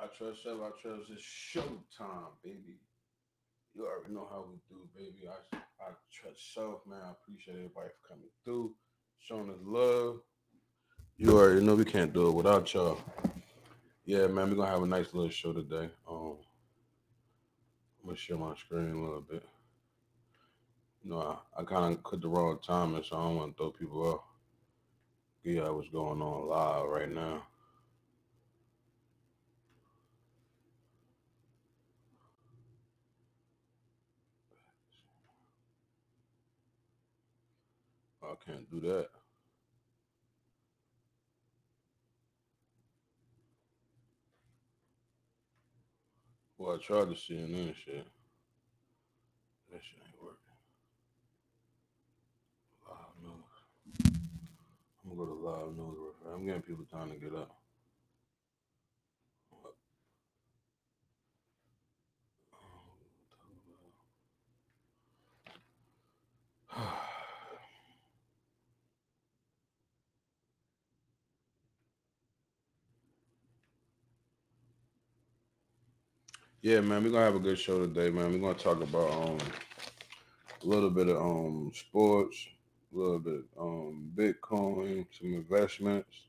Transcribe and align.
I 0.00 0.06
trust 0.16 0.42
self. 0.44 0.60
I 0.62 0.70
trust 0.80 1.10
it's 1.10 1.22
showtime, 1.22 2.32
baby. 2.42 2.80
You 3.74 3.86
already 3.86 4.14
know 4.14 4.26
how 4.30 4.46
we 4.48 4.56
do, 4.68 4.88
baby. 4.96 5.28
I 5.28 5.56
I 5.80 5.90
trust 6.12 6.54
self, 6.54 6.80
man. 6.86 7.00
I 7.04 7.10
appreciate 7.12 7.56
everybody 7.56 7.90
for 8.00 8.08
coming 8.08 8.30
through, 8.44 8.74
showing 9.18 9.50
us 9.50 9.58
love. 9.62 10.20
You 11.18 11.36
already 11.38 11.64
know 11.64 11.74
we 11.74 11.84
can't 11.84 12.12
do 12.14 12.28
it 12.28 12.32
without 12.32 12.72
y'all. 12.72 12.98
Yeah, 14.06 14.26
man, 14.28 14.48
we're 14.50 14.56
gonna 14.56 14.70
have 14.70 14.82
a 14.82 14.86
nice 14.86 15.12
little 15.12 15.30
show 15.30 15.52
today. 15.52 15.90
Um, 16.08 16.38
I'm 18.00 18.06
gonna 18.06 18.16
share 18.16 18.38
my 18.38 18.54
screen 18.56 18.92
a 18.92 19.00
little 19.00 19.20
bit. 19.20 19.44
You 21.04 21.10
know, 21.10 21.38
I, 21.56 21.60
I 21.60 21.64
kind 21.64 21.94
of 21.94 22.02
cut 22.02 22.22
the 22.22 22.28
wrong 22.28 22.58
timing, 22.66 23.04
so 23.04 23.16
I 23.16 23.22
don't 23.24 23.36
want 23.36 23.56
to 23.56 23.62
throw 23.62 23.70
people 23.70 24.06
off. 24.06 24.20
Yeah, 25.44 25.68
what's 25.70 25.88
going 25.88 26.22
on 26.22 26.48
live 26.48 26.88
right 26.88 27.10
now. 27.10 27.42
I 38.22 38.29
can't 38.46 38.70
do 38.70 38.80
that. 38.88 39.08
Well, 46.58 46.76
I 46.76 46.78
tried 46.78 47.08
to 47.08 47.14
CNN 47.14 47.74
shit. 47.74 48.06
That 49.72 49.80
shit 49.82 50.00
ain't 50.04 50.22
working. 50.22 50.56
Live 52.86 53.16
news. 53.22 53.54
I'm 55.04 55.16
gonna 55.16 55.16
go 55.16 55.26
to 55.26 55.40
live 55.40 55.76
news. 55.76 56.14
I'm 56.34 56.46
getting 56.46 56.62
people 56.62 56.84
time 56.90 57.10
to 57.10 57.16
get 57.16 57.34
up. 57.34 57.56
Yeah, 76.62 76.80
man, 76.80 77.02
we're 77.02 77.10
gonna 77.10 77.24
have 77.24 77.36
a 77.36 77.38
good 77.38 77.58
show 77.58 77.86
today, 77.86 78.10
man. 78.10 78.32
We're 78.32 78.38
gonna 78.38 78.52
talk 78.52 78.82
about 78.82 79.10
um 79.12 79.38
a 80.62 80.66
little 80.66 80.90
bit 80.90 81.08
of 81.08 81.16
um 81.16 81.72
sports, 81.74 82.48
a 82.94 82.98
little 82.98 83.18
bit 83.18 83.40
um 83.58 84.12
Bitcoin, 84.14 85.06
some 85.18 85.32
investments, 85.32 86.26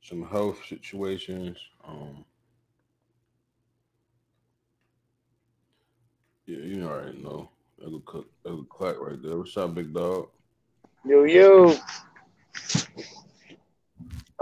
some 0.00 0.28
health 0.28 0.60
situations. 0.68 1.58
Um 1.84 2.24
yeah, 6.46 6.58
you 6.58 6.86
already 6.86 7.18
know. 7.18 7.50
That'll 7.80 7.98
cook 8.02 8.30
that'll 8.44 8.62
clack 8.66 8.94
right 9.00 9.20
there. 9.20 9.38
What's 9.38 9.56
up, 9.56 9.74
big 9.74 9.92
dog? 9.92 10.28
Yo, 11.04 11.24
yo. 11.24 11.76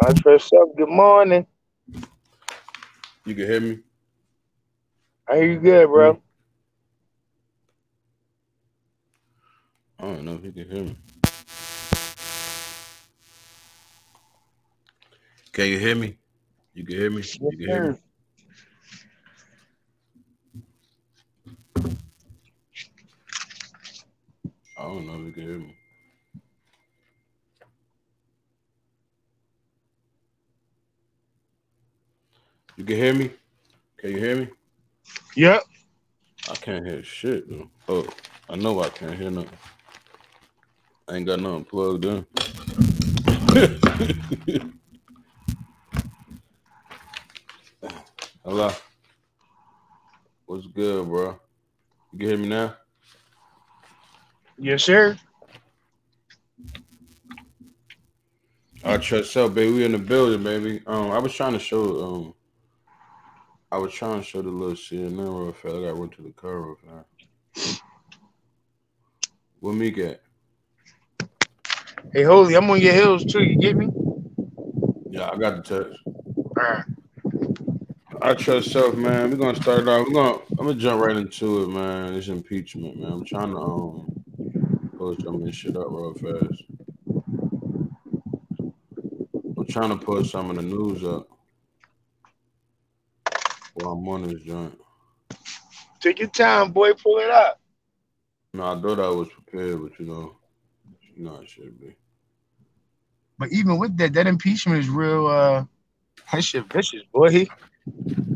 I 0.02 0.12
trust 0.12 0.52
up. 0.52 0.76
Good 0.76 0.90
morning. 0.90 1.46
You 3.24 3.34
can 3.34 3.46
hear 3.46 3.60
me? 3.60 3.78
Hear 5.30 5.44
you 5.44 5.60
good, 5.60 5.86
bro. 5.88 6.20
I 9.98 10.02
don't 10.02 10.24
know 10.24 10.34
if 10.34 10.44
you 10.44 10.52
can 10.52 10.70
hear 10.70 10.84
me. 10.84 10.96
Can 15.52 15.66
you 15.68 15.78
hear 15.78 15.94
me? 15.94 16.18
You 16.74 16.84
can 16.84 16.96
hear 16.96 17.10
me? 17.10 17.16
Yes, 17.18 17.38
You 17.40 17.50
can 17.50 17.68
hear 17.68 17.82
me? 17.92 17.98
I 24.78 24.82
don't 24.82 25.06
know 25.06 25.20
if 25.20 25.26
you 25.26 25.32
can 25.32 25.42
hear 25.42 25.58
me. 25.58 25.76
You 32.76 32.84
can 32.84 32.96
hear 32.96 33.14
me? 33.14 33.30
Can 33.98 34.10
you 34.10 34.18
hear 34.18 34.36
me? 34.36 34.48
Yep. 35.34 35.62
I 36.50 36.54
can't 36.56 36.86
hear 36.86 37.02
shit, 37.02 37.48
though. 37.48 37.70
Oh, 37.88 38.06
I 38.50 38.56
know 38.56 38.82
I 38.82 38.90
can't 38.90 39.14
hear 39.14 39.30
nothing. 39.30 39.48
I 41.08 41.16
ain't 41.16 41.26
got 41.26 41.40
nothing 41.40 41.64
plugged 41.64 42.04
in. 42.04 42.26
Hello. 48.44 48.70
What's 50.46 50.66
good, 50.66 51.06
bro? 51.06 51.38
You 52.12 52.18
can 52.18 52.28
hear 52.28 52.38
me 52.38 52.48
now? 52.48 52.74
Yes, 54.58 54.84
sir. 54.84 55.16
I 58.84 58.98
trust 58.98 59.32
self, 59.32 59.54
baby. 59.54 59.72
We 59.72 59.84
in 59.84 59.92
the 59.92 59.98
building, 59.98 60.42
baby. 60.42 60.82
Um, 60.86 61.10
I 61.10 61.18
was 61.18 61.32
trying 61.32 61.54
to 61.54 61.58
show 61.58 62.04
um 62.04 62.34
I 63.72 63.78
was 63.78 63.94
trying 63.94 64.20
to 64.20 64.22
show 64.22 64.42
the 64.42 64.50
little 64.50 64.76
CNN 64.76 65.16
real 65.16 65.50
fast. 65.54 65.74
I 65.74 65.80
gotta 65.80 66.08
to 66.16 66.22
the 66.22 66.32
car 66.32 66.60
real 66.60 66.76
fast. 67.54 67.80
Where 69.60 69.72
me 69.72 69.90
get? 69.90 70.20
Hey, 72.12 72.22
Holy, 72.24 72.54
I'm 72.54 72.68
on 72.68 72.82
your 72.82 72.92
heels 72.92 73.24
too. 73.24 73.42
You 73.42 73.56
get 73.56 73.78
me? 73.78 73.88
Yeah, 75.08 75.30
I 75.32 75.38
got 75.38 75.64
the 75.64 75.84
text. 75.84 75.98
All 76.04 76.52
right. 76.54 76.84
I 78.20 78.34
trust 78.34 78.72
self, 78.72 78.94
man. 78.94 79.30
We're 79.30 79.38
gonna 79.38 79.56
start 79.56 79.88
off. 79.88 80.06
We're 80.06 80.12
gonna 80.12 80.38
I'm 80.50 80.66
gonna 80.66 80.74
jump 80.74 81.02
right 81.02 81.16
into 81.16 81.62
it, 81.62 81.68
man. 81.68 82.12
It's 82.12 82.28
impeachment, 82.28 83.00
man. 83.00 83.10
I'm 83.10 83.24
trying 83.24 83.52
to 83.52 83.56
um 83.56 84.22
post 84.98 85.22
some 85.22 85.36
of 85.36 85.44
this 85.46 85.54
shit 85.54 85.78
up 85.78 85.86
real 85.88 86.12
fast. 86.12 86.62
I'm 89.56 89.66
trying 89.70 89.98
to 89.98 90.04
put 90.04 90.26
some 90.26 90.50
of 90.50 90.56
the 90.56 90.62
news 90.62 91.04
up 91.04 91.31
while 93.74 93.92
I'm 93.92 94.08
on 94.08 94.22
this 94.28 94.42
joint. 94.42 94.78
Take 96.00 96.18
your 96.18 96.28
time, 96.28 96.72
boy. 96.72 96.92
Pull 96.94 97.18
it 97.18 97.30
up. 97.30 97.60
No, 98.54 98.64
I 98.64 98.80
thought 98.80 99.00
I 99.00 99.08
was 99.08 99.28
prepared, 99.28 99.82
but 99.82 99.98
you 99.98 100.06
know, 100.06 100.36
you 101.14 101.24
know 101.24 101.38
I 101.40 101.46
should 101.46 101.80
be. 101.80 101.96
But 103.38 103.50
even 103.50 103.78
with 103.78 103.96
that, 103.96 104.12
that 104.12 104.26
impeachment 104.26 104.80
is 104.80 104.88
real. 104.88 105.26
Uh, 105.26 105.64
that 106.32 106.44
shit 106.44 106.70
vicious, 106.72 107.02
boy. 107.12 107.46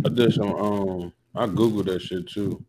I 0.04 0.08
did 0.08 0.32
some 0.32 0.54
um 0.54 1.12
I 1.34 1.46
googled 1.46 1.86
that 1.86 2.00
shit 2.00 2.28
too. 2.28 2.64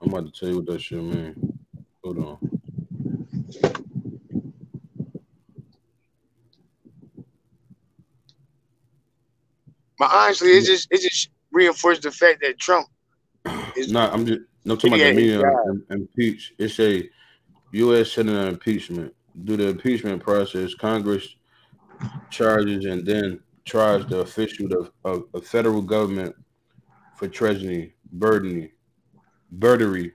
I'm 0.00 0.08
about 0.08 0.32
to 0.32 0.40
tell 0.40 0.48
you 0.48 0.56
what 0.56 0.66
that 0.66 0.80
shit 0.80 1.02
mean. 1.02 1.58
Hold 2.02 2.18
on. 2.18 2.60
But 9.98 10.10
honestly, 10.12 10.50
it 10.50 10.64
just 10.64 10.88
it 10.90 11.00
just 11.00 11.30
reinforced 11.56 12.02
the 12.02 12.12
fact 12.12 12.42
that 12.42 12.58
Trump 12.60 12.88
is 13.76 13.94
No, 13.94 14.00
I'm 14.10 14.26
just 14.26 14.40
no 14.64 14.76
talking 14.76 14.94
about 14.94 15.02
the 15.04 15.10
Yeah, 15.10 15.12
meaning 15.12 15.40
yeah. 15.40 15.46
of 15.46 15.58
im- 15.68 15.86
impeach. 15.90 16.54
It's 16.58 16.80
a 16.80 17.08
U.S. 17.72 18.12
Senate 18.12 18.48
impeachment. 18.48 19.14
Do 19.44 19.56
the 19.56 19.68
impeachment 19.68 20.22
process, 20.22 20.74
Congress 20.74 21.28
charges 22.30 22.84
and 22.86 23.06
then 23.06 23.40
tries 23.64 24.06
the 24.06 24.20
official 24.20 24.72
of, 24.74 24.92
of 25.04 25.24
a 25.34 25.40
federal 25.40 25.82
government 25.82 26.34
for 27.14 27.28
treason, 27.28 27.92
burdening, 28.12 28.70
burdery 29.58 30.12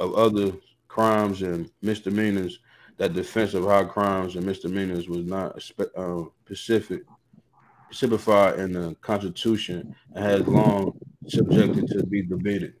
of 0.00 0.14
other 0.14 0.52
crimes 0.88 1.42
and 1.42 1.70
misdemeanors. 1.82 2.60
That 2.98 3.14
defense 3.14 3.54
of 3.54 3.64
high 3.64 3.84
crimes 3.84 4.36
and 4.36 4.46
misdemeanors 4.46 5.08
was 5.08 5.24
not 5.24 5.60
uh, 5.96 6.24
specific, 6.44 7.02
specified 7.90 8.58
in 8.58 8.72
the 8.72 8.94
Constitution 9.00 9.94
and 10.14 10.24
has 10.24 10.46
long 10.46 10.98
subjected 11.26 11.88
to 11.88 12.04
be 12.06 12.22
debated. 12.22 12.74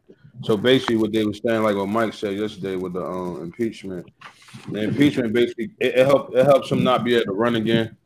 So 0.44 0.56
basically, 0.56 0.96
what 0.96 1.12
they 1.12 1.24
were 1.24 1.34
saying, 1.34 1.62
like 1.62 1.76
what 1.76 1.88
Mike 1.88 2.14
said 2.14 2.36
yesterday 2.36 2.76
with 2.76 2.92
the 2.92 3.04
um, 3.04 3.42
impeachment, 3.42 4.06
the 4.70 4.82
impeachment 4.82 5.32
basically 5.32 5.70
it, 5.80 5.96
it 5.96 6.06
helped 6.06 6.34
it 6.36 6.44
helps 6.44 6.70
him 6.70 6.84
not 6.84 7.04
be 7.04 7.16
able 7.16 7.26
to 7.26 7.32
run 7.32 7.56
again. 7.56 7.96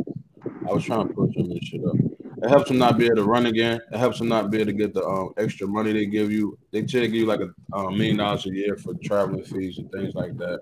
I 0.69 0.73
was 0.73 0.85
trying 0.85 1.09
to 1.09 1.15
push 1.15 1.35
of 1.37 1.49
this 1.49 1.59
shit 1.63 1.85
up. 1.85 1.97
It 2.43 2.49
helps 2.49 2.71
him 2.71 2.79
not 2.79 2.99
be 2.99 3.07
able 3.07 3.17
to 3.17 3.25
run 3.25 3.47
again. 3.47 3.81
It 3.93 3.99
helps 3.99 4.21
him 4.21 4.29
not 4.29 4.51
be 4.51 4.59
able 4.59 4.73
to 4.73 4.79
get 4.79 4.95
the 4.95 5.05
um, 5.05 5.33
extra 5.37 5.67
money 5.67 5.93
they 5.93 6.07
give 6.07 6.33
you. 6.33 6.59
They 6.73 6.83
give 6.83 7.15
you 7.15 7.27
like 7.27 7.41
a 7.41 7.77
um, 7.77 7.99
million 7.99 8.17
dollars 8.17 8.47
a 8.47 8.51
year 8.51 8.77
for 8.77 8.95
traveling 9.05 9.45
fees 9.45 9.79
and 9.79 9.91
things 9.93 10.15
like 10.15 10.37
that. 10.39 10.61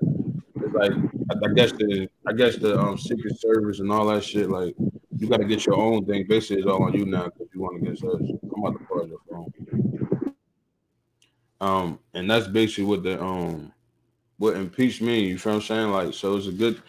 It's 0.56 0.74
like 0.74 0.92
I, 0.92 1.48
I 1.48 1.54
guess 1.54 1.72
the 1.72 2.08
I 2.26 2.32
guess 2.32 2.56
the 2.56 2.78
um, 2.78 2.98
Secret 2.98 3.40
Service 3.40 3.80
and 3.80 3.92
all 3.92 4.06
that 4.08 4.24
shit. 4.24 4.50
Like 4.50 4.74
you 5.20 5.28
got 5.28 5.38
to 5.38 5.46
get 5.46 5.66
your 5.66 5.76
own 5.76 6.06
thing. 6.06 6.26
Basically, 6.28 6.58
it's 6.62 6.66
all 6.68 6.82
on 6.84 6.94
you 6.94 7.06
now 7.06 7.26
because 7.26 7.48
you 7.54 7.62
want 7.62 7.82
to 7.84 7.90
get 7.90 7.98
searched. 8.00 8.32
I'm 8.56 8.64
about 8.64 8.78
to 8.78 8.86
pause 8.86 9.08
your 9.10 9.20
phone. 9.30 9.52
Um, 11.60 12.00
and 12.14 12.30
that's 12.30 12.48
basically 12.48 12.84
what 12.84 13.02
the 13.04 13.22
um 13.22 13.72
what 14.38 14.56
impeach 14.56 15.02
mean. 15.02 15.28
You 15.28 15.38
feel 15.38 15.54
what 15.54 15.56
I'm 15.58 15.62
saying? 15.62 15.90
Like, 15.92 16.14
so 16.14 16.36
it's 16.36 16.48
a 16.48 16.52
good. 16.52 16.82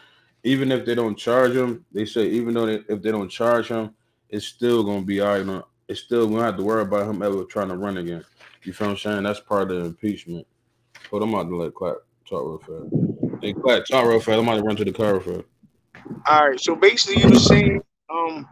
Even 0.44 0.72
if 0.72 0.86
they 0.86 0.96
don't 0.96 1.18
charge 1.18 1.54
him, 1.54 1.86
they 1.94 2.06
say 2.06 2.28
even 2.28 2.54
though 2.54 2.66
they, 2.68 2.76
if 2.90 3.02
they 3.02 3.12
don't 3.12 3.30
charge 3.30 3.68
him, 3.70 3.96
it's 4.30 4.46
still 4.48 4.84
gonna 4.84 5.04
be 5.04 5.22
all 5.22 5.38
right. 5.38 5.48
on- 5.48 5.64
it's 5.90 6.02
still 6.02 6.28
we 6.28 6.36
don't 6.36 6.46
have 6.46 6.58
to 6.58 6.64
worry 6.64 6.84
about 6.84 7.10
him 7.10 7.22
ever 7.22 7.44
trying 7.46 7.70
to 7.70 7.78
run 7.78 7.98
again. 7.98 8.24
You 8.64 8.74
feel 8.74 8.88
what 8.88 8.92
I'm 8.94 8.98
saying? 9.00 9.24
That's 9.24 9.42
part 9.42 9.64
of 9.64 9.70
the 9.70 9.86
impeachment. 9.86 10.48
Hold 11.10 11.24
on, 11.24 11.30
I'm 11.30 11.36
about 11.36 11.50
to 11.50 11.56
let 11.58 11.76
Clap 11.76 11.98
talk 12.30 12.44
real 12.46 12.60
fast. 12.60 13.42
Hey, 13.42 13.54
Clap, 13.54 13.86
talk 13.86 14.08
real 14.08 14.20
fast. 14.22 14.40
I'm 14.40 14.48
about 14.48 14.58
to 14.58 14.64
run 14.64 14.76
to 14.78 14.86
the 14.86 14.94
car 14.94 15.14
real 15.20 15.22
fast. 15.22 15.48
All 16.28 16.50
right, 16.50 16.60
so 16.60 16.76
basically, 16.76 17.20
you 17.20 17.30
were 17.30 17.36
saying, 17.36 17.82
um, 18.12 18.48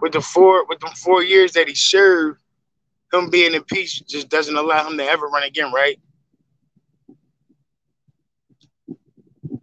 with 0.00 0.12
the 0.12 0.20
four 0.20 0.66
with 0.66 0.80
the 0.80 0.90
four 1.02 1.22
years 1.22 1.52
that 1.52 1.68
he 1.68 1.74
served, 1.74 2.40
him 3.12 3.30
being 3.30 3.54
impeached 3.54 4.08
just 4.08 4.28
doesn't 4.28 4.56
allow 4.56 4.88
him 4.88 4.96
to 4.98 5.04
ever 5.04 5.26
run 5.26 5.42
again, 5.44 5.72
right? 5.72 5.98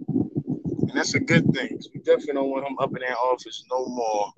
And 0.08 0.92
that's 0.94 1.16
a 1.16 1.20
good 1.20 1.46
thing. 1.54 1.80
We 1.94 2.00
definitely 2.02 2.34
don't 2.34 2.50
want 2.50 2.68
him 2.68 2.78
up 2.80 2.96
in 2.96 3.02
that 3.02 3.18
office 3.18 3.64
no 3.72 3.86
more. 3.86 4.34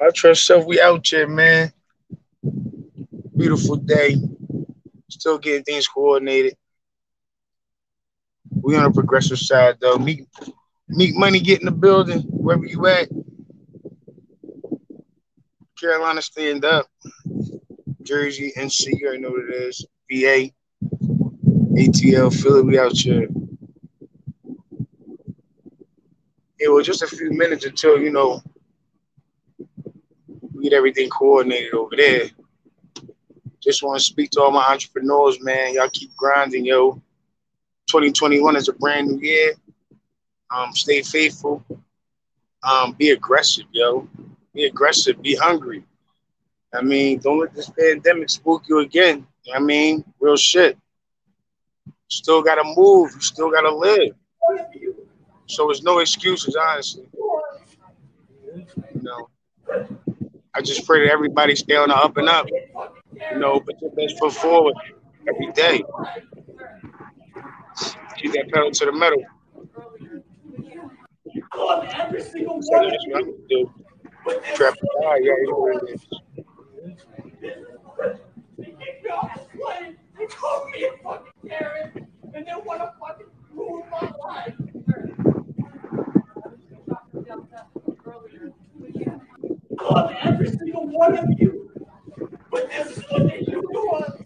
I 0.00 0.10
trust 0.14 0.46
self. 0.46 0.64
We 0.64 0.80
out 0.80 1.06
here, 1.06 1.26
man. 1.26 1.72
Beautiful 3.36 3.76
day. 3.76 4.16
Still 5.10 5.38
getting 5.38 5.64
things 5.64 5.88
coordinated. 5.88 6.56
We 8.62 8.76
on 8.76 8.84
a 8.84 8.92
progressive 8.92 9.38
side 9.38 9.76
though. 9.80 9.98
Meek, 9.98 10.26
Meek 10.88 11.14
Money 11.14 11.40
get 11.40 11.60
in 11.60 11.66
the 11.66 11.72
building, 11.72 12.20
wherever 12.22 12.64
you 12.64 12.86
at. 12.86 13.08
Carolina 15.78 16.22
stand 16.22 16.64
up. 16.64 16.86
Jersey, 18.02 18.52
NC, 18.56 18.98
you 18.98 19.06
already 19.06 19.22
know 19.22 19.30
what 19.30 19.44
it 19.44 19.54
is. 19.54 19.86
VA, 20.10 20.50
ATL, 21.74 22.34
Philly, 22.34 22.62
we 22.62 22.78
out 22.78 22.92
here. 22.92 23.28
It 26.58 26.68
was 26.68 26.86
just 26.86 27.02
a 27.02 27.06
few 27.06 27.30
minutes 27.30 27.66
until, 27.66 28.00
you 28.00 28.10
know, 28.10 28.42
we 30.54 30.64
get 30.64 30.72
everything 30.72 31.08
coordinated 31.10 31.74
over 31.74 31.94
there. 31.94 32.30
Just 33.62 33.82
want 33.82 33.98
to 33.98 34.04
speak 34.04 34.30
to 34.30 34.42
all 34.42 34.50
my 34.50 34.64
entrepreneurs, 34.64 35.40
man. 35.42 35.74
Y'all 35.74 35.90
keep 35.92 36.16
grinding, 36.16 36.64
yo. 36.64 36.94
2021 37.88 38.56
is 38.56 38.68
a 38.68 38.72
brand 38.72 39.08
new 39.08 39.20
year. 39.20 39.54
Um, 40.50 40.72
stay 40.74 41.02
faithful. 41.02 41.64
Um, 42.62 42.92
be 42.92 43.10
aggressive, 43.10 43.66
yo. 43.72 44.08
Be 44.54 44.64
aggressive. 44.64 45.20
Be 45.22 45.34
hungry. 45.34 45.84
I 46.72 46.82
mean, 46.82 47.18
don't 47.18 47.38
let 47.40 47.54
this 47.54 47.70
pandemic 47.70 48.30
spook 48.30 48.64
you 48.68 48.80
again. 48.80 49.26
I 49.54 49.58
mean, 49.58 50.04
real 50.20 50.36
shit. 50.36 50.76
Still 52.08 52.42
gotta 52.42 52.64
move. 52.76 53.12
You 53.14 53.20
still 53.20 53.50
gotta 53.50 53.74
live. 53.74 54.12
So 55.46 55.66
there's 55.66 55.82
no 55.82 55.98
excuses, 55.98 56.56
honestly. 56.56 57.06
You 58.54 59.02
know, 59.02 59.28
I 60.54 60.60
just 60.60 60.86
pray 60.86 61.04
that 61.04 61.12
everybody 61.12 61.54
stay 61.54 61.76
on 61.76 61.88
the 61.88 61.96
up 61.96 62.16
and 62.16 62.28
up. 62.28 62.48
You 63.32 63.38
know, 63.38 63.60
put 63.60 63.80
your 63.80 63.90
best 63.92 64.18
foot 64.18 64.32
forward 64.32 64.74
every 65.28 65.52
day. 65.52 65.82
Keep 68.16 68.32
that 68.32 68.50
pedal 68.52 68.70
to 68.70 68.84
the 68.84 68.92
metal. 68.92 69.22
Every 71.54 72.22
single 72.22 72.60
one 72.60 72.86
of 72.86 72.92
you. 73.48 73.70
Trap 74.54 74.74
yeah, 75.02 75.16
you 75.16 75.46
know 75.50 75.58
what 75.58 75.82
it 75.88 75.94
is. 75.94 76.06
They 80.18 80.26
called 80.26 80.70
me 80.70 80.84
a 80.84 80.92
fucking 81.02 81.32
Karen, 81.48 82.08
and 82.34 82.46
they 82.46 82.52
want 82.64 82.80
to 82.80 82.92
fucking 83.00 83.26
ruin 83.54 83.82
my 83.90 84.12
life. 84.26 84.54
I 89.80 89.84
love 89.84 90.10
every 90.22 90.48
single 90.50 90.86
one 90.88 91.16
of 91.18 91.24
you, 91.38 91.70
but 92.50 92.68
this 92.70 92.98
is 92.98 93.04
what 93.10 93.22
they 93.28 93.42
do 93.42 93.62
to 93.62 93.90
us. 93.96 94.22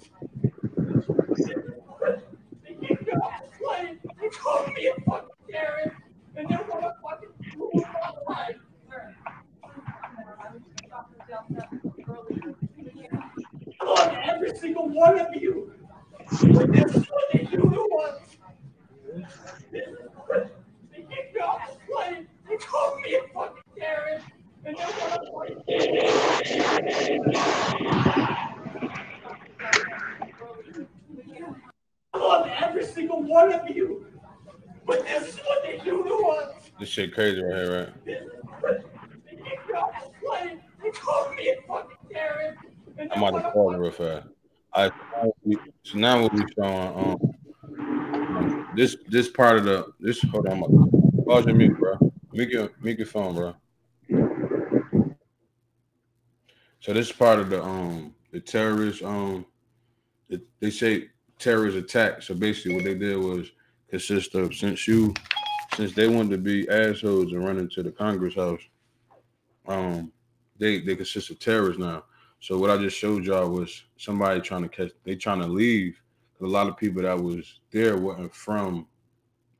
They 4.20 4.28
called 4.30 4.72
me 4.74 4.86
a 4.86 4.94
fucking 5.02 5.28
Karen, 5.50 5.90
and 6.36 6.48
they 6.48 6.56
want 6.56 6.82
to 6.82 6.94
fucking 7.02 7.28
ruin 7.56 7.84
my 7.92 8.34
life. 8.34 8.56
I 13.80 13.84
love 13.84 14.14
every 14.24 14.50
single 14.82 15.00
one 15.00 15.18
of 15.18 15.34
you. 15.34 15.72
But 16.28 16.72
this 16.72 16.92
do 17.50 17.56
to 17.56 17.88
us. 18.04 18.20
They 19.70 21.02
kick 21.02 21.34
me 21.34 21.40
off 21.40 21.60
the 21.68 21.76
plane. 21.92 22.26
They 22.48 22.56
called 22.56 23.00
me 23.00 23.14
a 23.14 23.22
fucking 23.34 23.62
Karen. 23.78 24.22
And 24.64 24.76
they 24.76 24.82
want 24.82 25.66
to 25.66 25.76
I 32.14 32.18
love 32.18 32.46
every 32.60 32.84
single 32.84 33.22
one 33.22 33.52
of 33.52 33.68
you. 33.68 34.06
But 34.86 35.04
this 35.04 35.28
is 35.28 35.36
what 35.38 35.62
they 35.62 35.78
do 35.78 36.02
to 36.04 36.14
us. 36.28 36.70
This 36.78 36.88
shit 36.88 37.14
crazy 37.14 37.42
right 37.42 37.54
here, 37.54 37.92
right? 38.04 38.78
They 39.24 39.36
kick 39.36 39.68
me 39.68 39.74
off 39.74 40.04
the 40.04 40.10
plane. 40.26 40.60
They 40.82 40.90
called 40.90 41.36
me 41.36 41.50
a 41.50 41.62
fucking 41.66 41.96
Karen. 42.12 42.56
I'm 43.14 43.24
on 43.24 43.34
the 43.34 43.40
call 43.50 43.74
real 43.74 43.90
fast. 43.90 44.28
I 44.74 44.90
so 45.82 45.98
now 45.98 46.20
we'll 46.20 46.30
be 46.30 46.44
showing 46.56 46.98
um 46.98 48.66
this 48.74 48.96
this 49.08 49.28
part 49.28 49.58
of 49.58 49.64
the 49.64 49.92
this 50.00 50.22
hold 50.22 50.48
on, 50.48 50.60
my 50.60 51.24
pause 51.24 51.46
your 51.46 51.54
mute, 51.54 51.78
bro. 51.78 51.98
Make 52.32 52.50
your 52.50 52.70
make 52.80 52.98
your 52.98 53.06
phone, 53.06 53.34
bro. 53.34 53.54
So 56.80 56.92
this 56.92 57.10
is 57.10 57.12
part 57.12 57.38
of 57.38 57.50
the 57.50 57.62
um 57.62 58.14
the 58.32 58.40
terrorist 58.40 59.02
um 59.02 59.44
it, 60.28 60.40
they 60.60 60.70
say 60.70 61.08
terrorist 61.38 61.76
attack. 61.76 62.22
So 62.22 62.34
basically 62.34 62.74
what 62.76 62.84
they 62.84 62.94
did 62.94 63.16
was 63.18 63.50
consist 63.88 64.34
of 64.34 64.54
since 64.54 64.88
you 64.88 65.12
since 65.76 65.92
they 65.92 66.08
wanted 66.08 66.30
to 66.30 66.38
be 66.38 66.68
assholes 66.68 67.32
and 67.32 67.44
run 67.44 67.58
into 67.58 67.82
the 67.82 67.92
Congress 67.92 68.34
house, 68.34 68.62
um 69.68 70.10
they 70.58 70.80
they 70.80 70.96
consist 70.96 71.30
of 71.30 71.38
terrorists 71.38 71.80
now. 71.80 72.04
So 72.42 72.58
what 72.58 72.70
I 72.70 72.76
just 72.76 72.98
showed 72.98 73.24
y'all 73.24 73.48
was 73.48 73.84
somebody 73.96 74.40
trying 74.40 74.64
to 74.64 74.68
catch. 74.68 74.90
They 75.04 75.14
trying 75.14 75.38
to 75.42 75.46
leave. 75.46 76.02
A 76.40 76.44
lot 76.44 76.66
of 76.66 76.76
people 76.76 77.02
that 77.02 77.16
was 77.16 77.60
there 77.70 77.96
wasn't 77.96 78.34
from 78.34 78.88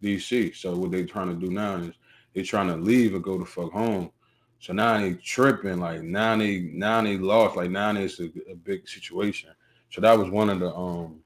DC. 0.02 0.56
So 0.56 0.74
what 0.74 0.90
they 0.90 1.04
trying 1.04 1.28
to 1.28 1.36
do 1.36 1.52
now 1.52 1.76
is 1.76 1.94
they 2.34 2.42
trying 2.42 2.66
to 2.66 2.76
leave 2.76 3.14
and 3.14 3.22
go 3.22 3.38
to 3.38 3.44
fuck 3.44 3.70
home. 3.70 4.10
So 4.58 4.72
now 4.72 4.98
they 4.98 5.14
tripping. 5.14 5.78
Like 5.78 6.02
now 6.02 6.36
they 6.36 6.72
now 6.72 7.00
they 7.02 7.18
lost. 7.18 7.56
Like 7.56 7.70
now 7.70 7.94
it's 7.94 8.18
a, 8.18 8.24
a 8.50 8.56
big 8.56 8.88
situation. 8.88 9.50
So 9.90 10.00
that 10.00 10.18
was 10.18 10.28
one 10.28 10.50
of 10.50 10.58
the 10.58 10.74
um 10.74 11.20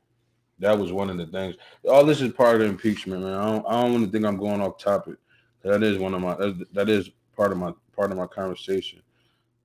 that 0.58 0.78
was 0.78 0.92
one 0.92 1.08
of 1.08 1.16
the 1.16 1.26
things. 1.26 1.56
All 1.88 2.04
this 2.04 2.20
is 2.20 2.34
part 2.34 2.56
of 2.56 2.60
the 2.60 2.66
impeachment, 2.66 3.22
man. 3.22 3.32
I 3.32 3.46
don't, 3.46 3.66
I 3.66 3.80
don't 3.80 3.92
want 3.94 4.04
to 4.04 4.10
think 4.12 4.26
I'm 4.26 4.36
going 4.36 4.60
off 4.60 4.76
topic. 4.76 5.16
That 5.62 5.82
is 5.82 5.96
one 5.96 6.12
of 6.12 6.20
my 6.20 6.34
that 6.74 6.90
is 6.90 7.08
part 7.34 7.50
of 7.50 7.56
my 7.56 7.72
part 7.96 8.12
of 8.12 8.18
my 8.18 8.26
conversation. 8.26 9.00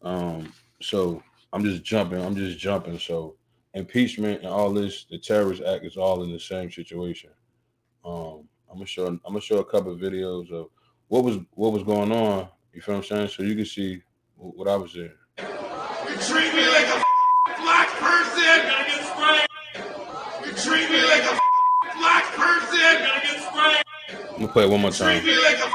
Um, 0.01 0.53
so 0.81 1.21
I'm 1.53 1.63
just 1.63 1.83
jumping. 1.83 2.23
I'm 2.23 2.35
just 2.35 2.57
jumping. 2.57 2.97
So 2.99 3.35
impeachment 3.73 4.39
and 4.39 4.49
all 4.49 4.71
this, 4.71 5.05
the 5.09 5.17
terrorist 5.17 5.61
act 5.63 5.85
is 5.85 5.97
all 5.97 6.23
in 6.23 6.31
the 6.31 6.39
same 6.39 6.71
situation. 6.71 7.29
Um, 8.05 8.47
I'm 8.69 8.77
gonna 8.77 8.85
show. 8.85 9.05
I'm 9.07 9.19
gonna 9.25 9.41
show 9.41 9.59
a 9.59 9.65
couple 9.65 9.91
of 9.91 9.99
videos 9.99 10.51
of 10.51 10.67
what 11.09 11.23
was 11.23 11.37
what 11.51 11.73
was 11.73 11.83
going 11.83 12.11
on. 12.11 12.47
You 12.73 12.81
feel 12.81 12.95
what 12.95 13.11
I'm 13.11 13.17
saying? 13.17 13.27
So 13.29 13.43
you 13.43 13.55
can 13.55 13.65
see 13.65 14.01
what 14.37 14.67
I 14.67 14.75
was 14.75 14.95
in. 14.95 15.11
You 15.39 16.17
treat 16.17 16.53
me 16.53 16.67
like 16.67 16.87
a 16.87 17.03
black 17.61 17.89
person, 17.99 18.43
gonna 18.43 18.87
get 18.87 19.03
sprayed. 19.05 19.47
You 20.45 20.51
treat 20.53 20.89
me 20.89 21.03
like 21.03 21.23
a 21.23 21.39
black 21.99 22.23
person, 22.33 22.79
gonna 23.05 23.21
get 23.21 23.41
sprayed. 23.43 23.83
I'm 24.31 24.39
gonna 24.39 24.53
play 24.53 24.63
it 24.63 24.69
one 24.69 24.81
more 24.81 24.91
time. 24.91 25.15
You 25.17 25.21
Treat 25.21 25.35
me 25.35 25.43
like 25.43 25.59
a 25.59 25.71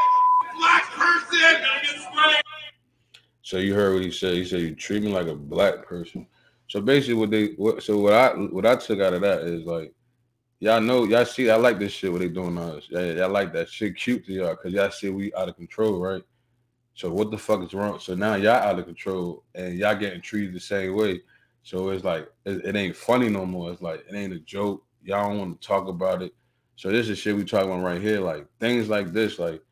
black 0.59 0.85
person, 0.93 1.39
gonna 1.39 1.61
get 1.61 1.65
sprayed. 1.65 1.76
So 3.47 3.59
you 3.59 3.75
heard 3.75 3.95
what 3.95 4.03
he 4.03 4.11
said. 4.11 4.35
He 4.35 4.45
said 4.45 4.61
you 4.63 4.75
treat 4.75 5.05
me 5.05 5.13
like 5.13 5.29
a 5.29 5.35
black 5.37 5.87
person. 5.87 6.27
So 6.67 6.81
basically, 6.81 7.15
what 7.15 7.31
they 7.31 7.51
what 7.51 7.81
so 7.81 7.97
what 7.97 8.13
I 8.13 8.31
what 8.31 8.67
I 8.67 8.75
took 8.75 8.99
out 8.99 9.15
of 9.15 9.21
that 9.21 9.43
is 9.43 9.65
like, 9.65 9.95
y'all 10.59 10.81
know 10.81 11.05
y'all 11.05 11.25
see 11.25 11.49
I 11.49 11.55
like 11.55 11.79
this 11.79 11.93
shit 11.93 12.11
what 12.11 12.23
they 12.23 12.29
doing 12.29 12.57
to 12.57 12.63
us. 12.63 12.89
Y'all, 12.91 13.05
y'all 13.05 13.31
like 13.31 13.53
that 13.53 13.71
shit 13.71 13.97
cute 13.97 14.27
to 14.27 14.33
y'all 14.33 14.57
because 14.57 14.73
y'all 14.73 14.91
see 14.91 15.11
we 15.11 15.33
out 15.35 15.49
of 15.49 15.55
control, 15.55 16.01
right? 16.01 16.25
So 16.95 17.13
what 17.13 17.31
the 17.31 17.39
fuck 17.39 17.63
is 17.63 17.73
wrong? 17.73 18.01
So 18.01 18.17
now 18.17 18.35
y'all 18.35 18.55
out 18.55 18.81
of 18.81 18.85
control 18.85 19.45
and 19.55 19.79
y'all 19.79 19.95
getting 19.95 20.21
treated 20.21 20.53
the 20.53 20.59
same 20.59 20.97
way. 20.97 21.21
So 21.63 21.91
it's 21.91 22.03
like 22.03 22.29
it, 22.47 22.65
it 22.65 22.75
ain't 22.75 22.97
funny 22.97 23.29
no 23.29 23.47
more. 23.47 23.71
It's 23.71 23.81
like 23.81 24.05
it 24.11 24.17
ain't 24.17 24.33
a 24.33 24.41
joke. 24.41 24.83
Y'all 25.05 25.29
don't 25.29 25.39
want 25.39 25.63
to 25.63 25.69
talk 25.69 25.87
about 25.87 26.21
it. 26.21 26.35
So 26.75 26.91
this 26.91 27.09
is 27.09 27.17
shit 27.17 27.37
we 27.37 27.45
talking 27.45 27.71
about 27.71 27.85
right 27.85 28.03
here. 28.03 28.19
Like 28.19 28.45
things 28.59 28.89
like 28.89 29.13
this, 29.13 29.39
like 29.39 29.63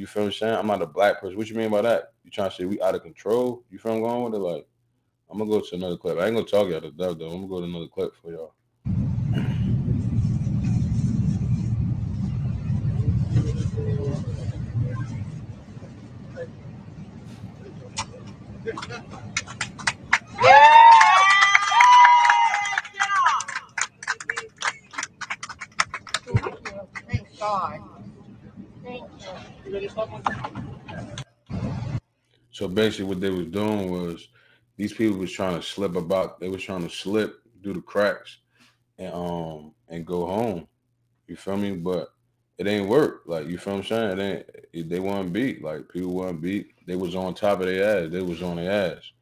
you 0.00 0.06
feel 0.06 0.22
what 0.22 0.28
I'm 0.28 0.32
saying? 0.32 0.54
I'm 0.54 0.66
not 0.66 0.80
a 0.80 0.86
black 0.86 1.20
person. 1.20 1.36
What 1.36 1.50
you 1.50 1.56
mean 1.56 1.68
by 1.70 1.82
that? 1.82 2.14
You 2.24 2.30
trying 2.30 2.48
to 2.48 2.56
say 2.56 2.64
we 2.64 2.80
out 2.80 2.94
of 2.94 3.02
control? 3.02 3.62
You 3.70 3.78
feel 3.78 3.92
I'm 3.92 4.00
going 4.00 4.22
with 4.24 4.34
it? 4.34 4.38
Like, 4.38 4.66
I'm 5.30 5.36
gonna 5.36 5.50
go 5.50 5.60
to 5.60 5.74
another 5.74 5.98
clip. 5.98 6.16
I 6.16 6.26
ain't 6.26 6.34
gonna 6.34 6.46
talk 6.46 6.70
y'all 6.70 6.80
to 6.80 6.90
death 6.90 7.18
though. 7.18 7.26
I'm 7.26 7.46
gonna 7.46 7.48
go 7.48 7.60
to 7.60 7.66
another 7.66 7.86
clip 7.86 8.14
for 8.16 8.32
y'all. 8.32 8.54
Thank 27.06 27.38
God. 27.38 27.89
So 32.50 32.68
basically, 32.68 33.06
what 33.06 33.20
they 33.20 33.30
was 33.30 33.46
doing 33.46 33.90
was 33.90 34.28
these 34.76 34.92
people 34.92 35.18
was 35.18 35.32
trying 35.32 35.56
to 35.56 35.62
slip 35.62 35.96
about. 35.96 36.40
They 36.40 36.48
was 36.48 36.62
trying 36.62 36.82
to 36.86 36.94
slip 36.94 37.42
through 37.62 37.74
the 37.74 37.80
cracks 37.80 38.38
and 38.98 39.12
um 39.14 39.74
and 39.88 40.06
go 40.06 40.26
home. 40.26 40.66
You 41.26 41.36
feel 41.36 41.56
me? 41.56 41.72
But 41.72 42.08
it 42.58 42.66
ain't 42.66 42.88
work. 42.88 43.22
Like 43.26 43.46
you 43.46 43.56
feel 43.56 43.76
I'm 43.76 43.84
saying? 43.84 44.18
It 44.18 44.46
ain't. 44.74 44.90
They 44.90 45.00
weren't 45.00 45.32
beat. 45.32 45.62
Like 45.62 45.88
people 45.88 46.14
weren't 46.14 46.42
beat. 46.42 46.74
They 46.86 46.96
was 46.96 47.14
on 47.14 47.34
top 47.34 47.60
of 47.60 47.66
their 47.66 48.04
ass. 48.04 48.12
They 48.12 48.20
was 48.20 48.42
on 48.42 48.56
their 48.56 48.70
ass. 48.70 49.12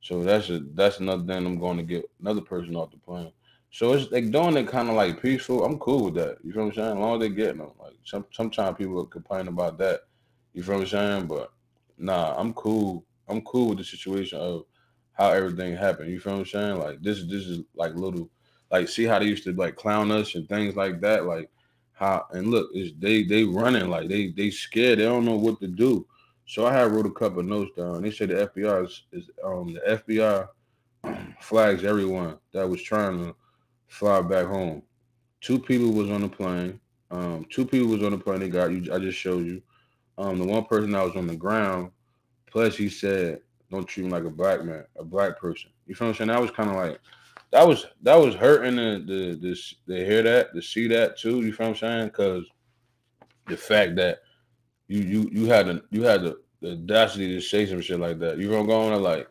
So 0.00 0.22
that's 0.22 0.48
a 0.50 0.60
that's 0.60 1.00
another 1.00 1.24
thing 1.24 1.44
I'm 1.44 1.58
going 1.58 1.76
to 1.78 1.82
get 1.82 2.08
another 2.20 2.40
person 2.40 2.76
off 2.76 2.92
the 2.92 2.98
plane. 2.98 3.32
So 3.70 3.92
it's 3.92 4.10
like 4.10 4.30
doing 4.30 4.56
it 4.56 4.68
kind 4.68 4.88
of 4.88 4.94
like 4.94 5.20
peaceful. 5.20 5.64
I'm 5.64 5.78
cool 5.78 6.06
with 6.06 6.14
that. 6.14 6.38
You 6.42 6.52
feel 6.52 6.64
what 6.64 6.68
I'm 6.70 6.74
saying? 6.74 6.96
As 6.96 6.98
long 6.98 7.14
as 7.14 7.20
they 7.20 7.34
getting 7.34 7.58
them. 7.58 7.72
Like 7.80 7.94
some 8.04 8.24
sometimes 8.32 8.78
people 8.78 9.04
complain 9.06 9.48
about 9.48 9.78
that. 9.78 10.00
You 10.54 10.62
feel 10.62 10.76
what 10.76 10.82
I'm 10.82 10.88
saying? 10.88 11.26
But 11.26 11.52
nah, 11.98 12.34
I'm 12.38 12.54
cool. 12.54 13.04
I'm 13.28 13.42
cool 13.42 13.70
with 13.70 13.78
the 13.78 13.84
situation 13.84 14.38
of 14.38 14.64
how 15.12 15.30
everything 15.30 15.76
happened. 15.76 16.10
You 16.10 16.20
feel 16.20 16.34
what 16.34 16.40
I'm 16.40 16.46
saying? 16.46 16.78
Like 16.78 17.02
this 17.02 17.18
is 17.18 17.28
this 17.28 17.46
is 17.46 17.64
like 17.74 17.94
little 17.94 18.30
like 18.70 18.88
see 18.88 19.04
how 19.04 19.18
they 19.18 19.26
used 19.26 19.44
to 19.44 19.52
like 19.52 19.76
clown 19.76 20.10
us 20.10 20.34
and 20.34 20.48
things 20.48 20.76
like 20.76 21.00
that. 21.00 21.26
Like 21.26 21.50
how 21.92 22.26
and 22.32 22.48
look, 22.48 22.70
is 22.74 22.92
they 22.98 23.24
they 23.24 23.44
running 23.44 23.88
like 23.90 24.08
they 24.08 24.28
they 24.28 24.50
scared. 24.50 24.98
They 24.98 25.04
don't 25.04 25.24
know 25.24 25.36
what 25.36 25.60
to 25.60 25.66
do. 25.66 26.06
So 26.46 26.64
I 26.66 26.72
had 26.72 26.92
wrote 26.92 27.06
a 27.06 27.10
couple 27.10 27.42
notes 27.42 27.76
down. 27.76 28.02
They 28.02 28.10
said 28.10 28.28
the 28.28 28.46
FBI 28.46 28.86
is, 28.86 29.02
is 29.12 29.30
um 29.44 29.74
the 29.74 29.80
FBI 30.06 30.48
flags 31.40 31.84
everyone 31.84 32.38
that 32.52 32.68
was 32.68 32.82
trying 32.82 33.18
to 33.24 33.34
fly 33.96 34.20
back 34.20 34.46
home. 34.46 34.82
Two 35.40 35.58
people 35.58 35.92
was 35.92 36.10
on 36.10 36.20
the 36.20 36.28
plane. 36.28 36.78
Um, 37.10 37.46
two 37.50 37.64
people 37.64 37.88
was 37.88 38.02
on 38.02 38.12
the 38.12 38.18
plane. 38.18 38.40
They 38.40 38.48
got 38.48 38.70
you. 38.70 38.92
I 38.92 38.98
just 38.98 39.18
showed 39.18 39.46
you. 39.46 39.62
Um, 40.18 40.38
the 40.38 40.44
one 40.44 40.64
person 40.64 40.90
that 40.92 41.04
was 41.04 41.16
on 41.16 41.26
the 41.26 41.36
ground. 41.36 41.90
Plus, 42.50 42.76
he 42.76 42.88
said, 42.88 43.40
"Don't 43.70 43.86
treat 43.86 44.04
him 44.04 44.10
like 44.10 44.24
a 44.24 44.30
black 44.30 44.64
man, 44.64 44.84
a 44.98 45.04
black 45.04 45.38
person." 45.38 45.70
You 45.86 45.94
feel 45.94 46.08
what 46.08 46.12
I'm 46.12 46.16
saying? 46.16 46.28
That 46.28 46.40
was 46.40 46.50
kind 46.50 46.70
of 46.70 46.76
like 46.76 47.00
that 47.52 47.66
was 47.66 47.86
that 48.02 48.16
was 48.16 48.34
hurting 48.34 48.76
the 48.76 49.02
the 49.06 49.38
this 49.40 49.74
to 49.88 49.94
hear 50.04 50.22
that 50.22 50.54
to 50.54 50.60
see 50.60 50.88
that 50.88 51.18
too. 51.18 51.42
You 51.42 51.52
feel 51.52 51.68
what 51.68 51.82
I'm 51.82 51.88
saying? 51.88 52.06
Because 52.08 52.44
the 53.46 53.56
fact 53.56 53.96
that 53.96 54.20
you 54.88 55.00
you 55.00 55.30
you 55.32 55.46
had 55.46 55.66
the 55.68 55.82
you 55.90 56.02
had 56.02 56.22
the, 56.22 56.38
the 56.60 56.72
audacity 56.72 57.28
to 57.34 57.40
say 57.40 57.66
some 57.66 57.80
shit 57.80 58.00
like 58.00 58.18
that. 58.18 58.38
You 58.38 58.48
know 58.48 58.56
what 58.56 58.60
I'm 58.60 58.66
going 58.66 59.02
like 59.02 59.28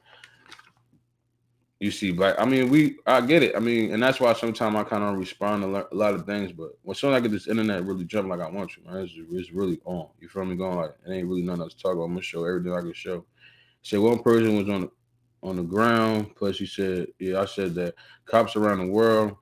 you 1.79 1.91
see 1.91 2.11
black. 2.11 2.35
I 2.39 2.45
mean, 2.45 2.69
we 2.69 2.97
I 3.05 3.21
get 3.21 3.43
it. 3.43 3.55
I 3.55 3.59
mean, 3.59 3.91
and 3.93 4.01
that's 4.01 4.19
why 4.19 4.33
sometimes 4.33 4.75
I 4.75 4.83
kind 4.83 5.03
of 5.03 5.19
respond 5.19 5.63
to 5.63 5.87
a 5.91 5.95
lot 5.95 6.13
of 6.13 6.25
things. 6.25 6.51
But 6.51 6.71
when 6.83 6.95
soon 6.95 7.13
I 7.13 7.19
get 7.19 7.31
this 7.31 7.47
internet 7.47 7.83
really 7.83 8.05
jumping 8.05 8.29
like 8.29 8.39
I 8.39 8.49
want 8.49 8.71
to, 8.71 8.81
man, 8.81 9.03
it's, 9.03 9.13
it's 9.31 9.51
really 9.51 9.81
on. 9.85 10.07
You 10.19 10.29
feel 10.29 10.45
me? 10.45 10.55
Going 10.55 10.77
like 10.77 10.91
it 11.05 11.11
ain't 11.11 11.27
really 11.27 11.41
nothing 11.41 11.63
else 11.63 11.73
to 11.73 11.81
talk 11.81 11.93
about. 11.93 12.03
I'm 12.03 12.11
gonna 12.11 12.21
show 12.21 12.45
everything 12.45 12.73
I 12.73 12.81
can 12.81 12.93
show. 12.93 13.25
Say 13.81 13.97
one 13.97 14.19
person 14.19 14.55
was 14.55 14.69
on 14.69 14.81
the 14.81 14.91
on 15.43 15.57
the 15.57 15.63
ground. 15.63 16.35
Plus, 16.35 16.57
he 16.57 16.65
said, 16.65 17.07
yeah, 17.19 17.41
I 17.41 17.45
said 17.45 17.75
that 17.75 17.95
cops 18.25 18.55
around 18.55 18.79
the 18.79 18.87
world 18.87 19.35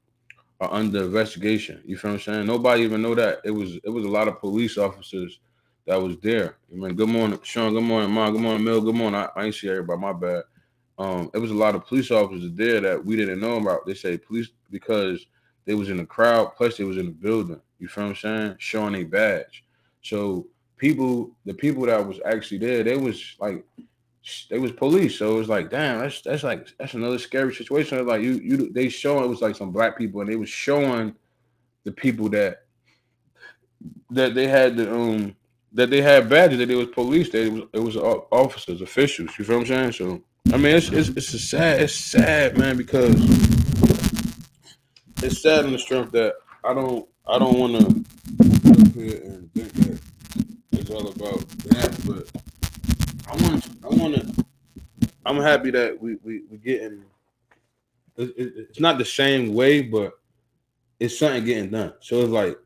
are 0.60 0.74
under 0.74 1.04
investigation. 1.04 1.82
You 1.86 1.98
feel 1.98 2.12
what 2.12 2.16
I'm 2.16 2.22
saying? 2.22 2.48
Nobody 2.48 2.84
even 2.84 3.02
know 3.02 3.16
that. 3.16 3.42
It 3.46 3.52
was 3.52 3.76
it 3.76 3.90
was 3.90 4.06
a 4.06 4.10
lot 4.10 4.28
of 4.28 4.40
police 4.40 4.78
officers 4.78 5.40
that 5.86 6.02
was 6.02 6.18
there. 6.18 6.58
I 6.72 6.76
mean, 6.76 6.96
good 6.96 7.10
morning, 7.10 7.40
Sean. 7.44 7.74
Good 7.74 7.84
morning, 7.84 8.12
Mom. 8.12 8.34
Good 8.34 8.42
morning, 8.42 8.64
Mill. 8.64 8.82
Good 8.82 8.96
morning. 8.96 9.20
I, 9.20 9.30
I 9.40 9.46
ain't 9.46 9.56
see 9.56 9.70
everybody. 9.70 10.00
My 10.02 10.14
bad 10.14 10.44
um, 10.98 11.32
it 11.34 11.40
was 11.40 11.52
a 11.52 11.56
lot 11.56 11.76
of 11.76 11.86
police 11.86 12.12
officers 12.12 12.52
there 12.54 12.80
that 12.82 13.04
we 13.04 13.16
didn't 13.16 13.40
know 13.40 13.58
about. 13.58 13.86
They 13.86 13.94
say 13.96 14.18
police 14.18 14.50
because 14.70 15.26
they 15.66 15.74
was 15.74 15.90
in 15.90 15.98
the 15.98 16.06
crowd, 16.06 16.56
plus 16.56 16.78
they 16.78 16.84
was 16.84 16.98
in 16.98 17.08
the 17.08 17.12
building. 17.12 17.60
You 17.80 17.88
feel 17.88 18.06
what 18.06 18.10
I'm 18.12 18.16
saying? 18.16 18.56
Showing 18.60 18.96
a 18.96 19.04
badge. 19.04 19.64
So 20.02 20.48
people, 20.78 21.32
the 21.46 21.54
people 21.54 21.86
that 21.86 22.06
was 22.06 22.20
actually 22.26 22.60
there, 22.60 22.84
they 22.84 22.98
was 22.98 23.36
like, 23.40 23.66
they 24.50 24.60
was 24.60 24.72
police. 24.72 25.18
So 25.18 25.36
it 25.36 25.40
was 25.40 25.50
like, 25.50 25.70
damn, 25.70 26.00
that's 26.00 26.22
that's 26.22 26.44
like 26.44 26.70
that's 26.78 26.94
another 26.94 27.20
scary 27.20 27.54
situation. 27.54 28.06
Like 28.06 28.22
you, 28.22 28.34
you, 28.34 28.72
they 28.72 28.88
showing 28.88 29.26
it 29.26 29.28
was 29.28 29.42
like 29.42 29.56
some 29.56 29.72
black 29.72 29.98
people, 29.98 30.22
and 30.22 30.30
they 30.30 30.36
was 30.36 30.50
showing 30.50 31.16
the 31.84 31.92
people 31.92 32.30
that 32.30 32.64
that 34.12 34.34
they 34.34 34.48
had 34.48 34.78
the 34.78 34.94
um 34.94 35.36
that 35.74 35.90
they 35.90 36.02
had 36.02 36.30
badges 36.30 36.60
that 36.60 36.70
it 36.70 36.76
was 36.76 36.88
police. 36.88 37.32
That 37.32 37.48
it 37.48 37.52
was 37.52 37.64
it 37.74 37.80
was 37.80 37.98
officers, 38.32 38.82
officials. 38.82 39.32
You 39.38 39.44
feel 39.44 39.58
what 39.58 39.70
I'm 39.70 39.92
saying? 39.92 39.92
So 39.94 40.24
I 40.54 40.58
mean, 40.58 40.76
it's 40.76 40.90
it's 40.90 41.10
it's 41.10 41.50
sad, 41.50 41.82
it's 41.82 41.96
sad, 41.96 42.60
man, 42.60 42.78
because 42.78 43.16
it's 45.24 45.42
sad 45.42 45.66
in 45.66 45.72
the 45.72 45.80
strength 45.80 46.12
that 46.12 46.36
I 46.64 46.76
don't 46.76 47.10
I 47.26 47.40
don't 47.40 47.58
want 47.58 47.74
to 47.80 47.88
up 48.70 48.94
here 48.94 49.20
and 49.24 49.52
think 49.52 49.74
that 49.74 50.00
it's 50.74 50.92
all 50.92 51.08
about 51.08 51.40
that, 51.50 52.00
but 52.06 52.30
I 53.28 53.50
want 53.50 53.68
I 53.84 53.88
want 53.88 54.16
to. 54.16 54.46
I'm 55.26 55.38
happy 55.38 55.72
that 55.72 56.00
we 56.00 56.18
we 56.24 56.44
we 56.52 56.58
getting. 56.58 57.04
It, 58.16 58.30
it, 58.38 58.54
it's 58.70 58.80
not 58.80 59.00
the 59.00 59.06
same 59.06 59.56
way, 59.56 59.82
but 59.82 60.20
it's 61.00 61.18
something 61.18 61.46
getting 61.46 61.72
done. 61.72 61.96
So 62.00 62.22
it's 62.22 62.30
like 62.30 62.60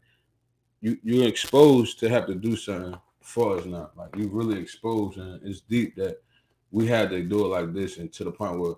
you 0.82 0.98
you're 1.04 1.26
exposed 1.26 2.00
to 2.00 2.10
have 2.10 2.28
to 2.28 2.36
do 2.36 2.58
something 2.58 3.00
for 3.22 3.60
us 3.60 3.66
now. 3.66 3.92
Like 3.96 4.14
you're 4.18 4.28
really 4.28 4.60
exposed, 4.60 5.20
and 5.20 5.42
it's 5.42 5.62
deep 5.62 5.96
that 5.96 6.18
we 6.72 6.88
had 6.88 7.10
to 7.12 7.24
do 7.24 7.46
it 7.46 7.50
like 7.50 7.74
this, 7.74 7.98
and 7.98 8.12
to 8.14 8.24
the 8.24 8.32
point 8.32 8.60
where 8.60 8.76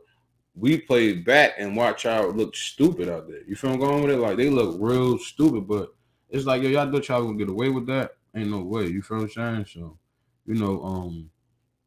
we 0.56 0.78
played 0.78 1.26
back 1.26 1.54
and 1.58 1.76
watch 1.76 2.04
y'all 2.04 2.32
look 2.32 2.56
stupid 2.56 3.10
out 3.10 3.28
there. 3.28 3.44
You 3.48 3.56
feel 3.56 3.72
I'm 3.72 3.80
going 3.80 4.02
with 4.04 4.12
it? 4.12 4.18
Like 4.18 4.38
they 4.38 4.50
look 4.50 4.78
real 4.80 5.18
stupid, 5.18 5.68
but 5.68 5.94
it's 6.30 6.46
like 6.46 6.62
yo, 6.62 6.70
y'all 6.70 6.92
thought 6.92 7.08
y'all 7.08 7.24
gonna 7.24 7.38
get 7.38 7.50
away 7.50 7.70
with 7.70 7.88
that? 7.88 8.12
Ain't 8.36 8.52
no 8.52 8.60
way. 8.60 8.88
You 8.88 9.02
feel 9.02 9.22
I'm 9.22 9.30
saying? 9.30 9.66
So, 9.74 9.98
you 10.46 10.56
know, 10.56 10.84
um, 10.84 11.30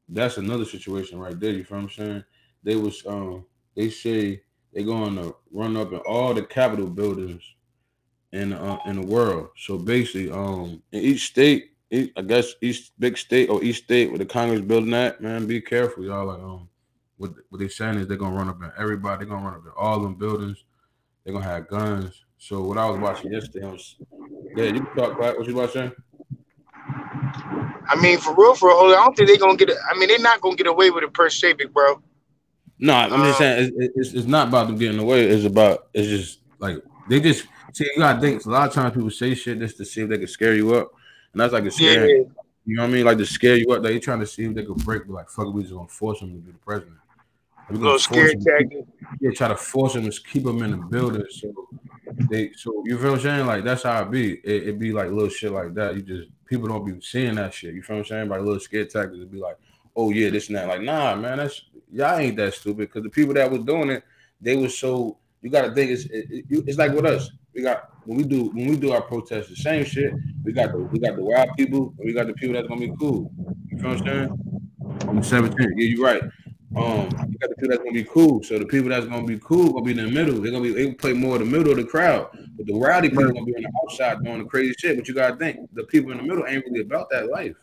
that's 0.08 0.38
another 0.38 0.64
situation 0.64 1.18
right 1.18 1.38
there. 1.38 1.52
You 1.52 1.64
feel 1.64 1.78
I'm 1.78 1.90
saying? 1.90 2.24
They 2.62 2.76
was 2.76 3.04
um, 3.06 3.44
they 3.76 3.90
say 3.90 4.42
they're 4.72 4.84
going 4.84 5.16
to 5.16 5.36
run 5.50 5.76
up 5.76 5.92
in 5.92 5.98
all 6.00 6.34
the 6.34 6.42
Capitol 6.42 6.86
buildings 6.86 7.42
in 8.32 8.52
uh, 8.52 8.78
in 8.86 9.00
the 9.00 9.06
world. 9.06 9.48
So 9.56 9.78
basically, 9.78 10.30
um, 10.30 10.82
in 10.92 11.02
each 11.02 11.26
state 11.26 11.71
I 11.92 12.22
guess 12.22 12.54
each 12.62 12.90
big 12.98 13.18
state 13.18 13.50
or 13.50 13.62
each 13.62 13.78
state 13.84 14.10
with 14.10 14.20
the 14.20 14.26
Congress 14.26 14.62
building 14.62 14.92
that, 14.92 15.20
man, 15.20 15.46
be 15.46 15.60
careful, 15.60 16.04
y'all. 16.04 16.26
Like, 16.26 16.38
um, 16.38 16.68
what 17.18 17.34
what 17.50 17.58
they 17.58 17.68
saying 17.68 17.98
is 17.98 18.08
they're 18.08 18.16
gonna 18.16 18.34
run 18.34 18.48
up 18.48 18.62
in 18.62 18.72
everybody. 18.78 19.18
They're 19.18 19.34
gonna 19.34 19.44
run 19.44 19.56
up 19.56 19.66
in 19.66 19.72
all 19.76 20.00
them 20.00 20.14
buildings. 20.14 20.64
They're 21.22 21.34
gonna 21.34 21.44
have 21.44 21.68
guns. 21.68 22.24
So 22.38 22.62
what 22.62 22.78
I 22.78 22.88
was 22.88 22.98
watching 22.98 23.30
yesterday, 23.30 23.66
was, 23.66 23.96
yeah, 24.56 24.64
you 24.64 24.82
can 24.82 24.96
talk 24.96 25.18
about 25.18 25.36
what 25.36 25.46
you 25.46 25.54
watching. 25.54 25.92
I 27.88 28.00
mean, 28.00 28.18
for 28.18 28.34
real, 28.34 28.54
for 28.54 28.70
real, 28.70 28.94
I 28.94 29.04
don't 29.04 29.14
think 29.14 29.28
they're 29.28 29.36
gonna 29.36 29.56
get. 29.56 29.68
it. 29.68 29.76
I 29.90 29.98
mean, 29.98 30.08
they're 30.08 30.18
not 30.18 30.40
gonna 30.40 30.56
get 30.56 30.66
away 30.66 30.88
with 30.88 31.04
it 31.04 31.12
per 31.12 31.28
se, 31.28 31.52
big 31.54 31.74
bro. 31.74 32.00
No, 32.78 32.94
I'm 32.94 33.12
um, 33.12 33.24
just 33.26 33.38
saying 33.38 33.72
it's, 33.76 33.92
it's, 33.96 34.14
it's 34.14 34.26
not 34.26 34.48
about 34.48 34.68
them 34.68 34.78
getting 34.78 34.98
away. 34.98 35.26
It's 35.26 35.44
about 35.44 35.88
it's 35.92 36.08
just 36.08 36.40
like 36.58 36.78
they 37.10 37.20
just 37.20 37.46
see. 37.74 37.84
You 37.84 37.98
gotta 37.98 38.18
think. 38.18 38.46
A 38.46 38.48
lot 38.48 38.68
of 38.68 38.74
times 38.74 38.94
people 38.94 39.10
say 39.10 39.34
shit 39.34 39.58
just 39.58 39.76
to 39.76 39.84
see 39.84 40.00
if 40.00 40.08
they 40.08 40.16
can 40.16 40.26
scare 40.26 40.54
you 40.54 40.74
up 40.74 40.92
and 41.32 41.40
that's 41.40 41.52
like 41.52 41.64
a 41.64 41.70
scare. 41.70 42.08
Yeah. 42.08 42.24
You 42.64 42.76
know 42.76 42.82
what 42.82 42.90
I 42.90 42.92
mean? 42.92 43.04
Like 43.04 43.18
to 43.18 43.26
scare 43.26 43.56
you 43.56 43.66
up. 43.72 43.82
They 43.82 43.98
trying 43.98 44.20
to 44.20 44.26
see 44.26 44.44
if 44.44 44.54
they 44.54 44.64
could 44.64 44.84
break, 44.84 45.06
but 45.06 45.14
like 45.14 45.28
fuck, 45.28 45.52
we 45.52 45.62
just 45.62 45.74
gonna 45.74 45.88
force 45.88 46.20
him 46.20 46.30
to 46.30 46.38
be 46.38 46.52
the 46.52 46.58
president. 46.58 46.96
We're 47.70 47.78
gonna 47.78 47.98
scare 47.98 48.32
tactic. 48.34 48.84
Yeah, 49.20 49.30
try 49.32 49.48
to 49.48 49.56
force 49.56 49.94
him 49.94 50.08
to 50.08 50.20
keep 50.22 50.46
him 50.46 50.62
in 50.62 50.72
the 50.72 50.76
building. 50.76 51.24
So 51.30 51.52
they, 52.30 52.52
so 52.52 52.82
you 52.86 52.98
feel 52.98 53.12
what 53.12 53.18
I'm 53.18 53.22
saying? 53.22 53.46
Like 53.46 53.64
that's 53.64 53.82
how 53.82 54.02
it 54.02 54.10
be. 54.10 54.34
It, 54.34 54.68
it 54.68 54.78
be 54.78 54.92
like 54.92 55.10
little 55.10 55.28
shit 55.28 55.52
like 55.52 55.74
that. 55.74 55.96
You 55.96 56.02
just 56.02 56.28
people 56.46 56.68
don't 56.68 56.84
be 56.84 57.00
seeing 57.00 57.34
that 57.36 57.54
shit. 57.54 57.74
You 57.74 57.82
feel 57.82 57.96
what 57.96 58.02
I'm 58.02 58.08
saying? 58.08 58.28
By 58.28 58.38
little 58.38 58.60
scare 58.60 58.84
tactics, 58.84 59.18
it 59.18 59.32
be 59.32 59.38
like, 59.38 59.56
oh 59.96 60.10
yeah, 60.10 60.30
this 60.30 60.48
and 60.48 60.56
that. 60.56 60.68
Like 60.68 60.82
nah, 60.82 61.16
man, 61.16 61.38
that's 61.38 61.62
y'all 61.90 62.18
ain't 62.18 62.36
that 62.36 62.54
stupid. 62.54 62.88
Because 62.88 63.02
the 63.02 63.10
people 63.10 63.34
that 63.34 63.50
was 63.50 63.64
doing 63.64 63.90
it, 63.90 64.04
they 64.40 64.56
was 64.56 64.76
so. 64.78 65.18
You 65.42 65.50
got 65.50 65.62
to 65.62 65.74
think 65.74 65.90
it's 65.90 66.04
it, 66.04 66.26
it, 66.30 66.44
it's 66.48 66.78
like 66.78 66.92
with 66.92 67.04
us. 67.04 67.30
We 67.54 67.62
got 67.62 67.90
when 68.04 68.16
we 68.16 68.24
do 68.24 68.44
when 68.54 68.68
we 68.68 68.76
do 68.76 68.92
our 68.92 69.02
protests, 69.02 69.48
the 69.48 69.56
same 69.56 69.84
shit. 69.84 70.14
We 70.44 70.52
got 70.52 70.72
the 70.72 70.78
we 70.78 71.00
got 71.00 71.16
the 71.16 71.24
wild 71.24 71.50
people, 71.58 71.92
and 71.98 72.06
we 72.06 72.12
got 72.12 72.28
the 72.28 72.32
people 72.34 72.54
that's 72.54 72.68
gonna 72.68 72.80
be 72.80 72.94
cool. 72.98 73.30
You 73.68 73.78
feel 73.78 73.90
what 73.90 74.00
I'm 74.00 74.06
saying? 74.06 75.08
On 75.08 75.16
the 75.16 75.22
17th, 75.22 75.56
yeah, 75.76 75.86
you're 75.86 76.04
right. 76.04 76.22
Um, 76.74 77.08
you 77.28 77.38
got 77.38 77.50
the 77.50 77.56
people 77.56 77.68
that's 77.68 77.78
gonna 77.78 77.92
be 77.92 78.04
cool. 78.04 78.42
So 78.42 78.58
the 78.58 78.64
people 78.64 78.88
that's 78.88 79.06
gonna 79.06 79.26
be 79.26 79.38
cool 79.40 79.72
gonna 79.72 79.84
be 79.84 79.90
in 79.90 79.98
the 79.98 80.10
middle. 80.10 80.40
They're 80.40 80.52
gonna 80.52 80.62
be 80.62 80.72
they 80.72 80.94
play 80.94 81.12
more 81.12 81.36
in 81.36 81.42
the 81.42 81.50
middle 81.50 81.72
of 81.72 81.76
the 81.76 81.84
crowd. 81.84 82.28
But 82.56 82.66
the 82.66 82.74
rowdy 82.74 83.10
people 83.10 83.32
gonna 83.32 83.44
be 83.44 83.56
on 83.56 83.62
the 83.62 83.72
outside 83.84 84.24
doing 84.24 84.38
the 84.38 84.44
crazy 84.44 84.74
shit. 84.78 84.96
But 84.96 85.08
you 85.08 85.14
gotta 85.14 85.36
think 85.36 85.68
the 85.74 85.84
people 85.84 86.12
in 86.12 86.18
the 86.18 86.22
middle 86.22 86.46
ain't 86.46 86.64
really 86.64 86.80
about 86.80 87.10
that 87.10 87.28
life. 87.28 87.56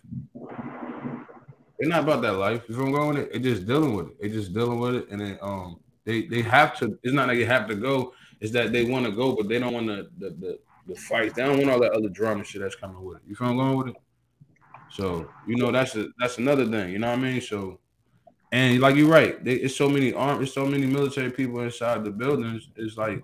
They're 1.80 1.90
not 1.90 2.04
about 2.04 2.22
that 2.24 2.34
life. 2.34 2.66
Feel 2.66 2.82
I'm 2.82 2.92
going 2.92 3.16
with 3.16 3.18
it? 3.18 3.32
They're 3.32 3.54
just 3.54 3.66
dealing 3.66 3.96
with 3.96 4.08
it. 4.08 4.22
They 4.22 4.30
just 4.30 4.54
dealing 4.54 4.80
with 4.80 4.96
it, 4.96 5.08
and 5.10 5.22
then 5.22 5.40
um 5.42 5.80
they 6.10 6.20
they 6.34 6.42
have 6.42 6.78
to. 6.80 6.86
It's 7.04 7.14
not 7.14 7.28
like 7.28 7.38
you 7.38 7.46
have 7.46 7.68
to 7.68 7.76
go 7.76 8.14
is 8.40 8.52
that 8.54 8.72
they 8.74 8.84
want 8.94 9.06
to 9.06 9.12
go, 9.12 9.36
but 9.36 9.48
they 9.50 9.60
don't 9.60 9.74
want 9.74 9.88
the 9.88 10.10
the, 10.22 10.30
the 10.44 10.60
the 10.88 10.96
fight. 10.96 11.36
They 11.36 11.44
don't 11.44 11.58
want 11.60 11.70
all 11.70 11.82
that 11.82 11.92
other 11.92 12.10
drama 12.10 12.44
shit 12.44 12.62
that's 12.62 12.76
coming 12.84 13.04
with 13.06 13.18
it. 13.18 13.24
You 13.28 13.36
feel 13.36 13.50
I'm 13.50 13.58
going 13.58 13.78
with 13.78 13.90
it? 13.90 13.96
So 14.90 15.30
you 15.48 15.56
know 15.56 15.72
that's 15.72 15.96
a, 15.96 16.08
that's 16.20 16.38
another 16.40 16.66
thing. 16.66 16.92
You 16.94 17.00
know 17.00 17.10
what 17.10 17.20
I 17.20 17.22
mean? 17.22 17.42
So 17.42 17.80
And 18.52 18.80
like 18.80 18.96
you're 18.96 19.08
right, 19.10 19.44
they, 19.44 19.54
it's 19.54 19.76
so 19.76 19.88
many 19.88 20.14
armed, 20.14 20.42
it's 20.42 20.54
so 20.54 20.66
many 20.66 20.88
military 20.88 21.32
people 21.32 21.60
inside 21.62 22.04
the 22.04 22.10
buildings. 22.10 22.70
It's 22.76 22.98
like, 22.98 23.22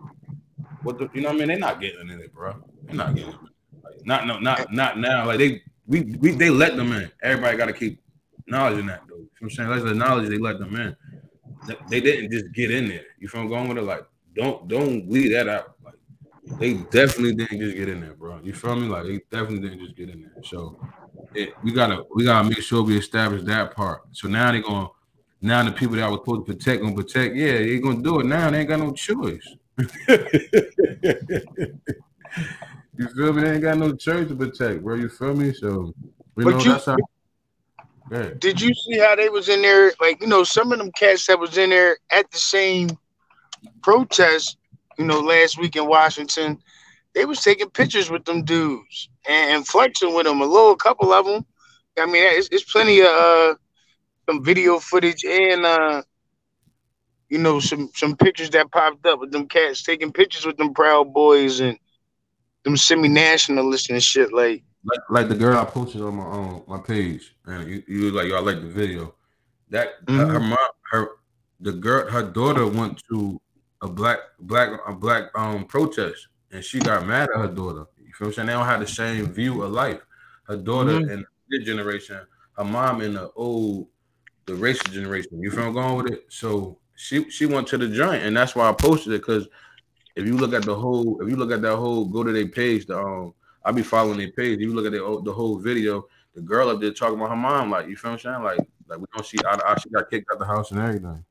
what 0.84 1.00
the, 1.00 1.10
you 1.14 1.22
know 1.22 1.30
what 1.30 1.38
I 1.38 1.40
mean? 1.40 1.48
They're 1.48 1.58
not 1.58 1.82
getting 1.82 2.10
in 2.10 2.20
it, 2.20 2.32
bro. 2.34 2.54
They're 2.84 2.96
not 2.96 3.16
getting 3.16 3.32
in 3.32 3.36
it. 3.36 4.06
Not 4.06 4.28
no, 4.28 4.38
not 4.40 4.72
not 4.72 5.00
now. 5.00 5.26
Like 5.26 5.40
they 5.40 5.64
we 5.88 6.02
we 6.20 6.32
they 6.32 6.52
let 6.52 6.78
them 6.78 6.92
in. 6.92 7.12
Everybody 7.24 7.58
got 7.58 7.66
to 7.68 7.74
keep 7.74 8.02
acknowledging 8.40 8.86
that 8.88 9.02
though. 9.10 9.16
You 9.16 9.22
know 9.22 9.30
what 9.40 9.52
I'm 9.52 9.56
saying? 9.56 9.70
Let's 9.70 9.86
acknowledge 9.86 10.30
they 10.30 10.38
let 10.38 10.60
them 10.60 10.76
in. 10.76 10.96
They- 11.90 12.02
didn't 12.02 12.32
just 12.32 12.52
get 12.54 12.72
in 12.72 12.88
there. 12.88 13.06
You 13.20 13.28
feel 13.28 13.42
I'm 13.42 13.50
going 13.50 13.68
with 13.70 13.78
it? 13.78 13.82
Like, 13.84 14.06
don't 14.36 14.68
don't 14.68 15.10
leave 15.10 15.32
that 15.32 15.48
out. 15.48 15.76
Like 15.84 15.96
they 16.60 16.74
definitely 16.92 17.34
didn't 17.36 17.60
just 17.60 17.76
get 17.76 17.90
in 17.90 18.02
there, 18.02 18.14
bro. 18.14 18.40
You 18.44 18.54
feel 18.54 18.76
me? 18.76 18.88
Like 18.88 19.04
they 19.06 19.20
definitely 19.32 19.68
didn't 19.68 19.80
just 19.84 19.96
get 19.96 20.10
in 20.10 20.22
there. 20.22 20.44
So 20.44 20.78
it, 21.34 21.54
we 21.64 21.72
gotta 21.72 22.04
we 22.14 22.24
gotta 22.26 22.48
make 22.48 22.62
sure 22.62 22.84
we 22.84 22.98
establish 22.98 23.44
that 23.44 23.76
part. 23.76 24.02
So 24.12 24.28
now 24.28 24.52
they're 24.52 24.62
gonna 24.62 24.90
now 25.42 25.64
the 25.64 25.72
people 25.72 25.96
that 25.96 26.10
was 26.10 26.20
supposed 26.20 26.46
to 26.48 26.54
protect 26.54 26.82
gonna 26.84 26.96
protect. 26.96 27.36
Yeah, 27.36 27.54
they're 27.54 27.80
gonna 27.80 28.02
do 28.04 28.20
it 28.20 28.26
now. 28.26 28.50
They 28.50 28.60
ain't 28.60 28.70
got 28.70 28.80
no 28.80 28.92
choice. 28.94 29.56
you 32.98 33.08
feel 33.16 33.34
me? 33.34 33.42
They 33.42 33.54
ain't 33.54 33.62
got 33.62 33.78
no 33.78 33.94
choice 33.96 34.28
to 34.30 34.36
protect, 34.36 34.84
bro. 34.84 34.96
You 34.96 35.10
feel 35.10 35.34
me? 35.34 35.54
So 35.54 35.68
you 35.68 35.94
But 36.36 36.46
know 36.46 36.60
you- 36.60 36.72
that's 36.72 36.86
how. 36.86 36.98
Did 38.40 38.62
you 38.62 38.74
see 38.74 39.00
how 39.00 39.16
they 39.16 39.30
was 39.30 39.50
in 39.50 39.62
there? 39.62 39.92
Like, 40.00 40.22
you 40.22 40.28
know, 40.28 40.44
some 40.44 40.72
of 40.72 40.78
them 40.78 40.92
cats 40.92 41.26
that 41.28 41.40
was 41.40 41.58
in 41.58 41.72
there 41.72 41.98
at 42.12 42.30
the 42.32 42.38
same 42.38 42.90
protest, 43.82 44.58
you 44.98 45.06
know, 45.06 45.20
last 45.20 45.58
week 45.60 45.76
in 45.76 45.88
Washington, 45.88 46.60
they 47.14 47.26
was 47.26 47.42
taking 47.42 47.70
pictures 47.70 48.10
with 48.10 48.26
them 48.26 48.44
dudes 48.44 49.10
and, 49.28 49.56
and 49.56 49.68
flexing 49.68 50.14
with 50.14 50.26
them. 50.26 50.42
A 50.42 50.46
little 50.46 50.76
couple 50.76 51.14
of 51.14 51.26
them. 51.26 51.46
I 51.98 52.06
mean, 52.06 52.24
it's, 52.26 52.50
it's 52.52 52.72
plenty 52.72 53.00
of 53.02 53.08
uh, 53.08 53.56
some 54.30 54.44
video 54.44 54.80
footage 54.80 55.24
and 55.24 55.66
uh, 55.66 56.04
you 57.30 57.38
know 57.38 57.60
some 57.60 57.90
some 57.96 58.16
pictures 58.16 58.50
that 58.52 58.72
popped 58.72 59.06
up 59.06 59.20
with 59.20 59.32
them 59.32 59.48
cats 59.48 59.84
taking 59.84 60.12
pictures 60.12 60.46
with 60.46 60.58
them 60.58 60.74
Proud 60.74 61.14
Boys 61.14 61.60
and 61.60 61.78
them 62.64 62.76
semi-nationalists 62.76 63.90
and 63.90 64.04
shit. 64.04 64.34
Like, 64.34 64.64
like 64.86 65.00
like 65.10 65.30
the 65.30 65.36
girl 65.36 65.58
I 65.58 65.66
posted 65.66 66.02
on 66.02 66.16
my 66.16 66.24
on 66.24 66.64
my 66.68 66.78
page, 66.80 67.36
and 67.46 67.68
you, 67.70 67.84
you 67.88 68.12
like, 68.12 68.32
I 68.32 68.40
like 68.40 68.62
the 68.62 68.68
video. 68.68 69.16
That 69.70 69.90
her, 70.08 70.28
her 70.34 70.40
mom, 70.40 70.58
her 70.92 71.10
the 71.60 71.72
girl, 71.74 72.10
her 72.10 72.24
daughter 72.24 72.68
went 72.68 73.02
to 73.10 73.42
a 73.82 73.88
black 73.88 74.20
black 74.40 74.80
a 74.88 74.94
black 74.94 75.32
um 75.36 75.66
protest, 75.66 76.28
and 76.52 76.64
she 76.64 76.80
got 76.80 77.06
mad 77.06 77.30
at 77.34 77.40
her 77.42 77.48
daughter. 77.48 77.86
You 77.98 78.14
feel 78.14 78.28
what 78.28 78.28
I'm 78.28 78.34
saying? 78.34 78.48
They 78.48 78.54
don't 78.54 78.66
have 78.66 78.80
the 78.80 78.88
same 78.88 79.26
view 79.34 79.64
of 79.64 79.72
life. 79.72 80.02
Her 80.44 80.58
daughter 80.58 81.00
Mhm. 81.00 81.12
in 81.12 81.26
this 81.50 81.64
generation, 81.66 82.20
her 82.58 82.64
mom 82.64 83.02
in 83.02 83.16
the 83.16 83.32
old 83.36 83.88
the 84.46 84.54
racist 84.54 84.92
generation. 84.92 85.42
You 85.42 85.50
feel 85.50 85.64
I'm 85.64 85.74
going 85.74 86.04
with 86.04 86.14
it? 86.14 86.26
So 86.30 86.78
she 86.96 87.30
she 87.32 87.48
went 87.48 87.68
to 87.70 87.78
the 87.80 87.88
joint, 87.88 88.24
and 88.24 88.38
that's 88.38 88.56
why 88.56 88.70
I 88.70 88.74
posted 88.74 89.14
it 89.14 89.22
because 89.22 89.48
if 90.16 90.26
you 90.26 90.38
look 90.38 90.54
at 90.54 90.64
the 90.64 90.76
whole, 90.76 91.20
if 91.22 91.30
you 91.30 91.36
look 91.36 91.52
at 91.52 91.62
that 91.64 91.76
whole, 91.76 92.06
go 92.06 92.24
to 92.24 92.32
their 92.32 92.48
page, 92.48 92.86
the 92.86 93.00
um 93.00 93.34
I 93.66 93.72
be 93.72 93.82
following 93.82 94.20
their 94.20 94.32
page. 94.32 94.60
You 94.60 94.74
look 94.74 94.86
at 94.86 94.92
the 94.92 95.22
the 95.24 95.34
whole 95.34 95.58
video. 95.58 96.08
The 96.36 96.42
girl 96.42 96.70
up 96.70 96.82
there 96.82 96.92
talking 96.92 97.16
about 97.16 97.30
her 97.30 97.36
mom, 97.36 97.72
like 97.72 97.88
you 97.88 97.96
feel 97.96 98.12
what 98.12 98.26
I'm 98.26 98.34
saying? 98.34 98.44
Like, 98.44 98.60
like 98.88 99.00
we 99.00 99.06
don't 99.16 99.26
see. 99.26 99.38
She 99.82 99.90
got 99.90 100.10
kicked 100.10 100.30
out 100.32 100.40
the 100.40 100.46
house 100.46 100.72
and 100.72 100.80
everything. 100.80 101.24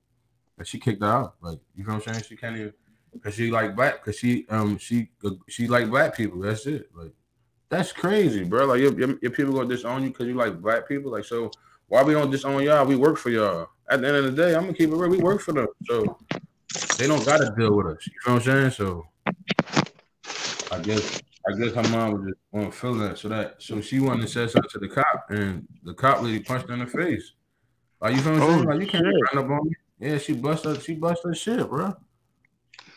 Like 0.58 0.66
she 0.66 0.78
kicked 0.78 1.02
her 1.02 1.08
out. 1.08 1.34
Like 1.40 1.58
you 1.76 1.84
feel 1.84 1.94
what 1.94 2.08
I'm 2.08 2.14
saying? 2.14 2.24
She 2.28 2.36
can't 2.36 2.56
even 2.56 2.72
because 3.12 3.34
she 3.34 3.50
like 3.50 3.76
black. 3.76 4.04
Because 4.04 4.18
she 4.18 4.46
um 4.48 4.78
she 4.78 5.10
she 5.48 5.68
like 5.68 5.88
black 5.88 6.16
people. 6.16 6.40
That's 6.40 6.66
it. 6.66 6.90
Like 6.94 7.12
that's 7.68 7.92
crazy, 7.92 8.44
bro. 8.44 8.66
Like 8.66 8.80
your, 8.80 8.98
your, 8.98 9.18
your 9.20 9.30
people 9.30 9.52
gonna 9.52 9.68
disown 9.68 10.02
you 10.02 10.10
because 10.10 10.26
you 10.26 10.34
like 10.34 10.60
black 10.60 10.88
people. 10.88 11.12
Like 11.12 11.24
so, 11.24 11.50
why 11.86 12.02
we 12.02 12.14
don't 12.14 12.30
disown 12.30 12.62
y'all? 12.62 12.86
We 12.86 12.96
work 12.96 13.18
for 13.18 13.30
y'all. 13.30 13.68
At 13.88 14.00
the 14.00 14.08
end 14.08 14.16
of 14.16 14.24
the 14.24 14.32
day, 14.32 14.54
I'm 14.54 14.62
gonna 14.62 14.74
keep 14.74 14.90
it 14.90 14.96
real. 14.96 15.10
We 15.10 15.18
work 15.18 15.40
for 15.40 15.52
them, 15.52 15.66
so 15.84 16.18
they 16.98 17.06
don't 17.06 17.24
gotta 17.24 17.54
deal 17.56 17.76
with 17.76 17.86
us. 17.86 18.06
You 18.06 18.12
feel 18.24 18.34
what 18.34 18.48
I'm 18.48 18.70
saying? 18.70 18.70
So 18.70 19.06
I 20.72 20.80
guess 20.80 21.20
I 21.46 21.52
guess 21.58 21.74
her 21.74 21.82
mom 21.90 22.12
was 22.12 22.22
just 22.28 22.38
wasn't 22.52 22.74
feeling 22.74 22.98
that. 23.00 23.18
So 23.18 23.28
that 23.28 23.56
so 23.62 23.80
she 23.80 24.00
wanted 24.00 24.22
to 24.22 24.28
say 24.28 24.46
something 24.46 24.70
to 24.70 24.78
the 24.78 24.88
cop, 24.88 25.26
and 25.30 25.66
the 25.82 25.94
cop 25.94 26.22
lady 26.22 26.40
punched 26.40 26.68
her 26.68 26.74
in 26.74 26.80
the 26.80 26.86
face. 26.86 27.32
Like 28.00 28.14
you 28.16 28.22
feeling 28.22 28.40
what 28.40 28.48
Oh, 28.50 28.60
Like 28.62 28.80
you 28.80 28.86
can't 28.86 29.04
run 29.04 29.44
up 29.44 29.50
on 29.50 29.68
me. 29.68 29.74
Yeah, 29.98 30.18
she 30.18 30.32
bust 30.34 30.64
her. 30.64 30.78
She 30.80 30.94
bust 30.94 31.22
her 31.24 31.34
shit, 31.34 31.68
bro. 31.68 31.94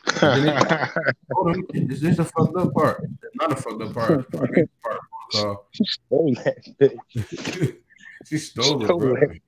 Hold 0.20 1.48
on, 1.48 1.64
is 1.74 2.02
this 2.02 2.18
the 2.18 2.24
fucked 2.24 2.56
up 2.58 2.74
part? 2.74 3.04
It's 3.04 3.36
not 3.36 3.52
a 3.52 3.56
fucked 3.56 3.82
up 3.82 3.94
part. 3.94 4.12
It's 4.22 4.30
probably 4.30 4.62
the 4.64 4.70
part 4.82 5.00
called- 5.34 5.58
Stole 5.74 6.34
that 6.36 6.58
bitch. 6.80 7.78
she 8.26 8.38
stole 8.38 8.82
it, 8.82 8.86
Stole 8.86 9.00
bro. 9.00 9.16
it. 9.16 9.42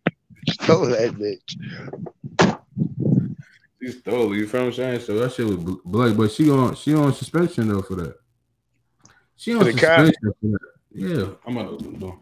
Stole 0.49 0.85
that 0.87 1.13
bitch. 1.15 2.59
She 3.81 3.91
stole 3.91 4.33
it. 4.33 4.37
You 4.37 4.47
feel 4.47 4.61
what 4.61 4.67
I'm 4.67 4.73
saying? 4.73 4.99
So 5.01 5.17
that 5.19 5.31
shit 5.31 5.47
was 5.47 5.57
bl- 5.57 5.75
bloody, 5.85 6.13
but 6.13 6.31
she 6.31 6.49
on 6.51 6.75
she 6.75 6.93
on 6.93 7.13
suspension 7.13 7.69
though 7.69 7.81
for 7.81 7.95
that. 7.95 8.15
She 9.39 9.55
on 9.55 9.63
the 9.63 9.71
cop? 9.71 10.05
suspension. 10.05 10.57
Yeah, 10.91 11.29
I'm 11.47 11.53
gonna 11.53 11.71
open 11.71 11.93
the 11.93 11.99
door. 11.99 12.19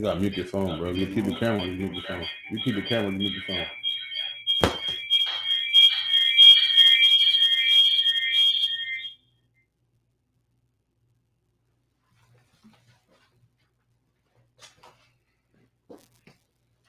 You 0.00 0.06
gotta 0.06 0.18
mute 0.18 0.34
your 0.38 0.46
phone, 0.46 0.78
bro. 0.78 0.92
You 0.92 1.08
keep 1.08 1.26
the 1.26 1.34
camera, 1.34 1.62
you 1.62 1.72
mute 1.72 1.92
your 1.92 2.02
phone. 2.08 2.24
You 2.50 2.58
keep 2.64 2.74
the 2.74 2.80
camera, 2.80 3.12
you 3.12 3.18
mute 3.18 3.32
your 3.34 3.42
phone. 3.46 3.66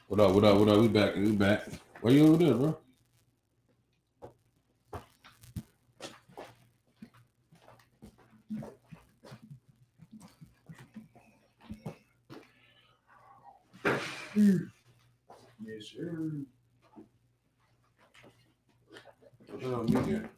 What 0.08 0.22
up? 0.22 0.32
What 0.32 0.46
up? 0.46 0.58
What 0.58 0.70
up? 0.70 0.78
We 0.80 0.88
back. 0.88 1.16
We 1.18 1.34
back. 1.34 1.68
Where 2.00 2.14
you 2.14 2.28
over 2.28 2.38
there, 2.38 2.54
bro? 2.54 2.78
Yes, 14.34 14.62
sir. 15.94 16.32
What 19.50 19.74
up, 19.74 19.88
nigga? 19.88 20.30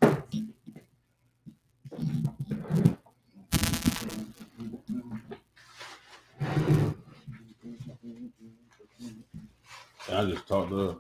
I 10.12 10.26
just 10.26 10.48
talked 10.48 10.70
to 10.70 10.78
her. 10.78 10.96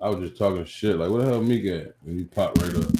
I 0.00 0.08
was 0.08 0.28
just 0.28 0.38
talking 0.38 0.64
shit. 0.64 0.96
Like, 0.96 1.10
what 1.10 1.20
the 1.20 1.26
hell 1.26 1.40
me 1.40 1.70
at? 1.70 1.94
And 2.04 2.18
he 2.18 2.24
popped 2.24 2.60
right 2.60 2.74
up. 2.74 2.90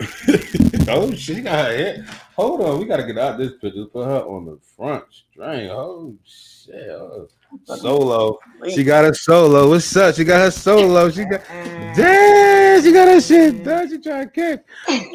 oh 0.88 1.10
shit, 1.10 1.18
she 1.18 1.40
got 1.40 1.66
her 1.66 1.76
head. 1.76 2.08
Hold 2.38 2.60
on, 2.60 2.78
we 2.78 2.84
gotta 2.84 3.02
get 3.02 3.18
out 3.18 3.36
this 3.36 3.54
picture. 3.60 3.86
Put 3.86 4.04
her 4.04 4.22
on 4.22 4.44
the 4.44 4.60
front 4.76 5.02
string. 5.10 5.70
Oh 5.70 6.14
shit. 6.24 6.88
Oh, 6.88 7.26
solo. 7.64 8.38
She 8.72 8.84
got 8.84 9.04
a 9.06 9.12
solo. 9.12 9.70
What's 9.70 9.96
up? 9.96 10.14
She 10.14 10.22
got 10.22 10.42
her 10.42 10.52
solo. 10.52 11.10
She 11.10 11.24
got 11.24 11.40
damn, 11.96 12.80
she 12.80 12.92
got 12.92 13.08
her 13.08 13.20
shit 13.20 13.64
done. 13.64 13.90
She 13.90 13.98
trying 13.98 14.30
to 14.30 14.32
catch 14.32 14.60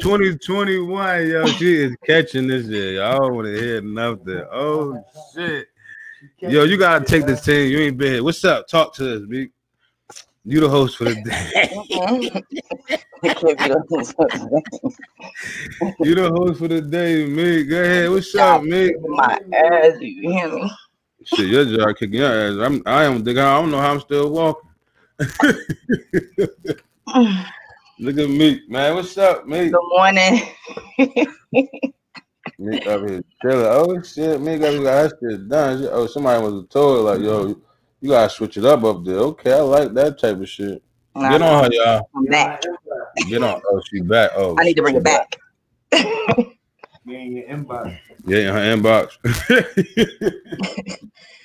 2021. 0.02 1.26
Yo, 1.28 1.50
she 1.52 1.84
is 1.84 1.96
catching 2.04 2.46
this 2.46 2.66
shit. 2.66 2.96
Y'all 2.96 3.18
don't 3.18 3.36
want 3.36 3.46
to 3.46 3.54
hear 3.54 3.80
nothing. 3.80 4.44
Oh 4.52 5.02
shit. 5.34 5.68
Yo, 6.40 6.64
you 6.64 6.76
gotta 6.76 7.06
take 7.06 7.24
this 7.24 7.42
team. 7.42 7.70
You 7.70 7.78
ain't 7.78 7.96
been 7.96 8.12
here. 8.12 8.22
What's 8.22 8.44
up? 8.44 8.68
Talk 8.68 8.94
to 8.96 9.16
us, 9.16 9.22
big. 9.26 9.50
You 10.46 10.60
the 10.60 10.68
host 10.68 10.98
for 10.98 11.04
the 11.04 11.14
day. 11.14 11.50
Mm-hmm. 11.72 12.38
You 16.00 16.14
the 16.14 16.30
host 16.30 16.58
for 16.58 16.68
the 16.68 16.82
day, 16.82 17.24
Mig. 17.26 17.70
Go 17.70 17.82
ahead. 17.82 18.10
What's 18.10 18.34
up, 18.34 18.62
Mig? 18.62 18.94
my 19.00 19.40
ass, 19.54 19.94
you 20.00 20.30
hear 20.30 20.48
me? 20.52 20.70
Shit, 21.24 21.46
your 21.46 21.64
job 21.64 21.96
kicking 21.96 22.20
your 22.20 22.30
ass. 22.30 22.58
I'm, 22.60 22.82
I 22.84 23.04
am. 23.04 23.16
I 23.26 23.32
don't 23.32 23.70
know 23.70 23.80
how 23.80 23.92
I'm 23.92 24.00
still 24.00 24.30
walking. 24.30 24.68
Look 27.98 28.18
at 28.18 28.28
me, 28.28 28.60
man. 28.68 28.94
What's 28.94 29.16
up, 29.16 29.46
Meek? 29.46 29.72
Good 29.72 29.80
morning. 29.88 30.42
me 32.58 32.80
up 32.86 33.08
here 33.08 33.24
chilling. 33.40 33.66
Oh 33.66 34.02
shit, 34.02 34.40
me 34.40 34.58
got 34.58 34.82
that 34.82 35.12
shit 35.20 35.48
done. 35.48 35.88
Oh, 35.90 36.06
somebody 36.06 36.42
was 36.42 36.66
told 36.68 37.06
like, 37.06 37.20
yo, 37.20 37.56
you 38.04 38.10
gotta 38.10 38.28
switch 38.28 38.58
it 38.58 38.66
up 38.66 38.84
up 38.84 39.02
there. 39.02 39.16
Okay, 39.16 39.54
I 39.54 39.60
like 39.60 39.94
that 39.94 40.18
type 40.18 40.38
of 40.38 40.46
shit. 40.46 40.82
Nah, 41.16 41.30
Get 41.30 41.40
on 41.40 41.64
her, 41.64 41.70
y'all. 41.72 42.10
I'm 42.14 42.26
back. 42.26 42.62
Get 43.30 43.42
on. 43.42 43.62
Oh, 43.66 43.80
she 43.88 44.02
back. 44.02 44.32
Oh, 44.36 44.54
I 44.60 44.64
need 44.64 44.74
to 44.74 44.82
bring 44.82 44.96
it 44.96 45.02
back. 45.02 45.40
Me 47.06 47.22
in 47.22 47.32
your 47.32 47.48
inbox. 47.48 47.98
Yeah, 48.26 48.50
in 48.50 48.54
her 48.54 48.76
inbox. 48.76 49.16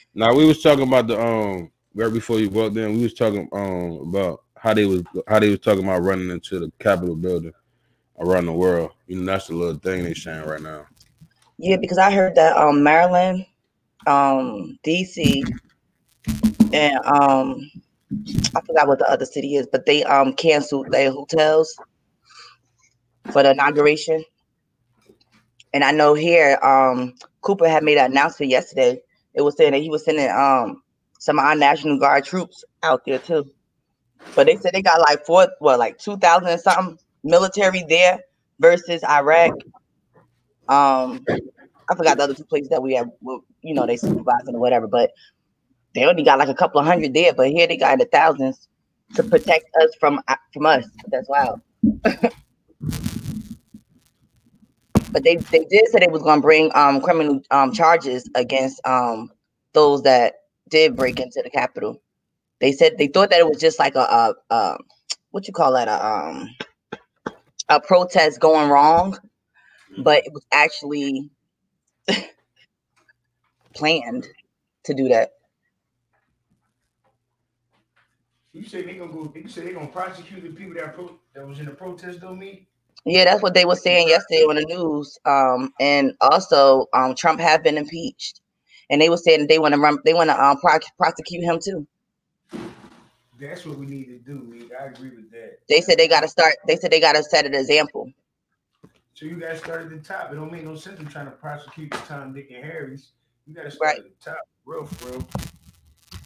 now 0.13 0.33
we 0.35 0.45
was 0.45 0.61
talking 0.61 0.85
about 0.85 1.07
the 1.07 1.17
um 1.17 1.71
right 1.95 2.11
before 2.11 2.41
you 2.41 2.49
walked 2.49 2.75
in. 2.75 2.97
We 2.97 3.03
was 3.03 3.13
talking 3.13 3.47
um 3.53 4.09
about 4.09 4.43
how 4.57 4.73
they 4.73 4.85
was 4.85 5.03
how 5.27 5.39
they 5.39 5.51
was 5.51 5.59
talking 5.59 5.85
about 5.85 6.03
running 6.03 6.29
into 6.29 6.59
the 6.59 6.69
Capitol 6.79 7.15
building 7.15 7.53
around 8.19 8.47
the 8.47 8.51
world. 8.51 8.91
You 9.07 9.15
know, 9.15 9.31
that's 9.31 9.47
the 9.47 9.55
little 9.55 9.79
thing 9.79 10.03
they 10.03 10.13
saying 10.13 10.45
right 10.45 10.61
now. 10.61 10.87
Yeah, 11.57 11.77
because 11.77 11.97
I 11.97 12.11
heard 12.11 12.35
that 12.35 12.57
um 12.57 12.83
Maryland, 12.83 13.45
um 14.07 14.77
DC, 14.83 15.45
and 16.73 16.95
um 17.05 17.71
I 18.55 18.61
forgot 18.61 18.87
what 18.87 18.99
the 18.99 19.09
other 19.09 19.25
city 19.25 19.55
is, 19.55 19.67
but 19.71 19.85
they 19.85 20.03
um 20.03 20.33
canceled 20.33 20.91
their 20.91 21.11
hotels 21.11 21.73
for 23.31 23.43
the 23.43 23.51
inauguration. 23.51 24.23
And 25.73 25.83
I 25.83 25.91
know 25.91 26.13
here, 26.13 26.57
um 26.63 27.13
Cooper 27.41 27.69
had 27.69 27.83
made 27.83 27.97
an 27.97 28.11
announcement 28.11 28.51
yesterday. 28.51 28.99
It 29.33 29.41
was 29.41 29.55
saying 29.57 29.71
that 29.73 29.81
he 29.81 29.89
was 29.89 30.05
sending 30.05 30.29
um 30.29 30.81
some 31.19 31.39
of 31.39 31.45
our 31.45 31.55
National 31.55 31.99
Guard 31.99 32.25
troops 32.25 32.63
out 32.83 33.01
there 33.05 33.19
too. 33.19 33.45
But 34.35 34.47
they 34.47 34.55
said 34.57 34.73
they 34.73 34.81
got 34.81 35.01
like 35.01 35.25
four, 35.25 35.47
what, 35.59 35.79
like 35.79 35.97
two 35.97 36.17
thousand 36.17 36.49
and 36.49 36.61
something 36.61 36.97
military 37.23 37.83
there 37.87 38.19
versus 38.59 39.03
Iraq. 39.03 39.53
Um, 40.67 41.25
I 41.89 41.95
forgot 41.95 42.17
the 42.17 42.23
other 42.23 42.33
two 42.35 42.45
places 42.45 42.69
that 42.69 42.81
we 42.83 42.93
have, 42.95 43.09
you 43.61 43.73
know, 43.73 43.85
they 43.87 43.97
supervising 43.97 44.55
or 44.55 44.59
whatever, 44.59 44.87
but 44.87 45.11
they 45.99 46.05
only 46.05 46.23
got 46.23 46.39
like 46.39 46.47
a 46.47 46.53
couple 46.53 46.79
of 46.79 46.85
hundred 46.87 47.13
there, 47.13 47.33
but 47.33 47.49
here 47.49 47.67
they 47.67 47.75
got 47.75 47.99
the 47.99 48.05
thousands 48.05 48.69
to 49.15 49.23
protect 49.23 49.65
us 49.81 49.91
from 49.99 50.21
uh, 50.29 50.35
from 50.53 50.65
us. 50.65 50.85
That's 51.07 51.27
wild. 51.27 51.59
but 55.11 55.23
they 55.23 55.35
they 55.35 55.65
did 55.65 55.87
say 55.89 55.99
they 55.99 56.07
was 56.07 56.21
gonna 56.23 56.41
bring 56.41 56.71
um 56.73 57.01
criminal 57.01 57.41
um 57.51 57.73
charges 57.73 58.29
against 58.35 58.79
um 58.87 59.29
those 59.73 60.03
that 60.03 60.35
did 60.69 60.95
break 60.95 61.19
into 61.19 61.41
the 61.43 61.49
Capitol. 61.49 62.01
They 62.61 62.71
said 62.71 62.97
they 62.97 63.07
thought 63.07 63.31
that 63.31 63.39
it 63.39 63.47
was 63.47 63.59
just 63.59 63.77
like 63.77 63.95
a 63.95 64.35
what 65.31 65.47
you 65.47 65.53
call 65.53 65.73
that 65.73 65.89
a 65.89 66.05
um 66.05 66.49
a 67.67 67.81
protest 67.81 68.39
going 68.39 68.69
wrong, 68.69 69.17
but 69.97 70.25
it 70.25 70.31
was 70.31 70.45
actually 70.51 71.29
planned 73.75 74.27
to 74.85 74.93
do 74.93 75.09
that. 75.09 75.31
You 78.59 78.65
say 78.67 78.81
they 78.81 78.95
gonna 78.95 79.13
go? 79.13 79.31
You 79.33 79.47
say 79.47 79.61
they 79.61 79.71
gonna 79.71 79.87
prosecute 79.87 80.43
the 80.43 80.49
people 80.49 80.73
that 80.73 80.93
pro, 80.93 81.17
that 81.33 81.47
was 81.47 81.59
in 81.59 81.65
the 81.65 81.71
protest 81.71 82.19
though, 82.19 82.35
me? 82.35 82.67
Yeah, 83.05 83.23
that's 83.23 83.41
what 83.41 83.53
they 83.53 83.63
were 83.63 83.77
saying 83.77 84.09
yesterday 84.09 84.41
on 84.41 84.55
the 84.55 84.65
news. 84.65 85.17
Um, 85.23 85.71
and 85.79 86.11
also, 86.19 86.87
um, 86.93 87.15
Trump 87.15 87.39
had 87.39 87.63
been 87.63 87.77
impeached, 87.77 88.41
and 88.89 89.01
they 89.01 89.09
were 89.09 89.15
saying 89.15 89.47
they 89.47 89.59
want 89.59 89.75
to 89.75 89.79
run, 89.79 89.97
they 90.03 90.13
want 90.13 90.29
to 90.29 90.43
um 90.43 90.57
pro- 90.59 90.77
prosecute 90.97 91.41
him 91.41 91.57
too. 91.63 91.87
That's 93.39 93.65
what 93.65 93.77
we 93.77 93.85
need 93.85 94.07
to 94.07 94.19
do, 94.19 94.39
me. 94.39 94.69
I 94.77 94.87
agree 94.87 95.11
with 95.11 95.31
that. 95.31 95.59
They 95.69 95.79
said 95.79 95.97
they 95.97 96.09
got 96.09 96.23
to 96.23 96.27
start. 96.27 96.55
They 96.67 96.75
said 96.75 96.91
they 96.91 96.99
got 96.99 97.15
to 97.15 97.23
set 97.23 97.45
an 97.45 97.55
example. 97.55 98.11
So 99.13 99.25
you 99.25 99.39
guys 99.39 99.59
started 99.59 99.93
at 99.93 100.03
the 100.03 100.05
top. 100.05 100.33
It 100.33 100.35
don't 100.35 100.51
make 100.51 100.65
no 100.65 100.75
sense 100.75 100.97
them 100.97 101.07
trying 101.07 101.27
to 101.27 101.31
prosecute 101.31 101.91
the 101.91 101.97
Tom, 101.99 102.33
Dick, 102.33 102.51
and 102.53 102.65
Harry's. 102.65 103.11
You 103.47 103.55
gotta 103.55 103.71
start 103.71 103.95
Right. 103.95 103.99
at 103.99 104.19
the 104.19 104.31
top, 104.31 104.41
real 104.65 104.89
real. 105.05 105.25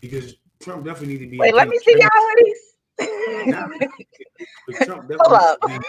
Because 0.02 0.34
Trump 0.64 0.86
definitely 0.86 1.16
need 1.16 1.26
to 1.26 1.28
be. 1.28 1.38
Wait, 1.40 1.54
let 1.54 1.68
me 1.68 1.78
see 1.80 1.96
y'all 2.00 2.10
hoodies. 2.98 3.76
but 4.66 4.76
Trump 4.82 5.02
definitely 5.10 5.28
Hold 5.28 5.42
up. 5.42 5.60
be, 5.66 5.80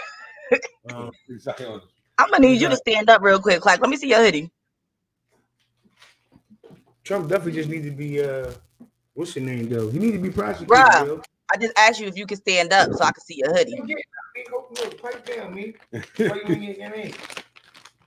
um, 0.93 1.11
I'm 2.17 2.29
gonna 2.29 2.47
need 2.47 2.61
you 2.61 2.69
to 2.69 2.75
stand 2.75 3.09
up 3.09 3.21
real 3.21 3.39
quick, 3.39 3.61
Clark. 3.61 3.79
Let 3.79 3.89
me 3.89 3.95
see 3.95 4.09
your 4.09 4.19
hoodie. 4.19 4.51
Trump 7.05 7.29
definitely 7.29 7.53
just 7.53 7.69
need 7.69 7.83
to 7.83 7.91
be 7.91 8.21
uh 8.21 8.51
what's 9.13 9.35
your 9.35 9.45
name 9.45 9.69
though? 9.69 9.89
He 9.89 9.99
need 9.99 10.11
to 10.11 10.17
be 10.17 10.29
prosecuted, 10.29 10.77
Bruh. 10.77 11.05
yo. 11.05 11.21
I 11.53 11.57
just 11.57 11.73
asked 11.77 11.99
you 12.01 12.07
if 12.07 12.17
you 12.17 12.25
could 12.25 12.39
stand 12.39 12.73
up 12.73 12.89
so 12.93 13.05
I 13.05 13.11
could 13.11 13.23
see 13.23 13.35
your 13.37 13.53
hoodie. 13.55 13.79
Yeah, 13.87 13.95
me, 14.35 14.43
go, 14.49 14.65
no, 14.75 14.89
pipe 14.89 15.25
down, 15.25 15.53
me. 15.53 15.75
Why 15.91 16.41
you 16.43 16.53
ain't 16.53 16.77
get 16.77 16.91
me? 16.91 17.13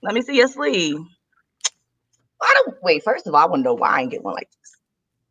Let 0.03 0.13
me 0.13 0.21
see 0.21 0.35
your 0.35 0.49
sleeve. 0.49 0.97
I 2.41 2.53
don't 2.65 2.75
wait. 2.83 3.03
First 3.03 3.27
of 3.27 3.33
all, 3.33 3.41
I 3.41 3.45
want 3.45 3.61
to 3.61 3.63
know 3.63 3.73
why 3.73 3.89
I 3.89 4.01
ain't 4.01 4.11
get 4.11 4.23
one 4.23 4.33
like 4.33 4.49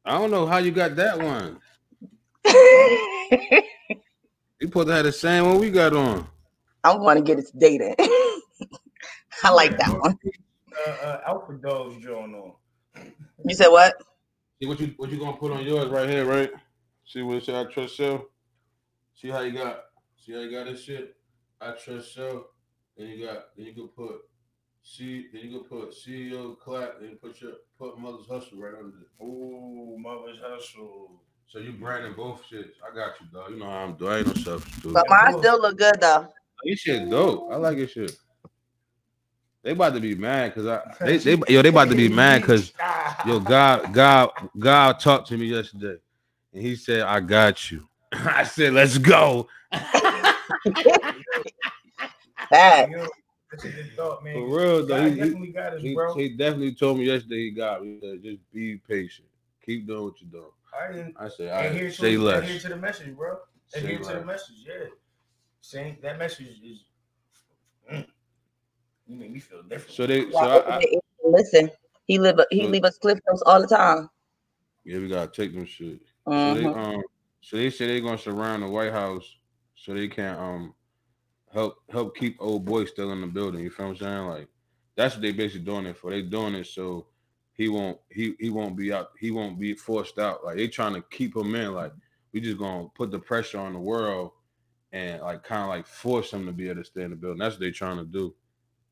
I 0.09 0.19
don't 0.19 0.31
know 0.31 0.47
how 0.47 0.57
you 0.57 0.71
got 0.71 0.97
that 0.97 1.19
one. 1.19 1.61
You 4.61 4.67
supposed 4.67 4.89
to 4.89 4.95
have 4.95 5.05
the 5.05 5.13
same 5.13 5.45
one 5.47 5.61
we 5.61 5.71
got 5.71 5.93
on. 5.93 6.27
I'm 6.83 6.99
going 6.99 7.17
to 7.17 7.23
get 7.23 7.39
it 7.39 7.47
today 7.47 7.79
then. 7.79 7.95
I 9.45 9.51
like 9.53 9.79
that 9.79 9.97
one. 10.01 10.19
Uh, 10.85 10.91
uh, 10.91 11.21
Alpha 11.29 11.53
Dogs 11.63 12.03
drawing 12.03 12.35
on. 12.35 12.55
You 13.47 13.55
said 13.55 13.69
what? 13.69 13.95
See 14.61 14.67
what 14.67 14.81
you 14.81 14.95
what 14.97 15.11
you 15.13 15.19
gonna 15.19 15.37
put 15.37 15.53
on 15.53 15.65
yours 15.65 15.89
right 15.91 16.09
here, 16.09 16.25
right? 16.25 16.51
See 17.07 17.23
what 17.23 17.37
it 17.37 17.45
say? 17.45 17.59
I 17.59 17.65
trust 17.65 17.97
self. 17.97 18.23
See 19.15 19.29
how 19.29 19.41
you 19.41 19.53
got. 19.53 19.85
See 20.17 20.33
how 20.33 20.41
you 20.41 20.51
got 20.51 20.67
this 20.67 20.83
shit. 20.83 21.15
I 21.61 21.73
trust 21.73 22.15
self. 22.15 22.43
Then 22.97 23.07
you 23.07 23.27
got. 23.27 23.57
Then 23.57 23.67
you 23.67 23.75
can 23.75 23.89
put. 23.89 24.17
See. 24.97 25.27
Then 25.33 25.43
you 25.43 25.59
go 25.59 25.65
put 25.65 25.95
CEO 25.95 26.59
clap. 26.59 27.01
Then 27.01 27.19
put 27.21 27.41
your 27.41 27.53
put 27.79 27.99
mother's 27.99 28.27
hustle 28.27 28.59
right 28.59 28.75
under 28.75 28.97
it. 28.99 29.25
Ooh, 29.25 29.97
mother's 29.99 30.39
hustle. 30.43 31.23
So 31.47 31.59
you 31.59 31.73
branding 31.73 32.15
both 32.15 32.43
shits. 32.51 32.75
I 32.91 32.95
got 32.95 33.21
you, 33.21 33.27
dog. 33.33 33.51
You 33.51 33.59
know 33.59 33.67
how 33.67 33.85
I'm 33.85 33.95
doing. 33.97 34.13
I 34.13 34.19
ain't 34.19 34.27
no 34.29 34.35
selfish 34.35 34.73
dude. 34.83 34.95
But 34.95 35.07
mine 35.09 35.39
still 35.39 35.61
look 35.61 35.79
good 35.79 36.01
though. 36.01 36.27
Oh, 36.29 36.63
this 36.65 36.81
shit 36.81 37.11
dope. 37.11 37.53
I 37.53 37.57
like 37.57 37.77
this 37.77 37.93
shit. 37.93 38.17
They 39.63 39.73
about 39.73 39.95
to 39.95 40.01
be 40.01 40.15
mad 40.15 40.55
because 40.55 40.67
I 40.67 40.95
they, 41.05 41.19
they 41.19 41.39
yo 41.49 41.63
they 41.63 41.69
about 41.69 41.89
to 41.91 41.95
be 41.97 42.09
mad 42.09 42.43
because 42.43 42.73
Yo, 43.27 43.41
God, 43.41 43.93
God, 43.93 44.31
God 44.59 45.01
talked 45.01 45.29
to 45.29 45.37
me 45.37 45.47
yesterday, 45.47 45.97
and 46.53 46.63
He 46.63 46.77
said, 46.77 47.03
"I 47.03 47.21
got 47.21 47.71
you." 47.71 47.87
I 48.13 48.45
said, 48.45 48.75
"Let's 48.75 48.99
go." 48.99 49.49
That 52.51 52.89
Yo, 52.89 53.07
that's 53.51 53.65
a 53.65 53.69
good 53.71 53.91
thought, 53.97 54.23
man. 54.25 54.35
For 54.35 54.47
real 54.59 54.87
though, 54.87 55.05
he, 55.05 55.11
he, 55.11 55.17
definitely 55.17 55.49
got 55.49 55.73
us, 55.75 55.83
he, 55.83 55.95
bro. 55.95 56.15
he 56.15 56.29
definitely 56.31 56.75
told 56.75 56.99
me 56.99 57.05
yesterday 57.07 57.37
he 57.45 57.51
got 57.51 57.83
me. 57.83 57.99
He 58.01 58.01
said, 58.09 58.23
Just 58.23 58.53
be 58.53 58.77
patient. 58.77 59.29
Keep 59.65 59.87
doing 59.87 60.05
what 60.05 60.21
you're 60.21 60.31
doing. 60.31 60.51
I 60.79 60.93
didn't 60.93 61.17
I 61.19 61.29
said, 61.29 61.49
adhere 61.49 61.87
"I 61.87 61.89
to 61.89 61.93
say 61.93 62.15
adhere 62.15 62.19
less." 62.19 62.63
to 62.63 62.69
the 62.69 62.77
message, 62.77 63.17
bro. 63.17 63.39
Say 63.69 63.79
Adhere 63.81 63.99
to 63.99 64.13
the 64.21 64.25
message, 64.25 64.57
yeah. 64.67 64.87
Saying 65.61 65.97
that 66.03 66.19
message 66.19 66.61
is 66.63 66.85
mm, 67.93 68.07
you 69.07 69.17
make 69.17 69.31
me 69.33 69.41
feel 69.41 69.63
different. 69.63 69.91
So 69.95 70.07
they, 70.07 70.23
so 70.31 70.41
y'all 70.41 70.43
I, 70.43 70.55
I, 70.57 70.59
open 70.59 70.81
your 70.83 70.91
ears 70.93 71.03
and 71.25 71.33
listen. 71.33 71.71
He 72.07 72.19
live 72.19 72.41
he 72.51 72.63
So- 72.65 72.69
leave 72.69 72.85
us 72.85 72.99
cliff 72.99 73.19
notes 73.29 73.43
all 73.47 73.61
the 73.61 73.67
time. 73.67 74.09
yeah, 74.85 74.99
we 74.99 75.09
gotta 75.09 75.31
take 75.31 75.55
them 75.55 75.67
shit. 75.67 76.01
So 76.27 76.55
they, 76.55 76.63
Mhm. 76.65 76.77
um, 76.77 77.03
so 77.41 77.57
they 77.57 77.71
say 77.71 77.87
they're 77.87 78.01
gonna 78.01 78.19
surround 78.19 78.63
the 78.63 78.69
White 78.69 78.93
House 78.93 79.37
so 79.75 79.95
they 79.95 80.09
can 80.09 80.35
um 80.39 80.75
help 81.53 81.77
help 81.91 82.17
keep 82.17 82.37
old 82.41 82.65
boy 82.65 82.85
still 82.85 83.13
in 83.13 83.21
the 83.21 83.27
building. 83.27 83.63
You 83.63 83.71
feel 83.71 83.87
what 83.89 83.93
I'm 83.93 83.99
saying? 83.99 84.27
Like 84.27 84.49
that's 84.97 85.15
what 85.15 85.23
they 85.23 85.33
basically 85.33 85.65
doing 85.65 85.87
it 85.87 85.97
for. 85.97 86.11
They 86.11 86.23
doing 86.23 86.55
it 86.55 86.67
so 86.67 87.07
he 87.55 87.69
won't 87.69 87.99
he 88.11 88.35
he 88.39 88.51
won't 88.51 88.77
be 88.77 88.93
out. 88.93 89.09
He 89.19 89.31
won't 89.31 89.59
be 89.59 89.75
forced 89.75 90.19
out. 90.19 90.45
Like 90.45 90.57
they 90.57 90.69
trying 90.69 90.95
to 90.95 91.05
keep 91.11 91.37
him 91.37 91.55
in. 91.55 91.73
Like 91.73 91.93
we 92.33 92.41
just 92.41 92.59
gonna 92.59 92.89
put 92.95 93.11
the 93.11 93.19
pressure 93.19 93.59
on 93.59 93.73
the 93.73 93.79
world 93.79 94.33
and 94.93 95.23
like 95.23 95.43
kind 95.43 95.63
of 95.63 95.69
like 95.69 95.87
force 95.87 96.33
him 96.33 96.47
to 96.47 96.53
be 96.53 96.69
able 96.69 96.83
to 96.83 96.85
stay 96.85 97.03
in 97.03 97.11
the 97.11 97.17
building. 97.17 97.39
That's 97.39 97.55
what 97.57 97.61
they 97.61 97.71
trying 97.71 97.99
to 97.99 98.05
do. 98.05 98.35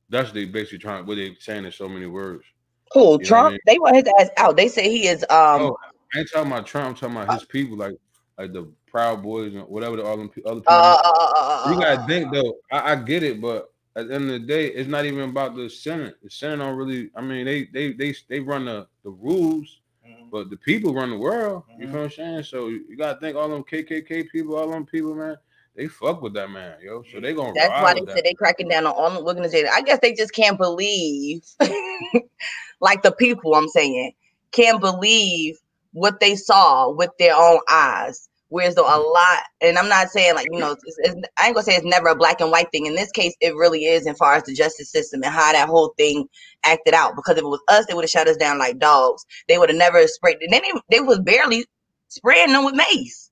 That's 0.08 0.28
what 0.28 0.34
they 0.34 0.44
basically 0.44 0.78
trying. 0.78 1.06
What 1.06 1.16
they 1.16 1.36
saying 1.38 1.64
in 1.64 1.72
so 1.72 1.88
many 1.88 2.06
words. 2.06 2.44
Cool. 2.92 3.18
You 3.18 3.26
what 3.26 3.28
I 3.28 3.28
Trump, 3.28 3.50
mean? 3.50 3.58
they 3.66 3.78
want 3.78 3.96
his 3.96 4.04
ass 4.18 4.30
out. 4.36 4.56
They 4.56 4.68
say 4.68 4.88
he 4.90 5.06
is 5.08 5.22
um 5.30 5.60
Oh, 5.62 5.76
I 6.14 6.18
ain't 6.20 6.30
talking 6.32 6.50
about 6.52 6.66
Trump. 6.66 6.88
I'm 6.88 6.94
talking 6.94 7.16
about 7.16 7.28
his 7.28 7.44
people, 7.44 7.76
like 7.76 7.94
like 8.38 8.52
the 8.52 8.70
Proud 8.96 9.22
Boys 9.22 9.54
and 9.54 9.64
whatever 9.68 9.96
the 9.96 10.04
all 10.06 10.16
them 10.16 10.30
other 10.46 10.60
people. 10.60 10.74
uh, 10.74 10.98
uh, 11.04 11.10
uh, 11.10 11.66
uh, 11.66 11.70
you 11.70 11.78
gotta 11.82 12.02
think 12.06 12.32
though. 12.32 12.54
I, 12.72 12.92
I 12.92 12.96
get 12.96 13.22
it, 13.22 13.42
but 13.42 13.70
at 13.94 14.08
the 14.08 14.14
end 14.14 14.24
of 14.24 14.40
the 14.40 14.46
day, 14.46 14.68
it's 14.68 14.88
not 14.88 15.04
even 15.04 15.28
about 15.28 15.54
the 15.54 15.68
Senate. 15.68 16.16
The 16.22 16.30
Senate 16.30 16.64
don't 16.64 16.76
really. 16.76 17.10
I 17.14 17.20
mean, 17.20 17.44
they 17.44 17.64
they 17.66 17.92
they 17.92 18.14
they 18.30 18.40
run 18.40 18.64
the 18.64 18.86
the 19.04 19.10
rules, 19.10 19.80
Mhm. 20.06 20.30
but 20.30 20.48
the 20.48 20.56
people 20.56 20.94
run 20.94 21.10
the 21.10 21.18
world. 21.18 21.64
You 21.78 21.86
Mhm. 21.86 21.92
know 21.92 21.98
what 21.98 22.04
I'm 22.04 22.10
saying? 22.10 22.42
So 22.44 22.68
you 22.68 22.96
gotta 22.96 23.20
think 23.20 23.36
all 23.36 23.50
them 23.50 23.64
KKK 23.64 24.30
people, 24.30 24.56
all 24.56 24.70
them 24.70 24.86
people, 24.86 25.14
man. 25.14 25.36
They 25.74 25.88
fuck 25.88 26.22
with 26.22 26.32
that 26.32 26.50
man, 26.50 26.78
yo. 26.82 27.02
So 27.12 27.20
they 27.20 27.34
gonna 27.34 27.52
That's 27.54 27.82
why 27.82 27.92
they 27.92 28.00
said 28.00 28.06
that. 28.16 28.24
they 28.24 28.32
cracking 28.32 28.68
down 28.68 28.86
on 28.86 28.94
all 28.94 29.10
the 29.10 29.20
organizations. 29.20 29.70
I 29.74 29.82
guess 29.82 29.98
they 30.00 30.14
just 30.14 30.32
can't 30.32 30.56
believe, 30.56 31.42
like 32.80 33.02
the 33.02 33.12
people 33.12 33.54
I'm 33.54 33.68
saying, 33.68 34.12
can't 34.52 34.80
believe 34.80 35.58
what 35.92 36.18
they 36.20 36.34
saw 36.34 36.90
with 36.90 37.10
their 37.18 37.36
own 37.36 37.60
eyes. 37.70 38.28
Whereas 38.48 38.76
though 38.76 38.86
a 38.86 38.98
lot, 38.98 39.42
and 39.60 39.76
I'm 39.76 39.88
not 39.88 40.08
saying 40.10 40.36
like 40.36 40.46
you 40.52 40.60
know, 40.60 40.72
it's, 40.72 40.98
it's, 40.98 41.16
I 41.38 41.46
ain't 41.46 41.54
gonna 41.54 41.64
say 41.64 41.74
it's 41.74 41.84
never 41.84 42.08
a 42.08 42.16
black 42.16 42.40
and 42.40 42.50
white 42.50 42.70
thing. 42.70 42.86
In 42.86 42.94
this 42.94 43.10
case, 43.10 43.34
it 43.40 43.54
really 43.56 43.84
is, 43.84 44.06
as 44.06 44.16
far 44.16 44.34
as 44.34 44.44
the 44.44 44.54
justice 44.54 44.90
system 44.90 45.22
and 45.24 45.32
how 45.32 45.52
that 45.52 45.68
whole 45.68 45.94
thing 45.96 46.28
acted 46.64 46.94
out. 46.94 47.16
Because 47.16 47.36
if 47.36 47.42
it 47.42 47.48
was 47.48 47.60
us, 47.68 47.86
they 47.86 47.94
would 47.94 48.04
have 48.04 48.10
shut 48.10 48.28
us 48.28 48.36
down 48.36 48.58
like 48.58 48.78
dogs. 48.78 49.24
They 49.48 49.58
would 49.58 49.68
have 49.68 49.78
never 49.78 50.06
sprayed. 50.06 50.38
They 50.40 50.46
didn't, 50.46 50.82
they 50.90 51.00
was 51.00 51.18
barely 51.18 51.66
spraying 52.08 52.52
them 52.52 52.64
with 52.64 52.74
mace. 52.74 53.30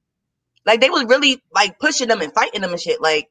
Like 0.66 0.80
they 0.80 0.90
was 0.90 1.04
really 1.04 1.40
like 1.54 1.78
pushing 1.78 2.08
them 2.08 2.20
and 2.20 2.32
fighting 2.34 2.62
them 2.62 2.72
and 2.72 2.80
shit. 2.80 3.00
Like 3.00 3.30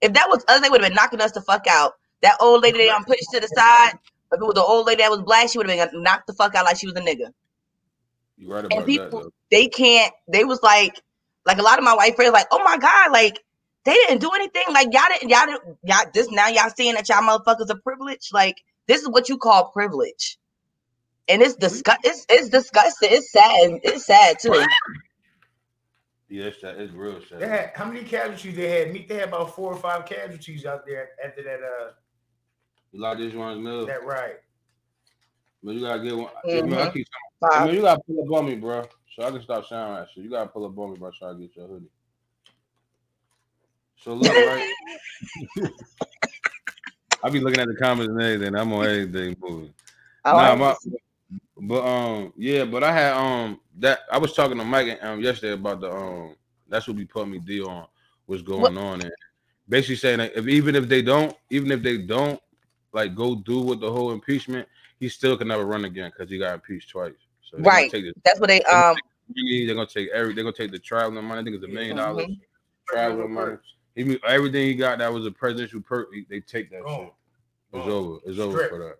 if 0.00 0.12
that 0.14 0.28
was 0.28 0.44
us, 0.48 0.60
they 0.60 0.68
would 0.68 0.80
have 0.80 0.90
been 0.90 0.96
knocking 0.96 1.20
us 1.20 1.32
the 1.32 1.42
fuck 1.42 1.66
out. 1.68 1.92
That 2.22 2.36
old 2.40 2.62
lady 2.62 2.78
they 2.78 2.90
on 2.90 3.04
pushed 3.04 3.30
to 3.32 3.40
the 3.40 3.48
side. 3.48 3.92
If 4.32 4.40
it 4.40 4.44
was 4.44 4.54
the 4.54 4.62
old 4.62 4.86
lady 4.86 5.02
that 5.02 5.10
was 5.10 5.22
black, 5.22 5.48
she 5.50 5.58
would 5.58 5.68
have 5.68 5.90
been 5.92 6.02
knocked 6.02 6.26
the 6.26 6.32
fuck 6.34 6.54
out 6.54 6.64
like 6.64 6.78
she 6.78 6.86
was 6.86 6.96
a 6.96 7.00
nigga. 7.00 7.32
You 8.38 8.52
right 8.52 8.64
And 8.70 8.72
about 8.72 8.86
that 8.86 8.86
people, 8.86 9.10
though. 9.10 9.32
they 9.50 9.66
can't. 9.68 10.12
They 10.28 10.44
was 10.44 10.62
like, 10.62 11.00
like 11.46 11.58
a 11.58 11.62
lot 11.62 11.78
of 11.78 11.84
my 11.84 11.94
white 11.94 12.16
friends, 12.16 12.32
like, 12.32 12.46
oh 12.50 12.62
my 12.64 12.76
god, 12.76 13.12
like 13.12 13.42
they 13.84 13.94
didn't 13.94 14.20
do 14.20 14.30
anything. 14.34 14.64
Like 14.72 14.88
y'all 14.92 15.02
didn't, 15.08 15.30
y'all 15.30 15.46
didn't, 15.46 15.78
y'all 15.82 16.04
this 16.12 16.30
now 16.30 16.48
y'all 16.48 16.70
seeing 16.74 16.94
that 16.94 17.08
y'all 17.08 17.22
motherfuckers 17.22 17.70
are 17.70 17.80
privileged. 17.80 18.32
Like 18.32 18.56
this 18.86 19.02
is 19.02 19.08
what 19.08 19.28
you 19.28 19.38
call 19.38 19.70
privilege, 19.70 20.38
and 21.28 21.42
it's 21.42 21.56
disgust. 21.56 22.00
It's 22.04 22.26
it's 22.28 22.48
disgusting. 22.48 23.08
It's 23.12 23.32
sad. 23.32 23.80
It's 23.82 24.06
sad 24.06 24.38
too. 24.38 24.64
Yeah, 26.28 26.44
it's, 26.44 26.60
sad. 26.60 26.78
it's 26.78 26.92
real 26.92 27.20
sad. 27.28 27.40
They 27.40 27.48
had 27.48 27.72
how 27.74 27.86
many 27.86 28.04
casualties 28.04 28.54
they 28.54 28.68
had? 28.68 28.92
Meet 28.92 29.08
they 29.08 29.16
had 29.16 29.28
about 29.28 29.54
four 29.54 29.72
or 29.72 29.78
five 29.78 30.06
casualties 30.06 30.64
out 30.64 30.86
there 30.86 31.10
after 31.24 31.42
that 31.42 31.60
uh 31.60 31.90
You 32.92 33.00
like 33.00 33.18
this 33.18 33.34
one's 33.34 33.60
mill? 33.60 33.86
that 33.86 34.04
right? 34.04 34.36
But 35.62 35.74
you 35.74 35.80
gotta 35.80 36.02
get 36.02 36.16
one. 36.16 36.28
I, 36.44 36.62
mean, 36.62 36.74
I 36.74 36.90
keep 36.90 37.06
I 37.42 37.48
Five. 37.48 37.66
mean, 37.66 37.76
you 37.76 37.82
gotta 37.82 38.00
pull 38.06 38.22
up 38.22 38.38
on 38.38 38.46
me, 38.46 38.54
bro, 38.56 38.86
so 39.20 39.26
I 39.26 39.30
can 39.32 39.42
stop 39.42 39.66
sounding 39.66 39.96
that 39.96 40.08
shit. 40.10 40.24
You 40.24 40.30
gotta 40.30 40.48
pull 40.48 40.64
up 40.64 40.78
on 40.78 40.92
me, 40.92 40.98
bro, 40.98 41.10
so 41.10 41.26
I 41.26 41.32
can 41.32 41.40
get 41.42 41.54
your 41.56 41.66
hoodie. 41.66 41.90
So 43.96 44.14
look, 44.14 44.34
right? 44.46 44.64
I 47.22 47.28
be 47.28 47.40
looking 47.40 47.60
at 47.60 47.68
the 47.68 47.76
comments 47.76 48.08
and 48.10 48.22
everything. 48.22 48.56
I'm 48.56 48.72
on 48.72 48.86
everything 48.86 49.36
moving. 49.38 49.74
Oh, 50.24 50.36
nah, 50.38 50.54
my, 50.54 50.74
but 51.60 51.84
um, 51.84 52.32
yeah, 52.34 52.64
but 52.64 52.82
I 52.82 52.92
had 52.94 53.12
um 53.12 53.60
that 53.78 54.00
I 54.10 54.16
was 54.16 54.32
talking 54.32 54.56
to 54.56 54.64
Mike 54.64 54.98
um 55.02 55.20
yesterday 55.20 55.52
about 55.52 55.82
the 55.82 55.92
um 55.92 56.34
that's 56.66 56.88
what 56.88 56.96
we 56.96 57.04
put 57.04 57.28
me 57.28 57.40
deal 57.40 57.68
on 57.68 57.86
what's 58.24 58.42
going 58.42 58.78
on 58.78 59.02
and 59.02 59.12
basically 59.68 59.96
saying 59.96 60.18
that 60.18 60.34
if 60.34 60.48
even 60.48 60.74
if 60.74 60.88
they 60.88 61.02
don't 61.02 61.36
even 61.50 61.70
if 61.72 61.82
they 61.82 61.98
don't 61.98 62.40
like 62.94 63.14
go 63.14 63.34
do 63.34 63.60
with 63.60 63.80
the 63.80 63.92
whole 63.92 64.12
impeachment, 64.12 64.66
he 64.98 65.10
still 65.10 65.36
can 65.36 65.48
never 65.48 65.66
run 65.66 65.84
again 65.84 66.10
because 66.10 66.30
he 66.30 66.38
got 66.38 66.54
impeached 66.54 66.88
twice. 66.88 67.12
So 67.42 67.58
Right. 67.58 67.92
that's 68.24 68.40
what 68.40 68.48
they 68.48 68.62
um. 68.62 68.96
Money, 69.36 69.66
they're 69.66 69.74
gonna 69.74 69.86
take 69.86 70.08
every 70.10 70.34
they're 70.34 70.44
gonna 70.44 70.56
take 70.56 70.72
the 70.72 70.78
traveling 70.78 71.24
money. 71.24 71.40
I 71.40 71.44
think 71.44 71.56
it's 71.56 71.64
a 71.64 71.68
million 71.68 71.96
dollars 71.96 72.26
Mhm. 72.26 72.40
traveling 72.88 73.32
money. 73.32 73.56
Even 73.96 74.18
everything 74.26 74.66
he 74.66 74.74
got 74.74 74.98
that 74.98 75.12
was 75.12 75.26
a 75.26 75.30
presidential 75.30 75.80
perk, 75.80 76.08
they 76.28 76.40
take 76.40 76.70
that 76.70 76.82
Oh, 76.86 77.04
shit. 77.04 77.12
It's 77.72 77.86
oh. 77.86 77.90
over. 77.90 78.18
It's 78.26 78.38
over 78.38 78.68
for 78.68 78.78
that. 78.78 78.96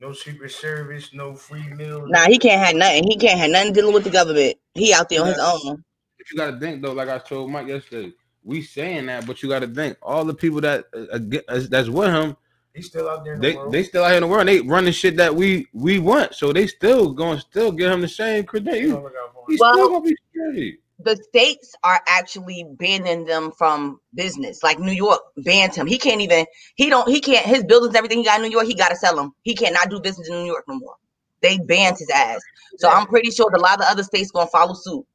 No 0.00 0.12
secret 0.12 0.52
service, 0.52 1.12
no 1.12 1.34
free 1.34 1.68
meals. 1.74 2.08
Nah, 2.08 2.26
he 2.26 2.38
can't 2.38 2.60
have 2.64 2.76
nothing. 2.76 3.04
He 3.08 3.16
can't 3.16 3.38
have 3.38 3.50
nothing 3.50 3.72
dealing 3.72 3.92
with 3.94 4.04
the 4.04 4.10
government. 4.10 4.56
He 4.74 4.92
out 4.94 5.08
there 5.08 5.22
on 5.22 5.26
his 5.28 5.38
own. 5.38 5.82
But 6.16 6.30
you 6.30 6.36
got 6.36 6.50
to 6.52 6.60
think 6.60 6.82
though, 6.82 6.92
like 6.92 7.08
I 7.08 7.18
told 7.18 7.50
Mike 7.50 7.66
yesterday, 7.66 8.12
we 8.44 8.62
saying 8.62 9.06
that, 9.06 9.26
but 9.26 9.42
you 9.42 9.48
got 9.48 9.60
to 9.60 9.66
think 9.66 9.96
all 10.00 10.24
the 10.24 10.34
people 10.34 10.60
that 10.60 10.84
uh, 10.94 10.98
uh, 11.14 11.38
uh, 11.48 11.60
that's 11.68 11.88
with 11.88 12.10
him, 12.12 12.36
He's 12.78 12.86
still 12.86 13.08
out 13.08 13.24
there 13.24 13.34
in 13.34 13.40
they 13.40 13.52
the 13.52 13.58
world. 13.58 13.72
they 13.72 13.82
still 13.84 14.02
out 14.04 14.08
here 14.08 14.16
in 14.16 14.22
the 14.22 14.26
world. 14.28 14.48
They 14.48 14.60
running 14.60 14.92
shit 14.92 15.16
that 15.16 15.34
we 15.34 15.66
we 15.72 15.98
want, 15.98 16.34
so 16.34 16.52
they 16.52 16.66
still 16.66 17.12
going 17.12 17.36
to 17.36 17.40
still 17.42 17.70
give 17.72 17.90
him 17.92 18.00
the 18.00 18.08
same 18.08 18.36
They 18.42 18.42
credential. 18.44 18.92
don't 18.92 19.02
look 19.04 19.14
out 19.22 19.32
for 19.34 19.40
him. 19.40 19.44
He's 19.48 19.60
Well- 19.60 19.72
still 19.74 19.88
gonna 19.90 20.04
be 20.04 20.16
straight. 20.30 20.80
The 21.00 21.14
states 21.16 21.76
are 21.84 22.00
actually 22.08 22.66
banning 22.76 23.24
them 23.24 23.52
from 23.52 24.00
business. 24.14 24.64
Like 24.64 24.80
New 24.80 24.90
York 24.92 25.20
banned 25.36 25.72
him. 25.74 25.86
He 25.86 25.96
can't 25.96 26.20
even. 26.20 26.44
He 26.74 26.90
don't. 26.90 27.08
He 27.08 27.20
can't. 27.20 27.46
His 27.46 27.62
buildings, 27.62 27.94
everything 27.94 28.18
he 28.18 28.24
got 28.24 28.40
in 28.40 28.42
New 28.46 28.50
York, 28.50 28.66
he 28.66 28.74
got 28.74 28.88
to 28.88 28.96
sell 28.96 29.14
them. 29.14 29.32
He 29.42 29.54
cannot 29.54 29.90
do 29.90 30.00
business 30.00 30.28
in 30.28 30.34
New 30.40 30.46
York 30.46 30.64
no 30.66 30.74
more. 30.76 30.96
They 31.40 31.56
banned 31.58 31.98
his 31.98 32.10
ass. 32.10 32.40
So 32.78 32.88
I'm 32.88 33.06
pretty 33.06 33.30
sure 33.30 33.48
a 33.54 33.58
lot 33.60 33.74
of 33.74 33.78
the 33.80 33.86
other 33.86 34.02
states 34.02 34.32
gonna 34.32 34.48
follow 34.50 34.74
suit. 34.74 35.06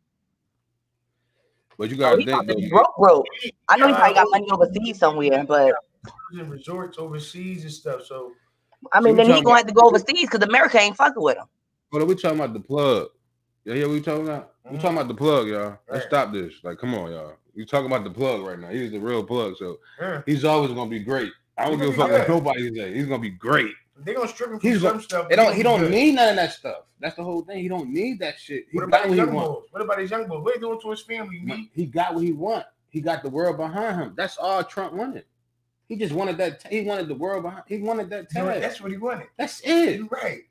But 1.77 1.89
you 1.89 1.95
Oh, 1.97 1.99
got 1.99 2.11
to 2.11 2.17
he 2.19 2.25
think 2.27 2.35
probably 2.37 2.63
though. 2.63 2.69
broke, 2.69 2.95
broke. 2.97 3.25
I 3.67 3.77
know 3.77 3.87
he 3.87 3.93
probably 3.93 4.13
got 4.13 4.27
money 4.29 4.47
overseas 4.51 4.99
somewhere, 4.99 5.43
but 5.45 5.73
in 6.33 6.49
resorts 6.49 6.97
overseas 6.97 7.63
and 7.63 7.71
stuff. 7.71 8.05
So 8.05 8.31
I 8.91 8.99
mean, 8.99 9.15
we 9.15 9.23
then 9.23 9.35
he 9.35 9.41
gonna 9.41 9.57
have 9.57 9.67
to 9.67 9.73
go 9.73 9.87
overseas 9.87 10.29
because 10.29 10.41
America 10.47 10.77
ain't 10.79 10.95
fucking 10.97 11.21
with 11.21 11.37
him. 11.37 11.45
Hold 11.91 12.03
on, 12.03 12.09
we 12.09 12.15
talking 12.15 12.39
about 12.39 12.53
the 12.53 12.59
plug. 12.59 13.07
Yeah, 13.65 13.75
yeah, 13.75 13.87
we 13.87 14.01
talking 14.01 14.27
about. 14.27 14.53
We 14.69 14.77
Mhm. 14.77 14.81
talking 14.81 14.97
about 14.97 15.07
the 15.07 15.13
plug, 15.15 15.47
y'all. 15.47 15.77
Let's 15.89 16.05
stop 16.05 16.33
this. 16.33 16.53
Like, 16.63 16.77
come 16.77 16.93
on, 16.95 17.11
y'all. 17.11 17.33
We 17.55 17.65
talking 17.65 17.85
about 17.85 18.03
the 18.03 18.09
plug 18.09 18.41
right 18.45 18.59
now. 18.59 18.69
He's 18.69 18.91
the 18.91 18.99
real 18.99 19.23
plug, 19.23 19.55
so 19.57 19.77
yeah, 19.99 20.21
he's 20.25 20.43
always 20.43 20.71
gonna 20.71 20.89
be 20.89 20.99
great. 20.99 21.31
I 21.57 21.69
don't 21.69 21.79
give 21.79 21.89
a 21.89 21.93
fuck 21.93 22.07
be 22.07 22.13
what 22.13 22.27
nobody 22.29 22.75
say. 22.75 22.93
He's 22.93 23.05
gonna 23.05 23.21
be 23.21 23.29
great. 23.29 23.71
they're 23.97 24.15
gonna 24.15 24.27
strip 24.27 24.49
him 24.49 24.59
from 24.59 24.69
He's 24.69 24.81
some 24.81 24.97
a- 24.97 25.01
stuff. 25.01 25.27
It 25.29 25.37
but 25.37 25.43
don't. 25.43 25.55
He 25.55 25.61
don't 25.63 25.79
good. 25.81 25.91
need 25.91 26.15
none 26.15 26.29
of 26.29 26.35
that 26.35 26.51
stuff. 26.51 26.85
That's 26.99 27.15
the 27.15 27.23
whole 27.23 27.41
thing. 27.43 27.59
He 27.59 27.67
don't 27.67 27.89
need 27.89 28.19
that 28.19 28.39
shit. 28.39 28.65
He 28.71 28.77
What 28.79 28.89
got 28.89 29.01
about 29.01 29.01
what 29.01 29.09
his 29.09 29.19
he 29.19 29.25
young 29.25 29.35
want. 29.35 29.47
boys? 29.51 29.63
What 29.71 29.81
about 29.83 29.99
his 29.99 30.09
young 30.11 30.27
boys? 30.27 30.43
What 30.43 30.53
he 30.55 30.59
doing 30.59 30.81
to 30.81 30.89
his 30.89 31.01
family? 31.01 31.39
Me? 31.39 31.69
He 31.75 31.85
got 31.85 32.15
what 32.15 32.23
he 32.23 32.31
want. 32.33 32.65
He 32.89 33.01
got 33.01 33.21
the 33.23 33.29
world 33.29 33.57
behind 33.57 34.01
him. 34.01 34.13
That's 34.17 34.37
all 34.37 34.63
Trump 34.63 34.93
wanted. 34.93 35.25
He 35.89 35.95
just 35.97 36.13
wanted 36.13 36.37
that. 36.37 36.65
He 36.69 36.81
wanted 36.81 37.07
the 37.07 37.15
world 37.15 37.43
behind. 37.43 37.63
He 37.67 37.77
wanted 37.77 38.09
that 38.09 38.27
You 38.33 38.41
know, 38.41 38.49
tag. 38.51 38.61
that's 38.61 38.81
what 38.81 38.91
he 38.91 38.97
wanted. 38.97 39.27
That's 39.37 39.61
it. 39.63 39.97
You're 39.97 40.05
right. 40.07 40.41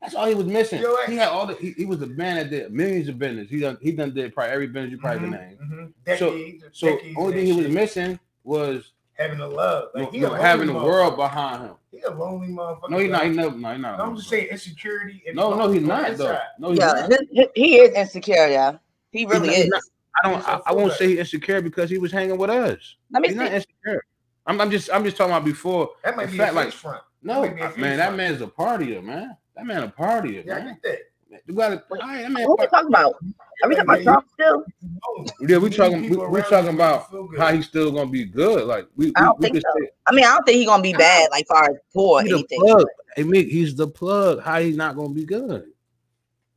That's 0.00 0.14
all 0.14 0.26
he 0.26 0.34
was 0.34 0.46
missing. 0.46 0.80
You're 0.80 0.94
right. 0.94 1.08
He 1.08 1.16
had 1.16 1.28
all 1.28 1.46
the. 1.46 1.54
He, 1.54 1.72
he 1.72 1.84
was 1.84 1.98
the 1.98 2.06
man 2.06 2.36
that 2.36 2.50
did 2.50 2.72
millions 2.72 3.08
of 3.08 3.18
business. 3.18 3.50
He 3.50 3.58
done. 3.60 3.76
He 3.82 3.92
done 3.92 4.14
did 4.14 4.32
probably 4.34 4.52
every 4.52 4.68
business 4.68 4.92
you 4.92 4.98
probably 4.98 5.28
Mhm, 5.28 5.32
can 5.32 5.40
name. 5.40 5.92
mhm. 6.06 6.18
So- 6.18 6.30
Decades, 6.30 6.64
So 6.72 6.86
decades 6.86 7.16
only 7.18 7.32
thing 7.32 7.40
that 7.40 7.46
he 7.46 7.52
was 7.56 7.64
shit. 7.66 7.74
missing 7.74 8.20
was 8.44 8.92
having 9.14 9.38
the 9.38 9.48
love. 9.48 9.88
Like, 9.94 10.12
he 10.12 10.20
no- 10.20 10.32
a 10.34 10.38
having 10.38 10.68
the 10.68 10.74
world 10.74 11.16
behind 11.16 11.64
him. 11.64 11.74
He 11.90 12.00
a 12.02 12.10
lonely 12.10 12.46
motherfucker. 12.48 12.90
No, 12.90 12.98
he 12.98 13.08
not. 13.08 13.24
He 13.24 13.30
never. 13.30 13.56
No, 13.56 13.72
he 13.72 13.78
not. 13.78 13.98
I'm 14.00 14.14
just 14.16 14.28
saying 14.28 14.46
insecurity. 14.48 15.22
And 15.26 15.34
No, 15.34 15.54
no, 15.56 15.68
he's 15.70 15.82
not 15.82 16.08
his 16.08 16.18
though. 16.18 16.38
No, 16.60 16.70
he's 16.70 16.78
Yeah, 16.78 16.86
not. 16.92 17.08
his- 17.10 17.18
his- 17.32 17.46
he 17.56 17.76
is 17.80 17.94
insecure, 17.94 18.46
yeah. 18.46 18.78
He 19.10 19.26
really 19.26 19.48
he's 19.48 19.64
is. 19.64 19.68
not. 19.68 19.82
I 20.22 20.30
don't. 20.30 20.48
I, 20.48 20.52
a 20.52 20.56
I, 20.58 20.60
I 20.66 20.72
won't 20.74 20.92
say 20.92 21.08
he's 21.08 21.18
insecure 21.18 21.60
because 21.60 21.90
he 21.90 21.98
was 21.98 22.12
hanging 22.12 22.38
with 22.38 22.50
us. 22.50 22.96
Let 23.10 23.22
me 23.22 23.28
He's 23.28 23.36
see. 23.36 23.42
not 23.42 23.52
insecure. 23.52 24.04
I'm, 24.48 24.60
I'm 24.60 24.70
just. 24.70 24.90
I'm 24.92 25.04
just 25.04 25.16
talking 25.16 25.32
about 25.32 25.44
before. 25.44 25.90
That 26.02 26.16
might 26.16 26.30
be 26.30 26.38
fact, 26.38 26.52
a 26.52 26.56
like- 26.56 26.64
face 26.66 26.74
front. 26.74 27.02
No, 27.22 27.42
That 27.42 27.48
might 27.50 27.56
be 27.56 27.60
a 27.62 27.64
uh, 27.64 27.68
face 27.70 27.78
man, 27.80 27.96
that 27.98 28.04
front. 28.06 28.16
man's 28.16 28.40
a 28.42 28.46
partier, 28.46 29.02
man. 29.02 29.36
That 29.56 29.66
man 29.66 29.82
a 29.84 29.88
partier, 29.88 30.44
Yeah, 30.46 30.54
man. 30.64 30.78
get. 30.82 31.00
You 31.46 31.54
gotta. 31.54 31.82
Wait, 31.90 32.00
all 32.00 32.08
right, 32.08 32.22
that 32.22 32.30
man. 32.32 32.48
What 32.48 32.58
we 32.60 32.66
talking 32.68 32.88
about? 32.88 33.14
Are 33.62 33.68
we 33.68 33.74
talking 33.74 33.90
about 33.90 34.02
Trump 34.02 34.26
still? 34.32 34.64
Yeah, 35.40 35.58
we 35.58 35.68
talking. 35.70 36.02
We, 36.02 36.08
people 36.10 36.42
talking 36.42 36.74
about 36.74 37.00
that 37.02 37.10
feel 37.10 37.26
good. 37.28 37.38
how 37.40 37.52
he's 37.52 37.66
still 37.66 37.90
gonna 37.92 38.08
be 38.10 38.24
good. 38.24 38.66
Like 38.66 38.86
we. 38.96 39.12
I 39.16 39.24
don't 39.24 39.38
we 39.38 39.42
think 39.44 39.54
could 39.56 39.62
so. 39.64 39.80
say 39.80 39.90
I 40.06 40.12
mean, 40.14 40.24
I 40.24 40.28
don't 40.28 40.44
think 40.44 40.56
he's 40.58 40.66
gonna 40.66 40.82
be 40.82 40.94
bad, 40.94 41.28
like 41.30 41.46
far 41.46 41.64
as 41.64 41.76
poor 41.92 42.20
or 42.20 42.22
he 42.22 42.28
the 42.30 42.34
anything. 42.36 42.60
plug. 42.60 42.86
Hey, 43.16 43.24
Mick, 43.24 43.48
he's 43.50 43.74
the 43.74 43.88
plug. 43.88 44.40
How 44.42 44.60
he's 44.60 44.76
not 44.76 44.96
gonna 44.96 45.10
be 45.10 45.24
good? 45.24 45.66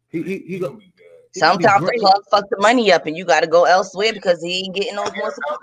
He 0.08 0.21
he 0.21 0.38
he, 0.39 0.39
He 0.39 0.60
gonna 0.60 0.77
be 0.77 0.90
good. 1.34 1.39
he 1.39 1.44
gonna 1.44 1.58
be 1.60 1.67
Sometimes 1.67 1.86
the 1.86 1.94
great. 1.94 2.00
plug 2.00 2.24
fuck 2.32 2.46
the 2.50 2.58
money 2.60 2.91
up, 2.91 3.06
and 3.06 3.17
you 3.17 3.26
got 3.26 3.41
to 3.41 3.48
go 3.48 3.65
elsewhere 3.65 4.13
because 4.13 4.41
he 4.44 4.65
ain't 4.65 4.76
getting 4.76 4.96
those 4.96 5.12
more 5.15 5.32
supply. 5.32 5.58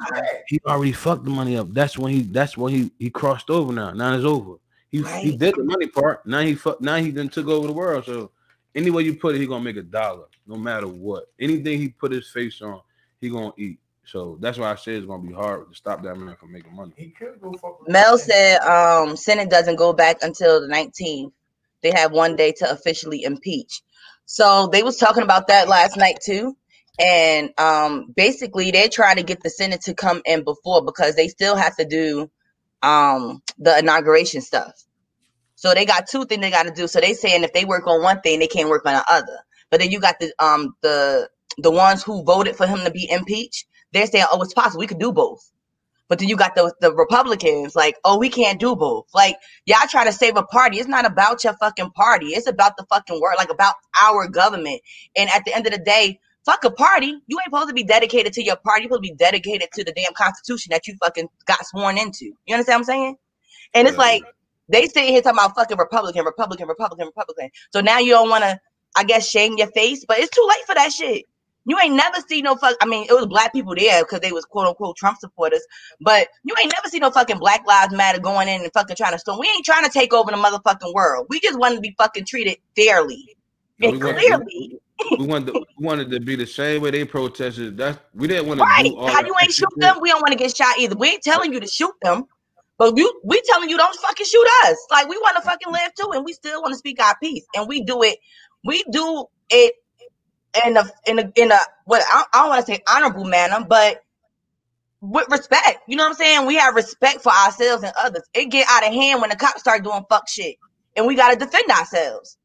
He 0.49 0.61
already 0.67 0.93
fucked 0.93 1.25
the 1.25 1.31
money 1.31 1.57
up. 1.57 1.73
That's 1.73 1.99
when 1.99 2.13
he. 2.13 2.23
That's 2.23 2.57
when 2.57 2.73
he 2.73 2.91
he 2.99 3.11
crossed 3.11 3.51
over. 3.51 3.73
Now, 3.73 3.93
now 3.93 4.15
it's 4.15 4.25
over. 4.25 4.57
He 4.91 5.03
he 5.21 5.37
did 5.37 5.55
the 5.57 5.65
money 5.65 5.87
part. 5.87 6.25
Now 6.27 6.41
he 6.41 6.55
fuck. 6.55 6.81
Now 6.81 6.97
he 6.97 7.11
then 7.11 7.29
took 7.29 7.49
over 7.49 7.67
the 7.67 7.73
world. 7.73 8.05
So 8.07 8.31
any 8.75 8.91
way 8.91 9.03
you 9.03 9.15
put 9.15 9.35
it, 9.35 9.41
he 9.41 9.47
gonna 9.47 9.65
make 9.65 9.77
a 9.77 9.83
dollar, 9.83 10.27
no 10.47 10.57
matter 10.57 10.89
what. 10.89 11.27
Anything 11.41 11.79
he 11.79 11.89
put 11.89 12.13
his 12.13 12.31
face 12.31 12.63
on, 12.63 12.81
he 13.21 13.29
gonna 13.29 13.53
eat. 13.59 13.79
So 14.05 14.39
that's 14.41 14.57
why 14.57 14.73
I 14.73 14.75
say 14.77 14.95
it's 14.95 15.07
gonna 15.07 15.27
be 15.27 15.35
hard 15.35 15.69
to 15.71 15.77
stop 15.77 16.03
that 16.03 16.17
man 16.17 16.35
from 16.37 16.53
making 16.53 16.75
money. 16.75 16.93
He 16.97 17.11
could 17.11 17.41
go 17.43 17.53
fuck 17.53 17.87
Mel 17.89 18.17
said 18.17 18.59
um 18.61 19.17
Senate 19.17 19.51
doesn't 19.51 19.77
go 19.77 19.93
back 19.93 20.19
until 20.23 20.61
the 20.61 20.69
19th. 20.69 21.33
They 21.83 21.93
have 21.93 22.13
one 22.13 22.37
day 22.37 22.53
to 22.59 22.71
officially 22.71 23.25
impeach. 23.25 23.83
So 24.27 24.69
they 24.73 24.83
was 24.83 24.99
talking 24.99 25.23
about 25.23 25.49
that 25.49 25.69
last 25.69 25.97
night 25.97 26.19
too. 26.25 26.57
And 27.01 27.51
um 27.59 28.13
basically 28.17 28.71
they're 28.73 28.89
trying 28.89 29.17
to 29.17 29.23
get 29.25 29.43
the 29.43 29.51
Senate 29.51 29.83
to 29.83 29.95
come 29.95 30.23
in 30.27 30.45
before 30.45 30.85
because 30.85 31.17
they 31.17 31.29
still 31.29 31.57
have 31.57 31.77
to 31.77 31.85
do 31.87 32.31
um 32.83 33.43
the 33.59 33.79
inauguration 33.79 34.43
stuff. 34.43 34.73
So 35.57 35.75
they 35.75 35.87
got 35.87 36.09
two 36.09 36.25
things 36.27 36.41
they 36.43 36.51
got 36.51 36.65
to 36.65 36.73
do. 36.73 36.89
So 36.89 37.01
they 37.01 37.15
saying 37.15 37.45
if 37.45 37.53
they 37.53 37.65
work 37.65 37.87
on 37.87 38.03
one 38.03 38.21
thing, 38.23 38.41
they 38.41 38.47
can't 38.49 38.69
work 38.69 38.87
on 38.87 38.95
the 38.95 39.05
other. 39.11 39.39
But 39.71 39.81
then 39.81 39.91
you 39.91 40.01
got 40.01 40.19
the 40.21 40.33
um 40.41 40.75
the 40.83 41.29
the 41.59 41.71
ones 41.71 42.03
who 42.03 42.25
voted 42.25 42.57
for 42.57 42.67
him 42.67 42.81
to 42.85 42.91
be 42.91 43.11
impeached. 43.11 43.67
They're 43.93 44.07
saying, 44.07 44.27
"Oh, 44.33 44.43
it's 44.43 44.55
possible. 44.55 44.81
We 44.81 44.87
could 44.89 45.01
do 45.01 45.13
both." 45.13 45.41
But 46.09 46.19
then 46.19 46.29
you 46.29 46.37
got 46.37 46.55
the 46.55 46.73
the 46.81 46.93
Republicans 46.95 47.77
like, 47.77 47.97
"Oh, 48.05 48.19
we 48.19 48.29
can't 48.31 48.61
do 48.61 48.77
both." 48.77 49.07
Like 49.15 49.37
y'all 49.67 49.87
try 49.89 50.05
to 50.05 50.13
save 50.13 50.37
a 50.37 50.43
party. 50.43 50.79
It's 50.79 50.89
not 50.89 51.07
about 51.07 51.45
your 51.45 51.55
fucking 51.55 51.91
party. 51.91 52.29
It's 52.29 52.49
about 52.49 52.77
the 52.77 52.87
fucking 52.91 53.21
world, 53.21 53.37
like 53.39 53.51
about 53.51 53.75
our 54.03 54.29
government. 54.29 54.81
And 55.17 55.31
at 55.31 55.45
the 55.45 55.55
end 55.55 55.67
of 55.67 55.73
the 55.73 55.79
day, 55.79 56.21
fuck 56.45 56.65
a 56.65 56.71
party. 56.71 57.09
You 57.27 57.39
ain't 57.39 57.45
supposed 57.47 57.69
to 57.69 57.75
be 57.75 57.85
dedicated 57.85 58.33
to 58.35 58.43
your 58.43 58.57
party. 58.57 58.83
You're 58.83 58.89
supposed 58.89 59.05
to 59.05 59.11
be 59.13 59.17
dedicated 59.17 59.69
to 59.75 59.85
the 59.85 59.93
damn 59.93 60.15
constitution 60.15 60.71
that 60.71 60.87
you 60.87 60.97
fucking 61.03 61.29
got 61.47 61.65
sworn 61.67 61.99
into. 61.99 62.27
You 62.47 62.55
understand 62.55 62.77
what 62.77 62.79
I'm 62.81 62.85
saying? 62.85 63.17
And 63.75 63.89
it's 63.89 63.99
like 63.99 64.23
they 64.69 64.87
sitting 64.87 65.13
here 65.13 65.23
talking 65.23 65.39
about 65.39 65.55
fucking 65.57 65.79
Republican, 65.79 66.25
Republican, 66.25 66.69
Republican, 66.69 67.07
Republican. 67.07 67.51
So 67.71 67.81
now 67.81 67.99
you 67.99 68.13
don't 68.13 68.31
want 68.31 68.45
to, 68.45 68.59
I 68.97 69.05
guess, 69.05 69.29
shame 69.29 69.55
your 69.59 69.71
face, 69.71 70.05
but 70.07 70.19
it's 70.19 70.31
too 70.35 70.47
late 70.49 70.67
for 70.67 70.75
that 70.75 70.93
shit. 70.93 71.25
You 71.69 71.79
ain't 71.81 71.95
never 71.97 72.17
see 72.29 72.43
no 72.43 72.57
fuck. 72.57 72.77
I 72.83 72.87
mean, 72.87 73.07
it 73.09 73.13
was 73.15 73.27
black 73.27 73.53
people 73.53 73.75
there 73.77 74.03
because 74.05 74.21
they 74.21 74.33
was 74.33 74.47
quote 74.47 74.69
unquote 74.69 74.97
Trump 74.97 75.19
supporters, 75.21 75.65
but 76.01 76.29
you 76.45 76.55
ain't 76.63 76.73
never 76.75 76.89
see 76.89 76.99
no 77.01 77.11
fucking 77.13 77.39
Black 77.39 77.67
Lives 77.67 77.95
Matter 77.95 78.21
going 78.21 78.49
in 78.49 78.63
and 78.63 78.73
fucking 78.73 78.97
trying 78.97 79.13
to 79.13 79.21
storm. 79.21 79.39
We 79.39 79.49
ain't 79.49 79.67
trying 79.67 79.85
to 79.85 79.91
take 79.91 80.15
over 80.15 80.31
the 80.33 80.39
motherfucking 80.39 80.95
world. 80.95 81.27
We 81.31 81.41
just 81.41 81.59
want 81.59 81.77
to 81.77 81.83
be 81.83 81.95
fucking 81.99 82.27
treated 82.27 82.59
fairly 82.77 83.37
and 83.83 83.93
we 83.93 83.99
clearly. 84.01 84.81
we 85.19 85.27
wanted 85.27 85.49
to, 85.49 85.55
we 85.77 85.87
wanted 85.87 86.11
to 86.11 86.21
be 86.21 86.37
the 86.37 86.47
same 86.47 86.83
way 86.83 86.91
they 86.91 87.05
protested. 87.05 87.77
That's 87.77 87.99
we 88.15 88.29
didn't 88.29 88.49
want 88.49 88.61
to 88.61 88.67
Right. 88.67 88.85
do 88.85 88.97
all 88.97 89.11
How 89.11 89.21
you 89.27 89.35
ain't 89.43 89.53
shoot 89.53 89.69
them? 89.81 89.99
We 90.01 90.11
don't 90.11 90.21
want 90.23 90.33
to 90.33 90.39
get 90.39 90.57
shot 90.57 90.79
either. 90.79 90.97
We 90.97 91.09
ain't 91.11 91.23
telling 91.23 91.53
you 91.53 91.61
to 91.61 91.67
shoot 91.69 91.95
them, 92.03 92.25
but 92.79 92.95
we 92.95 93.13
we 93.25 93.43
telling 93.47 93.71
you 93.71 93.77
don't 93.77 93.95
fucking 93.97 94.27
shoot 94.27 94.47
us. 94.65 94.77
Like 94.91 95.09
we 95.09 95.17
want 95.19 95.37
to 95.37 95.43
fucking 95.43 95.73
live 95.73 95.95
too, 95.95 96.11
and 96.15 96.25
we 96.25 96.33
still 96.33 96.63
want 96.63 96.73
to 96.73 96.79
speak 96.79 97.03
our 97.03 97.17
piece, 97.23 97.45
and 97.55 97.69
we 97.69 97.83
do 97.85 98.03
it. 98.03 98.19
We 98.65 98.85
do 98.91 99.27
it 99.51 99.75
in 100.67 100.77
a 100.77 100.85
in 101.07 101.19
a 101.19 101.33
in 101.37 101.53
a 101.53 101.59
what 101.85 102.03
I, 102.11 102.25
I 102.33 102.41
don't 102.41 102.49
want 102.51 102.67
to 102.67 102.73
say 102.75 102.83
honorable 102.89 103.25
manner, 103.25 103.65
but 103.69 104.03
with 105.01 105.29
respect. 105.31 105.81
You 105.89 105.97
know 105.97 106.05
what 106.05 106.11
I'm 106.11 106.17
saying? 106.17 106.47
We 106.47 106.57
have 106.57 106.75
respect 106.75 107.23
for 107.23 107.33
ourselves 107.33 107.83
and 107.85 107.93
others. 108.01 108.23
It 108.35 108.47
get 108.51 108.67
out 108.71 108.87
of 108.87 108.93
hand 108.93 109.21
when 109.21 109.31
the 109.31 109.37
cops 109.37 109.61
start 109.61 109.85
doing 109.85 110.05
fuck 110.09 110.29
shit, 110.29 110.57
and 110.97 111.07
we 111.07 111.17
got 111.17 111.33
to 111.33 111.37
defend 111.45 111.71
ourselves. 111.71 112.39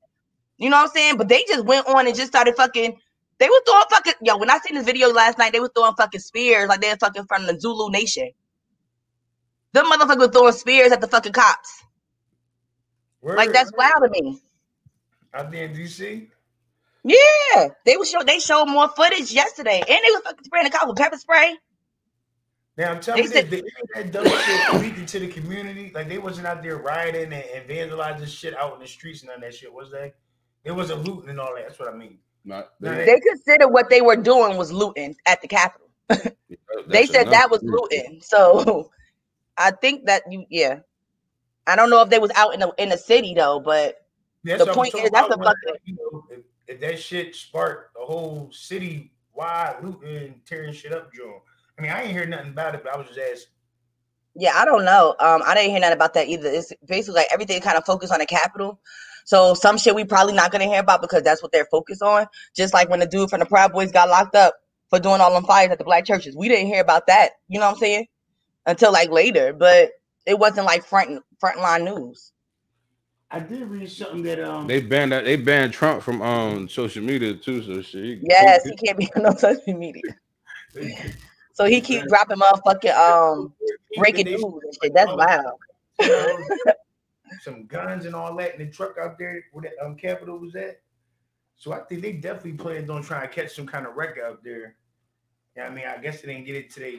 You 0.57 0.69
know 0.69 0.77
what 0.77 0.89
I'm 0.89 0.95
saying? 0.95 1.17
But 1.17 1.29
they 1.29 1.43
just 1.47 1.65
went 1.65 1.87
on 1.87 2.07
and 2.07 2.15
just 2.15 2.29
started 2.29 2.55
fucking. 2.55 2.97
They 3.39 3.49
were 3.49 3.61
throwing 3.67 3.85
fucking 3.89 4.13
yo. 4.23 4.37
When 4.37 4.49
I 4.49 4.59
seen 4.59 4.75
this 4.75 4.85
video 4.85 5.09
last 5.11 5.37
night, 5.37 5.53
they 5.53 5.59
were 5.59 5.71
throwing 5.75 5.95
fucking 5.95 6.21
spears 6.21 6.69
like 6.69 6.81
they're 6.81 6.97
fucking 6.97 7.25
from 7.25 7.47
the 7.47 7.59
Zulu 7.59 7.91
Nation. 7.91 8.31
Them 9.73 9.85
motherfuckers 9.91 10.19
were 10.19 10.29
throwing 10.31 10.53
spears 10.53 10.91
at 10.91 11.01
the 11.01 11.07
fucking 11.07 11.33
cops. 11.33 11.83
Like 13.35 13.51
that's 13.53 13.71
wild 13.77 14.03
to 14.03 14.09
me. 14.09 14.41
out 15.33 15.51
there 15.51 15.65
in 15.65 15.73
DC. 15.75 16.27
Yeah, 17.03 17.67
they 17.85 17.97
were 17.97 18.05
show. 18.05 18.23
They 18.23 18.39
showed 18.39 18.65
more 18.65 18.87
footage 18.89 19.31
yesterday, 19.31 19.79
and 19.79 19.87
they 19.87 20.11
were 20.15 20.21
fucking 20.21 20.45
spraying 20.45 20.65
the 20.65 20.69
cops 20.71 20.87
with 20.87 20.97
pepper 20.97 21.17
spray. 21.17 21.55
Now 22.77 22.91
I'm 22.91 23.01
telling 23.01 23.29
They 23.29 23.41
you, 23.41 23.47
this, 23.47 23.61
the, 23.61 24.01
that 24.01 24.11
dumb 24.11 24.25
shit 24.25 24.81
leaked 24.81 24.97
into 24.97 25.19
the 25.19 25.27
community. 25.27 25.91
Like 25.93 26.09
they 26.09 26.17
wasn't 26.17 26.47
out 26.47 26.63
there 26.63 26.77
rioting 26.77 27.25
and, 27.25 27.33
and 27.33 27.69
vandalizing 27.69 28.27
shit 28.27 28.57
out 28.57 28.73
in 28.73 28.79
the 28.79 28.87
streets 28.87 29.21
and 29.21 29.27
none 29.27 29.35
of 29.37 29.41
that 29.41 29.53
shit, 29.53 29.71
was 29.71 29.91
they? 29.91 30.13
They 30.63 30.71
wasn't 30.71 31.03
looting 31.03 31.29
and 31.29 31.39
all 31.39 31.53
that. 31.55 31.67
That's 31.67 31.77
what 31.79 31.93
I 31.93 31.95
mean. 31.95 32.17
Not, 32.45 32.71
they, 32.79 33.05
They 33.05 33.19
considered 33.19 33.67
what 33.67 33.89
they 33.89 34.01
were 34.01 34.15
doing 34.15 34.57
was 34.57 34.71
looting 34.71 35.15
at 35.27 35.41
the 35.41 35.47
Capitol. 35.47 35.87
they 36.09 36.17
that's 36.87 37.11
said 37.11 37.29
that 37.29 37.51
was 37.51 37.61
looting. 37.63 38.19
So 38.23 38.89
I 39.57 39.71
think 39.71 40.05
that 40.07 40.23
you, 40.29 40.45
yeah. 40.49 40.79
I 41.67 41.75
don't 41.75 41.89
know 41.89 42.01
if 42.01 42.09
they 42.09 42.19
was 42.19 42.31
out 42.35 42.53
in 42.53 42.59
the 42.59 42.73
in 42.77 42.89
the 42.89 42.97
city 42.97 43.33
though, 43.35 43.59
but 43.59 43.95
That's 44.43 44.59
The 44.59 44.65
what 44.65 44.75
point 44.75 44.95
is, 44.95 45.09
that's 45.11 45.33
a 45.33 45.37
fucking- 45.37 45.75
You 45.85 45.95
know, 46.11 46.25
if 46.73 46.81
that 46.81 46.99
shit 46.99 47.35
sparked 47.35 47.95
a 48.01 48.05
whole 48.05 48.49
city 48.51 49.11
wide 49.33 49.77
looting, 49.83 50.15
and 50.15 50.45
tearing 50.45 50.73
shit 50.73 50.93
up, 50.93 51.13
Joe. 51.13 51.41
I 51.77 51.81
mean, 51.81 51.91
I 51.91 52.03
ain't 52.03 52.11
hear 52.11 52.25
nothing 52.25 52.49
about 52.49 52.75
it, 52.75 52.83
but 52.83 52.93
I 52.93 52.97
was 52.97 53.07
just 53.07 53.19
asking. 53.19 53.53
Yeah, 54.35 54.53
I 54.55 54.65
don't 54.65 54.85
know. 54.85 55.15
Um, 55.19 55.43
I 55.45 55.53
didn't 55.53 55.71
hear 55.71 55.79
nothing 55.79 55.95
about 55.95 56.13
that 56.15 56.27
either. 56.27 56.49
It's 56.49 56.73
basically 56.87 57.19
like 57.19 57.27
everything 57.31 57.61
kind 57.61 57.77
of 57.77 57.85
focused 57.85 58.11
on 58.11 58.19
the 58.19 58.25
capital. 58.25 58.79
So 59.25 59.53
some 59.53 59.77
shit 59.77 59.95
we 59.95 60.03
probably 60.03 60.33
not 60.33 60.51
gonna 60.51 60.65
hear 60.65 60.79
about 60.79 61.01
because 61.01 61.21
that's 61.21 61.41
what 61.41 61.51
they're 61.51 61.67
focused 61.71 62.01
on. 62.01 62.25
Just 62.55 62.73
like 62.73 62.89
when 62.89 62.99
the 62.99 63.05
dude 63.05 63.29
from 63.29 63.39
the 63.39 63.45
Proud 63.45 63.71
Boys 63.71 63.91
got 63.91 64.09
locked 64.09 64.35
up 64.35 64.55
for 64.89 64.99
doing 64.99 65.21
all 65.21 65.33
them 65.33 65.45
fires 65.45 65.71
at 65.71 65.77
the 65.77 65.83
black 65.83 66.05
churches, 66.05 66.35
we 66.35 66.49
didn't 66.49 66.67
hear 66.67 66.81
about 66.81 67.07
that. 67.07 67.33
You 67.47 67.59
know 67.59 67.67
what 67.67 67.73
I'm 67.73 67.79
saying? 67.79 68.07
Until 68.65 68.91
like 68.91 69.11
later, 69.11 69.53
but 69.53 69.91
it 70.25 70.39
wasn't 70.39 70.65
like 70.65 70.83
front 70.83 71.21
frontline 71.41 71.83
news. 71.83 72.32
I 73.33 73.39
did 73.39 73.63
read 73.67 73.89
something 73.91 74.21
that 74.23 74.39
um 74.39 74.67
They 74.67 74.79
banned 74.79 75.11
that. 75.11 75.25
They 75.25 75.35
banned 75.35 75.73
Trump 75.73 76.03
from 76.03 76.21
um 76.21 76.69
social 76.69 77.03
media 77.03 77.33
too. 77.33 77.63
So 77.63 77.81
shit. 77.81 78.03
he- 78.03 78.19
Yes, 78.29 78.63
he- 78.63 78.69
he 78.69 78.75
can't 78.77 78.97
be 78.97 79.09
on 79.15 79.23
no 79.23 79.33
social 79.35 79.73
media. 79.77 80.03
So 81.55 81.65
he 81.65 81.81
keep 81.81 82.03
dropping 82.07 82.37
motherfucking 82.37 82.95
um 82.97 83.53
breaking 83.97 84.25
They- 84.25 84.31
news 84.37 84.43
and 84.63 84.75
shit. 84.81 84.91
That's 84.93 85.11
wild. 85.11 85.59
some 87.41 87.65
guns 87.67 88.05
and 88.05 88.15
all 88.15 88.35
that 88.37 88.55
in 88.59 88.65
the 88.65 88.71
truck 88.71 88.97
out 88.99 89.19
there 89.19 89.43
where 89.51 89.61
that 89.63 89.85
um 89.85 89.95
Capitol 89.95 90.39
was 90.39 90.55
at. 90.55 90.81
So 91.55 91.71
I 91.71 91.79
think 91.81 92.01
they 92.01 92.13
definitely 92.13 92.53
planned 92.53 92.89
on 92.89 93.03
trying 93.03 93.27
to 93.29 93.33
catch 93.33 93.53
some 93.55 93.67
kind 93.67 93.85
of 93.85 93.95
wreck 93.95 94.15
out 94.17 94.43
there. 94.43 94.75
Yeah, 95.55 95.67
I 95.67 95.69
mean, 95.69 95.85
I 95.85 95.97
guess 96.01 96.21
they 96.21 96.33
didn't 96.33 96.45
get 96.47 96.55
it 96.55 96.71
today. 96.71 96.97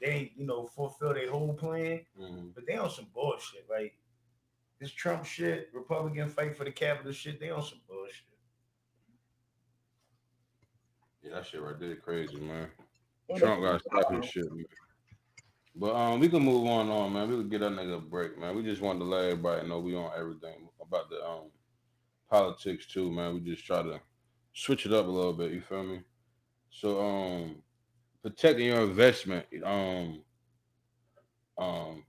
They 0.00 0.06
ain't, 0.08 0.32
you 0.36 0.44
know, 0.46 0.66
fulfill 0.66 1.14
their 1.14 1.30
whole 1.30 1.54
plan, 1.54 2.00
Mhm. 2.20 2.54
but 2.54 2.66
they 2.66 2.76
on 2.76 2.90
some 2.90 3.06
bullshit. 3.14 3.64
Like 3.70 3.96
this 4.80 4.90
Trump 4.90 5.24
shit, 5.24 5.68
Republican 5.72 6.28
fight 6.28 6.56
for 6.56 6.64
the 6.64 6.70
Capitol 6.70 7.12
shit, 7.12 7.40
they 7.40 7.50
on 7.50 7.62
some 7.62 7.80
bullshit. 7.88 8.24
Yeah, 11.22 11.34
that 11.34 11.46
shit 11.46 11.62
right 11.62 11.78
there 11.78 11.96
crazy, 11.96 12.38
man. 12.38 12.68
It 13.28 13.38
Trump 13.38 13.62
got 13.62 13.80
to 13.80 13.80
stop 13.80 14.24
shit, 14.24 14.50
man. 14.50 14.64
But 15.76 15.94
um, 15.94 16.20
we 16.20 16.28
can 16.28 16.42
move 16.42 16.66
on, 16.68 16.88
on, 16.88 17.12
man. 17.12 17.28
We 17.28 17.36
can 17.36 17.48
get 17.48 17.60
that 17.60 17.72
nigga 17.72 17.96
a 17.96 18.00
break, 18.00 18.38
man. 18.38 18.54
We 18.54 18.62
just 18.62 18.82
wanted 18.82 19.00
to 19.00 19.06
let 19.06 19.24
everybody 19.24 19.66
know 19.66 19.80
we 19.80 19.96
on 19.96 20.12
everything 20.16 20.68
about 20.80 21.10
the 21.10 21.24
um 21.24 21.50
politics 22.30 22.86
too, 22.86 23.10
man. 23.10 23.34
We 23.34 23.40
just 23.40 23.64
try 23.64 23.82
to 23.82 24.00
switch 24.52 24.86
it 24.86 24.92
up 24.92 25.06
a 25.06 25.10
little 25.10 25.32
bit. 25.32 25.52
You 25.52 25.60
feel 25.60 25.82
me? 25.82 26.00
So 26.70 27.04
um, 27.04 27.56
protecting 28.22 28.66
your 28.66 28.82
investment. 28.82 29.46
Um, 29.64 30.22
um, 31.58 32.04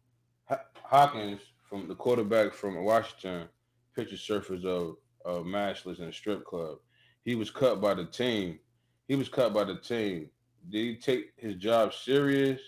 Ho- 0.46 0.58
Hawkins 0.84 1.42
from 1.68 1.88
the 1.88 1.96
quarterback 1.96 2.54
from 2.54 2.84
Washington, 2.84 3.48
picture 3.96 4.18
surfaced 4.18 4.66
of 4.66 4.98
of 5.26 5.46
maskless 5.46 6.00
in 6.00 6.06
a 6.06 6.14
strip 6.14 6.46
club. 6.46 6.78
He 7.24 7.34
was 7.34 7.50
cut 7.50 7.82
by 7.82 7.96
the 7.96 8.06
team. 8.06 8.60
He 9.08 9.16
was 9.16 9.28
cut 9.28 9.54
by 9.54 9.64
the 9.64 9.76
team. 9.76 10.30
Did 10.70 10.78
he 10.78 10.96
take 10.96 11.34
his 11.38 11.56
job 11.56 11.94
serious, 11.94 12.62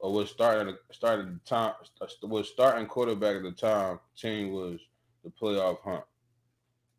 or 0.00 0.12
was 0.12 0.30
starting 0.30 0.76
started 0.90 1.28
the 1.28 1.40
time 1.44 1.74
was 2.22 2.48
starting 2.48 2.86
quarterback 2.86 3.36
at 3.36 3.42
the 3.42 3.52
time? 3.52 4.00
Team 4.16 4.52
was 4.52 4.80
the 5.22 5.30
playoff 5.30 5.80
hunt. 5.82 6.04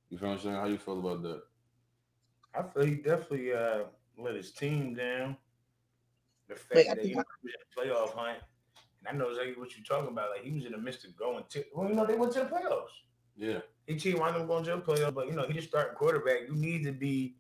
You 0.10 0.18
feel 0.18 0.30
what 0.30 0.36
I'm 0.36 0.42
saying? 0.42 0.56
How 0.56 0.66
you 0.66 0.78
feel 0.78 1.00
about 1.00 1.24
that? 1.24 1.42
I 2.54 2.64
feel 2.64 2.86
he 2.86 2.96
definitely 2.96 3.54
uh 3.54 3.84
let 4.18 4.36
his 4.36 4.52
team 4.52 4.94
down. 4.94 5.36
The 6.48 6.56
fact 6.56 6.76
Wait, 6.76 6.88
that 6.88 6.98
think 6.98 7.10
he 7.10 7.16
was 7.16 7.26
in 7.44 7.50
the 7.50 7.82
playoff 7.82 8.14
hunt, 8.14 8.38
and 9.08 9.08
I 9.08 9.18
know 9.18 9.30
exactly 9.30 9.56
what 9.58 9.76
you're 9.76 9.86
talking 9.86 10.12
about. 10.12 10.30
Like 10.32 10.44
he 10.44 10.52
was 10.52 10.66
in 10.66 10.72
the 10.72 10.78
midst 10.78 11.06
of 11.06 11.16
going 11.16 11.44
to, 11.50 11.64
well, 11.74 11.88
you 11.90 11.96
know, 11.96 12.06
they 12.06 12.16
went 12.16 12.34
to 12.34 12.40
the 12.40 12.46
playoffs. 12.46 12.94
Yeah, 13.38 13.60
He 13.86 13.96
team 13.96 14.20
wound 14.20 14.36
up 14.38 14.48
going 14.48 14.64
to 14.66 14.72
the 14.72 14.82
playoffs, 14.82 15.14
but 15.14 15.28
you 15.28 15.34
know, 15.34 15.46
he 15.46 15.54
just 15.54 15.68
starting 15.68 15.96
quarterback. 15.96 16.48
You 16.48 16.56
need 16.56 16.84
to 16.86 16.92
be 16.94 17.36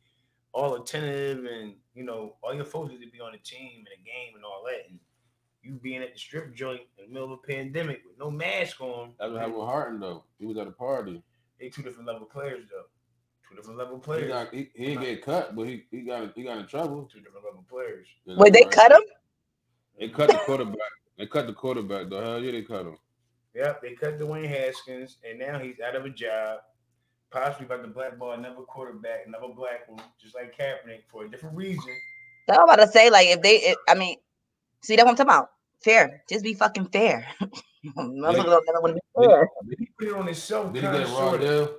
all 0.51 0.75
attentive, 0.75 1.45
and 1.45 1.73
you 1.93 2.04
know, 2.04 2.36
all 2.43 2.54
your 2.54 2.65
folks 2.65 2.91
need 2.91 3.04
to 3.06 3.10
be 3.12 3.21
on 3.21 3.32
the 3.32 3.38
team 3.38 3.78
and 3.78 3.88
the 3.88 4.04
game 4.04 4.36
and 4.36 4.43
all 4.43 4.63
that. 4.65 4.89
And 4.89 4.99
you 5.63 5.80
being 5.82 6.01
at 6.01 6.13
the 6.13 6.19
strip 6.19 6.54
joint 6.54 6.82
in 6.97 7.06
the 7.06 7.12
middle 7.13 7.32
of 7.34 7.39
a 7.43 7.47
pandemic 7.47 8.01
with 8.08 8.19
no 8.19 8.30
mask 8.30 8.82
on, 8.82 9.13
that's 9.19 9.32
what 9.32 9.39
happened 9.39 9.58
with 9.58 9.65
Harden 9.67 9.99
though. 10.01 10.23
He 10.38 10.45
was 10.45 10.58
at 10.58 10.67
a 10.67 10.71
party. 10.71 11.23
they 11.60 11.69
two 11.69 11.82
different 11.82 12.08
level 12.08 12.25
players 12.28 12.65
though. 12.69 12.84
Two 13.49 13.56
different 13.56 13.80
level 13.80 13.95
He, 13.95 14.01
players. 14.01 14.28
got, 14.28 14.54
he, 14.54 14.69
he 14.75 14.86
didn't 14.88 15.01
get 15.04 15.23
cut, 15.23 15.56
but 15.56 15.63
he, 15.67 15.84
he 15.91 16.01
got 16.01 16.34
he 16.36 16.43
got 16.43 16.58
in 16.58 16.67
trouble. 16.67 17.10
Two 17.12 17.19
different 17.21 17.45
level 17.45 17.63
players. 17.69 18.08
Yeah, 18.25 18.36
Wait, 18.38 18.51
they 18.54 18.63
right. 18.63 18.71
cut 18.71 18.91
him? 18.91 19.01
They 19.99 20.10
cut 20.10 20.30
the 20.30 20.38
quarterback. 20.45 20.75
They 21.17 21.25
cut 21.25 21.47
the 21.47 21.54
quarterback. 21.54 22.10
though. 22.10 22.21
hell 22.21 22.41
yeah, 22.41 22.51
they 22.51 22.62
cut 22.62 22.86
him. 22.86 22.97
Yep, 23.54 23.82
they 23.82 23.93
cut 23.93 24.19
Dwayne 24.19 24.49
Haskins, 24.49 25.17
and 25.28 25.39
now 25.39 25.60
he's 25.60 25.80
out 25.80 25.95
of 25.95 26.06
a 26.06 26.10
job. 26.10 26.60
Possibly 27.32 27.65
about 27.65 27.84
to 27.84 27.88
blackball 27.88 28.34
another 28.34 28.62
quarterback, 28.62 29.21
another 29.25 29.54
black 29.56 29.88
one, 29.88 30.04
just 30.21 30.36
like 30.36 30.58
Kaepernick, 30.58 31.04
for 31.08 31.25
a 31.25 31.30
different 31.30 31.56
reason. 31.56 31.93
I'm 32.49 32.63
about 32.63 32.78
to 32.78 32.88
say, 32.88 33.10
like, 33.10 33.28
if 33.28 33.41
they, 33.41 33.56
it, 33.56 33.78
I 33.88 33.95
mean, 33.95 34.17
see, 34.82 34.95
that's 34.95 35.06
what 35.06 35.12
I'm 35.12 35.17
talking 35.17 35.30
about. 35.30 35.49
Fair. 35.84 36.23
Just 36.30 36.43
be 36.43 36.54
fucking 36.54 36.88
fair. 36.88 37.25
Motherfuckers 37.97 38.45
don't 38.45 38.65
never 38.67 38.82
want 38.82 38.95
to 38.95 39.01
be 39.21 39.28
fair. 39.28 39.49
He 39.78 39.86
put 39.97 40.08
it 40.08 40.13
on 40.13 40.25
himself. 40.25 40.73
Did 40.73 40.84
he 40.84 40.89
get 40.89 40.95
a 40.95 41.06
raw 41.06 41.32
sorta. 41.32 41.71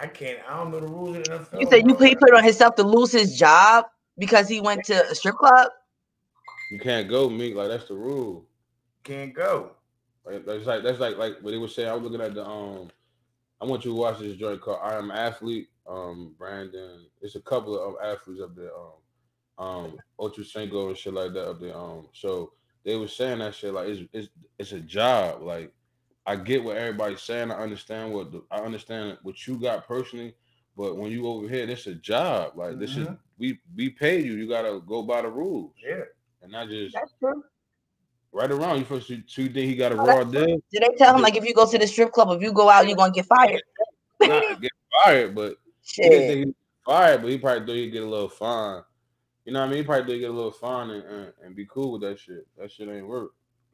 I 0.00 0.06
can't. 0.06 0.38
I 0.48 0.56
don't 0.56 0.70
know 0.70 0.80
the 0.80 0.86
rules 0.86 1.16
of 1.16 1.24
the 1.24 1.30
NFL. 1.30 1.60
You 1.60 1.66
said 1.68 1.86
you 1.86 1.94
bro. 1.94 2.06
he 2.06 2.14
put 2.14 2.28
it 2.28 2.34
on 2.34 2.44
himself 2.44 2.74
to 2.76 2.82
lose 2.82 3.12
his 3.12 3.36
job 3.36 3.86
because 4.16 4.48
he 4.48 4.60
went 4.60 4.84
to 4.84 5.04
a 5.10 5.14
strip 5.14 5.36
club? 5.36 5.70
You 6.70 6.78
can't 6.78 7.08
go 7.08 7.28
meet 7.30 7.56
like 7.56 7.68
that's 7.68 7.88
the 7.88 7.94
rule. 7.94 8.46
can't 9.04 9.32
go. 9.34 9.72
Like 10.24 10.44
that's 10.44 10.66
like 10.66 10.82
that's 10.82 10.98
like 11.00 11.16
like 11.16 11.38
what 11.40 11.50
they 11.52 11.58
were 11.58 11.68
saying. 11.68 11.88
I 11.88 11.94
was 11.94 12.02
looking 12.02 12.20
at 12.24 12.34
the 12.34 12.44
um. 12.46 12.90
I 13.60 13.64
want 13.64 13.84
you 13.84 13.90
to 13.92 13.96
watch 13.96 14.18
this 14.20 14.36
joint 14.36 14.60
called 14.60 14.80
"I 14.82 14.94
Am 14.96 15.10
Athlete." 15.10 15.68
Um, 15.88 16.34
Brandon, 16.38 17.06
it's 17.22 17.34
a 17.34 17.40
couple 17.40 17.80
of 17.82 17.94
athletes 18.04 18.42
up 18.42 18.54
there. 18.54 18.70
Um, 19.58 19.66
um, 19.66 19.98
Ochocinco 20.20 20.88
and 20.88 20.96
shit 20.96 21.14
like 21.14 21.32
that 21.32 21.48
up 21.48 21.60
there. 21.60 21.76
Um, 21.76 22.08
so 22.12 22.52
they 22.84 22.94
were 22.96 23.08
saying 23.08 23.38
that 23.38 23.54
shit 23.54 23.72
like 23.72 23.88
it's 23.88 24.02
it's 24.12 24.28
it's 24.58 24.72
a 24.72 24.80
job. 24.80 25.42
Like 25.42 25.72
I 26.26 26.36
get 26.36 26.62
what 26.62 26.76
everybody's 26.76 27.22
saying. 27.22 27.50
I 27.50 27.56
understand 27.62 28.12
what 28.12 28.30
the, 28.30 28.44
I 28.50 28.58
understand 28.58 29.16
what 29.22 29.46
you 29.46 29.58
got 29.58 29.88
personally, 29.88 30.34
but 30.76 30.96
when 30.98 31.10
you 31.10 31.26
over 31.26 31.48
here, 31.48 31.64
this 31.66 31.80
is 31.86 31.86
a 31.86 31.94
job. 31.94 32.52
Like 32.56 32.78
this 32.78 32.90
is 32.90 33.08
Mhm. 33.08 33.18
we 33.38 33.58
we 33.74 33.88
pay 33.88 34.20
you. 34.22 34.34
You 34.34 34.46
gotta 34.48 34.80
go 34.86 35.02
by 35.02 35.22
the 35.22 35.28
rules, 35.30 35.72
Yeah. 35.82 36.04
And 36.42 36.52
not 36.52 36.68
just 36.68 36.94
That's 36.94 37.12
true. 37.18 37.42
right 38.32 38.50
around. 38.50 38.78
You 38.78 38.84
first 38.84 39.08
you, 39.10 39.22
so 39.26 39.42
you 39.42 39.48
think 39.48 39.66
he 39.68 39.76
got 39.76 39.92
a 39.92 39.96
Oh, 39.96 40.04
raw 40.04 40.24
that's 40.24 40.30
deal? 40.46 40.58
Did 40.72 40.82
they 40.82 40.96
tell 40.96 41.14
him 41.14 41.22
like 41.22 41.36
if 41.36 41.44
you 41.44 41.54
go 41.54 41.68
to 41.70 41.78
the 41.78 41.86
strip 41.86 42.12
club, 42.12 42.30
if 42.36 42.42
you 42.42 42.52
go 42.52 42.68
out, 42.68 42.86
you're 42.86 42.96
gonna 42.96 43.12
get 43.12 43.26
fired? 43.26 43.62
Not 44.22 44.60
get 44.60 44.72
fired, 45.04 45.34
but 45.34 45.56
he 45.82 46.08
didn't 46.08 46.26
think 46.28 46.38
he 46.38 46.44
was 46.46 46.54
fired, 46.84 47.22
but 47.22 47.30
he 47.30 47.38
probably 47.38 47.66
thought 47.66 47.76
he'd 47.76 47.90
get 47.90 48.02
a 48.02 48.06
little 48.08 48.28
fine. 48.28 48.82
You 49.44 49.52
know 49.52 49.60
what 49.60 49.66
I 49.66 49.68
mean? 49.70 49.78
He 49.78 49.84
probably 49.84 50.12
did 50.12 50.18
get 50.20 50.30
a 50.30 50.32
little 50.32 50.50
fine 50.50 50.90
and, 50.90 51.04
and, 51.04 51.32
and 51.42 51.56
be 51.56 51.66
cool 51.66 51.92
with 51.92 52.02
that 52.02 52.18
shit. 52.18 52.46
That 52.58 52.70
shit 52.70 52.88
ain't 52.88 53.06
work. 53.06 53.30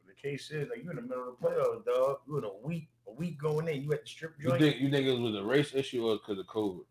The 0.07 0.13
case 0.13 0.49
is 0.51 0.69
like 0.69 0.83
you 0.83 0.89
in 0.89 0.95
the 0.95 1.01
middle 1.01 1.29
of 1.29 1.35
the 1.39 1.47
playoffs, 1.47 1.85
dog. 1.85 2.19
You 2.27 2.37
in 2.37 2.45
a 2.45 2.53
week, 2.63 2.87
a 3.07 3.11
week 3.11 3.37
going 3.39 3.67
in. 3.67 3.83
You 3.83 3.91
at 3.93 4.03
the 4.03 4.07
strip 4.07 4.33
You 4.39 4.57
think 4.57 4.77
you 4.79 4.89
think 4.89 5.05
it 5.05 5.19
was 5.19 5.35
a 5.35 5.43
race 5.43 5.73
issue 5.75 6.07
or 6.07 6.15
because 6.17 6.39
of 6.39 6.45
COVID? 6.47 6.85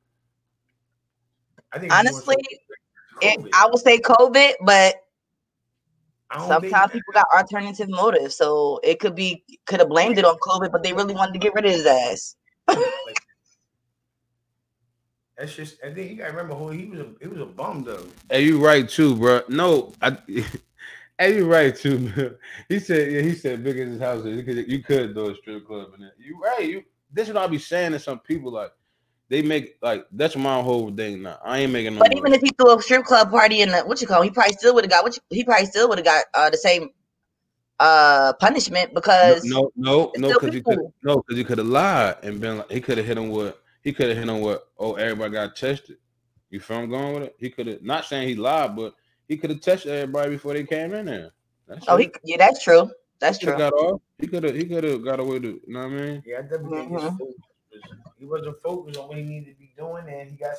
I 1.73 1.79
think 1.79 1.93
it's 1.93 2.11
more 2.13 2.21
so 2.21 2.33
Honestly, 2.33 2.37
it, 3.23 3.51
I 3.55 3.67
would 3.67 3.81
say 3.81 3.99
COVID, 3.99 4.53
but 4.61 4.75
I 4.75 4.79
don't 4.79 4.95
think- 4.95 5.04
sometimes 6.33 6.93
people 6.93 7.13
got 7.13 7.27
alternative 7.35 7.89
motives. 7.89 8.37
So 8.37 8.81
it 8.83 9.01
could 9.01 9.15
be 9.15 9.45
could 9.67 9.81
have 9.81 9.89
blamed 9.89 10.19
it 10.19 10.25
on 10.25 10.37
COVID, 10.37 10.73
but 10.73 10.83
they 10.83 10.93
really 10.93 11.15
wanted 11.15 11.33
to 11.33 11.39
get 11.39 11.55
rid 11.55 11.65
of 11.67 11.73
his 11.73 11.87
ass. 11.87 12.37
That's 15.37 15.55
just. 15.55 15.81
and 15.83 15.97
then 15.97 16.09
you 16.09 16.17
gotta 16.17 16.31
remember 16.31 16.55
who 16.55 16.71
he 16.71 16.87
was. 16.87 17.01
A, 17.01 17.07
he 17.21 17.27
was 17.29 17.41
a 17.41 17.47
bum 17.47 17.83
though. 17.85 18.07
Hey, 18.31 18.45
you 18.45 18.65
right 18.65 18.89
too, 18.89 19.17
bro. 19.17 19.43
No, 19.49 19.93
I. 20.01 20.17
Hey, 21.17 21.37
you 21.37 21.47
right 21.49 21.75
too, 21.75 22.01
man. 22.01 22.35
He 22.69 22.81
said, 22.81 23.13
yeah, 23.13 23.21
he 23.21 23.37
said, 23.37 23.63
big 23.63 23.79
as 23.79 23.89
his 23.89 24.01
house 24.01 24.25
is, 24.25 24.37
you 24.37 24.43
could, 24.43 24.69
you 24.69 24.83
could 24.83 25.15
do 25.15 25.31
a 25.31 25.37
strip 25.37 25.65
club 25.65 25.91
and 25.95 26.03
it. 26.03 26.13
You 26.19 26.41
right. 26.43 26.69
You. 26.69 26.83
This 27.13 27.29
is 27.29 27.35
what 27.35 27.45
I'll 27.45 27.49
be 27.49 27.59
saying 27.59 27.93
to 27.93 28.01
some 28.01 28.19
people, 28.19 28.51
like 28.51 28.73
they 29.35 29.43
make 29.43 29.79
like 29.83 30.07
that's 30.13 30.37
my 30.37 30.63
whole 30.63 30.93
thing. 30.95 31.23
Now 31.23 31.41
I 31.45 31.59
ain't 31.59 31.73
making 31.73 31.95
no. 31.95 32.01
But 32.01 32.11
money. 32.11 32.21
even 32.21 32.35
if 32.35 32.41
he 32.41 32.51
threw 32.57 32.79
a 32.79 32.81
strip 32.81 33.05
club 33.05 33.33
party 33.33 33.63
in 33.63 33.71
the 33.71 33.81
what 33.81 34.01
you 34.01 34.07
call, 34.07 34.23
he 34.23 34.31
probably 34.31 34.53
still 34.53 34.75
would 34.77 34.85
have 34.85 34.91
got 34.93 35.03
what 35.03 35.17
you, 35.17 35.23
he 35.31 35.43
probably 35.43 35.67
still 35.67 35.89
would 35.89 35.99
have 35.99 36.05
got 36.05 36.25
uh, 36.35 36.51
the 36.51 36.57
same 36.57 36.91
uh 37.81 38.33
punishment 38.35 38.95
because 38.95 39.43
no, 39.45 39.73
no, 39.75 40.13
no, 40.17 40.31
still 40.31 40.39
because 40.39 40.55
he 40.55 40.63
could 40.63 40.79
no, 41.03 41.17
because 41.17 41.37
he 41.37 41.43
could 41.43 41.59
have 41.59 41.67
lied 41.67 42.17
and 42.23 42.41
been 42.41 42.59
like 42.59 42.71
he 42.71 42.81
could 42.81 42.97
have 42.97 43.07
hit 43.09 43.19
him 43.19 43.31
with 43.31 43.57
he 43.83 43.93
could 43.93 44.09
have 44.09 44.17
hit 44.17 44.29
him 44.29 44.41
with 44.41 44.61
oh 44.79 44.95
everybody 44.95 45.33
got 45.33 45.57
tested. 45.57 45.97
You 46.51 46.61
feel 46.61 46.77
I'm 46.79 46.89
going 46.91 47.15
with 47.15 47.23
it? 47.25 47.37
He 47.41 47.51
could 47.51 47.67
have 47.67 47.83
not 47.83 48.05
saying 48.05 48.29
he 48.29 48.37
lied, 48.37 48.77
but 48.77 48.95
he 49.27 49.37
could 49.37 49.51
have 49.51 49.61
tested 49.61 49.91
everybody 49.91 50.31
before 50.31 50.55
they 50.55 50.63
came 50.63 50.95
in 50.95 51.07
there. 51.07 51.33
That's 51.67 51.89
oh 51.89 51.97
it. 51.97 52.03
he 52.03 52.13
yeah 52.23 52.37
that's 52.39 52.63
true 52.63 52.89
that's 53.19 53.39
He 53.41 53.47
true. 53.47 53.57
got 53.57 53.73
off. 53.73 54.01
He 54.21 54.29
could 54.29 54.45
have 54.45 54.55
he 54.55 54.65
could 54.65 54.85
have 54.85 55.05
got 55.05 55.19
away 55.19 55.41
to 55.41 55.49
you 55.49 55.61
know 55.67 55.81
what 55.81 55.87
I 55.87 55.97
mean? 55.97 56.23
Yeah, 56.25 56.39
I 56.39 56.43
definitely 56.43 57.09
think 57.19 57.35
his 57.75 57.83
focus 57.83 57.99
was, 58.05 58.13
he 58.19 58.25
wasn't 58.25 58.63
focused 58.63 58.99
on 58.99 59.09
what 59.09 59.17
he 59.19 59.23
needed 59.25 59.53
to 59.55 59.59
be 59.59 59.73
doing, 59.77 60.05
and 60.09 60.31
he 60.31 60.37
got 60.37 60.55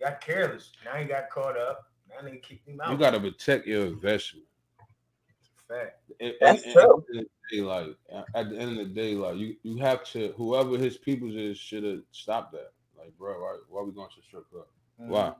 got 0.00 0.20
careless. 0.20 0.72
Now 0.84 0.98
he 0.98 1.04
got 1.06 1.30
caught 1.30 1.56
up. 1.56 1.86
Now 2.10 2.28
they 2.28 2.36
kicked 2.38 2.68
him 2.68 2.80
out. 2.80 2.90
You 2.92 2.98
gotta 2.98 3.20
protect 3.20 3.66
your 3.66 3.86
investment. 3.86 4.46
It's 5.40 5.64
fact. 5.68 6.00
And- 6.20 6.34
That's 6.40 6.62
and- 6.64 6.72
true. 6.72 7.04
and 7.14 7.20
At 7.20 7.20
the, 7.20 7.26
end 7.26 7.28
of 7.30 7.48
the 7.50 7.54
day, 7.56 7.62
like 7.62 7.96
at 8.34 8.50
the 8.50 8.56
end 8.58 8.70
of 8.80 8.88
the 8.88 8.94
day, 8.94 9.14
like 9.14 9.36
you, 9.36 9.56
you 9.62 9.76
have 9.78 10.04
to 10.12 10.32
whoever 10.36 10.76
his 10.78 10.96
people 10.98 11.34
is 11.36 11.58
should 11.58 11.84
have 11.84 12.00
stopped 12.10 12.52
that. 12.52 12.72
Like, 12.98 13.16
bro, 13.18 13.40
why, 13.40 13.56
why 13.68 13.82
we 13.82 13.92
going 13.92 14.08
to 14.14 14.22
strip 14.22 14.48
club? 14.50 14.64
Mm-hmm. 15.00 15.10
Why? 15.10 15.32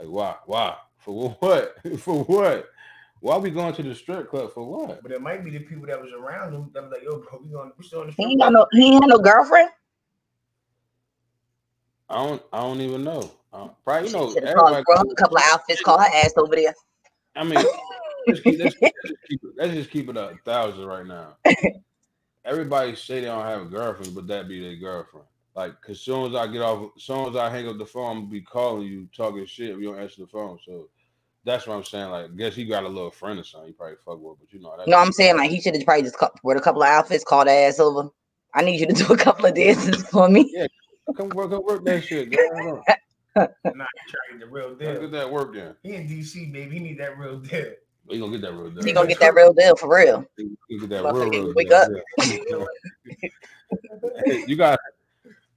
Like, 0.00 0.08
why? 0.08 0.36
Why? 0.46 0.76
For 0.98 1.30
what? 1.40 1.76
for 1.98 2.24
what? 2.24 2.68
Why 3.20 3.34
are 3.34 3.40
we 3.40 3.50
going 3.50 3.72
to 3.74 3.82
the 3.84 3.94
strip 3.94 4.28
club 4.30 4.52
for 4.52 4.64
what? 4.64 5.02
But 5.02 5.12
it 5.12 5.20
might 5.22 5.44
be 5.44 5.50
the 5.50 5.60
people 5.60 5.86
that 5.86 6.00
was 6.00 6.10
around 6.12 6.54
him 6.54 6.70
that 6.74 6.82
was 6.82 6.92
like, 6.92 7.02
"Yo, 7.04 7.18
bro, 7.18 7.40
we 7.42 7.50
going, 7.50 7.70
we 7.78 7.84
still 7.84 8.00
on 8.00 8.06
the 8.06 8.12
He 8.12 8.14
strip 8.14 8.28
ain't 8.30 8.40
got 8.40 8.52
club." 8.52 8.68
no 8.72 8.80
he 8.80 8.92
ain't 8.94 9.02
had 9.04 9.08
no 9.10 9.18
girlfriend. 9.18 9.70
I 12.12 12.26
don't. 12.26 12.42
I 12.52 12.60
don't 12.60 12.80
even 12.80 13.04
know. 13.04 13.30
Uh, 13.52 13.68
probably 13.84 14.08
you 14.08 14.14
know. 14.14 14.26
Called 14.26 14.38
Everybody, 14.38 14.82
a 15.10 15.14
couple 15.14 15.36
of 15.36 15.42
outfits, 15.46 15.82
call 15.82 15.98
her 15.98 16.06
ass 16.06 16.32
over 16.36 16.54
there. 16.54 16.74
I 17.34 17.44
mean, 17.44 17.64
let's, 18.26 18.40
keep, 18.40 18.58
let's, 18.58 18.76
let's 18.80 18.94
just 19.06 19.22
keep 19.28 19.40
it, 19.44 19.50
let's 19.56 19.72
just 19.72 19.90
keep 19.90 20.08
it 20.08 20.16
a 20.16 20.36
thousand 20.44 20.84
right 20.84 21.06
now. 21.06 21.36
Everybody 22.44 22.94
say 22.96 23.20
they 23.20 23.26
don't 23.26 23.44
have 23.44 23.62
a 23.62 23.66
girlfriend, 23.66 24.14
but 24.14 24.26
that 24.26 24.48
be 24.48 24.60
their 24.60 24.76
girlfriend. 24.76 25.26
Like, 25.54 25.80
cause 25.80 25.96
as 25.96 26.00
soon 26.00 26.30
as 26.30 26.34
I 26.34 26.46
get 26.46 26.62
off, 26.62 26.90
as 26.96 27.02
soon 27.02 27.28
as 27.28 27.36
I 27.36 27.48
hang 27.50 27.68
up 27.68 27.78
the 27.78 27.86
phone, 27.86 28.16
I'm 28.16 28.28
be 28.28 28.40
calling 28.40 28.86
you, 28.86 29.08
talking 29.14 29.46
shit. 29.46 29.70
If 29.70 29.78
you 29.78 29.92
don't 29.92 30.00
answer 30.00 30.22
the 30.22 30.26
phone, 30.26 30.58
so 30.66 30.88
that's 31.44 31.66
what 31.66 31.76
I'm 31.76 31.84
saying. 31.84 32.10
Like, 32.10 32.36
guess 32.36 32.54
he 32.54 32.64
got 32.64 32.84
a 32.84 32.88
little 32.88 33.10
friend 33.10 33.38
or 33.38 33.44
something. 33.44 33.68
He 33.68 33.74
probably 33.74 33.96
fuck 34.04 34.20
with, 34.20 34.38
but 34.40 34.52
you 34.52 34.60
know. 34.60 34.74
No, 34.86 34.96
I'm 34.96 35.12
saying 35.12 35.36
like 35.36 35.50
he 35.50 35.60
should 35.60 35.74
have 35.74 35.84
probably 35.84 36.04
just 36.04 36.18
cou- 36.18 36.30
wear 36.42 36.56
a 36.56 36.60
couple 36.60 36.82
of 36.82 36.88
outfits, 36.88 37.24
called 37.24 37.48
ass 37.48 37.78
over. 37.78 38.08
I 38.54 38.62
need 38.62 38.80
you 38.80 38.86
to 38.86 38.92
do 38.92 39.12
a 39.12 39.16
couple 39.16 39.46
of 39.46 39.54
dances 39.54 40.02
for 40.08 40.28
me. 40.28 40.68
Come 41.16 41.28
work, 41.30 41.50
come 41.50 41.64
work 41.64 41.84
that 41.84 42.04
shit. 42.04 42.30
Girl. 42.30 42.48
Hold 42.54 42.78
on. 42.78 42.82
Nah, 43.74 43.86
trying 44.08 44.40
to 44.40 44.44
the 44.44 44.52
real 44.52 44.74
deal. 44.74 45.00
get 45.00 45.12
that 45.12 45.32
work 45.32 45.56
in. 45.56 45.74
He 45.82 45.94
in 45.94 46.06
DC, 46.06 46.52
baby. 46.52 46.74
He 46.74 46.80
need 46.80 46.98
that 46.98 47.16
real 47.16 47.38
deal. 47.38 47.72
You 48.10 48.20
gonna 48.20 48.32
get 48.32 48.42
that 48.42 48.52
real 48.52 48.70
deal. 48.70 48.84
He 48.84 48.92
gonna 48.92 49.08
get 49.08 49.20
that 49.20 49.34
real 49.34 49.54
deal 49.54 49.74
for 49.74 49.88
real. 49.88 50.26
You 50.36 50.80
get 50.80 50.90
that 50.90 51.14
real, 51.14 51.30
real 51.30 51.54
wake 51.54 51.68
deal. 51.68 51.78
up. 51.78 52.68
Hey, 54.26 54.44
you 54.46 54.56
got 54.56 54.78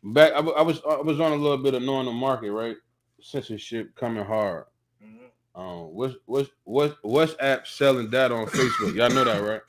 back. 0.04 0.34
I, 0.34 0.40
I 0.40 0.62
was 0.62 0.82
I 0.90 1.02
was 1.02 1.20
on 1.20 1.34
a 1.34 1.36
little 1.36 1.58
bit 1.58 1.74
of 1.74 1.84
knowing 1.84 2.06
the 2.06 2.14
market, 2.14 2.52
right? 2.52 2.78
Censorship 3.22 3.94
coming 3.96 4.24
hard. 4.24 4.66
Mhm. 5.04 5.60
Um, 5.60 5.94
what's 5.94 6.16
what's 6.26 6.50
what's 6.64 6.96
WhatsApp 7.04 7.68
selling 7.68 8.10
data 8.10 8.36
on 8.36 8.46
Facebook? 8.46 8.96
Y'all 8.96 9.10
know 9.10 9.24
that, 9.24 9.42
right? 9.42 9.62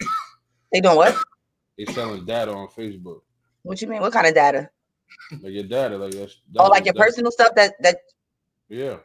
They 0.72 0.80
doing 0.80 0.96
what? 0.96 1.16
They 1.78 1.86
selling 1.86 2.24
data 2.24 2.52
on 2.52 2.68
Facebook. 2.68 3.20
What 3.62 3.80
you 3.82 3.88
mean? 3.88 4.00
What 4.00 4.12
kind 4.12 4.26
of 4.26 4.34
data? 4.34 4.70
Like 5.42 5.52
your 5.52 5.64
data, 5.64 5.96
like 5.96 6.12
that's, 6.12 6.36
Oh, 6.58 6.68
like 6.68 6.84
your 6.84 6.94
that's- 6.94 7.06
personal 7.14 7.30
stuff 7.32 7.54
that 7.56 7.74
that 7.82 7.98
Yeah, 8.68 8.98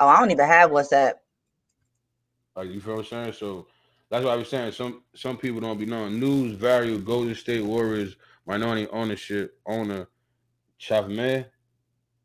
oh 0.00 0.08
I 0.08 0.18
don't 0.18 0.30
even 0.30 0.46
have 0.46 0.70
WhatsApp. 0.70 1.14
like 2.56 2.70
you 2.70 2.80
feel 2.80 2.94
what 2.96 3.00
I'm 3.00 3.06
saying. 3.06 3.32
So 3.34 3.66
that's 4.10 4.24
why 4.24 4.32
I 4.32 4.36
was 4.36 4.48
saying 4.48 4.72
some 4.72 5.02
some 5.14 5.36
people 5.36 5.60
don't 5.60 5.78
be 5.78 5.86
knowing. 5.86 6.18
News 6.20 6.52
value 6.56 6.98
Golden 6.98 7.34
State 7.34 7.64
Warriors 7.64 8.16
minority 8.46 8.86
ownership 8.88 9.58
owner 9.66 10.08
Chamath. 10.80 11.46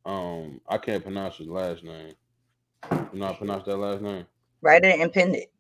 Um, 0.06 0.60
I 0.68 0.78
can't 0.78 1.04
pronounce 1.04 1.38
his 1.38 1.48
last 1.48 1.84
name. 1.84 2.14
You 2.92 3.20
know 3.20 3.26
how 3.28 3.32
to 3.34 3.38
pronounce 3.38 3.66
that 3.66 3.78
last 3.78 4.02
name? 4.02 4.26
Write 4.62 4.84
it 4.86 5.00
and 5.00 5.12
pin 5.12 5.36
it. 5.36 5.52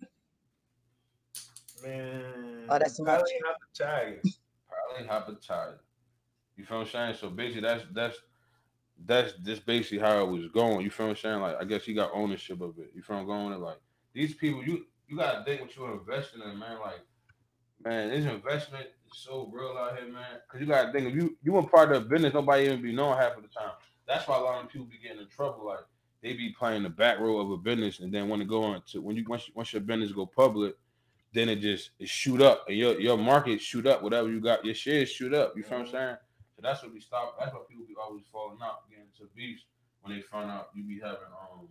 Man. 1.83 2.65
Oh, 2.69 2.79
that's 2.79 2.97
too 2.97 3.03
much. 3.03 3.19
probably 3.19 3.33
not 3.43 3.55
tired. 3.73 4.21
Probably 4.67 5.07
hepatitis. 5.07 5.79
You 6.59 6.65
feel 6.65 6.79
what 6.79 6.87
I'm 6.87 6.91
saying? 6.91 7.15
So 7.21 7.29
basically, 7.29 7.61
that's 7.61 7.85
that's 7.93 8.17
that's 9.05 9.31
just 9.45 9.65
basically 9.65 9.99
how 9.99 10.21
it 10.21 10.29
was 10.29 10.47
going. 10.47 10.81
You 10.81 10.89
feel 10.89 11.07
what 11.07 11.11
I'm 11.11 11.21
saying? 11.21 11.39
Like 11.39 11.55
I 11.57 11.63
guess 11.63 11.85
he 11.85 11.93
got 11.93 12.11
ownership 12.13 12.59
of 12.59 12.77
it. 12.79 12.91
You 12.93 13.01
feel 13.01 13.15
what 13.15 13.21
I'm 13.21 13.27
going? 13.27 13.61
Like 13.61 13.79
these 14.13 14.33
people, 14.35 14.61
you 14.61 14.85
you 15.07 15.15
gotta 15.15 15.45
think 15.45 15.61
what 15.61 15.73
you're 15.73 15.93
investing 15.93 16.41
in, 16.41 16.59
man. 16.59 16.79
Like 16.81 16.99
man, 17.81 18.09
this 18.09 18.25
investment 18.25 18.87
is 19.09 19.19
so 19.19 19.49
real 19.53 19.77
out 19.79 19.97
here, 19.97 20.11
man. 20.11 20.25
Cause 20.51 20.59
you 20.59 20.67
gotta 20.67 20.91
think 20.91 21.07
if 21.07 21.15
you 21.15 21.37
you 21.41 21.55
a 21.57 21.65
part 21.65 21.93
of 21.93 22.03
the 22.03 22.09
business, 22.09 22.33
nobody 22.33 22.65
even 22.65 22.81
be 22.81 22.91
knowing 22.91 23.17
half 23.17 23.37
of 23.37 23.43
the 23.43 23.47
time. 23.47 23.71
That's 24.05 24.27
why 24.27 24.37
a 24.37 24.41
lot 24.41 24.61
of 24.61 24.69
people 24.69 24.87
be 24.87 24.97
getting 25.01 25.21
in 25.21 25.29
trouble. 25.29 25.65
Like 25.65 25.85
they 26.21 26.33
be 26.33 26.53
playing 26.59 26.83
the 26.83 26.89
back 26.89 27.19
row 27.19 27.39
of 27.39 27.51
a 27.51 27.57
business, 27.57 28.01
and 28.01 28.13
then 28.13 28.27
when 28.27 28.41
it 28.41 28.49
go 28.49 28.63
on 28.63 28.81
to 28.87 29.01
when 29.01 29.15
you 29.15 29.23
once 29.29 29.49
once 29.55 29.71
your 29.71 29.81
business 29.81 30.11
go 30.11 30.25
public, 30.25 30.75
then 31.31 31.47
it 31.47 31.61
just 31.61 31.91
it 31.99 32.09
shoot 32.09 32.41
up, 32.41 32.65
and 32.67 32.77
your 32.77 32.99
your 32.99 33.17
market 33.17 33.61
shoot 33.61 33.87
up. 33.87 34.03
Whatever 34.03 34.29
you 34.29 34.41
got, 34.41 34.65
your 34.65 34.75
shares 34.75 35.09
shoot 35.09 35.33
up. 35.33 35.53
You 35.55 35.63
feel 35.63 35.77
what 35.77 35.87
I'm 35.87 35.93
mm-hmm. 35.93 35.95
saying? 35.95 36.17
That's 36.61 36.83
what 36.83 36.93
we 36.93 36.99
stop. 36.99 37.35
That's 37.39 37.53
why 37.53 37.63
people 37.69 37.85
be 37.87 37.95
always 37.99 38.27
falling 38.31 38.59
out, 38.61 38.89
getting 38.89 39.07
into 39.07 39.31
beefs 39.35 39.63
when 40.01 40.15
they 40.15 40.21
find 40.21 40.49
out 40.49 40.69
you 40.75 40.83
be 40.83 40.99
having 40.99 41.31
um 41.31 41.67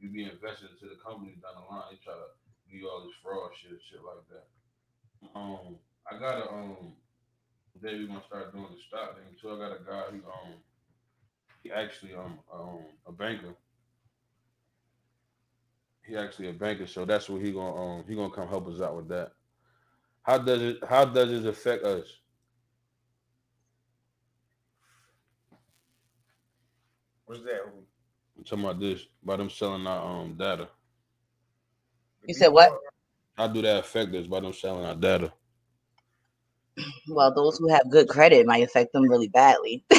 you 0.00 0.08
be 0.08 0.24
invested 0.24 0.70
into 0.74 0.92
the 0.92 1.00
company 1.00 1.36
down 1.40 1.56
the 1.60 1.64
line. 1.68 1.88
They 1.90 2.00
try 2.02 2.14
to 2.14 2.28
you 2.70 2.88
all 2.88 3.04
this 3.04 3.14
fraud 3.22 3.52
shit, 3.54 3.78
shit 3.88 4.00
like 4.02 4.24
that. 4.32 4.46
Um, 5.34 5.76
I 6.10 6.18
got 6.18 6.38
a 6.38 6.52
um. 6.52 6.92
Today 7.72 7.98
we 7.98 8.06
gonna 8.06 8.22
start 8.26 8.52
doing 8.52 8.68
the 8.70 8.80
stock 8.86 9.16
thing 9.16 9.34
too. 9.40 9.50
I 9.50 9.58
got 9.58 9.80
a 9.80 9.84
guy 9.84 10.02
who 10.10 10.18
um 10.28 10.54
he 11.62 11.72
actually 11.72 12.14
um 12.14 12.38
um 12.52 12.80
a 13.06 13.12
banker. 13.12 13.54
He 16.06 16.16
actually 16.16 16.50
a 16.50 16.52
banker, 16.52 16.86
so 16.86 17.04
that's 17.04 17.28
what 17.28 17.42
he 17.42 17.52
gonna 17.52 17.74
um 17.74 18.04
he 18.06 18.14
gonna 18.14 18.34
come 18.34 18.48
help 18.48 18.68
us 18.68 18.80
out 18.80 18.96
with 18.96 19.08
that. 19.08 19.32
How 20.22 20.38
does 20.38 20.62
it 20.62 20.78
how 20.88 21.04
does 21.04 21.32
it 21.32 21.46
affect 21.46 21.84
us? 21.84 22.06
What's 27.26 27.42
that? 27.42 27.62
I'm 28.36 28.44
talking 28.44 28.64
about 28.64 28.80
this 28.80 29.06
about 29.22 29.38
them 29.38 29.50
selling 29.50 29.86
our 29.86 30.20
um 30.20 30.34
data. 30.34 30.68
You 32.26 32.34
said 32.34 32.48
what? 32.48 32.72
How 33.36 33.48
do 33.48 33.62
that 33.62 33.80
affect 33.80 34.14
us 34.14 34.26
by 34.26 34.40
them 34.40 34.52
selling 34.52 34.84
our 34.84 34.94
data? 34.94 35.32
Well, 37.08 37.32
those 37.34 37.58
who 37.58 37.68
have 37.68 37.90
good 37.90 38.08
credit 38.08 38.46
might 38.46 38.62
affect 38.62 38.92
them 38.92 39.08
really 39.08 39.28
badly. 39.28 39.84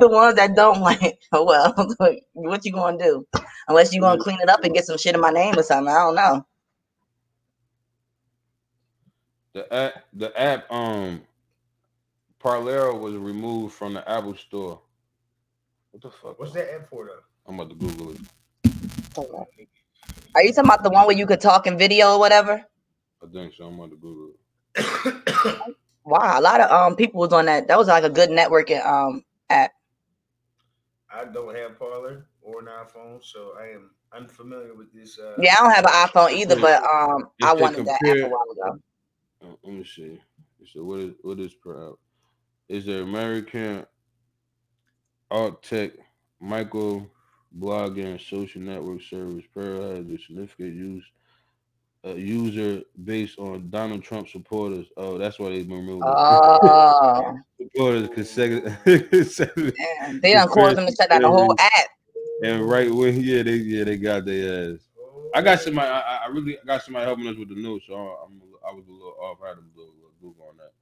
the 0.00 0.08
ones 0.08 0.36
that 0.36 0.54
don't 0.54 0.80
like, 0.80 1.18
oh 1.32 1.44
well, 1.44 1.74
what 2.32 2.64
you 2.64 2.72
gonna 2.72 2.98
do? 2.98 3.26
Unless 3.68 3.92
you 3.92 4.00
gonna 4.00 4.20
clean 4.20 4.38
it 4.40 4.48
up 4.48 4.64
and 4.64 4.74
get 4.74 4.86
some 4.86 4.98
shit 4.98 5.14
in 5.14 5.20
my 5.20 5.30
name 5.30 5.58
or 5.58 5.62
something. 5.62 5.92
I 5.92 5.98
don't 5.98 6.14
know. 6.14 6.46
The 9.52 9.72
app 9.72 10.04
the 10.12 10.40
app 10.40 10.70
um 10.70 11.22
Parlero 12.42 12.98
was 13.00 13.14
removed 13.14 13.74
from 13.74 13.94
the 13.94 14.08
Apple 14.08 14.36
store. 14.36 14.80
What 15.90 16.02
the 16.02 16.10
fuck? 16.10 16.38
What's 16.38 16.52
that 16.52 16.72
app 16.74 16.88
for 16.88 17.06
though? 17.06 17.20
I'm 17.46 17.58
about 17.58 17.70
to 17.70 17.76
Google 17.76 18.12
it. 18.12 18.20
Are 20.34 20.42
you 20.44 20.52
talking 20.52 20.68
about 20.68 20.82
the 20.82 20.90
one 20.90 21.06
where 21.06 21.16
you 21.16 21.26
could 21.26 21.40
talk 21.40 21.66
in 21.66 21.78
video 21.78 22.12
or 22.14 22.18
whatever? 22.18 22.62
I 23.22 23.26
think 23.32 23.54
so. 23.54 23.66
I'm 23.66 23.74
about 23.78 23.90
to 23.90 23.96
Google 23.96 24.32
it. 24.74 25.72
Wow, 26.06 26.38
a 26.38 26.40
lot 26.40 26.60
of 26.60 26.70
um 26.70 26.94
people 26.94 27.18
was 27.18 27.32
on 27.32 27.46
that. 27.46 27.66
That 27.66 27.76
was 27.76 27.88
like 27.88 28.04
a 28.04 28.10
good 28.10 28.30
networking 28.30 28.84
um 28.86 29.24
app. 29.50 29.72
I 31.10 31.24
don't 31.24 31.52
have 31.56 31.76
Parler 31.76 32.28
or 32.42 32.60
an 32.60 32.66
iPhone, 32.66 33.20
so 33.24 33.54
I 33.58 33.70
am 33.74 33.90
unfamiliar 34.12 34.74
with 34.74 34.92
this. 34.94 35.18
Uh, 35.18 35.32
Yeah, 35.38 35.56
I 35.58 35.62
don't 35.62 35.72
have 35.72 35.84
an 35.84 35.90
iPhone 35.90 36.30
either, 36.32 36.54
but 36.60 36.80
um 36.84 37.28
I 37.42 37.54
they 37.56 37.60
wanted 37.60 37.86
that 37.86 38.00
app 38.06 38.16
a 38.22 38.28
while 38.28 38.46
ago. 38.52 38.78
Uh, 39.42 39.56
let 39.64 39.74
me 39.74 39.84
see. 39.84 40.20
So 40.72 40.84
what 40.84 41.00
is 41.00 41.14
what 41.22 41.40
is 41.40 41.54
per 41.54 41.88
app? 41.88 41.94
Is 42.68 42.86
the 42.86 43.02
American 43.02 43.86
alt 45.30 45.62
tech, 45.62 45.92
micro 46.40 47.08
blogging, 47.58 48.06
and 48.06 48.20
social 48.20 48.60
network 48.60 49.02
service. 49.02 49.44
Parler 49.54 49.96
has 49.96 50.06
a 50.06 50.18
significant 50.18 50.74
use 50.74 51.04
uh, 52.04 52.14
user 52.14 52.82
based 53.04 53.38
on 53.38 53.68
Donald 53.70 54.02
Trump 54.02 54.28
supporters. 54.28 54.86
Oh, 54.96 55.18
that's 55.18 55.38
why 55.38 55.50
they 55.50 55.62
removed 55.62 56.06
it. 56.06 56.14
Oh, 56.16 57.36
supporters 57.62 58.08
consecutive. 58.08 58.76
damn. 59.76 60.20
they 60.20 60.32
done 60.32 60.48
caused 60.48 60.76
them 60.76 60.86
to 60.86 60.94
shut 60.94 61.10
down 61.10 61.22
the 61.22 61.28
whole 61.28 61.54
app. 61.58 61.88
and 62.42 62.68
right 62.68 62.90
when 62.92 63.20
yeah 63.20 63.42
they 63.42 63.56
yeah 63.56 63.84
they 63.84 63.96
got 63.96 64.24
their 64.24 64.74
ass. 64.74 64.80
I 65.34 65.42
got 65.42 65.60
somebody. 65.60 65.88
I, 65.88 66.00
I- 66.00 66.20
I 66.24 66.28
really 66.28 66.56
got 66.66 66.82
somebody 66.82 67.04
helping 67.06 67.26
us 67.28 67.36
with 67.36 67.48
the 67.48 67.54
news, 67.54 67.82
so 67.86 67.94
I'm 67.94 68.40
I 68.66 68.72
was 68.72 68.84
a 68.88 68.92
little 68.92 69.16
off. 69.20 69.38
I 69.44 69.48
had 69.48 69.58
a 69.58 69.60
little, 69.76 69.92
little 69.94 70.12
Google 70.20 70.46
on 70.48 70.56
that, 70.56 70.72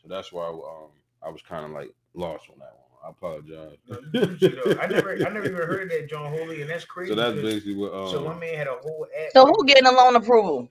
so 0.00 0.08
that's 0.08 0.32
why 0.32 0.46
um 0.46 0.90
I 1.24 1.30
was 1.30 1.42
kind 1.42 1.64
of 1.64 1.70
like 1.70 1.94
lost 2.14 2.44
on 2.50 2.58
that 2.58 2.74
one. 2.74 2.82
I 3.04 3.10
apologize. 3.10 3.78
No, 3.88 3.98
you 4.22 4.38
should, 4.38 4.78
I 4.80 4.86
never, 4.86 5.12
I 5.12 5.28
never 5.28 5.44
even 5.46 5.56
heard 5.56 5.82
of 5.84 5.88
that 5.90 6.08
John 6.08 6.30
Holy, 6.32 6.60
and 6.62 6.70
that's 6.70 6.84
crazy. 6.84 7.10
So 7.10 7.16
that's 7.16 7.40
basically 7.40 7.74
what. 7.74 7.92
Um, 7.92 8.08
so 8.08 8.20
my 8.22 8.34
man 8.38 8.54
had 8.54 8.68
a 8.68 8.76
whole 8.80 9.06
app. 9.16 9.32
So 9.32 9.44
with 9.44 9.54
who 9.56 9.66
getting 9.66 9.86
a 9.86 9.92
loan 9.92 10.16
approval? 10.16 10.68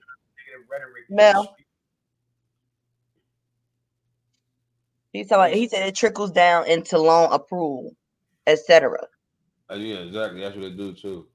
negative 0.52 0.68
rhetoric. 0.70 1.04
Mel. 1.10 1.56
He 5.12 5.24
said 5.24 5.36
like 5.36 5.54
he 5.54 5.68
said 5.68 5.86
it 5.86 5.94
trickles 5.94 6.30
down 6.30 6.66
into 6.66 6.98
loan 6.98 7.32
approval, 7.32 7.94
etc. 8.46 8.96
uh, 9.70 9.74
yeah, 9.74 9.96
exactly. 9.96 10.40
That's 10.40 10.56
what 10.56 10.62
they 10.62 10.70
do 10.70 10.94
too. 10.94 11.26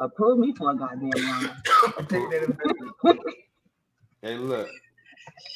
Approve 0.00 0.40
me 0.40 0.52
for 0.56 0.72
a 0.72 0.76
goddamn 0.76 1.10
loan. 1.10 1.50
I'll 1.96 2.04
take 2.06 2.28
that. 2.30 2.56
Hey, 4.24 4.36
look, 4.36 4.68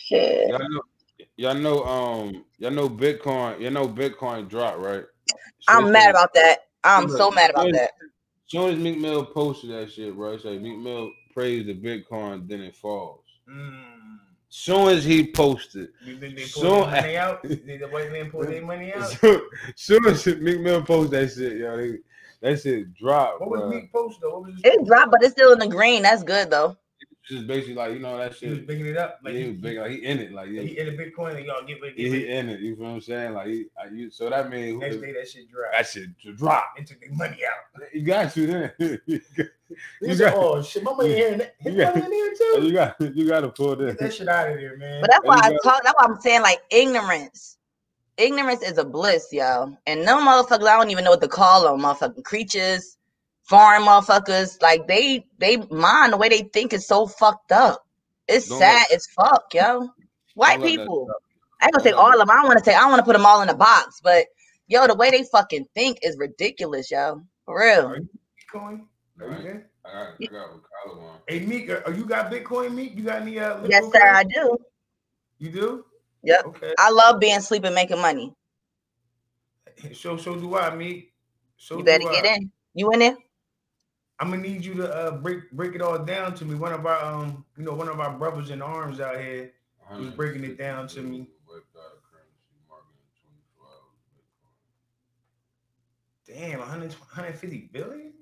Shit. 0.06 0.48
y'all 0.48 0.58
know, 0.68 0.82
y'all 1.36 1.54
know, 1.54 1.84
um, 1.84 2.44
y'all 2.58 2.70
know 2.70 2.88
Bitcoin. 2.88 3.60
You 3.60 3.70
know 3.70 3.88
Bitcoin 3.88 4.48
dropped, 4.48 4.78
right? 4.78 5.04
I'm 5.68 5.84
So- 5.86 5.90
mad 5.90 6.10
about 6.10 6.32
that. 6.34 6.58
I'm 6.84 7.08
so 7.08 7.30
mad 7.30 7.50
about 7.50 7.64
soon- 7.64 7.72
that. 7.72 7.90
Soon 8.48 8.74
as 8.74 8.78
Meek 8.78 8.98
Mill 8.98 9.24
posted 9.24 9.70
that 9.70 9.90
shit, 9.90 10.14
bro, 10.14 10.32
it's 10.34 10.44
like 10.44 10.60
Meek 10.60 10.78
Mill 10.78 11.10
praised 11.34 11.66
the 11.66 11.74
Bitcoin, 11.74 12.46
then 12.48 12.60
it 12.60 12.76
falls. 12.76 13.24
Mm. 13.50 14.18
Soon 14.48 14.88
as 14.90 15.04
he 15.04 15.32
posted, 15.32 15.88
they 16.04 16.14
pulled 16.30 16.48
So- 16.48 16.84
their 16.90 17.00
money 17.02 17.16
out? 17.16 17.42
Did 17.42 17.80
the 17.80 17.88
white 17.88 18.12
man 18.12 18.30
pull 18.30 18.44
their 18.44 18.62
money 18.64 18.92
out? 18.94 19.08
soon, 19.08 19.40
soon 19.74 20.06
as 20.06 20.24
Meek 20.26 20.60
Mill 20.60 20.82
posted 20.82 21.10
that 21.10 21.34
shit, 21.34 21.58
yo, 21.58 21.76
they, 21.76 21.98
that 22.40 22.60
shit 22.60 22.94
dropped. 22.94 23.40
What 23.40 23.50
was. 23.50 23.74
Meek 23.74 23.92
post 23.92 24.20
though? 24.20 24.30
What 24.38 24.44
was 24.44 24.54
his 24.54 24.60
It 24.74 24.86
dropped, 24.86 25.10
but 25.10 25.22
it's 25.24 25.32
still 25.32 25.52
in 25.52 25.58
the 25.58 25.66
green. 25.66 26.02
That's 26.02 26.22
good 26.22 26.48
though. 26.48 26.76
Just 27.28 27.46
basically 27.48 27.74
like 27.74 27.92
you 27.92 27.98
know 27.98 28.16
that 28.18 28.34
shit. 28.34 28.40
He 28.42 28.48
was 28.50 28.58
shit. 28.58 28.66
bigging 28.68 28.86
it 28.86 28.96
up. 28.96 29.18
Like 29.24 29.34
he 29.34 29.42
he, 29.42 29.48
was 29.48 29.56
big, 29.58 29.78
like 29.78 29.90
he 29.90 30.04
in 30.04 30.18
it, 30.20 30.32
like 30.32 30.48
he, 30.48 30.60
he, 30.60 30.66
he 30.68 30.78
in 30.78 30.86
the 30.96 31.02
Bitcoin 31.02 31.36
and 31.36 31.44
y'all 31.44 31.64
get 31.66 31.82
ready. 31.82 31.94
he, 31.96 32.04
Get 32.08 32.12
he 32.20 32.28
in 32.28 32.48
it. 32.48 32.60
You 32.60 32.76
feel 32.76 32.84
what 32.84 32.90
I'm 32.92 33.00
saying? 33.00 33.32
Like 33.34 33.46
he, 33.48 33.64
I, 33.76 33.88
you, 33.92 34.10
so 34.12 34.30
that 34.30 34.48
means 34.48 34.80
Next 34.80 34.96
day 34.98 35.12
that 35.12 35.28
shit 35.28 35.50
dropped. 35.50 35.72
that 35.76 35.86
shit 35.88 36.08
to 36.22 36.32
drop. 36.34 36.74
and 36.78 36.86
took 36.86 37.00
their 37.00 37.12
money 37.12 37.38
out. 37.44 37.82
You 37.92 38.02
got 38.02 38.32
to 38.34 38.46
then. 38.46 38.72
you 39.06 39.20
got, 39.36 39.46
You 40.00 40.12
oh, 40.12 40.16
got- 40.18 40.34
"Oh 40.36 40.62
shit, 40.62 40.84
my 40.84 40.94
money 40.94 41.14
here, 41.14 41.52
his 41.58 41.74
you 41.74 41.80
got- 41.80 41.96
money 41.96 42.04
in 42.16 42.34
there 42.38 42.54
too." 42.60 42.66
you 42.68 42.72
got 42.72 43.00
you 43.00 43.28
got 43.28 43.40
to 43.40 43.48
pull 43.48 43.74
this. 43.74 43.90
Get 43.90 43.98
that 43.98 44.04
this. 44.06 44.14
shit 44.14 44.28
out 44.28 44.50
of 44.52 44.58
here, 44.58 44.76
man. 44.76 45.00
But 45.00 45.10
that's 45.10 45.24
why 45.24 45.40
I 45.42 45.50
you 45.50 45.58
talk. 45.64 45.82
That's 45.82 45.96
why 45.98 46.06
I'm 46.08 46.20
saying 46.20 46.42
like 46.42 46.60
ignorance. 46.70 47.58
Ignorance 48.18 48.62
is 48.62 48.78
a 48.78 48.84
bliss, 48.84 49.28
yo. 49.32 49.76
And 49.86 50.04
no 50.04 50.18
motherfuckers, 50.18 50.66
I 50.68 50.76
don't 50.78 50.90
even 50.90 51.02
know 51.04 51.10
what 51.10 51.20
to 51.22 51.28
call 51.28 51.62
them. 51.64 51.80
Motherfucking 51.84 52.24
creatures, 52.24 52.96
foreign 53.48 53.82
motherfuckers. 53.82 54.60
Like 54.62 54.86
they, 54.86 55.24
they 55.38 55.56
mind 55.56 56.12
the 56.12 56.16
way 56.16 56.28
they 56.28 56.42
think 56.52 56.72
is 56.72 56.86
so 56.86 57.06
fucked 57.06 57.52
up. 57.52 57.82
It's 58.28 58.48
Don't 58.48 58.58
sad 58.58 58.86
let- 58.90 58.92
as 58.92 59.06
fuck, 59.16 59.44
yo. 59.54 59.88
White 60.34 60.60
Don't 60.60 60.62
let 60.62 60.76
that 60.76 60.78
people. 60.78 61.08
I 61.60 61.64
ain't 61.66 61.72
gonna 61.72 61.82
say 61.84 61.90
Don't 61.90 61.98
let 61.98 62.06
all 62.06 62.12
of 62.12 62.18
them. 62.28 62.30
I 62.30 62.34
don't 62.36 62.46
want 62.46 62.58
to 62.58 62.64
say. 62.64 62.74
I 62.74 62.80
don't 62.80 62.90
want 62.90 63.00
to 63.00 63.04
put 63.04 63.14
them 63.14 63.24
all 63.26 63.40
in 63.42 63.48
a 63.48 63.54
box. 63.56 64.00
But 64.02 64.26
yo, 64.68 64.86
the 64.86 64.94
way 64.94 65.10
they 65.10 65.24
fucking 65.24 65.66
think 65.74 65.98
is 66.02 66.16
ridiculous, 66.18 66.90
yo. 66.90 67.22
For 67.46 67.60
real. 67.60 67.86
Are 67.86 67.96
you 67.96 68.08
Bitcoin? 68.54 68.80
Are 69.20 69.36
you 69.36 69.42
there? 69.42 69.70
I 69.84 69.88
got, 69.92 70.08
I 70.20 70.26
got 70.32 70.52
what 70.52 70.62
Kyler 70.62 71.02
on. 71.02 71.18
Hey 71.28 71.40
Meek, 71.46 71.70
are, 71.70 71.82
are 71.86 71.92
you 71.94 72.04
got 72.04 72.30
Bitcoin, 72.30 72.74
Meek? 72.74 72.96
You 72.96 73.04
got 73.04 73.22
any? 73.22 73.38
Uh, 73.38 73.62
Yes, 73.66 73.84
liquid 73.84 74.02
sir. 74.02 74.08
I 74.08 74.24
do. 74.24 74.58
You 75.38 75.50
do? 75.50 75.84
Yep. 76.24 76.46
Okay. 76.46 76.74
I 76.78 76.90
love 76.90 77.20
being 77.20 77.36
asleep 77.36 77.64
and 77.64 77.74
making 77.74 78.00
money. 78.00 78.32
So 79.94 80.16
so 80.16 80.34
do 80.36 80.56
I, 80.56 80.74
Meek. 80.74 81.12
So 81.56 81.78
You 81.78 81.84
better 81.84 82.04
do 82.04 82.10
get 82.10 82.24
I. 82.24 82.34
in. 82.36 82.50
You 82.74 82.90
in 82.90 82.98
there? 82.98 83.16
I'm 84.20 84.30
gonna 84.30 84.42
need 84.42 84.64
you 84.64 84.74
to 84.74 84.94
uh, 84.94 85.10
break 85.18 85.50
break 85.52 85.74
it 85.74 85.82
all 85.82 85.98
down 85.98 86.34
to 86.36 86.44
me. 86.44 86.54
One 86.54 86.72
of 86.72 86.86
our 86.86 87.04
um, 87.04 87.44
you 87.56 87.64
know, 87.64 87.74
one 87.74 87.88
of 87.88 88.00
our 88.00 88.12
brothers 88.16 88.50
in 88.50 88.62
arms 88.62 89.00
out 89.00 89.20
here. 89.20 89.52
He 89.96 90.04
was 90.04 90.14
breaking 90.14 90.44
it 90.44 90.58
down 90.58 90.88
to 90.88 91.02
me. 91.02 91.28
Damn, 96.26 96.58
100, 96.60 96.92
150 96.92 97.70
billion. 97.72 98.12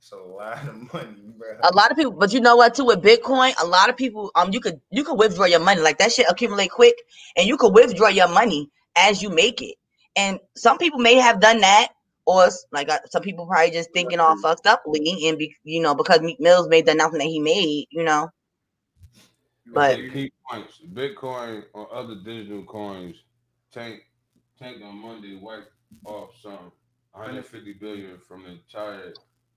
That's 0.00 0.12
a 0.12 0.16
lot 0.16 0.68
of 0.68 0.92
money, 0.92 1.16
bro. 1.36 1.56
a 1.62 1.74
lot 1.74 1.90
of 1.90 1.96
people 1.96 2.12
but 2.12 2.32
you 2.32 2.40
know 2.40 2.56
what 2.56 2.74
too 2.74 2.84
with 2.84 3.02
bitcoin 3.02 3.52
a 3.62 3.66
lot 3.66 3.88
of 3.90 3.96
people 3.96 4.30
um 4.36 4.52
you 4.52 4.60
could 4.60 4.80
you 4.90 5.04
could 5.04 5.18
withdraw 5.18 5.44
your 5.46 5.60
money 5.60 5.80
like 5.80 5.98
that 5.98 6.12
shit 6.12 6.26
accumulate 6.30 6.70
quick 6.70 6.94
and 7.36 7.46
you 7.46 7.56
could 7.56 7.74
withdraw 7.74 8.08
your 8.08 8.28
money 8.28 8.70
as 8.96 9.22
you 9.22 9.30
make 9.30 9.60
it 9.62 9.74
and 10.16 10.38
some 10.56 10.78
people 10.78 11.00
may 11.00 11.16
have 11.16 11.40
done 11.40 11.60
that 11.60 11.88
or 12.28 12.46
like 12.72 12.90
some 13.06 13.22
people 13.22 13.46
probably 13.46 13.70
just 13.70 13.90
thinking 13.94 14.20
all 14.20 14.38
fucked 14.38 14.66
up 14.66 14.82
we 14.86 15.26
and 15.26 15.38
be, 15.38 15.56
you 15.64 15.80
know 15.80 15.94
because 15.94 16.20
Meek 16.20 16.38
Mills 16.38 16.68
made 16.68 16.84
the 16.84 16.92
announcement 16.92 17.24
that 17.24 17.30
he 17.30 17.40
made, 17.40 17.86
you 17.90 18.04
know. 18.04 18.28
But 19.66 19.98
points: 20.50 20.80
Bitcoin 20.92 21.64
or 21.72 21.92
other 21.92 22.16
digital 22.16 22.64
coins 22.64 23.16
tank 23.72 24.02
tank 24.58 24.82
on 24.84 24.96
Monday 25.00 25.36
wiped 25.36 25.72
off 26.04 26.30
some 26.42 26.70
150 27.12 27.72
billion 27.74 28.18
from 28.18 28.42
the 28.42 28.50
entire 28.50 29.14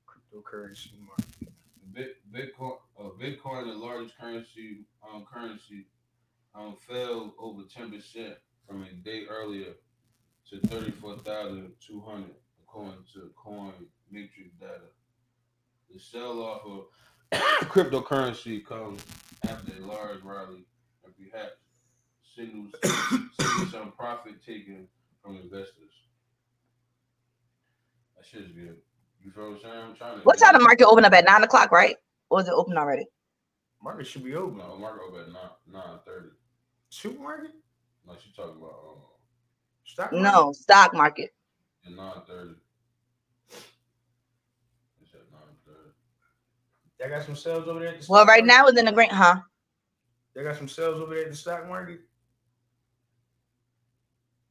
cryptocurrency 0.07 0.93
market. 0.99 2.15
Bitcoin, 2.33 2.77
uh, 2.97 3.09
Bitcoin, 3.19 3.65
the 3.65 3.73
largest 3.73 4.17
currency, 4.17 4.85
um, 5.03 5.25
currency, 5.31 5.87
um, 6.55 6.77
fell 6.87 7.33
over 7.37 7.63
10 7.63 7.91
percent 7.91 8.35
from 8.65 8.83
a 8.83 8.93
day 9.03 9.25
earlier 9.29 9.73
to 10.49 10.59
34,200 10.67 12.31
coin 12.71 12.93
to 13.13 13.31
coin 13.35 13.73
metric 14.09 14.57
data. 14.59 14.89
The 15.91 15.99
sell 15.99 16.41
off 16.41 16.61
of 16.65 16.85
cryptocurrency 17.69 18.65
comes 18.65 19.03
after 19.47 19.73
a 19.73 19.85
large 19.85 20.21
rally 20.23 20.65
and 21.03 21.13
perhaps 21.31 21.55
signals, 22.35 22.73
signals 23.39 23.71
some 23.71 23.91
profit 23.97 24.43
taken 24.45 24.87
from 25.21 25.37
investors. 25.37 25.91
That 28.15 28.25
shit's 28.25 28.51
good. 28.51 28.77
You 29.23 29.31
feel 29.31 29.51
what 29.51 29.55
I'm 29.55 29.61
saying? 29.61 29.73
I'm 29.89 29.95
trying 29.95 30.17
to 30.17 30.21
what 30.23 30.39
time 30.39 30.53
the 30.53 30.59
market 30.59 30.87
open 30.87 31.05
up 31.05 31.13
at 31.13 31.25
nine 31.25 31.43
o'clock, 31.43 31.71
right? 31.71 31.95
Or 32.29 32.41
is 32.41 32.47
it 32.47 32.53
open 32.53 32.77
already? 32.77 33.05
Market 33.83 34.07
should 34.07 34.23
be 34.23 34.35
open. 34.35 34.57
No, 34.57 34.77
market 34.77 35.01
open 35.07 35.21
at 35.21 35.27
nine 35.27 35.49
nine 35.71 35.99
thirty. 36.05 36.29
Supermarket? 36.89 37.51
No, 38.07 38.13
she 38.23 38.31
talking 38.35 38.57
about 38.57 38.79
um, 38.89 38.97
stock. 39.85 40.11
Market? 40.11 40.23
No, 40.23 40.51
stock 40.53 40.93
market 40.93 41.31
at 41.85 41.91
nine 41.93 42.11
thirty. 42.27 42.55
It's 45.01 45.13
at 45.13 45.31
nine 45.31 45.41
thirty. 45.65 45.89
They 46.99 47.09
got 47.09 47.25
some 47.25 47.35
sales 47.35 47.67
over 47.67 47.79
there. 47.79 47.89
At 47.89 48.01
the 48.01 48.05
well 48.09 48.25
right 48.25 48.43
market? 48.43 48.45
now 48.45 48.67
it's 48.67 48.79
in 48.79 48.85
the 48.85 48.91
green 48.91 49.09
huh 49.09 49.37
They 50.35 50.43
got 50.43 50.55
some 50.57 50.67
sales 50.67 51.01
over 51.01 51.13
there 51.15 51.23
at 51.25 51.31
the 51.31 51.35
stock 51.37 51.67
market. 51.67 52.01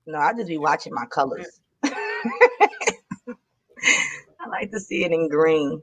no 0.06 0.18
i 0.18 0.32
just 0.32 0.48
be 0.48 0.58
watching 0.58 0.92
my 0.94 1.06
colors 1.06 1.60
i 1.84 1.90
like 4.50 4.70
to 4.72 4.80
see 4.80 5.04
it 5.04 5.12
in 5.12 5.28
green 5.28 5.80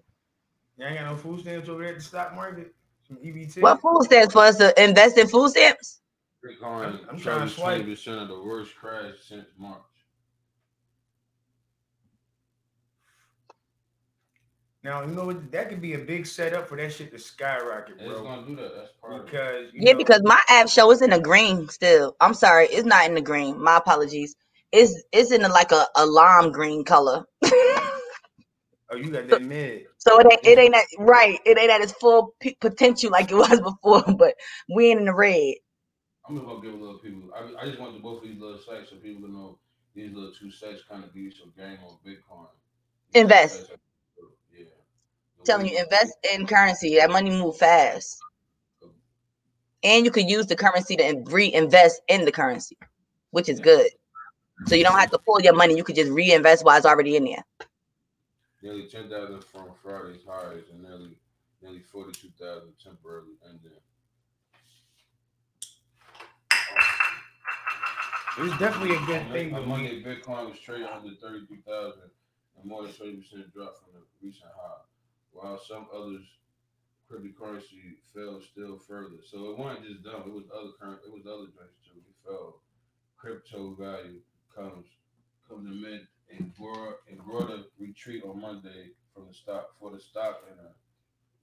You 0.77 0.85
ain't 0.85 0.99
got 0.99 1.05
no 1.11 1.15
food 1.15 1.39
stamps 1.41 1.69
over 1.69 1.81
there 1.83 1.91
at 1.93 1.97
the 1.99 2.03
stock 2.03 2.35
market. 2.35 2.73
Some 3.07 3.17
EBT. 3.17 3.61
what 3.61 3.79
food 3.81 4.03
stamps 4.03 4.33
for 4.33 4.43
us 4.43 4.57
to 4.57 4.73
invest 4.83 5.17
in 5.17 5.27
food 5.27 5.49
stamps 5.51 6.01
Bitcoin 6.45 6.83
I'm- 6.83 6.99
I'm 7.09 7.19
trying 7.19 7.19
to 7.19 7.21
travels 7.23 7.53
swipe. 7.55 7.77
twenty 7.77 7.91
percent 7.95 8.19
of 8.21 8.27
the 8.27 8.39
worst 8.41 8.75
crash 8.75 9.13
since 9.27 9.45
March. 9.57 9.81
Now 14.87 15.01
you 15.01 15.07
know 15.13 15.25
what? 15.25 15.51
That 15.51 15.67
could 15.67 15.81
be 15.81 15.95
a 15.95 15.99
big 15.99 16.25
setup 16.25 16.69
for 16.69 16.77
that 16.77 16.93
shit 16.93 17.11
to 17.11 17.19
skyrocket, 17.19 17.95
And 17.99 18.09
it's 18.09 18.21
gonna 18.21 18.47
do 18.47 18.55
that. 18.55 18.73
That's 18.73 18.91
part 19.01 19.13
of 19.15 19.19
it. 19.19 19.25
Because 19.25 19.65
Yeah, 19.73 19.91
know, 19.91 19.97
because 19.97 20.21
my 20.23 20.39
app 20.49 20.69
show 20.69 20.89
is 20.91 21.01
in 21.01 21.09
the 21.09 21.19
green 21.19 21.67
still. 21.67 22.15
I'm 22.21 22.33
sorry, 22.33 22.67
it's 22.67 22.85
not 22.85 23.05
in 23.05 23.15
the 23.15 23.21
green. 23.21 23.61
My 23.61 23.75
apologies. 23.77 24.35
It's 24.71 25.03
it's 25.11 25.31
in 25.33 25.41
the, 25.41 25.49
like 25.49 25.73
a, 25.73 25.85
a 25.97 26.05
lime 26.05 26.53
green 26.53 26.85
color. 26.85 27.25
oh, 27.43 28.95
you 28.95 29.11
got 29.11 29.27
that 29.27 29.41
mid. 29.41 29.87
so 29.97 30.17
it 30.19 30.27
ain't 30.31 30.41
it 30.45 30.57
ain't 30.59 30.73
that 30.73 30.85
right. 30.99 31.37
It 31.45 31.57
ain't 31.57 31.69
at 31.71 31.81
its 31.81 31.91
full 31.93 32.33
p- 32.39 32.57
potential 32.61 33.11
like 33.11 33.29
it 33.29 33.35
was 33.43 33.59
before. 33.59 34.03
But 34.15 34.35
we 34.73 34.89
ain't 34.89 35.01
in 35.01 35.05
the 35.07 35.13
red. 35.13 35.55
I'm 36.27 36.35
just 36.35 36.47
gonna 36.47 36.61
give 36.61 36.73
a 36.73 36.77
little 36.77 36.99
people. 36.99 37.29
I, 37.35 37.63
I 37.63 37.65
just 37.67 37.79
want 37.79 37.95
to 37.95 38.01
both 38.01 38.23
of 38.23 38.29
these 38.29 38.39
little 38.39 38.59
sites 38.59 38.89
so 38.89 38.95
people 38.97 39.21
can 39.23 39.33
know 39.33 39.59
these 39.95 40.13
little 40.13 40.33
two 40.33 40.51
sites 40.51 40.83
kind 40.89 41.03
of 41.03 41.13
give 41.13 41.23
you 41.23 41.31
some 41.31 41.51
game 41.57 41.77
on 41.85 41.97
Bitcoin. 42.05 42.47
These 43.13 43.21
Invest. 43.23 43.55
sites 43.57 43.71
are- 43.71 43.77
Yeah. 44.57 44.65
The 44.65 45.26
telling 45.45 45.67
you 45.67 45.79
invest 45.79 46.13
in 46.33 46.45
currency. 46.45 46.95
That 46.95 47.09
money 47.09 47.29
move 47.29 47.57
fast, 47.57 48.17
and 49.83 50.05
you 50.05 50.11
could 50.11 50.29
use 50.29 50.47
the 50.47 50.55
currency 50.55 50.95
to 50.97 51.23
reinvest 51.25 52.01
in 52.07 52.25
the 52.25 52.31
currency, 52.31 52.77
which 53.31 53.49
is 53.49 53.59
good. 53.59 53.87
So 54.65 54.75
you 54.75 54.83
don't 54.83 54.97
have 54.97 55.11
to 55.11 55.19
pull 55.19 55.41
your 55.41 55.55
money. 55.55 55.75
You 55.75 55.83
could 55.83 55.95
just 55.95 56.11
reinvest 56.11 56.65
while 56.65 56.77
it's 56.77 56.85
already 56.85 57.15
in 57.15 57.25
there. 57.25 57.45
Nearly 58.63 58.87
10,000 58.87 59.43
from 59.43 59.69
Friday's 59.83 60.23
highs 60.27 60.63
and 60.73 60.81
nearly 60.81 61.17
nearly 61.61 61.79
42,000 61.79 62.73
temporarily 62.83 63.33
ending. 63.47 63.71
It's 68.39 68.57
definitely 68.59 68.95
a 68.95 68.99
good 69.07 69.31
thing. 69.31 69.53
On 69.55 69.61
to 69.61 69.67
Monday. 69.67 70.03
Bitcoin 70.03 70.49
was 70.49 70.59
trading 70.59 70.87
under 70.87 71.15
33,000 71.15 72.01
and 72.59 72.65
more 72.69 72.83
than 72.83 72.91
20% 72.91 73.51
drop 73.51 73.77
from 73.77 73.93
the 73.93 74.01
recent 74.21 74.51
high, 74.55 74.81
while 75.37 75.59
some 75.59 75.87
others 75.93 76.25
cryptocurrency 77.09 77.95
fell 78.13 78.41
still 78.41 78.77
further. 78.77 79.21
So 79.23 79.51
it 79.51 79.57
wasn't 79.57 79.87
just 79.87 80.03
them; 80.03 80.23
it 80.25 80.33
was 80.33 80.45
other 80.53 80.73
current, 80.79 80.99
it 81.05 81.13
was 81.13 81.25
other 81.25 81.47
joints 81.53 81.77
too. 81.85 81.99
It 82.01 82.15
fell. 82.25 82.61
Crypto 83.17 83.75
value 83.79 84.21
comes 84.53 84.85
comes 85.47 85.69
to 85.69 85.73
mid 85.73 86.07
and 86.31 86.53
broad 86.55 86.95
broader 87.25 87.63
retreat 87.79 88.23
on 88.25 88.41
Monday 88.41 88.91
from 89.13 89.27
the 89.27 89.33
stock 89.33 89.77
for 89.79 89.91
the 89.91 89.99
stock 89.99 90.43
and 90.49 90.59
a 90.59 90.71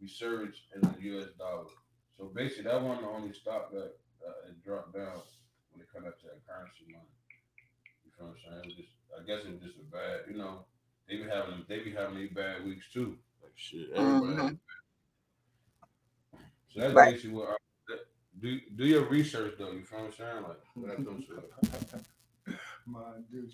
resurgence 0.01 0.61
in 0.75 0.81
the 0.83 1.03
U.S. 1.15 1.31
dollar. 1.39 1.71
So 2.19 2.31
basically, 2.35 2.65
that 2.65 2.83
wasn't 2.83 3.03
the 3.03 3.09
only 3.09 3.33
stock 3.33 3.71
that 3.73 3.97
uh, 4.27 4.51
it 4.51 4.63
dropped 4.65 4.95
down 4.95 5.23
when 5.73 5.83
it 5.83 5.89
comes 5.93 6.07
up 6.07 6.21
to 6.21 6.27
that 6.27 6.47
currency 6.47 6.87
money. 6.93 7.11
You 8.05 8.11
feel 8.17 8.29
what 8.29 8.37
I'm 8.37 8.43
saying? 8.43 8.61
It 8.63 8.67
was 8.67 8.77
just, 8.77 8.95
I 9.11 9.21
guess 9.27 9.47
it 9.47 9.53
was 9.55 9.63
just 9.63 9.83
a 9.83 9.87
bad, 9.91 10.31
you 10.31 10.37
know, 10.37 10.67
they 11.09 11.17
be 11.17 11.25
having 11.25 11.65
they 11.69 11.81
be 11.81 11.91
having 11.93 12.17
these 12.17 12.33
bad 12.33 12.65
weeks 12.65 12.87
too. 12.93 13.19
Like 13.55 13.61
shit, 13.61 13.91
everybody. 13.95 14.35
Mhm. 14.37 14.59
So 16.73 16.81
that's 16.81 16.95
Right. 16.95 17.15
basically 17.15 17.37
what. 17.37 17.49
I, 17.51 17.57
do 18.41 18.61
do 18.75 18.85
your 18.85 19.09
research 19.09 19.55
though. 19.59 19.71
You 19.71 19.85
feel 19.85 20.01
what 20.01 20.07
I'm 20.07 20.13
saying? 20.13 20.43
Like 20.43 20.61
when 20.75 20.89
that 20.89 20.97
comes 20.97 21.27
to. 21.27 21.43
My 22.87 23.01
dude, 23.31 23.51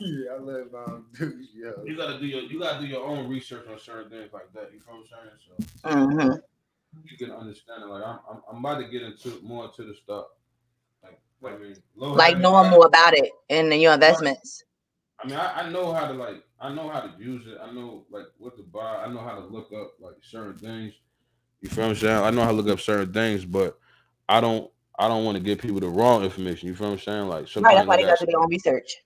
yeah, 0.00 0.32
I 0.32 0.38
love 0.38 0.74
um, 0.74 1.06
dude, 1.18 1.46
yo. 1.54 1.82
You 1.86 1.96
gotta 1.96 2.18
do 2.18 2.26
your 2.26 2.42
you 2.42 2.58
gotta 2.60 2.80
do 2.80 2.86
your 2.86 3.04
own 3.06 3.28
research 3.28 3.66
on 3.68 3.78
certain 3.78 4.10
things 4.10 4.32
like 4.32 4.52
that. 4.52 4.72
You 4.72 4.80
feel 4.80 4.96
what 4.96 5.06
I'm 5.22 5.28
saying? 5.30 5.78
So 5.82 6.06
hmm 6.06 6.32
you 7.04 7.16
get 7.16 7.28
an 7.30 7.36
understanding. 7.36 7.88
Like 7.88 8.04
I'm, 8.04 8.18
I'm, 8.30 8.42
I'm 8.50 8.58
about 8.64 8.78
to 8.80 8.88
get 8.88 9.02
into 9.02 9.40
more 9.42 9.64
into 9.66 9.84
the 9.84 9.94
stuff. 9.94 10.26
Like 11.40 11.54
I 11.54 11.58
mean, 11.58 11.76
Like 11.96 12.28
having- 12.30 12.42
knowing 12.42 12.70
more 12.70 12.86
about 12.86 13.14
it 13.16 13.30
and 13.48 13.72
your 13.80 13.94
investments. 13.94 14.64
I 15.22 15.28
mean, 15.28 15.36
I, 15.38 15.62
I 15.62 15.70
know 15.70 15.92
how 15.92 16.06
to 16.08 16.14
like, 16.14 16.44
I 16.60 16.72
know 16.74 16.88
how 16.90 17.00
to 17.00 17.12
use 17.18 17.46
it. 17.46 17.58
I 17.62 17.72
know 17.72 18.04
like 18.10 18.26
what 18.38 18.56
to 18.58 18.62
buy. 18.64 19.04
I 19.04 19.08
know 19.12 19.20
how 19.20 19.34
to 19.36 19.46
look 19.46 19.72
up 19.72 19.94
like 20.00 20.16
certain 20.22 20.58
things. 20.58 20.94
You 21.62 21.70
feel 21.70 21.84
what 21.84 21.90
I'm 21.92 21.96
saying? 21.96 22.18
I 22.24 22.30
know 22.30 22.42
how 22.44 22.50
to 22.52 22.56
look 22.56 22.68
up 22.68 22.80
certain 22.80 23.12
things, 23.12 23.44
but 23.44 23.78
I 24.28 24.40
don't, 24.40 24.70
I 24.98 25.08
don't 25.08 25.24
want 25.24 25.38
to 25.38 25.44
give 25.44 25.58
people 25.60 25.80
the 25.80 25.88
wrong 25.88 26.24
information. 26.24 26.68
You 26.68 26.74
feel 26.76 26.88
what 26.88 26.94
I'm 26.94 27.00
saying? 27.00 27.28
Like 27.28 27.48
Right. 27.58 27.74
That's 27.76 27.88
why 27.88 27.96
they 27.98 28.04
got 28.04 28.18
to 28.20 28.26
do 28.26 28.32
their 28.32 28.40
own 28.40 28.50
research. 28.50 28.96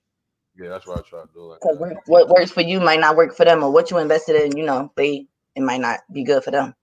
yeah, 0.57 0.69
that's 0.69 0.87
what 0.87 0.99
I 0.99 1.01
try 1.09 1.21
to 1.21 1.29
do. 1.33 1.41
Like, 1.43 1.61
Because 1.61 1.79
that. 1.89 2.03
what 2.07 2.29
works 2.29 2.51
for 2.51 2.61
you 2.61 2.79
might 2.79 2.99
not 3.01 3.15
work 3.17 3.35
for 3.35 3.45
them, 3.45 3.63
or 3.63 3.71
what 3.71 3.91
you 3.91 3.97
invested 3.99 4.35
in, 4.37 4.57
you 4.57 4.65
know, 4.65 4.91
they 4.97 5.27
it 5.55 5.61
might 5.63 5.81
not 5.81 6.01
be 6.13 6.23
good 6.23 6.43
for 6.43 6.51
them. 6.51 6.75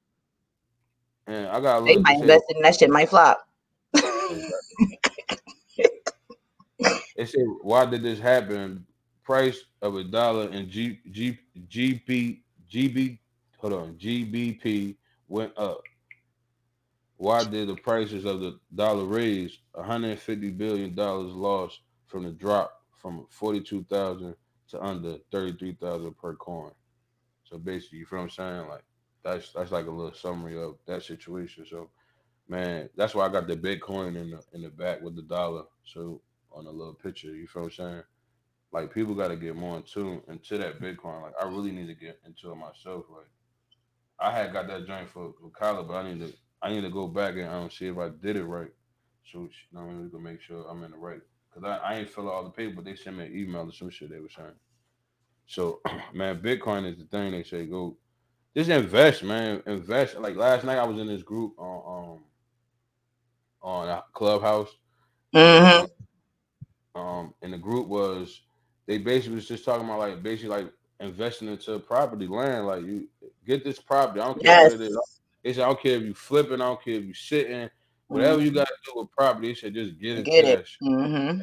and 1.26 1.48
I 1.48 1.60
got 1.60 1.82
They 1.86 1.96
might 2.04 2.18
invest 2.20 2.44
in 2.50 2.62
that 2.62 2.76
shit 2.76 2.90
might 2.90 3.10
flop. 3.10 3.40
It 7.16 7.28
said, 7.28 7.44
why 7.62 7.86
did 7.86 8.02
this 8.02 8.20
happen? 8.20 8.86
Price 9.30 9.62
of 9.80 9.94
a 9.94 10.02
dollar 10.02 10.48
in 10.48 10.68
G, 10.68 10.98
G, 11.12 11.38
GP, 11.68 12.40
GB, 12.68 13.18
hold 13.58 13.72
on, 13.74 13.94
GBP 13.94 14.96
went 15.28 15.56
up. 15.56 15.82
Why 17.16 17.44
did 17.44 17.68
the 17.68 17.76
prices 17.76 18.24
of 18.24 18.40
the 18.40 18.58
dollar 18.74 19.04
raise? 19.04 19.56
150 19.74 20.50
billion 20.50 20.96
dollars 20.96 21.32
lost 21.32 21.78
from 22.08 22.24
the 22.24 22.32
drop 22.32 22.82
from 22.96 23.24
42,000 23.30 24.34
to 24.70 24.82
under 24.82 25.18
33,000 25.30 26.12
per 26.18 26.34
coin. 26.34 26.72
So 27.44 27.56
basically, 27.56 27.98
you 27.98 28.06
feel 28.06 28.18
what 28.18 28.24
I'm 28.24 28.30
saying? 28.30 28.68
Like 28.68 28.84
that's 29.22 29.52
that's 29.52 29.70
like 29.70 29.86
a 29.86 29.92
little 29.92 30.12
summary 30.12 30.60
of 30.60 30.74
that 30.86 31.04
situation. 31.04 31.64
So, 31.70 31.88
man, 32.48 32.90
that's 32.96 33.14
why 33.14 33.26
I 33.26 33.28
got 33.28 33.46
the 33.46 33.56
Bitcoin 33.56 34.16
in 34.20 34.32
the 34.32 34.42
in 34.54 34.62
the 34.62 34.70
back 34.70 35.00
with 35.02 35.14
the 35.14 35.22
dollar. 35.22 35.66
So 35.84 36.20
on 36.50 36.66
a 36.66 36.70
little 36.70 36.94
picture, 36.94 37.32
you 37.32 37.46
feel 37.46 37.62
what 37.62 37.78
I'm 37.78 37.92
saying? 37.92 38.02
Like 38.72 38.94
people 38.94 39.14
got 39.14 39.28
to 39.28 39.36
get 39.36 39.56
more 39.56 39.76
in 39.78 39.84
tune 39.84 40.22
into 40.28 40.58
that 40.58 40.80
Bitcoin. 40.80 41.22
Like 41.22 41.34
I 41.42 41.46
really 41.46 41.72
need 41.72 41.88
to 41.88 41.94
get 41.94 42.20
into 42.26 42.52
it 42.52 42.56
myself. 42.56 43.06
Like 43.10 43.30
I 44.20 44.32
had 44.32 44.52
got 44.54 44.68
that 44.68 44.86
joint 44.86 45.10
for, 45.10 45.34
for 45.40 45.50
college, 45.50 45.88
but 45.88 45.94
I 45.94 46.12
need 46.12 46.20
to 46.26 46.34
I 46.62 46.70
need 46.70 46.82
to 46.82 46.90
go 46.90 47.08
back 47.08 47.34
and 47.36 47.48
um, 47.48 47.70
see 47.70 47.88
if 47.88 47.98
I 47.98 48.10
did 48.10 48.36
it 48.36 48.44
right. 48.44 48.72
So 49.32 49.40
you 49.40 49.50
know, 49.72 49.84
we 49.86 50.10
can 50.10 50.22
make 50.22 50.42
sure 50.42 50.66
I'm 50.68 50.84
in 50.84 50.92
the 50.92 50.98
right. 50.98 51.20
Cause 51.54 51.64
I, 51.64 51.76
I 51.78 51.94
ain't 51.96 52.10
fill 52.10 52.28
out 52.28 52.34
all 52.34 52.44
the 52.44 52.50
paper, 52.50 52.74
but 52.76 52.84
they 52.86 52.96
sent 52.96 53.16
me 53.18 53.26
an 53.26 53.36
email 53.36 53.62
or 53.68 53.72
some 53.72 53.90
shit 53.90 54.10
they 54.10 54.20
were 54.20 54.28
saying. 54.30 54.50
So 55.46 55.80
man, 56.14 56.40
Bitcoin 56.40 56.90
is 56.90 56.98
the 56.98 57.04
thing 57.06 57.32
they 57.32 57.44
say 57.44 57.66
go 57.66 57.96
just 58.56 58.70
invest, 58.70 59.24
man. 59.24 59.62
Invest. 59.66 60.18
Like 60.18 60.36
last 60.36 60.64
night 60.64 60.78
I 60.78 60.84
was 60.86 61.00
in 61.00 61.08
this 61.08 61.22
group 61.22 61.54
on 61.58 62.14
um 62.18 62.24
on 63.62 63.88
a 63.88 64.04
Clubhouse. 64.14 64.70
hmm 65.34 65.84
Um 66.94 67.34
and 67.42 67.52
the 67.52 67.58
group 67.58 67.88
was 67.88 68.42
they 68.90 68.98
basically 68.98 69.36
was 69.36 69.48
just 69.48 69.64
talking 69.64 69.86
about 69.86 70.00
like 70.00 70.22
basically 70.24 70.50
like 70.50 70.72
investing 71.00 71.48
into 71.48 71.80
property, 71.80 72.28
land. 72.28 72.66
Like 72.68 72.84
you 72.84 73.08
get 73.46 73.64
this 73.64 73.80
property. 73.80 74.20
I 74.20 74.26
don't 74.26 74.42
care 74.42 74.56
Yes. 74.56 74.62
what 74.62 74.74
it 74.74 74.82
is. 74.82 74.98
Said, 75.46 75.58
I 75.64 75.68
don't 75.68 75.82
care 75.82 75.96
if 75.98 76.04
you 76.04 76.14
flipping, 76.14 76.62
I 76.62 76.66
don't 76.66 76.84
care 76.84 76.96
if 76.96 77.04
you 77.06 77.14
sitting, 77.14 77.70
whatever 78.08 78.42
you 78.42 78.52
gotta 78.52 78.74
do 78.86 79.00
with 79.00 79.12
property, 79.12 79.48
they 79.50 79.54
said 79.54 79.74
just 79.74 80.00
get 80.00 80.18
into 80.18 80.26
Get 80.26 80.44
that 80.44 80.60
it. 80.60 80.68
shit. 80.68 80.80
hmm 80.82 81.40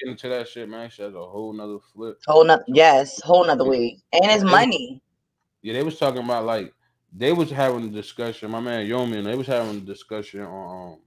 Get 0.00 0.10
into 0.10 0.28
that 0.30 0.48
shit, 0.48 0.68
man. 0.68 0.90
Has 0.90 1.00
a 1.00 1.10
whole 1.12 1.52
nother 1.54 1.78
flip. 1.94 2.18
Whole 2.26 2.44
nother, 2.44 2.64
yes, 2.68 3.20
whole 3.22 3.46
nother 3.46 3.66
week, 3.66 4.00
and 4.12 4.24
it's 4.26 4.44
money. 4.44 5.02
Yeah, 5.62 5.74
they 5.74 5.82
was 5.82 5.98
talking 5.98 6.22
about 6.24 6.44
like 6.46 6.74
they 7.12 7.32
was 7.32 7.50
having 7.50 7.84
a 7.86 7.90
discussion. 7.90 8.50
My 8.50 8.60
man 8.60 8.86
Yomi 8.86 9.18
and 9.18 9.26
they 9.26 9.36
was 9.36 9.46
having 9.48 9.78
a 9.78 9.80
discussion 9.80 10.42
on 10.42 10.92
um, 10.94 10.98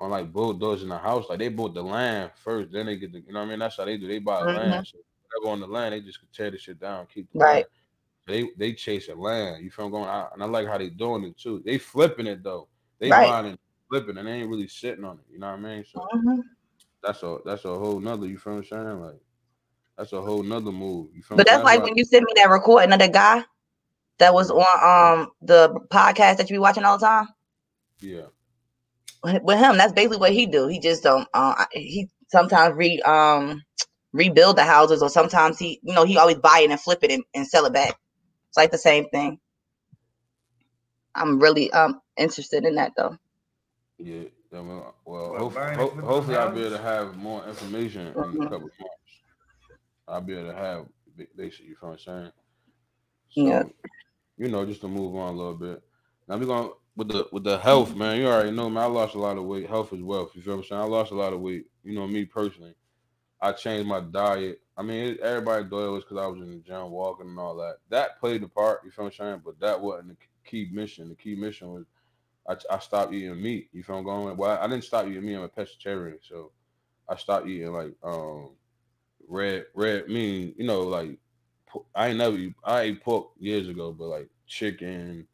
on 0.00 0.10
like 0.10 0.32
bulldozing 0.32 0.88
the 0.90 0.98
house. 0.98 1.26
Like 1.28 1.40
they 1.40 1.48
bought 1.48 1.74
the 1.74 1.82
land 1.82 2.32
first, 2.44 2.72
then 2.72 2.86
they 2.86 2.96
get 2.98 3.12
the 3.12 3.20
you 3.20 3.32
know 3.32 3.40
what 3.40 3.46
I 3.46 3.50
mean. 3.50 3.58
That's 3.60 3.76
how 3.78 3.84
they 3.86 3.98
do. 3.98 4.08
They 4.08 4.20
buy 4.20 4.42
Mhm. 4.42 4.46
land. 4.46 4.86
So 4.86 4.98
on 5.46 5.60
the 5.60 5.66
land, 5.66 5.92
they 5.94 6.00
just 6.00 6.20
could 6.20 6.32
tear 6.32 6.50
the 6.50 6.58
shit 6.58 6.78
down, 6.80 7.06
keep 7.12 7.28
Right. 7.34 7.66
They 8.26 8.50
they 8.56 8.72
chasing 8.72 9.18
land. 9.18 9.64
You 9.64 9.70
feel 9.70 9.88
going 9.88 10.08
out, 10.08 10.30
and 10.32 10.42
I 10.42 10.46
like 10.46 10.68
how 10.68 10.78
they 10.78 10.90
doing 10.90 11.24
it 11.24 11.36
too. 11.36 11.62
They 11.64 11.78
flipping 11.78 12.26
it 12.26 12.42
though. 12.42 12.68
They 13.00 13.10
Right. 13.10 13.56
flipping, 13.88 14.16
and 14.16 14.28
they 14.28 14.32
ain't 14.32 14.48
really 14.48 14.68
sitting 14.68 15.04
on 15.04 15.18
it. 15.18 15.24
You 15.32 15.40
know 15.40 15.48
what 15.48 15.58
I 15.58 15.60
mean? 15.60 15.84
So 15.84 16.06
Mhm. 16.14 16.42
that's 17.02 17.22
a 17.24 17.38
that's 17.44 17.64
a 17.64 17.76
whole 17.76 17.98
nother. 17.98 18.28
You 18.28 18.38
feel 18.38 18.54
what 18.54 18.58
I'm 18.60 18.64
saying? 18.64 19.00
Like 19.00 19.20
that's 19.96 20.12
a 20.12 20.22
whole 20.22 20.42
nother 20.42 20.70
move. 20.70 21.08
You 21.14 21.22
feel 21.22 21.36
But 21.36 21.46
that's 21.46 21.64
like 21.64 21.82
when 21.82 21.96
you 21.96 22.04
sent 22.04 22.24
me 22.24 22.32
that 22.36 22.48
recording 22.48 22.92
of 22.92 23.00
the 23.00 23.08
guy 23.08 23.44
that 24.18 24.32
was 24.32 24.50
on 24.50 24.60
um 25.20 25.30
the 25.42 25.74
podcast 25.90 26.36
that 26.36 26.48
you 26.48 26.54
be 26.54 26.58
watching 26.60 26.84
all 26.84 26.98
the 26.98 27.06
time. 27.06 27.28
yeah. 28.00 28.26
with 29.42 29.58
him, 29.58 29.76
that's 29.76 29.92
basically 29.92 30.18
what 30.18 30.32
he 30.32 30.46
do. 30.46 30.68
He 30.68 30.78
just 30.80 31.02
don't. 31.02 31.28
Uh, 31.34 31.64
he 31.72 32.08
sometimes 32.28 32.76
read 32.76 33.02
um 33.02 33.62
rebuild 34.12 34.56
the 34.56 34.64
houses, 34.64 35.02
or 35.02 35.10
sometimes 35.10 35.58
he, 35.58 35.80
you 35.82 35.94
know, 35.94 36.04
he 36.04 36.18
always 36.18 36.38
buy 36.38 36.60
it 36.64 36.70
and 36.70 36.80
flip 36.80 37.00
it 37.02 37.10
and, 37.12 37.24
and 37.34 37.46
sell 37.46 37.66
it 37.66 37.72
back. 37.72 37.96
It's 38.50 38.56
like 38.58 38.70
the 38.72 38.78
same 38.78 39.08
thing. 39.10 39.38
I'm 41.14 41.40
really 41.40 41.70
um 41.72 42.00
interested 42.18 42.64
in 42.64 42.76
that 42.76 42.92
though. 42.96 43.16
Yeah. 43.98 44.24
I 44.52 44.62
mean, 44.62 44.82
well, 45.06 45.32
What, 45.32 45.38
hope, 45.38 45.54
ho- 45.76 46.00
hopefully 46.02 46.36
I'll 46.36 46.54
be 46.54 46.62
able 46.62 46.76
to 46.76 46.82
have 46.82 47.16
more 47.16 47.46
information 47.48 48.08
in 48.08 48.08
a 48.08 48.14
Mhm. 48.16 48.48
couple 48.48 48.68
of 48.68 48.72
months. 48.80 49.22
I'll 50.08 50.20
be 50.20 50.34
able 50.34 50.50
to 50.50 50.56
have 50.56 50.86
basically, 51.36 51.68
you 51.68 51.76
feel 51.76 51.90
what 51.90 52.00
I'm 52.08 52.22
saying? 52.22 52.32
Yeah. 53.36 53.64
You 54.38 54.48
know, 54.48 54.66
just 54.66 54.80
to 54.82 54.88
move 54.88 55.14
on 55.16 55.34
a 55.34 55.36
little 55.36 55.54
bit. 55.54 55.82
Now 56.28 56.36
we're 56.38 56.46
going 56.46 56.70
with 56.96 57.08
the 57.08 57.28
with 57.32 57.44
the 57.44 57.58
health, 57.58 57.94
man. 57.96 58.18
You 58.20 58.28
already 58.28 58.50
know, 58.52 58.70
man. 58.70 58.84
I 58.84 58.86
lost 58.86 59.14
a 59.14 59.20
lot 59.20 59.38
of 59.38 59.44
weight. 59.44 59.68
Health 59.68 59.92
is 59.92 60.02
wealth. 60.02 60.32
You 60.34 60.42
feel 60.42 60.56
what 60.56 60.64
I'm 60.64 60.68
saying? 60.68 60.82
I 60.82 60.84
lost 60.84 61.12
a 61.12 61.16
lot 61.16 61.32
of 61.32 61.40
weight. 61.40 61.66
You 61.84 61.94
know 61.94 62.06
me 62.06 62.24
personally. 62.24 62.74
I 63.42 63.52
changed 63.52 63.88
my 63.88 64.00
diet. 64.00 64.60
I 64.76 64.82
mean, 64.82 65.18
everybody 65.20 65.68
thought 65.68 65.88
it 65.88 65.90
was 65.90 66.04
because 66.04 66.18
I 66.18 66.26
was 66.28 66.40
in 66.40 66.50
the 66.50 66.58
gym 66.58 66.90
walking 66.90 67.26
and 67.26 67.38
all 67.38 67.56
that. 67.56 67.78
That 67.90 68.20
played 68.20 68.42
a 68.44 68.48
part. 68.48 68.82
You 68.84 68.92
feel 68.92 69.06
what 69.06 69.14
I'm 69.20 69.26
saying? 69.26 69.42
But 69.44 69.58
that 69.60 69.80
wasn't 69.80 70.10
the 70.10 70.16
key 70.48 70.70
mission. 70.72 71.08
The 71.08 71.16
key 71.16 71.34
mission 71.34 71.72
was 71.72 71.84
I, 72.48 72.56
I 72.74 72.78
stopped 72.78 73.12
eating 73.12 73.42
meat. 73.42 73.68
You 73.72 73.82
feel 73.82 73.98
I'm 73.98 74.04
going? 74.04 74.36
Well, 74.36 74.58
I 74.60 74.66
didn't 74.68 74.84
stop 74.84 75.06
eating 75.06 75.26
meat. 75.26 75.34
I'm 75.34 75.42
a 75.42 75.48
pescatarian, 75.48 76.18
so 76.22 76.52
I 77.08 77.16
stopped 77.16 77.48
eating 77.48 77.72
like 77.72 77.94
um 78.04 78.50
red 79.28 79.66
red 79.74 80.08
meat. 80.08 80.54
You 80.56 80.64
know, 80.64 80.82
like 80.82 81.18
I 81.94 82.08
ain't 82.08 82.18
never 82.18 82.38
I 82.64 82.82
ate 82.82 83.02
pork 83.02 83.30
years 83.38 83.68
ago, 83.68 83.92
but 83.92 84.06
like 84.06 84.28
chicken. 84.46 85.26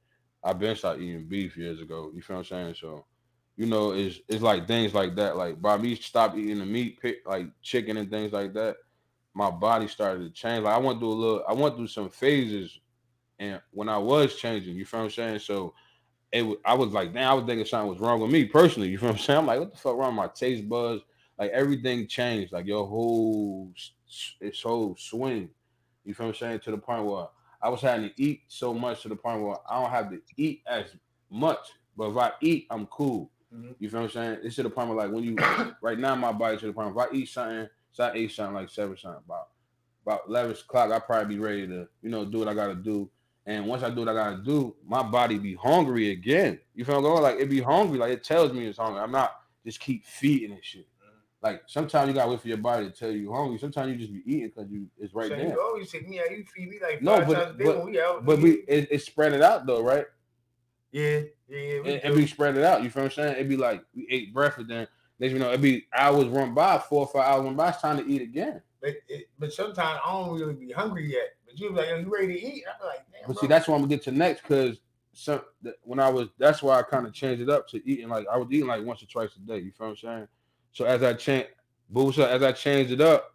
I've 0.42 0.58
been 0.58 0.76
stopped 0.76 1.00
eating 1.00 1.26
beef 1.26 1.56
years 1.56 1.80
ago. 1.80 2.10
You 2.14 2.22
feel 2.22 2.36
what 2.36 2.50
I'm 2.52 2.74
saying? 2.74 2.76
So, 2.80 3.04
you 3.58 3.66
know, 3.66 3.92
it's 3.92 4.20
it's 4.28 4.42
like 4.42 4.66
things 4.66 4.94
like 4.94 5.16
that. 5.16 5.36
Like 5.36 5.60
by 5.60 5.76
me 5.76 5.96
stop 5.96 6.34
eating 6.38 6.60
the 6.60 6.66
meat, 6.66 6.98
pick 7.02 7.18
like 7.26 7.48
chicken 7.60 7.98
and 7.98 8.10
things 8.10 8.32
like 8.32 8.54
that. 8.54 8.76
My 9.34 9.50
body 9.50 9.86
started 9.88 10.24
to 10.24 10.30
change. 10.30 10.64
Like 10.64 10.74
I 10.74 10.78
went 10.78 11.00
through 11.00 11.12
a 11.12 11.14
little. 11.14 11.44
I 11.46 11.52
went 11.52 11.76
through 11.76 11.88
some 11.88 12.08
phases, 12.08 12.80
and 13.38 13.60
when 13.72 13.90
I 13.90 13.98
was 13.98 14.36
changing, 14.36 14.76
you 14.76 14.86
feel 14.86 15.00
what 15.00 15.04
I'm 15.04 15.10
saying? 15.10 15.40
So 15.40 15.74
it 16.32 16.42
wa- 16.42 16.56
I 16.64 16.74
was 16.74 16.92
like, 16.92 17.12
damn, 17.12 17.30
I 17.30 17.34
was 17.34 17.44
thinking 17.44 17.66
something 17.66 17.90
was 17.90 18.00
wrong 18.00 18.20
with 18.20 18.30
me 18.30 18.46
personally. 18.46 18.88
You 18.92 18.98
feel 18.98 19.10
what 19.10 19.16
I'm 19.16 19.22
saying? 19.22 19.38
I'm 19.40 19.46
like, 19.46 19.60
what 19.60 19.72
the 19.72 19.78
fuck 19.78 19.96
wrong 19.98 20.16
with 20.16 20.24
my 20.24 20.30
taste 20.34 20.68
buds? 20.68 21.02
like 21.38 21.50
everything 21.52 22.06
changed. 22.06 22.52
Like 22.52 22.66
your 22.66 22.86
whole 22.86 23.72
its 24.40 24.62
whole 24.62 24.96
swing. 24.98 25.48
You 26.04 26.14
feel 26.14 26.26
what 26.26 26.36
I'm 26.36 26.38
saying? 26.38 26.60
To 26.60 26.70
the 26.72 26.78
point 26.78 27.04
where 27.04 27.26
I 27.62 27.68
was 27.68 27.80
having 27.80 28.08
to 28.08 28.22
eat 28.22 28.42
so 28.48 28.74
much 28.74 29.02
to 29.02 29.08
the 29.08 29.16
point 29.16 29.42
where 29.42 29.56
I 29.68 29.80
don't 29.80 29.90
have 29.90 30.10
to 30.10 30.20
eat 30.36 30.62
as 30.66 30.86
much. 31.30 31.58
But 31.96 32.10
if 32.10 32.16
I 32.16 32.32
eat, 32.40 32.66
I'm 32.70 32.86
cool. 32.86 33.30
Mhm. 33.54 33.74
You 33.78 33.88
feel 33.88 34.00
what 34.00 34.06
I'm 34.06 34.10
saying? 34.12 34.38
It's 34.42 34.56
to 34.56 34.62
the 34.62 34.70
point 34.70 34.88
where 34.88 34.98
like 34.98 35.10
when 35.10 35.24
you 35.24 35.36
right 35.82 35.98
now 35.98 36.14
my 36.14 36.32
body 36.32 36.56
to 36.58 36.66
the 36.66 36.72
point 36.72 36.94
where 36.94 37.06
if 37.06 37.12
I 37.12 37.14
eat 37.14 37.28
something, 37.28 37.68
so 37.92 38.04
I 38.04 38.12
ate 38.14 38.32
something 38.32 38.54
like 38.54 38.70
seven 38.70 38.96
something 38.96 39.22
about 39.24 39.48
about 40.06 40.22
eleven 40.28 40.52
o'clock, 40.52 40.92
I 40.92 40.98
probably 40.98 41.34
be 41.36 41.40
ready 41.40 41.66
to, 41.66 41.88
you 42.02 42.10
know, 42.10 42.24
do 42.24 42.38
what 42.38 42.48
I 42.48 42.54
gotta 42.54 42.74
do. 42.74 43.10
And 43.46 43.66
once 43.66 43.82
I 43.82 43.88
do 43.90 44.00
what 44.00 44.08
I 44.10 44.14
gotta 44.14 44.42
do, 44.42 44.76
my 44.86 45.02
body 45.02 45.38
be 45.38 45.54
hungry 45.54 46.10
again. 46.10 46.58
You 46.74 46.84
feel 46.84 47.00
what 47.00 47.08
I'm 47.08 47.14
going? 47.14 47.22
Like 47.22 47.40
it 47.40 47.48
be 47.48 47.60
hungry, 47.60 47.98
like 47.98 48.12
it 48.12 48.22
tells 48.24 48.52
me 48.52 48.66
it's 48.66 48.78
hungry. 48.78 49.00
I'm 49.00 49.12
not 49.12 49.32
just 49.64 49.80
keep 49.80 50.04
feeding 50.04 50.52
and 50.52 50.64
shit. 50.64 50.86
Like 51.40 51.62
sometimes 51.66 52.08
you 52.08 52.14
gotta 52.14 52.30
wait 52.30 52.40
for 52.40 52.48
your 52.48 52.56
body 52.58 52.86
to 52.86 52.92
tell 52.92 53.10
you 53.10 53.32
hungry. 53.32 53.58
Sometimes 53.58 53.90
you 53.92 53.96
just 53.96 54.12
be 54.12 54.22
eating 54.26 54.48
because 54.54 54.70
you 54.70 54.86
it's 54.98 55.14
right 55.14 55.28
so 55.28 55.36
there. 55.36 55.48
you 55.48 55.60
always 55.62 55.90
say 55.90 56.00
me, 56.00 56.16
you 56.30 56.44
feed 56.54 56.68
me 56.68 56.78
like 56.82 57.00
No, 57.00 57.24
but- 57.24 57.34
times 57.34 57.54
a 57.54 57.58
day 57.58 57.64
but- 57.64 57.84
we 57.86 58.00
out. 58.00 58.26
But 58.26 58.40
we 58.40 58.50
it, 58.68 58.88
it's 58.90 59.04
spread 59.06 59.32
it 59.32 59.40
out 59.40 59.64
though, 59.66 59.82
right? 59.82 60.04
yeah, 60.90 61.20
yeah, 61.48 61.58
yeah. 61.58 61.80
we 61.80 61.90
It, 61.90 62.04
it 62.04 62.16
be 62.16 62.26
spread 62.26 62.56
it 62.56 62.64
out. 62.64 62.82
You 62.82 62.90
feel 62.90 63.04
what 63.04 63.12
I'm 63.18 63.24
saying? 63.24 63.34
It'd 63.34 63.48
be 63.48 63.56
like 63.56 63.84
we 63.94 64.06
ate 64.10 64.32
breakfast, 64.32 64.68
then 64.68 64.86
next 65.18 65.32
you 65.32 65.38
know, 65.38 65.48
it'd 65.48 65.60
be 65.60 65.86
hours 65.96 66.26
run 66.26 66.54
by, 66.54 66.78
four 66.78 67.00
or 67.00 67.06
five 67.08 67.28
hours 67.28 67.44
run 67.44 67.56
by. 67.56 67.70
It's 67.70 67.80
time 67.80 67.98
to 67.98 68.06
eat 68.06 68.22
again. 68.22 68.62
But 68.80 68.96
it, 69.08 69.28
but 69.38 69.52
sometimes 69.52 70.00
I 70.04 70.12
don't 70.12 70.38
really 70.38 70.54
be 70.54 70.70
hungry 70.70 71.10
yet. 71.10 71.36
But 71.44 71.58
you 71.58 71.70
be 71.70 71.76
like, 71.76 71.88
Yo, 71.88 71.98
you 71.98 72.12
ready 72.12 72.34
to 72.34 72.40
eat? 72.40 72.64
I'm 72.68 72.86
like, 72.86 73.04
damn. 73.12 73.22
But 73.26 73.34
bro. 73.34 73.40
see, 73.40 73.46
that's 73.46 73.66
why 73.66 73.74
I'm 73.74 73.80
gonna 73.80 73.90
get 73.90 74.02
to 74.04 74.12
next 74.12 74.42
because 74.42 74.78
some 75.12 75.40
when 75.82 75.98
I 75.98 76.08
was 76.08 76.28
that's 76.38 76.62
why 76.62 76.78
I 76.78 76.82
kind 76.82 77.06
of 77.06 77.12
changed 77.12 77.42
it 77.42 77.50
up 77.50 77.66
to 77.68 77.88
eating 77.88 78.08
like 78.08 78.26
I 78.32 78.36
was 78.36 78.48
eating 78.50 78.68
like 78.68 78.84
once 78.84 79.02
or 79.02 79.06
twice 79.06 79.30
a 79.36 79.40
day. 79.40 79.58
You 79.58 79.72
feel 79.72 79.88
what 79.88 79.90
I'm 79.90 79.96
saying? 79.96 80.28
So 80.72 80.84
as 80.84 81.02
I 81.02 81.14
change, 81.14 81.46
but 81.90 82.12
so 82.12 82.24
as 82.24 82.42
I 82.42 82.52
changed 82.52 82.92
it 82.92 83.00
up, 83.00 83.34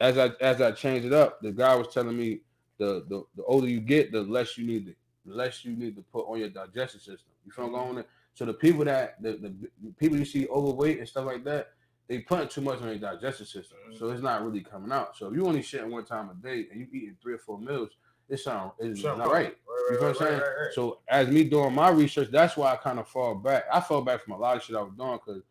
as 0.00 0.18
I 0.18 0.32
as 0.40 0.60
I 0.60 0.72
changed 0.72 1.06
it 1.06 1.12
up, 1.12 1.40
the 1.40 1.52
guy 1.52 1.74
was 1.76 1.88
telling 1.94 2.16
me 2.16 2.40
the 2.78 3.04
the, 3.08 3.22
the 3.36 3.44
older 3.44 3.68
you 3.68 3.80
get, 3.80 4.10
the 4.10 4.22
less 4.22 4.58
you 4.58 4.66
need 4.66 4.86
to 4.86 4.94
the 5.30 5.36
less 5.36 5.64
you 5.64 5.76
need 5.76 5.96
to 5.96 6.02
put 6.12 6.26
on 6.26 6.38
your 6.38 6.50
digestive 6.50 7.00
system. 7.00 7.30
You 7.44 7.52
feel 7.52 7.70
what 7.70 7.80
I'm 7.80 7.92
going? 7.94 8.04
So 8.34 8.44
the 8.44 8.54
people 8.54 8.84
that 8.84 9.20
the, 9.22 9.32
the 9.32 9.92
people 9.98 10.18
you 10.18 10.24
see 10.24 10.46
overweight 10.48 10.98
and 10.98 11.08
stuff 11.08 11.26
like 11.26 11.44
that, 11.44 11.68
they 12.08 12.18
putting 12.18 12.48
too 12.48 12.60
much 12.60 12.80
on 12.80 12.86
their 12.86 12.98
digestive 12.98 13.48
system, 13.48 13.78
mm-hmm. 13.88 13.98
so 13.98 14.10
it's 14.10 14.22
not 14.22 14.44
really 14.44 14.60
coming 14.60 14.92
out. 14.92 15.16
So 15.16 15.28
if 15.28 15.34
you 15.34 15.46
only 15.46 15.60
shitting 15.60 15.90
one 15.90 16.04
time 16.04 16.30
a 16.30 16.34
day 16.34 16.66
and 16.70 16.80
you 16.80 16.86
eating 16.92 17.16
three 17.22 17.34
or 17.34 17.38
four 17.38 17.58
meals, 17.58 17.90
it's 18.28 18.46
not 18.46 18.74
it's 18.78 19.02
Something 19.02 19.18
not 19.18 19.26
wrong. 19.26 19.34
right. 19.34 19.56
You 19.90 19.98
feel 19.98 20.08
what 20.08 20.20
I'm 20.20 20.26
saying? 20.26 20.40
right, 20.40 20.48
right. 20.60 20.74
So 20.74 21.00
as 21.08 21.28
me 21.28 21.44
doing 21.44 21.74
my 21.74 21.90
research, 21.90 22.28
that's 22.30 22.56
why 22.56 22.72
I 22.72 22.76
kind 22.76 22.98
of 22.98 23.08
fall 23.08 23.34
back. 23.34 23.64
I 23.72 23.80
fell 23.80 24.02
back 24.02 24.22
from 24.22 24.34
a 24.34 24.38
lot 24.38 24.56
of 24.56 24.62
shit 24.62 24.76
I 24.76 24.82
was 24.82 24.92
doing 24.96 25.18
because 25.24 25.42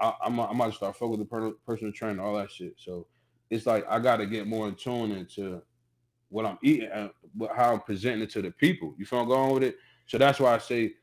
I'm 0.00 0.40
I'm 0.40 0.56
about 0.56 0.70
to 0.70 0.76
start 0.76 0.96
focusing 0.96 1.20
with 1.20 1.30
the 1.30 1.56
personal 1.64 1.92
training, 1.92 2.20
all 2.20 2.36
that 2.36 2.50
shit. 2.50 2.74
So 2.76 3.06
it's 3.50 3.66
like 3.66 3.84
I 3.88 4.00
got 4.00 4.16
to 4.16 4.26
get 4.26 4.46
more 4.46 4.68
in 4.68 4.74
tune 4.74 5.12
into 5.12 5.62
what 6.34 6.46
I'm 6.46 6.58
eating 6.62 6.88
and 6.92 7.10
what, 7.36 7.56
how 7.56 7.72
I'm 7.72 7.80
presenting 7.80 8.22
it 8.22 8.30
to 8.30 8.42
the 8.42 8.50
people. 8.50 8.92
You 8.98 9.06
feel 9.06 9.20
I'm 9.20 9.28
going 9.28 9.54
with 9.54 9.62
it? 9.62 9.76
So 10.06 10.18
that's 10.18 10.40
why 10.40 10.54
I 10.54 10.58
say 10.58 10.94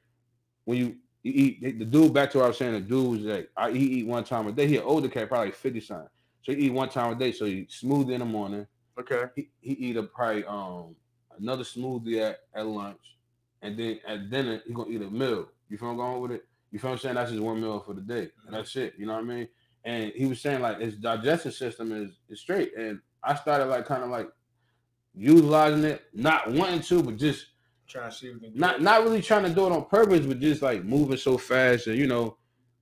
when 0.66 0.78
you, 0.78 0.96
you 1.24 1.32
eat 1.34 1.80
the 1.80 1.86
dude 1.86 2.14
back 2.14 2.32
to 2.32 2.40
what 2.40 2.46
I 2.46 2.48
was 2.50 2.58
saying, 2.58 2.74
the 2.74 2.82
dude 2.82 3.10
was 3.12 3.22
like 3.22 3.50
I 3.56 3.72
he 3.72 3.80
eat 4.00 4.08
one 4.08 4.26
time 4.26 4.48
a 4.48 4.52
day. 4.52 4.68
He 4.68 4.76
an 4.76 4.84
older 4.84 5.08
cat, 5.08 5.30
probably 5.30 5.48
like 5.48 5.56
50 5.56 5.80
something. 5.80 6.08
So 6.42 6.52
he 6.52 6.66
eat 6.66 6.74
one 6.74 6.90
time 6.90 7.14
a 7.14 7.16
day. 7.16 7.32
So 7.32 7.46
he 7.46 7.66
smoothie 7.66 8.12
in 8.12 8.20
the 8.20 8.26
morning 8.26 8.68
Okay. 9.00 9.24
he, 9.36 9.50
he 9.62 9.72
eat 9.72 9.98
a 9.98 10.04
probably 10.04 10.44
um 10.46 10.96
another 11.40 11.64
smoothie 11.64 12.22
at, 12.22 12.40
at 12.54 12.68
lunch, 12.68 13.00
and 13.62 13.80
then 13.80 14.00
at 14.06 14.30
dinner 14.30 14.62
he 14.68 14.74
gonna 14.74 14.90
eat 14.90 15.02
a 15.02 15.10
meal. 15.10 15.48
You 15.70 15.78
feel 15.78 15.92
I'm 15.92 15.98
going 15.98 16.22
with 16.22 16.32
it? 16.32 16.46
You 16.72 16.80
feel 16.80 16.90
what 16.92 16.96
I'm 16.96 17.00
saying? 17.00 17.16
That's 17.16 17.32
just 17.32 17.42
one 17.42 17.62
meal 17.62 17.80
for 17.80 17.94
the 17.94 18.02
day, 18.02 18.32
and 18.46 18.54
that's 18.54 18.76
it. 18.76 18.96
You 18.98 19.06
know 19.06 19.14
what 19.14 19.24
I 19.24 19.28
mean? 19.28 19.48
And 19.86 20.12
he 20.14 20.26
was 20.26 20.42
saying 20.42 20.62
like 20.62 20.82
his 20.82 20.98
digestive 20.98 21.54
system 21.54 21.94
is 21.94 22.20
is 22.28 22.42
straight, 22.42 22.76
and 22.78 23.00
I 23.24 23.36
started 23.36 23.68
like 23.68 23.86
kind 23.86 24.04
of 24.04 24.10
like 24.10 24.30
utilizing 25.14 25.84
it, 25.84 26.04
not 26.14 26.52
wanting 26.52 26.82
to, 26.82 27.04
but 27.04 27.18
just 27.18 27.48
Trying 27.92 28.10
to 28.10 28.16
see 28.16 28.34
not 28.54 28.82
not 28.82 29.04
really 29.04 29.22
trying 29.22 29.44
to 29.44 29.50
do 29.50 29.66
it 29.66 29.74
on 29.74 29.84
purpose, 29.84 30.26
but 30.26 30.40
just 30.40 30.62
like 30.62 30.86
moving 30.86 31.18
so 31.18 31.38
fast 31.38 31.88
and 31.88 31.98
you 31.98 32.08
know, 32.08 32.38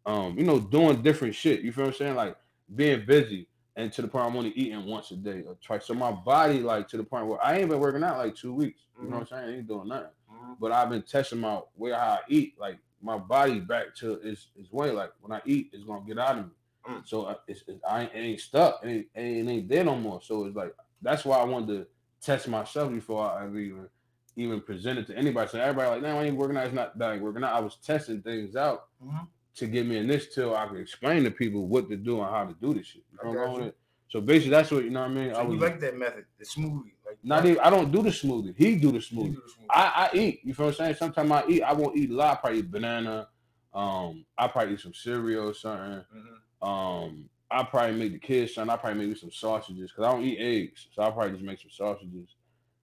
um, 0.06 0.38
you 0.38 0.46
know, 0.46 0.60
doing 0.60 1.02
different 1.02 1.34
shit. 1.34 1.62
You 1.62 1.72
feel 1.72 1.86
what 1.86 1.96
I'm 1.96 1.98
saying? 1.98 2.16
Like 2.16 2.38
being 2.76 3.04
busy 3.08 3.48
and 3.76 3.92
to 3.94 4.04
the 4.04 4.08
point 4.08 4.28
I'm 4.28 4.36
only 4.38 4.52
eating 4.52 4.86
once 4.86 5.10
a 5.10 5.16
day 5.16 5.42
or 5.48 5.58
twice. 5.66 5.86
So 5.88 5.96
my 5.96 6.12
body, 6.12 6.60
like 6.60 6.88
to 6.90 6.98
the 6.98 7.04
point 7.04 7.26
where 7.26 7.44
I 7.44 7.58
ain't 7.58 7.70
been 7.70 7.80
working 7.80 8.04
out 8.04 8.20
like 8.20 8.36
two 8.36 8.54
weeks. 8.54 8.82
You 9.02 9.10
know 9.10 9.18
what 9.18 9.32
I'm 9.32 9.40
saying? 9.40 9.50
I 9.50 9.58
ain't 9.58 9.68
doing 9.68 9.88
nothing. 9.88 10.10
Mhm. 10.32 10.58
But 10.60 10.74
I've 10.74 10.92
been 10.92 11.02
testing 11.02 11.40
my 11.40 11.60
where 11.74 11.96
how 11.96 12.12
I 12.12 12.20
eat, 12.28 12.54
like 12.60 12.78
my 13.02 13.18
body 13.18 13.60
back 13.62 13.96
to 13.96 14.14
its 14.22 14.50
its 14.56 14.72
way. 14.72 14.92
Like 14.92 15.12
when 15.22 15.32
I 15.32 15.42
eat, 15.44 15.72
it's 15.74 15.86
gonna 15.86 16.06
get 16.06 16.20
out 16.20 16.38
of 16.38 16.46
me. 16.46 16.52
Mm. 16.88 17.08
So 17.08 17.24
uh, 17.24 17.36
it's, 17.48 17.64
it's 17.68 17.82
I 17.90 18.02
ain't, 18.02 18.14
it 18.14 18.20
ain't 18.20 18.40
stuck. 18.42 18.82
It 18.84 18.90
ain't, 18.90 19.08
it 19.16 19.50
ain't 19.50 19.70
there 19.70 19.84
no 19.84 19.96
more. 19.96 20.22
So 20.22 20.46
it's 20.46 20.56
like 20.56 20.76
that's 21.02 21.26
why 21.26 21.38
I 21.40 21.46
wanted 21.46 21.68
to 21.70 21.88
test 22.22 22.48
myself 22.48 22.92
before 22.92 23.30
I 23.32 23.46
even 23.48 23.88
even 24.36 24.62
presented 24.62 25.06
to 25.08 25.18
anybody. 25.18 25.50
So 25.50 25.60
everybody 25.60 25.90
like, 25.90 26.02
no, 26.02 26.18
I 26.20 26.24
ain't 26.24 26.38
working 26.38 26.56
out. 26.56 26.66
It's 26.66 26.74
not 26.76 26.98
that 26.98 27.10
I 27.10 27.14
ain't 27.16 27.24
working 27.24 27.44
out. 27.44 27.54
I 27.54 27.60
was 27.60 27.76
testing 27.76 28.22
things 28.22 28.56
out 28.56 28.88
Mhm. 29.04 29.28
to 29.56 29.68
get 29.68 29.86
me 29.86 29.98
in 29.98 30.08
this 30.08 30.34
till 30.34 30.56
I 30.56 30.68
could 30.68 30.80
explain 30.80 31.24
to 31.26 31.32
people 31.32 31.68
what 31.68 31.90
to 31.90 31.98
do 31.98 32.22
and 32.22 32.30
how 32.30 32.46
to 32.46 32.54
do 32.54 32.74
this 32.74 32.88
shit. 32.88 33.04
You 33.12 33.34
know 33.34 33.48
what 33.50 33.62
I'm 33.62 33.74
So 34.08 34.22
basically, 34.22 34.52
that's 34.52 34.72
what 34.72 34.84
you 34.86 34.92
know 34.92 35.02
what 35.02 35.12
I 35.12 35.14
mean. 35.14 35.32
I 35.32 35.34
So 35.34 35.42
you 35.44 35.48
was 35.50 35.60
like 35.60 35.80
that 35.82 35.98
method, 35.98 36.26
the 36.38 36.46
smoothie? 36.46 36.94
Like 37.06 37.18
not 37.24 37.46
even. 37.46 37.60
I 37.60 37.70
don't 37.70 37.92
do 37.92 38.02
the 38.02 38.10
smoothie. 38.10 38.56
He 38.58 38.76
do 38.76 38.92
the 38.92 39.00
smoothie. 39.00 39.34
do 39.36 39.42
the 39.46 39.52
smoothie. 39.52 39.66
I, 39.70 40.10
I 40.14 40.18
eat. 40.18 40.42
You 40.44 40.54
feel 40.54 40.68
what 40.68 40.72
I'm 40.72 40.78
saying? 40.78 40.96
Sometimes 40.96 41.32
I 41.32 41.44
eat. 41.48 41.64
I 41.64 41.74
won't 41.74 41.98
eat 41.98 42.10
a 42.12 42.14
lot. 42.14 42.38
I 42.38 42.40
probably 42.40 42.60
eat 42.60 42.72
banana. 42.72 43.28
Um, 43.74 44.26
I 44.38 44.48
probably 44.48 44.76
eat 44.76 44.80
some 44.80 44.94
cereal 44.94 45.50
or 45.50 45.54
something. 45.54 46.06
Mhm. 46.16 46.68
Um, 46.68 47.30
I 47.52 47.64
probably 47.64 47.96
make 47.98 48.12
the 48.14 48.20
kids 48.20 48.54
something. 48.56 48.72
I 48.72 48.78
probably 48.78 49.08
make 49.08 49.18
some 49.18 49.32
sausages 49.32 49.92
because 49.92 50.06
I 50.06 50.12
don't 50.12 50.24
eat 50.24 50.40
eggs, 50.40 50.88
so 50.94 51.02
I 51.02 51.10
probably 51.12 51.32
just 51.32 51.44
make 51.44 51.60
some 51.60 51.72
sausages 51.72 52.36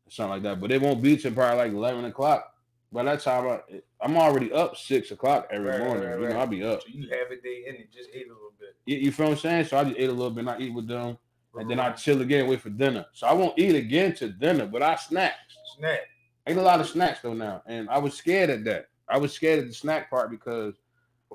or 0.07 0.11
something 0.11 0.31
like 0.31 0.43
that. 0.43 0.61
But 0.61 0.73
it 0.73 0.81
won't 0.83 1.03
be 1.03 1.17
till 1.17 1.33
probably 1.33 1.59
like 1.59 1.73
eleven 1.73 2.05
o'clock. 2.07 2.53
By 2.93 3.03
that 3.05 3.21
time, 3.21 3.47
I, 3.49 3.81
I'm 4.01 4.17
already 4.17 4.53
up 4.53 4.77
six 4.77 5.11
o'clock 5.11 5.49
every 5.51 5.69
Right, 5.69 5.79
right, 5.81 5.87
morning. 5.87 6.09
right, 6.09 6.21
you 6.21 6.29
know, 6.29 6.35
right. 6.35 6.41
I'll 6.41 6.47
be 6.47 6.64
up. 6.64 6.83
So 6.83 6.89
you 6.93 7.03
have 7.11 7.31
a 7.31 7.41
day 7.41 7.64
in 7.69 7.75
it, 7.77 7.93
just 7.93 8.11
ate 8.14 8.27
a 8.27 8.33
little 8.33 8.53
bit. 8.59 8.77
You, 8.87 8.97
you 8.97 9.12
feel 9.12 9.27
what 9.27 9.33
I'm 9.33 9.39
saying? 9.39 9.64
So 9.67 9.77
I 9.79 9.85
just 9.85 9.97
ate 9.99 10.09
a 10.09 10.12
little 10.12 10.31
bit. 10.31 10.41
and 10.41 10.51
I 10.51 10.59
eat 10.59 10.75
with 10.75 10.87
them, 10.89 11.19
and 11.59 11.71
then 11.71 11.79
I 11.81 11.89
Right. 11.89 11.97
chill 11.97 12.21
again, 12.23 12.49
wait 12.49 12.61
for 12.61 12.71
dinner. 12.71 13.07
So 13.12 13.27
I 13.27 13.33
won't 13.33 13.59
eat 13.59 13.75
again 13.75 14.14
to 14.17 14.29
dinner, 14.29 14.67
but 14.67 14.83
I 14.83 14.97
snack. 14.97 15.35
snack. 15.79 16.01
I 16.47 16.53
eat 16.53 16.57
a 16.57 16.62
lot 16.62 16.81
of 16.81 16.89
snacks 16.89 17.21
though 17.23 17.35
now, 17.35 17.62
and 17.67 17.89
I 17.91 17.99
was 17.99 18.14
scared 18.14 18.51
at 18.51 18.64
that. 18.64 18.87
I 19.09 19.19
was 19.19 19.33
scared 19.33 19.61
of 19.61 19.67
the 19.67 19.75
snack 19.75 20.09
part 20.11 20.31
because 20.31 20.75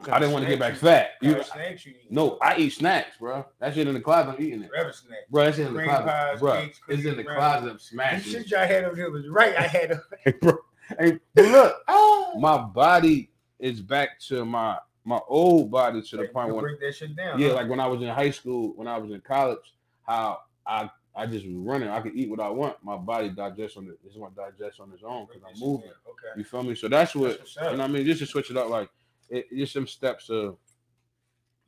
I 0.09 0.19
didn't 0.19 0.33
want 0.33 0.45
to 0.45 0.49
get 0.49 0.59
back 0.59 0.75
fat. 0.75 1.11
You, 1.21 1.43
snacks 1.43 1.85
you 1.85 1.91
eat? 1.91 2.11
no, 2.11 2.37
I 2.41 2.57
eat 2.57 2.71
snacks, 2.71 3.17
bro. 3.17 3.45
That 3.59 3.73
shit 3.75 3.87
in 3.87 3.93
the 3.93 3.99
closet. 3.99 4.31
I'm 4.37 4.41
eating 4.43 4.63
it, 4.63 4.71
Rabbit 4.73 4.95
snack. 4.95 5.19
bro. 5.29 5.45
That 5.45 5.55
shit 5.55 5.67
in 5.67 5.73
the 5.75 5.83
closet, 5.83 6.05
pies, 6.07 6.39
bro. 6.39 6.53
cakes, 6.53 6.79
It's 6.87 6.97
in 7.03 7.03
cookies, 7.11 7.17
the 7.17 7.23
brownies. 7.23 7.39
closet. 7.39 7.67
I'm 7.69 7.73
The 7.75 7.79
smashing. 7.79 8.31
shit 8.31 8.51
y'all 8.51 8.67
had 8.67 8.83
over 8.85 8.95
there 8.95 9.11
was 9.11 9.27
right. 9.27 9.55
I 9.55 9.61
had 9.63 9.91
a 9.91 10.01
Hey, 10.23 10.33
bro. 10.41 10.57
Hey, 10.99 11.19
but 11.35 11.45
look, 11.45 11.75
oh, 11.87 12.33
my 12.39 12.57
body 12.57 13.29
is 13.59 13.81
back 13.81 14.19
to 14.27 14.43
my 14.45 14.77
my 15.03 15.19
old 15.27 15.69
body 15.71 16.01
to 16.01 16.17
the 16.17 16.25
point 16.29 16.53
where 16.53 16.61
break 16.61 16.79
that 16.79 16.93
shit 16.95 17.15
down. 17.15 17.39
yeah, 17.39 17.49
huh? 17.49 17.55
like 17.55 17.69
when 17.69 17.79
I 17.79 17.87
was 17.87 18.01
in 18.01 18.07
high 18.09 18.29
school, 18.31 18.73
when 18.75 18.87
I 18.87 18.97
was 18.97 19.11
in 19.11 19.21
college, 19.21 19.73
how 20.03 20.39
I 20.65 20.89
I 21.15 21.25
just 21.27 21.45
was 21.45 21.55
running. 21.55 21.89
I 21.89 21.99
could 22.01 22.15
eat 22.15 22.29
what 22.29 22.39
I 22.39 22.49
want. 22.49 22.77
My 22.83 22.95
body 22.97 23.29
digests 23.29 23.77
on 23.77 23.87
it. 23.87 23.99
It's 24.05 24.15
gonna 24.15 24.31
digest 24.35 24.79
on 24.79 24.91
its 24.93 25.03
own 25.03 25.25
Break 25.25 25.39
because 25.39 25.41
that 25.41 25.47
I'm 25.49 25.55
shit 25.55 25.67
moving. 25.67 25.87
down. 25.87 25.95
Okay. 26.09 26.37
You 26.39 26.43
feel 26.43 26.63
me? 26.63 26.75
So 26.75 26.87
that's 26.87 27.13
what 27.15 27.27
That's 27.37 27.39
what's 27.39 27.55
you 27.55 27.61
up. 27.61 27.71
know. 27.73 27.77
What 27.79 27.89
I 27.89 27.93
mean, 27.93 28.05
just 28.05 28.19
to 28.19 28.25
switch 28.25 28.49
it 28.51 28.57
up, 28.57 28.69
like 28.69 28.89
it, 29.31 29.47
it's 29.51 29.71
some 29.71 29.87
steps 29.87 30.29
of 30.29 30.57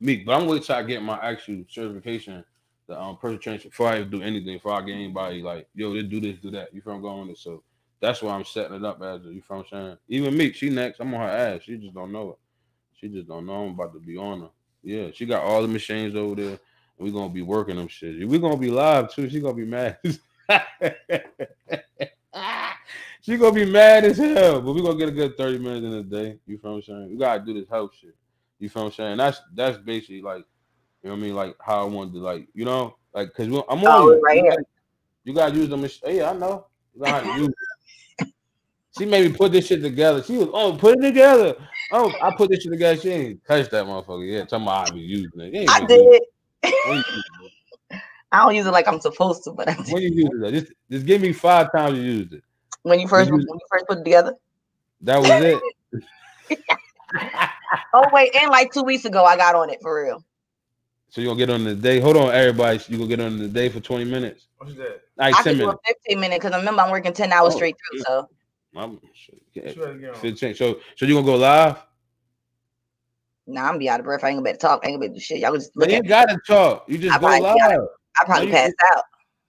me. 0.00 0.16
But 0.18 0.34
I'm 0.34 0.60
till 0.60 0.76
I 0.76 0.82
get 0.82 1.02
my 1.02 1.18
actual 1.20 1.64
certification, 1.68 2.44
the 2.86 3.00
um 3.00 3.16
personal 3.16 3.40
trainer 3.40 3.62
before 3.62 3.88
I 3.88 4.02
do 4.02 4.22
anything. 4.22 4.56
Before 4.56 4.72
I 4.72 4.82
get 4.82 4.92
anybody 4.92 5.42
like, 5.42 5.66
yo, 5.74 5.92
they 5.94 6.02
do 6.02 6.20
this, 6.20 6.38
do 6.40 6.50
that. 6.52 6.72
You 6.74 6.82
I'm 6.86 7.02
going 7.02 7.30
it. 7.30 7.38
So 7.38 7.62
that's 8.00 8.22
why 8.22 8.34
I'm 8.34 8.44
setting 8.44 8.76
it 8.76 8.84
up 8.84 9.02
as. 9.02 9.22
You 9.24 9.42
feel 9.42 9.58
I'm 9.58 9.64
saying? 9.70 9.96
Even 10.08 10.36
me, 10.36 10.52
she 10.52 10.68
next. 10.70 11.00
I'm 11.00 11.14
on 11.14 11.20
her 11.20 11.36
ass. 11.36 11.62
She 11.62 11.76
just 11.78 11.94
don't 11.94 12.12
know 12.12 12.30
it. 12.30 12.38
She 13.00 13.08
just 13.08 13.26
don't 13.28 13.46
know. 13.46 13.64
I'm 13.64 13.70
about 13.70 13.94
to 13.94 14.00
be 14.00 14.16
on 14.16 14.42
her. 14.42 14.50
Yeah, 14.82 15.08
she 15.14 15.24
got 15.24 15.42
all 15.42 15.62
the 15.62 15.68
machines 15.68 16.14
over 16.14 16.34
there. 16.34 16.58
We're 16.98 17.12
gonna 17.12 17.32
be 17.32 17.42
working 17.42 17.76
them 17.76 17.88
shit. 17.88 18.28
We're 18.28 18.38
gonna 18.38 18.56
be 18.56 18.70
live 18.70 19.12
too. 19.12 19.28
She 19.28 19.40
gonna 19.40 19.54
be 19.54 19.64
mad. 19.64 19.98
she 23.24 23.38
gonna 23.38 23.52
be 23.52 23.64
mad 23.64 24.04
as 24.04 24.18
hell, 24.18 24.60
but 24.60 24.74
we're 24.74 24.82
gonna 24.82 24.98
get 24.98 25.08
a 25.08 25.12
good 25.12 25.36
30 25.38 25.58
minutes 25.58 25.86
in 25.86 25.92
a 25.94 26.02
day. 26.02 26.38
You 26.46 26.58
feel 26.58 26.72
what 26.72 26.76
I'm 26.76 26.82
saying? 26.82 27.10
We 27.10 27.16
gotta 27.16 27.42
do 27.42 27.54
this 27.54 27.68
health 27.70 27.92
shit. 27.98 28.14
You 28.58 28.68
feel 28.68 28.82
what 28.82 28.88
I'm 28.88 28.94
saying? 28.94 29.16
That's 29.16 29.40
that's 29.54 29.78
basically 29.78 30.20
like, 30.20 30.44
you 31.02 31.08
know 31.08 31.12
what 31.14 31.20
I 31.20 31.22
mean? 31.22 31.34
Like 31.34 31.56
how 31.58 31.80
I 31.80 31.84
wanted 31.84 32.12
to 32.14 32.18
like, 32.20 32.48
you 32.52 32.66
know, 32.66 32.96
like 33.14 33.32
cause 33.32 33.48
we- 33.48 33.62
I'm 33.66 33.82
on 33.82 33.84
Oh, 33.86 34.12
you. 34.12 34.20
right 34.20 34.36
you, 34.36 34.44
gotta, 34.44 34.64
you 35.24 35.32
gotta 35.34 35.54
use 35.54 35.68
the 35.70 35.76
machine. 35.78 36.16
Yeah, 36.16 36.30
I 36.30 36.32
know. 36.34 36.66
You 36.94 37.00
gotta 37.00 37.26
use 37.38 37.48
it. 37.48 38.28
She 38.98 39.06
made 39.06 39.30
me 39.30 39.34
put 39.36 39.52
this 39.52 39.66
shit 39.68 39.80
together. 39.80 40.22
She 40.22 40.36
was, 40.36 40.48
oh, 40.52 40.76
put 40.76 40.98
it 40.98 41.02
together. 41.02 41.54
Oh, 41.90 42.12
I 42.22 42.30
put 42.30 42.50
this 42.50 42.62
shit 42.62 42.72
together. 42.72 43.00
She 43.00 43.08
ain't 43.08 43.44
touched 43.46 43.70
that 43.70 43.86
motherfucker. 43.86 44.30
Yeah, 44.30 44.44
talking 44.44 44.66
about 44.66 44.90
I 44.90 44.94
be 44.94 45.00
using 45.00 45.40
it. 45.40 45.70
I 45.70 45.80
did. 45.86 46.22
it. 46.62 46.74
When 46.84 46.98
you 46.98 47.04
use 47.08 47.24
it? 47.42 47.52
I 48.32 48.44
don't 48.44 48.54
use 48.54 48.66
it 48.66 48.70
like 48.70 48.86
I'm 48.86 49.00
supposed 49.00 49.44
to, 49.44 49.52
but 49.52 49.68
I 49.68 49.74
did. 49.76 49.92
When 49.92 50.02
you 50.02 50.10
use 50.10 50.30
it, 50.42 50.52
just, 50.60 50.72
just 50.90 51.06
give 51.06 51.22
me 51.22 51.32
five 51.32 51.72
times 51.72 51.96
you 51.96 52.04
used 52.04 52.34
it. 52.34 52.42
When 52.84 53.00
you 53.00 53.08
first 53.08 53.28
you- 53.28 53.34
when 53.34 53.42
you 53.42 53.66
first 53.70 53.86
put 53.88 53.98
it 53.98 54.04
together. 54.04 54.34
That 55.00 55.20
was 55.20 55.30
it. 55.30 55.60
Oh 57.96 58.08
wait, 58.12 58.34
and 58.40 58.50
like 58.50 58.72
two 58.72 58.82
weeks 58.82 59.04
ago 59.04 59.24
I 59.24 59.36
got 59.36 59.54
on 59.54 59.70
it 59.70 59.78
for 59.82 60.02
real. 60.02 60.24
So 61.10 61.20
you 61.20 61.28
gonna 61.28 61.38
get 61.38 61.50
on 61.50 61.62
the 61.64 61.74
day? 61.76 62.00
Hold 62.00 62.16
on, 62.16 62.34
everybody. 62.34 62.80
You 62.88 62.98
gonna 62.98 63.08
get 63.08 63.20
on 63.20 63.38
the 63.38 63.46
day 63.48 63.68
for 63.68 63.78
twenty 63.80 64.04
minutes? 64.04 64.48
What's 64.58 64.74
that? 64.74 65.00
Like 65.16 65.34
I 65.34 65.42
ten 65.42 65.52
can 65.52 65.58
do 65.58 65.62
a 65.64 65.66
minutes. 65.66 65.82
15 66.06 66.20
minute 66.20 66.40
because 66.40 66.52
I 66.52 66.58
remember 66.58 66.82
I'm 66.82 66.90
working 66.90 67.12
10 67.12 67.32
hours 67.32 67.52
Oh, 67.54 67.56
straight 67.56 67.76
through. 67.92 68.00
So 68.00 68.28
I'm- 68.76 69.00
yeah, 69.52 69.62
What 69.64 69.76
you 69.76 69.82
gotta 69.82 69.98
get 69.98 70.10
on? 70.10 70.16
Fifteen. 70.16 70.54
So 70.56 70.80
so 70.96 71.06
you 71.06 71.14
gonna 71.14 71.24
go 71.26 71.36
live? 71.36 71.76
now 73.46 73.54
nah, 73.54 73.60
I'm 73.62 73.66
gonna 73.68 73.78
be 73.78 73.88
out 73.88 74.00
of 74.00 74.06
breath. 74.06 74.24
I 74.24 74.28
ain't 74.30 74.36
gonna 74.38 74.44
be 74.44 74.50
able 74.50 74.58
to 74.58 74.66
talk. 74.66 74.80
I 74.84 74.88
ain't 74.88 74.94
gonna 74.94 75.00
be 75.00 75.06
able 75.06 75.14
to 75.14 75.20
do 75.20 75.24
shit. 75.24 75.38
Y'all 75.38 75.54
just 75.54 75.70
But 75.76 75.82
look 75.82 75.90
you 75.92 75.96
at 75.98 76.06
gotta 76.08 76.38
talk. 76.46 76.84
You 76.88 76.98
just 76.98 77.14
I 77.14 77.18
go 77.18 77.26
probably 77.26 77.40
live. 77.42 77.80
I 78.20 78.24
probably 78.24 78.46
No, 78.46 78.50
you- 78.50 78.52
passed 78.56 78.74
out. 78.92 79.04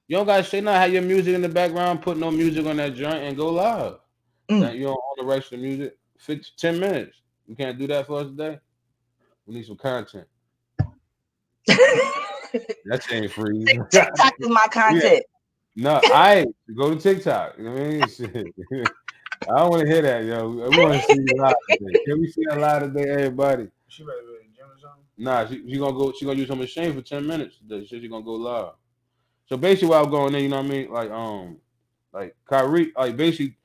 You 0.07 0.17
don't 0.17 0.25
gotta 0.25 0.43
say 0.43 0.61
nothing. 0.61 0.81
Have 0.81 0.93
your 0.93 1.01
music 1.01 1.33
in 1.33 1.41
the 1.41 1.49
background. 1.49 2.01
Put 2.01 2.17
no 2.17 2.29
music 2.29 2.65
on 2.65 2.77
that 2.77 2.93
joint 2.93 3.23
and 3.23 3.35
go 3.35 3.51
live. 3.51 3.97
Mm. 4.49 4.59
Now, 4.61 4.71
you 4.71 4.83
don't 4.83 4.91
own 4.91 5.15
the 5.17 5.25
rights 5.25 5.49
to 5.49 5.57
the 5.57 5.61
music. 5.61 5.97
50, 6.19 6.51
10 6.57 6.79
minutes. 6.79 7.17
You 7.47 7.55
can't 7.55 7.77
do 7.77 7.87
that 7.87 8.07
for 8.07 8.19
us 8.19 8.27
today. 8.27 8.59
We 9.45 9.55
need 9.55 9.65
some 9.65 9.77
content. 9.77 10.27
That 12.85 13.01
ain't 13.11 13.31
free. 13.31 13.67
TikTok 13.91 14.33
is 14.39 14.47
my 14.47 14.65
content. 14.71 15.23
no, 15.75 16.01
I 16.05 16.45
go 16.77 16.93
to 16.93 16.99
TikTok. 16.99 17.57
You 17.57 17.63
know 17.65 17.71
what 17.71 17.81
I 17.81 17.89
mean? 17.89 18.07
Shit. 18.07 18.47
I 19.49 19.59
don't 19.59 19.71
want 19.71 19.81
to 19.81 19.87
hear 19.87 20.01
that, 20.03 20.23
yo. 20.23 20.47
We 20.49 20.69
want 20.69 21.01
to 21.01 21.07
see 21.07 21.17
you 21.17 21.35
live 21.37 21.55
today. 21.67 21.97
Can 22.05 22.21
we 22.21 22.27
see 22.31 22.43
that 22.47 22.59
live 22.59 22.83
today, 22.83 23.09
everybody? 23.09 23.67
She 23.87 24.03
better 24.03 24.19
go 24.21 24.33
to 24.33 24.39
the 24.39 24.55
gym 24.55 24.65
or 24.67 24.79
something. 24.79 25.03
Nah, 25.17 25.47
she, 25.47 25.69
she 25.69 25.79
gonna 25.79 25.93
go. 25.93 26.13
She 26.17 26.25
gonna 26.25 26.39
use 26.39 26.49
her 26.49 26.55
machine 26.55 26.93
for 26.93 27.01
ten 27.01 27.25
minutes. 27.27 27.57
today. 27.57 27.85
She, 27.85 27.99
she 27.99 28.07
gonna 28.07 28.23
go 28.23 28.33
live. 28.33 28.73
So 29.47 29.57
basically, 29.57 29.89
while 29.89 30.03
I'm 30.03 30.09
going 30.09 30.35
in, 30.35 30.43
you 30.43 30.49
know 30.49 30.57
what 30.57 30.65
I 30.65 30.69
mean? 30.69 30.91
Like 30.91 31.11
um, 31.11 31.57
like 32.13 32.35
Kyrie, 32.45 32.91
like 32.97 33.15
basically, 33.15 33.57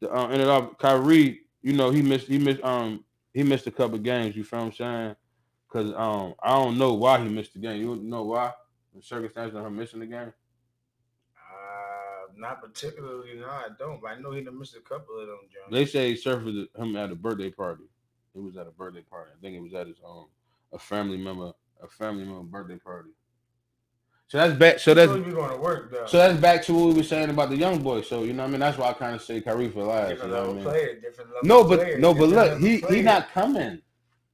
the 0.00 0.10
uh, 0.10 0.28
ended 0.28 0.48
up 0.48 0.78
Kyrie. 0.78 1.40
You 1.62 1.72
know, 1.72 1.90
he 1.90 2.02
missed. 2.02 2.26
He 2.26 2.38
missed. 2.38 2.62
Um, 2.62 3.04
he 3.34 3.42
missed 3.42 3.66
a 3.66 3.70
couple 3.70 3.98
games. 3.98 4.34
You 4.34 4.44
feel 4.44 4.60
what 4.60 4.66
I'm 4.66 4.72
saying? 4.72 5.16
Cause 5.68 5.92
um, 5.94 6.34
I 6.42 6.52
don't 6.52 6.78
know 6.78 6.94
why 6.94 7.20
he 7.20 7.28
missed 7.28 7.52
the 7.52 7.58
game. 7.58 7.82
You 7.82 7.96
know 7.96 8.22
why? 8.22 8.52
The 8.94 9.02
circumstances 9.02 9.56
of 9.56 9.66
him 9.66 9.76
missing 9.76 10.00
the 10.00 10.06
game. 10.06 10.32
Uh, 11.36 12.32
not 12.34 12.62
particularly. 12.62 13.34
No, 13.38 13.46
I 13.46 13.66
don't. 13.78 14.00
But 14.00 14.12
I 14.12 14.20
know 14.20 14.32
he 14.32 14.42
done 14.42 14.58
missed 14.58 14.76
a 14.76 14.80
couple 14.80 15.20
of 15.20 15.26
them. 15.26 15.40
John. 15.52 15.70
They 15.70 15.84
say 15.84 16.10
he 16.10 16.16
surfaced 16.16 16.74
him 16.74 16.96
at 16.96 17.10
a 17.10 17.14
birthday 17.14 17.50
party. 17.50 17.84
It 18.34 18.40
was 18.40 18.56
at 18.56 18.66
a 18.66 18.70
birthday 18.70 19.02
party. 19.02 19.32
I 19.36 19.40
think 19.42 19.56
it 19.56 19.60
was 19.60 19.74
at 19.74 19.86
his 19.86 19.96
um 20.06 20.28
a 20.72 20.78
family 20.78 21.18
member 21.18 21.52
a 21.82 21.88
family 21.88 22.24
member 22.24 22.44
birthday 22.44 22.78
party. 22.78 23.10
So 24.28 24.38
that's 24.38 24.58
back. 24.58 24.78
So 24.80 24.92
that's 24.92 25.12
going 25.12 25.32
to 25.32 25.56
work 25.56 25.90
though. 25.92 26.06
So 26.06 26.18
that's 26.18 26.38
back 26.40 26.64
to 26.64 26.74
what 26.74 26.88
we 26.88 26.94
were 26.94 27.02
saying 27.04 27.30
about 27.30 27.50
the 27.50 27.56
young 27.56 27.80
boy. 27.80 28.02
So 28.02 28.24
you 28.24 28.32
know, 28.32 28.42
what 28.42 28.48
I 28.48 28.50
mean, 28.50 28.60
that's 28.60 28.76
why 28.76 28.88
I 28.88 28.92
kind 28.92 29.14
of 29.14 29.22
say 29.22 29.40
Kyrie 29.40 29.70
for 29.70 29.84
last. 29.84 30.08
You 30.10 30.14
different 30.16 30.32
know 30.32 30.50
I 30.50 30.54
mean? 30.54 30.64
player, 30.64 31.00
No, 31.44 31.64
but 31.64 31.80
player, 31.80 31.98
no, 31.98 32.12
but 32.12 32.28
look, 32.28 32.58
he 32.60 32.80
he 32.88 33.02
not 33.02 33.30
coming. 33.30 33.80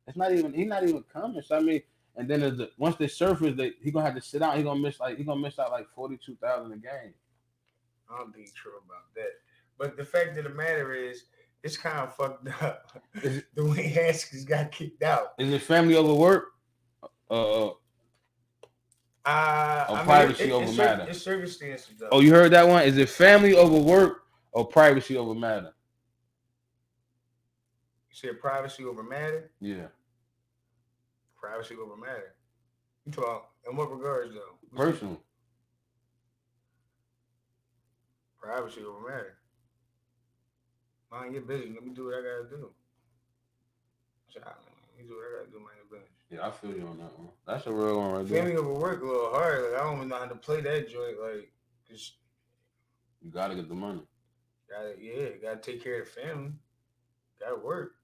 It's 0.07 0.17
not 0.17 0.33
even 0.33 0.55
he 0.55 0.65
not 0.65 0.83
even 0.83 1.05
coming. 1.13 1.43
So 1.43 1.57
I 1.57 1.61
mean, 1.61 1.83
and 2.17 2.29
then 2.29 2.41
the, 2.41 2.71
once 2.79 2.97
they 2.97 3.07
surface, 3.07 3.55
they 3.57 3.73
he 3.83 3.91
gonna 3.91 4.07
have 4.07 4.15
to 4.15 4.23
sit 4.23 4.41
out. 4.41 4.57
He 4.57 4.63
gonna 4.63 4.81
miss 4.81 4.99
like 4.99 5.19
he 5.19 5.25
gonna 5.25 5.41
miss 5.41 5.59
out 5.59 5.71
like 5.71 5.89
forty 5.95 6.19
two 6.25 6.37
thousand 6.37 6.73
a 6.73 6.77
game. 6.77 7.13
I 8.11 8.19
don't 8.19 8.35
think 8.35 8.55
true 8.55 8.73
about 8.87 9.15
that. 9.15 9.31
But 9.79 9.97
the 9.97 10.05
fact 10.05 10.39
of 10.39 10.45
the 10.45 10.51
matter 10.51 10.95
is, 10.95 11.25
it's 11.63 11.77
kind 11.77 11.99
of 11.99 12.15
fucked 12.17 12.49
up. 12.63 12.99
Is- 13.23 13.45
the 13.55 13.65
way 13.65 13.89
Haskins 13.89 14.45
got 14.45 14.73
kicked 14.73 15.03
out. 15.03 15.35
Is 15.39 15.53
it 15.53 15.63
family 15.63 15.97
over 15.97 16.15
work? 16.15 16.49
Uh, 17.31 17.71
Uh, 19.25 19.87
Or 19.89 19.95
I 19.97 19.99
mean, 19.99 20.05
privacy 20.07 20.43
it, 20.45 20.49
it, 20.49 20.53
over 20.53 20.65
it's 20.65 20.77
cir- 20.77 20.85
matter. 20.85 21.07
It's 21.09 21.23
circumstances 21.23 21.95
though. 21.99 22.09
oh, 22.11 22.21
you 22.21 22.33
heard 22.33 22.53
that 22.53 22.67
one? 22.67 22.83
Is 22.85 22.97
it 22.99 23.09
family 23.09 23.55
over 23.55 23.79
work 23.79 24.25
or 24.53 24.67
privacy 24.67 25.17
over 25.17 25.35
matter? 25.35 25.73
You 28.11 28.15
said 28.17 28.41
privacy 28.41 28.85
over 28.85 29.03
matter. 29.03 29.51
Yeah, 29.61 29.87
Privacy 31.41 31.75
over 31.77 31.97
matter. 31.97 32.35
You 33.07 33.13
talk 33.13 33.51
in 33.69 33.77
what 33.77 33.91
regards 33.91 34.35
though? 34.35 34.59
personal. 34.77 35.21
Privacy 38.41 38.83
over 38.83 39.09
matter. 39.09 39.39
Mind 41.11 41.35
your 41.35 41.43
business. 41.43 41.71
Let 41.75 41.85
me 41.87 41.93
do 41.95 42.07
what 42.07 42.15
I 42.15 42.23
gotta 42.23 42.49
do. 42.51 42.71
Child, 44.33 44.57
Let 44.97 44.99
me 45.05 45.09
do 45.09 45.17
what 45.17 45.27
I 45.27 45.39
gotta 45.41 45.51
do. 45.51 45.59
Mind 45.59 45.77
your 45.91 46.01
business. 46.01 46.12
Yeah, 46.33 46.47
I 46.47 46.51
feel 46.51 46.71
you 46.71 46.87
on 46.87 46.97
that 46.97 47.19
one. 47.19 47.29
That's 47.47 47.67
a 47.67 47.73
real 47.73 47.99
one 47.99 48.13
right 48.13 48.27
there. 48.27 48.43
Family 48.43 48.57
over 48.57 48.73
work 48.73 49.03
a 49.03 49.05
little 49.05 49.31
hard. 49.31 49.65
Like 49.71 49.81
I 49.81 49.85
don't 49.85 49.97
even 49.99 50.09
know 50.09 50.17
how 50.17 50.25
to 50.25 50.35
play 50.35 50.63
that 50.63 50.89
joint. 50.89 51.21
Like, 51.21 51.53
just 51.87 52.15
You 53.21 53.31
gotta 53.31 53.55
get 53.55 53.69
the 53.69 53.75
money. 53.75 54.01
gotta 54.71 54.95
yeah, 54.99 55.29
gotta 55.43 55.61
take 55.61 55.85
care 55.85 56.01
of 56.01 56.07
the 56.07 56.21
family. 56.23 56.53
Gotta 57.39 57.57
work. 57.57 57.97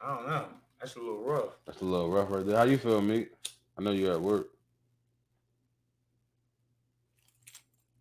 I 0.00 0.16
don't 0.16 0.26
know. 0.26 0.46
That's 0.80 0.96
a 0.96 0.98
little 0.98 1.22
rough. 1.22 1.56
That's 1.66 1.82
a 1.82 1.84
little 1.84 2.10
rough 2.10 2.30
right 2.30 2.44
there. 2.44 2.56
How 2.56 2.64
you 2.64 2.78
feel, 2.78 3.00
Meek? 3.00 3.30
I 3.78 3.82
know 3.82 3.92
you 3.92 4.10
at 4.10 4.20
work. 4.20 4.48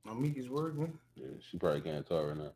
My 0.05 0.13
meek 0.13 0.37
is 0.37 0.49
working. 0.49 0.97
Yeah, 1.15 1.27
she 1.51 1.57
probably 1.57 1.81
can't 1.81 2.07
talk 2.07 2.29
right 2.29 2.37
now. 2.37 2.51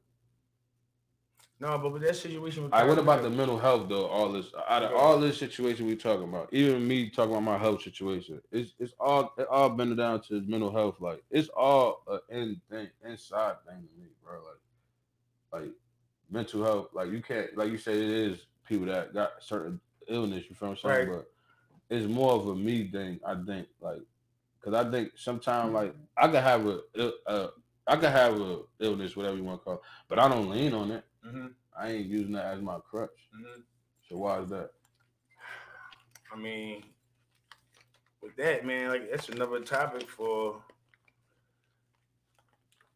No, 1.63 1.77
but 1.77 1.93
with 1.93 2.01
that 2.01 2.17
situation 2.17 2.63
with 2.63 2.73
right, 2.73 2.85
what 2.85 2.97
about 2.97 3.23
the 3.23 3.29
mental 3.29 3.57
health 3.57 3.87
though? 3.87 4.07
All 4.07 4.33
this 4.33 4.47
out 4.67 4.83
of 4.83 4.91
all 4.91 5.17
this 5.17 5.37
situation 5.37 5.87
we 5.87 5.95
talking 5.95 6.25
about, 6.25 6.49
even 6.51 6.85
me 6.85 7.09
talking 7.09 7.31
about 7.31 7.43
my 7.43 7.57
health 7.57 7.81
situation, 7.83 8.41
it's 8.51 8.73
it's 8.79 8.93
all 8.99 9.33
it 9.37 9.47
all 9.49 9.69
been 9.69 9.95
down 9.95 10.19
to 10.23 10.33
his 10.35 10.45
mental 10.45 10.73
health. 10.73 10.99
Like 10.99 11.23
it's 11.31 11.47
all 11.47 12.03
a 12.09 12.19
in 12.37 12.59
thing 12.69 12.89
inside 13.05 13.55
thing 13.65 13.77
to 13.77 14.01
me, 14.01 14.09
bro. 14.21 14.39
Like 15.51 15.61
like 15.61 15.71
mental 16.29 16.65
health, 16.65 16.89
like 16.91 17.11
you 17.11 17.21
can't 17.21 17.55
like 17.55 17.71
you 17.71 17.77
say 17.77 17.93
it 17.93 18.09
is 18.09 18.39
people 18.67 18.87
that 18.87 19.13
got 19.13 19.31
certain 19.39 19.79
illness, 20.09 20.43
you 20.49 20.55
feel 20.55 20.67
what 20.67 20.79
I'm 20.83 20.97
saying? 20.97 21.09
Right. 21.09 21.23
But 21.89 21.95
it's 21.95 22.11
more 22.11 22.33
of 22.33 22.45
a 22.45 22.55
me 22.55 22.89
thing, 22.91 23.21
I 23.25 23.35
think, 23.35 23.69
like 23.79 24.01
because 24.59 24.73
I 24.85 24.91
think 24.91 25.13
sometimes 25.15 25.71
like 25.71 25.95
I 26.17 26.27
could 26.27 26.43
have 26.43 26.67
a, 26.67 26.81
ill- 26.95 27.13
uh, 27.25 27.47
I 27.87 27.95
could 27.95 28.09
have 28.09 28.37
a 28.41 28.63
illness, 28.81 29.15
whatever 29.15 29.37
you 29.37 29.45
want 29.45 29.61
to 29.61 29.63
call 29.63 29.73
it, 29.75 29.81
but 30.09 30.19
I 30.19 30.27
don't 30.27 30.49
lean 30.49 30.73
on 30.73 30.91
it. 30.91 31.05
Mhm, 31.25 31.53
I 31.77 31.89
ain't 31.91 32.07
using 32.07 32.33
that 32.33 32.45
as 32.45 32.61
my 32.61 32.79
crutch. 32.89 33.09
mhm. 33.35 33.63
So 34.09 34.17
why 34.17 34.39
is 34.41 34.49
that? 34.49 34.71
I 36.31 36.35
mean, 36.35 36.83
with 38.21 38.35
that, 38.37 38.65
man, 38.65 38.89
like 38.89 39.09
that's 39.09 39.29
another 39.29 39.59
topic 39.61 40.09
for. 40.09 40.61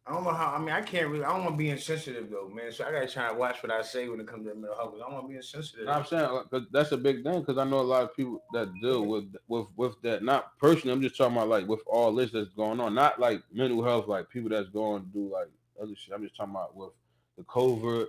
I 0.06 0.12
don't 0.12 0.24
know 0.24 0.30
how. 0.32 0.54
I 0.54 0.58
mean, 0.58 0.70
I 0.70 0.80
can't 0.80 1.08
really. 1.08 1.24
I 1.24 1.28
don't 1.34 1.44
want 1.44 1.54
to 1.54 1.58
be 1.58 1.68
insensitive 1.68 2.30
though, 2.30 2.48
man. 2.48 2.72
So 2.72 2.84
I 2.84 2.90
gotta 2.92 3.06
try 3.08 3.28
and 3.28 3.38
watch 3.38 3.62
what 3.62 3.70
I 3.70 3.82
say 3.82 4.08
when 4.08 4.20
it 4.20 4.26
comes 4.26 4.46
to 4.46 4.54
mental 4.54 4.74
health. 4.74 4.94
I 4.96 5.00
don't 5.00 5.12
want 5.12 5.24
to 5.26 5.28
be 5.28 5.36
insensitive. 5.36 5.86
What 5.86 5.96
I'm 5.96 6.04
saying? 6.06 6.32
Like, 6.32 6.50
'cause 6.50 6.62
that's 6.70 6.92
a 6.92 6.96
big 6.96 7.22
thing 7.22 7.40
because 7.40 7.58
I 7.58 7.64
know 7.64 7.80
a 7.80 7.82
lot 7.82 8.04
of 8.04 8.16
people 8.16 8.42
that 8.54 8.72
deal 8.80 9.02
with 9.06 9.34
with 9.48 9.66
with 9.76 10.00
that. 10.02 10.22
Not 10.22 10.56
personally, 10.58 10.92
I'm 10.94 11.02
just 11.02 11.16
talking 11.16 11.36
about 11.36 11.48
like 11.48 11.66
with 11.68 11.82
all 11.86 12.14
this 12.14 12.32
that's 12.32 12.48
going 12.50 12.80
on. 12.80 12.94
Not 12.94 13.20
like 13.20 13.42
mental 13.52 13.82
health, 13.84 14.08
like 14.08 14.30
people 14.30 14.48
that's 14.48 14.70
going 14.70 15.02
to 15.02 15.08
do 15.08 15.28
like 15.30 15.48
other 15.80 15.94
shit. 15.94 16.14
I'm 16.14 16.22
just 16.22 16.36
talking 16.36 16.54
about 16.54 16.74
with 16.74 16.92
the 17.36 17.44
COVID, 17.44 18.06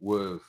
with 0.00 0.40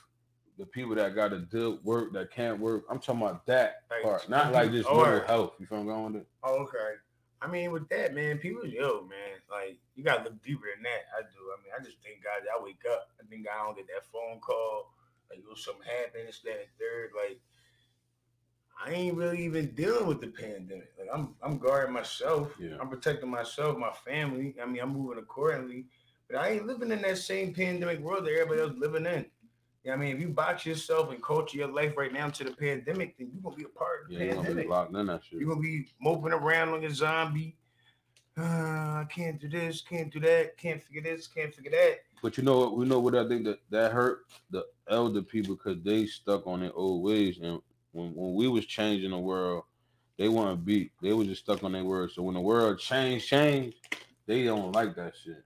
the 0.58 0.66
people 0.66 0.94
that 0.94 1.14
got 1.14 1.28
to 1.28 1.38
do 1.40 1.78
work 1.84 2.12
that 2.12 2.30
can't 2.30 2.60
work. 2.60 2.84
I'm 2.90 2.98
talking 2.98 3.22
about 3.22 3.46
that 3.46 3.82
Like, 3.90 4.02
part, 4.02 4.28
not 4.28 4.52
like 4.52 4.70
just 4.72 4.88
or- 4.88 5.04
mental 5.06 5.26
health. 5.26 5.52
You 5.58 5.66
feel 5.66 5.82
what 5.84 5.92
I'm 5.94 6.02
going 6.02 6.12
to? 6.14 6.26
Oh, 6.42 6.54
okay. 6.64 6.94
I 7.42 7.46
mean, 7.46 7.72
with 7.72 7.88
that, 7.88 8.14
man, 8.14 8.36
people, 8.36 8.66
yo, 8.66 9.00
man, 9.08 9.40
like 9.50 9.78
you 9.94 10.04
gotta 10.04 10.24
look 10.24 10.42
deeper 10.42 10.66
than 10.74 10.82
that. 10.82 11.08
I 11.18 11.22
do. 11.22 11.38
I 11.48 11.56
mean, 11.64 11.72
I 11.74 11.82
just 11.82 11.96
think 12.02 12.22
God, 12.22 12.42
I 12.54 12.62
wake 12.62 12.82
up. 12.92 13.08
I 13.18 13.26
think 13.30 13.46
I 13.48 13.64
don't 13.64 13.74
get 13.76 13.86
that 13.86 14.04
phone 14.12 14.40
call. 14.40 14.92
Like, 15.30 15.38
yo, 15.48 15.54
something 15.54 15.82
happened. 15.86 16.24
It's 16.28 16.40
that 16.40 16.50
and 16.50 16.68
third. 16.78 17.12
Like, 17.16 17.40
I 18.84 18.90
ain't 18.92 19.16
really 19.16 19.42
even 19.44 19.74
dealing 19.74 20.06
with 20.06 20.20
the 20.20 20.26
pandemic. 20.28 20.92
Like, 20.98 21.08
I'm, 21.12 21.34
I'm 21.42 21.58
guarding 21.58 21.94
myself. 21.94 22.52
Yeah. 22.58 22.76
I'm 22.80 22.88
protecting 22.88 23.30
myself, 23.30 23.78
my 23.78 23.92
family. 23.92 24.54
I 24.62 24.66
mean, 24.66 24.82
I'm 24.82 24.92
moving 24.92 25.18
accordingly. 25.18 25.86
But 26.28 26.40
I 26.40 26.48
ain't 26.50 26.66
living 26.66 26.90
in 26.92 27.00
that 27.02 27.16
same 27.18 27.54
pandemic 27.54 28.00
world 28.00 28.26
that 28.26 28.32
everybody 28.32 28.60
else 28.60 28.72
living 28.78 29.06
in. 29.06 29.24
You 29.82 29.90
know 29.90 29.96
what 29.96 30.02
I 30.02 30.06
mean, 30.06 30.16
if 30.16 30.20
you 30.20 30.28
box 30.28 30.66
yourself 30.66 31.10
and 31.10 31.22
culture 31.22 31.56
your 31.56 31.68
life 31.68 31.94
right 31.96 32.12
now 32.12 32.28
to 32.28 32.44
the 32.44 32.50
pandemic, 32.50 33.16
then 33.16 33.30
you're 33.32 33.42
gonna 33.42 33.56
be 33.56 33.64
a 33.64 33.68
part 33.68 34.02
of 34.04 34.08
the 34.08 34.14
Yeah, 34.14 34.20
you're 34.24 34.34
gonna 34.34 34.42
be 34.42 34.46
pandemic. 34.48 34.70
locked 34.70 34.94
in 34.94 35.06
that 35.06 35.24
shit. 35.24 35.40
You're 35.40 35.48
gonna 35.48 35.60
be 35.62 35.88
moping 36.00 36.32
around 36.32 36.72
like 36.72 36.82
a 36.82 36.94
zombie. 36.94 37.56
Uh, 38.38 38.42
I 38.42 39.06
can't 39.08 39.40
do 39.40 39.48
this, 39.48 39.80
can't 39.80 40.12
do 40.12 40.20
that, 40.20 40.56
can't 40.58 40.82
figure 40.82 41.02
this, 41.02 41.26
can't 41.26 41.54
figure 41.54 41.70
that. 41.70 42.00
But 42.22 42.36
you 42.36 42.42
know 42.42 42.58
what? 42.58 42.76
We 42.76 42.84
know 42.84 43.00
what 43.00 43.14
I 43.14 43.26
think 43.26 43.44
that 43.44 43.60
that 43.70 43.92
hurt 43.92 44.26
the 44.50 44.66
elder 44.88 45.22
people 45.22 45.56
because 45.56 45.82
they 45.82 46.04
stuck 46.06 46.46
on 46.46 46.60
their 46.60 46.74
old 46.74 47.02
ways. 47.02 47.38
And 47.42 47.60
when, 47.92 48.14
when 48.14 48.34
we 48.34 48.48
was 48.48 48.66
changing 48.66 49.10
the 49.12 49.18
world, 49.18 49.64
they 50.18 50.28
weren't 50.28 50.64
beat. 50.64 50.92
They 51.00 51.14
was 51.14 51.26
just 51.26 51.42
stuck 51.42 51.64
on 51.64 51.72
their 51.72 51.84
word. 51.84 52.12
So 52.12 52.22
when 52.22 52.34
the 52.34 52.40
world 52.40 52.78
changed, 52.78 53.26
changed, 53.26 53.78
they 54.26 54.44
don't 54.44 54.72
like 54.72 54.94
that 54.96 55.14
shit. 55.24 55.42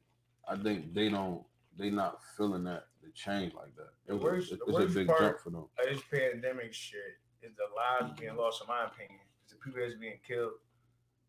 I 0.49 0.57
think 0.57 0.93
they 0.93 1.09
don't. 1.09 1.43
They 1.77 1.91
not 1.91 2.19
feeling 2.37 2.65
that 2.65 2.87
change 3.15 3.55
like 3.55 3.75
that. 3.77 3.91
It 4.07 4.15
was, 4.15 4.23
worst- 4.23 4.53
it's 4.53 4.63
the 4.65 4.71
a 4.71 4.75
worst 4.75 4.95
big 4.95 5.07
part- 5.07 5.21
jump 5.21 5.39
for 5.41 5.51
them. 5.51 5.67
Like 5.79 5.95
this 5.95 6.03
pandemic 6.11 6.73
shit 6.75 7.19
is 7.43 7.53
the 7.57 7.65
lives 7.77 8.19
being 8.19 8.37
lost, 8.37 8.63
in 8.63 8.69
my 8.69 8.85
opinion. 8.85 9.21
It's 9.45 9.53
the 9.53 9.59
people 9.59 9.81
that's 9.81 9.95
being 9.99 10.19
killed, 10.27 10.53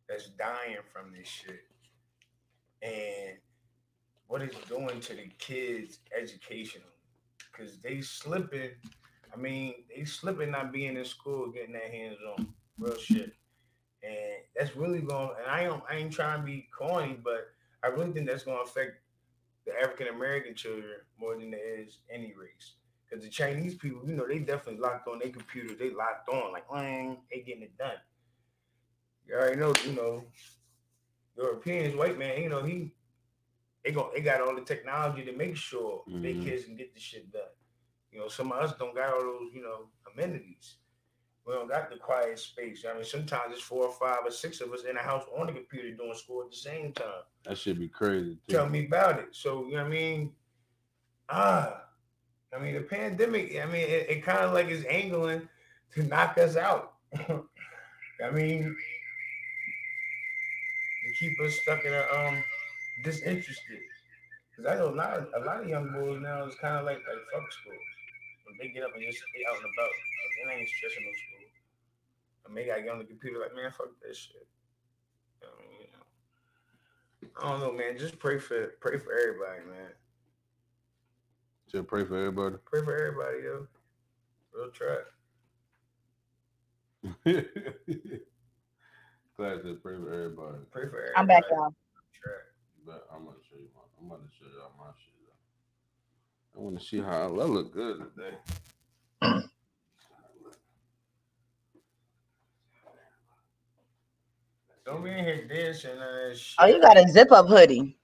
that's 0.10 0.30
dying 0.30 0.78
from 0.92 1.12
this 1.14 1.28
shit. 1.28 1.62
And 2.82 3.38
what 4.28 4.42
it's 4.42 4.58
doing 4.68 5.00
to 5.00 5.14
the 5.14 5.30
kids 5.40 6.00
educational. 6.18 6.88
Cause 7.58 7.78
they 7.82 8.02
slipping. 8.02 8.72
I 9.34 9.38
mean, 9.38 9.76
they 9.96 10.04
slipping 10.04 10.52
not 10.52 10.74
being 10.74 10.98
in 10.98 11.06
school, 11.06 11.52
getting 11.52 11.74
their 11.74 11.90
hands 11.90 12.18
on 12.38 12.48
real 12.78 12.98
shit, 12.98 13.34
and 14.04 14.36
that's 14.58 14.76
really 14.76 15.00
going. 15.00 15.30
And 15.42 15.48
I 15.50 15.64
don't, 15.64 15.84
I 15.90 15.96
ain't 15.96 16.12
trying 16.12 16.42
to 16.42 16.46
be 16.46 16.68
corny, 16.78 17.18
but 17.24 17.48
I 17.84 17.88
really 17.88 18.12
think 18.12 18.28
that's 18.28 18.44
going 18.44 18.58
to 18.58 18.64
affect 18.64 18.98
the 19.66 19.74
African 19.80 20.08
American 20.08 20.56
children 20.56 21.00
more 21.20 21.36
than 21.36 21.54
it 21.54 21.58
is 21.58 22.00
any 22.10 22.34
race. 22.34 22.74
Because 23.08 23.24
the 23.24 23.30
Chinese 23.30 23.76
people, 23.76 24.02
you 24.08 24.16
know, 24.16 24.28
they 24.28 24.40
definitely 24.40 24.82
locked 24.82 25.08
on 25.08 25.20
their 25.20 25.30
computer. 25.30 25.76
They 25.76 25.92
locked 25.92 26.28
on, 26.30 26.52
like, 26.52 26.72
"Wang," 26.72 27.18
they 27.32 27.42
getting 27.42 27.64
it 27.64 27.78
done. 27.78 27.98
You 29.28 29.36
already 29.36 29.58
know, 29.58 29.74
you 29.86 29.94
know, 29.94 30.24
Europeans, 31.38 31.96
white 31.96 32.18
man, 32.18 32.42
you 32.42 32.50
know, 32.50 32.64
he 32.64 32.96
they 33.84 33.92
go 33.92 34.12
they 34.14 34.22
got 34.22 34.42
all 34.42 34.56
the 34.56 34.62
technology 34.62 35.24
to 35.26 35.32
make 35.32 35.56
sure 35.56 36.04
their 36.08 36.34
Mhm. 36.34 36.44
kids 36.44 36.66
can 36.66 36.76
get 36.76 36.94
the 36.94 37.00
shit 37.00 37.32
done. 37.32 37.50
You 38.12 38.20
know, 38.20 38.28
some 38.28 38.52
of 38.52 38.60
us 38.64 38.78
don't 38.78 38.96
got 38.96 39.14
all 39.14 39.22
those, 39.22 39.54
you 39.54 39.62
know, 39.62 39.92
amenities. 40.12 40.78
We 41.46 41.54
don't 41.54 41.70
got 41.70 41.92
the 41.92 41.98
quiet 41.98 42.40
space. 42.40 42.86
I 42.90 42.96
mean, 42.96 43.04
sometimes 43.04 43.54
it's 43.54 43.62
four 43.62 43.86
or 43.86 43.92
five 43.92 44.20
or 44.26 44.32
six 44.32 44.62
of 44.62 44.74
us 44.74 44.84
in 44.84 44.96
the 44.96 45.02
house 45.02 45.24
on 45.38 45.46
the 45.46 45.54
computer 45.54 45.92
doing 45.92 46.16
school 46.16 46.42
at 46.44 46.50
the 46.50 46.58
same 46.58 46.92
time. 46.92 47.24
That 47.44 47.58
should 47.58 47.78
be 47.78 47.88
crazy. 47.88 48.38
Too. 48.48 48.56
Tell 48.56 48.68
me 48.68 48.86
about 48.86 49.20
it. 49.20 49.28
So, 49.32 49.66
you 49.66 49.74
know 49.74 49.84
what 49.84 49.88
I 49.88 49.90
mean? 49.90 50.32
Ah, 51.30 51.84
I 52.56 52.60
mean, 52.60 52.74
the 52.74 52.82
pandemic, 52.82 53.56
I 53.62 53.66
mean, 53.66 53.82
it, 53.82 54.10
it 54.10 54.24
kind 54.24 54.40
of 54.40 54.54
like 54.54 54.70
is 54.70 54.86
angling 54.90 55.48
to 55.94 56.04
knock 56.04 56.38
us 56.38 56.56
out. 56.56 56.94
I 57.14 58.32
mean, 58.32 58.76
to 61.06 61.14
keep 61.20 61.40
us 61.42 61.60
stuck 61.62 61.84
in 61.86 61.94
a 61.94 62.04
um 62.18 62.44
disinterested. 63.04 63.80
Because 64.50 64.72
I 64.72 64.76
know 64.76 64.90
a 64.90 64.96
lot, 64.96 65.14
of, 65.14 65.28
a 65.36 65.46
lot 65.46 65.62
of 65.62 65.68
young 65.68 65.92
boys 65.92 66.22
now 66.22 66.46
is 66.46 66.56
kind 66.56 66.78
of 66.78 66.86
like 66.86 66.98
like 66.98 67.22
fuck 67.34 67.52
school. 67.52 67.74
When 68.46 68.58
they 68.58 68.74
get 68.74 68.84
up 68.84 68.96
and 68.96 69.04
just 69.04 69.20
stay 69.20 69.44
out 69.50 69.58
and 69.58 69.66
about, 69.66 69.92
like, 70.44 70.56
they 70.56 70.60
ain't 70.62 70.70
stressing 70.70 71.04
no 71.04 71.12
school. 71.12 71.36
And 72.48 72.58
they 72.58 72.66
got 72.66 72.76
to 72.76 72.82
get 72.84 72.92
on 72.92 73.00
the 73.00 73.06
computer 73.06 73.40
like, 73.40 73.56
man, 73.56 73.72
fuck 73.72 73.88
that 74.02 74.16
shit. 74.16 74.48
I 75.42 75.48
mean, 75.62 75.72
you 75.82 75.88
know. 75.94 76.06
I 77.42 77.50
don't 77.50 77.60
know, 77.60 77.72
man. 77.72 77.98
Just 77.98 78.20
pray 78.20 78.38
for 78.40 78.74
pray 78.80 78.98
for 78.98 79.12
everybody, 79.14 79.66
man. 79.70 79.92
Should 81.72 81.88
pray 81.88 82.06
for 82.06 82.18
everybody. 82.18 82.56
Pray 82.66 82.84
for 82.84 82.96
everybody, 82.96 83.44
yo. 83.44 83.68
Real 84.54 84.70
track. 84.72 85.06
Glad 89.38 89.64
to 89.64 89.76
pray 89.82 89.98
for 89.98 90.14
everybody. 90.14 90.58
Pray 90.72 90.88
for 90.88 91.00
everybody. 91.00 91.14
I'm 91.16 91.28
back, 91.28 91.44
y'all. 91.52 91.74
But 92.86 93.08
I'm 93.12 93.26
gonna 93.26 93.38
show 93.50 93.58
you 93.58 93.70
my. 93.76 93.82
I'm 94.00 94.10
gonna 94.10 94.30
show 94.40 94.46
y'all 94.46 94.72
my 94.78 94.92
shit. 94.98 95.14
Though. 96.54 96.60
I 96.60 96.64
want 96.64 96.80
to 96.80 96.86
see 96.86 97.00
how 97.00 97.24
I 97.24 97.26
look 97.28 97.74
good 97.74 98.06
today. 98.16 98.38
Don't 104.86 105.04
be 105.04 105.12
in 105.12 105.26
here 105.26 105.46
dancing 105.48 105.92
and 105.92 106.00
that 106.00 106.38
shit. 106.38 106.56
Oh, 106.60 106.66
you 106.68 106.82
got 106.82 106.98
a 106.98 107.08
zip 107.10 107.32
up 107.32 107.48
hoodie. 107.48 107.98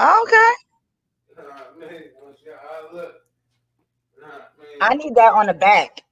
Oh, 0.00 0.24
okay. 0.26 0.68
Nah, 1.36 1.52
man, 1.78 2.02
wanna 2.20 2.36
see 2.36 2.50
how 2.50 2.88
I 2.90 2.94
look? 2.94 3.14
Nah, 4.20 4.28
man. 4.28 4.68
I 4.80 4.94
need 4.94 5.14
that 5.16 5.34
on 5.34 5.46
the 5.46 5.54
back. 5.54 6.02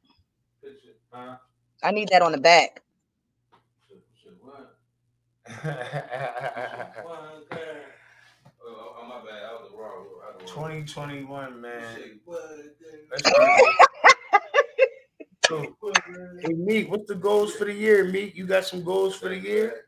I 1.83 1.91
need 1.93 2.09
that 2.11 2.23
on 2.23 2.33
the 2.33 2.39
back. 2.39 2.83
Shit, 4.23 4.33
what? 4.43 4.77
One 7.05 7.45
girl. 7.51 7.61
Oh, 8.65 8.97
oh, 9.01 9.07
my 9.09 9.31
bad. 9.31 9.43
I 9.45 9.53
was 9.55 9.71
the 9.73 9.79
wrong. 9.79 10.07
I 10.25 10.37
was 10.37 10.53
the 10.53 10.61
wrong. 10.61 10.85
2021, 10.85 11.61
man. 11.61 11.83
Shit, 11.97 12.19
what? 12.25 12.41
Let's 13.11 13.23
go. 13.23 13.47
So, 15.53 15.77
hey, 16.41 16.55
Meek, 16.55 16.91
what's 16.91 17.07
the 17.09 17.15
goals 17.15 17.55
for 17.55 17.67
the 17.67 17.75
year, 17.75 18.05
Meek? 18.05 18.35
You 18.35 18.47
got 18.47 18.65
some 18.65 18.83
goals 18.83 19.17
for 19.17 19.29
the 19.29 19.37
year? 19.37 19.85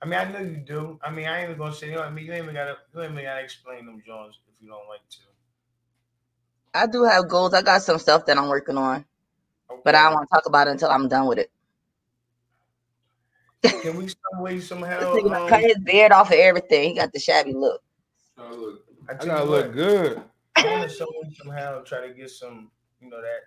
I 0.00 0.06
mean, 0.06 0.18
I 0.20 0.30
know 0.30 0.38
you 0.38 0.58
do. 0.58 1.00
I 1.02 1.10
mean, 1.10 1.26
I 1.26 1.40
ain't 1.40 1.50
even 1.50 1.58
gonna 1.58 1.74
say, 1.74 1.86
you 1.88 1.94
know, 1.94 1.98
what 2.00 2.08
I 2.08 2.10
mean, 2.12 2.26
you 2.26 2.32
ain't 2.32 2.44
even 2.44 2.54
gotta, 2.54 2.76
you 2.94 3.02
ain't 3.02 3.12
even 3.12 3.24
gotta 3.24 3.42
explain 3.42 3.86
them, 3.86 4.00
Jones, 4.06 4.38
if 4.46 4.54
you 4.62 4.68
don't 4.68 4.88
like 4.88 5.00
to. 5.10 5.18
I 6.74 6.86
do 6.86 7.02
have 7.02 7.28
goals. 7.28 7.54
I 7.54 7.62
got 7.62 7.82
some 7.82 7.98
stuff 7.98 8.26
that 8.26 8.38
I'm 8.38 8.48
working 8.48 8.76
on, 8.76 9.04
but 9.84 9.96
I 9.96 10.04
don't 10.04 10.14
want 10.14 10.28
to 10.30 10.34
talk 10.36 10.46
about 10.46 10.68
it 10.68 10.72
until 10.72 10.90
I'm 10.90 11.08
done 11.08 11.26
with 11.26 11.38
it. 11.38 11.50
Can 13.82 13.96
we 13.96 14.06
some 14.06 14.42
way 14.42 14.54
This 14.60 14.68
somehow? 14.68 15.12
nigga 15.12 15.30
done 15.32 15.42
Um, 15.42 15.48
cut 15.48 15.60
his 15.60 15.78
beard 15.78 16.12
off 16.12 16.30
of 16.30 16.38
everything. 16.38 16.90
He 16.90 16.94
got 16.94 17.12
the 17.12 17.18
shabby 17.18 17.52
look. 17.54 17.82
I 18.38 18.52
look. 18.52 18.84
I 19.08 19.14
I 19.14 19.24
gotta 19.26 19.44
look 19.44 19.66
what, 19.66 19.74
good. 19.74 20.22
I 20.56 20.70
want 20.70 20.82
to 20.84 20.88
some 20.88 21.08
way 21.20 21.30
somehow 21.42 21.82
try 21.82 22.06
to 22.06 22.14
get 22.14 22.30
some, 22.30 22.70
you 23.00 23.08
know, 23.10 23.20
that 23.20 23.40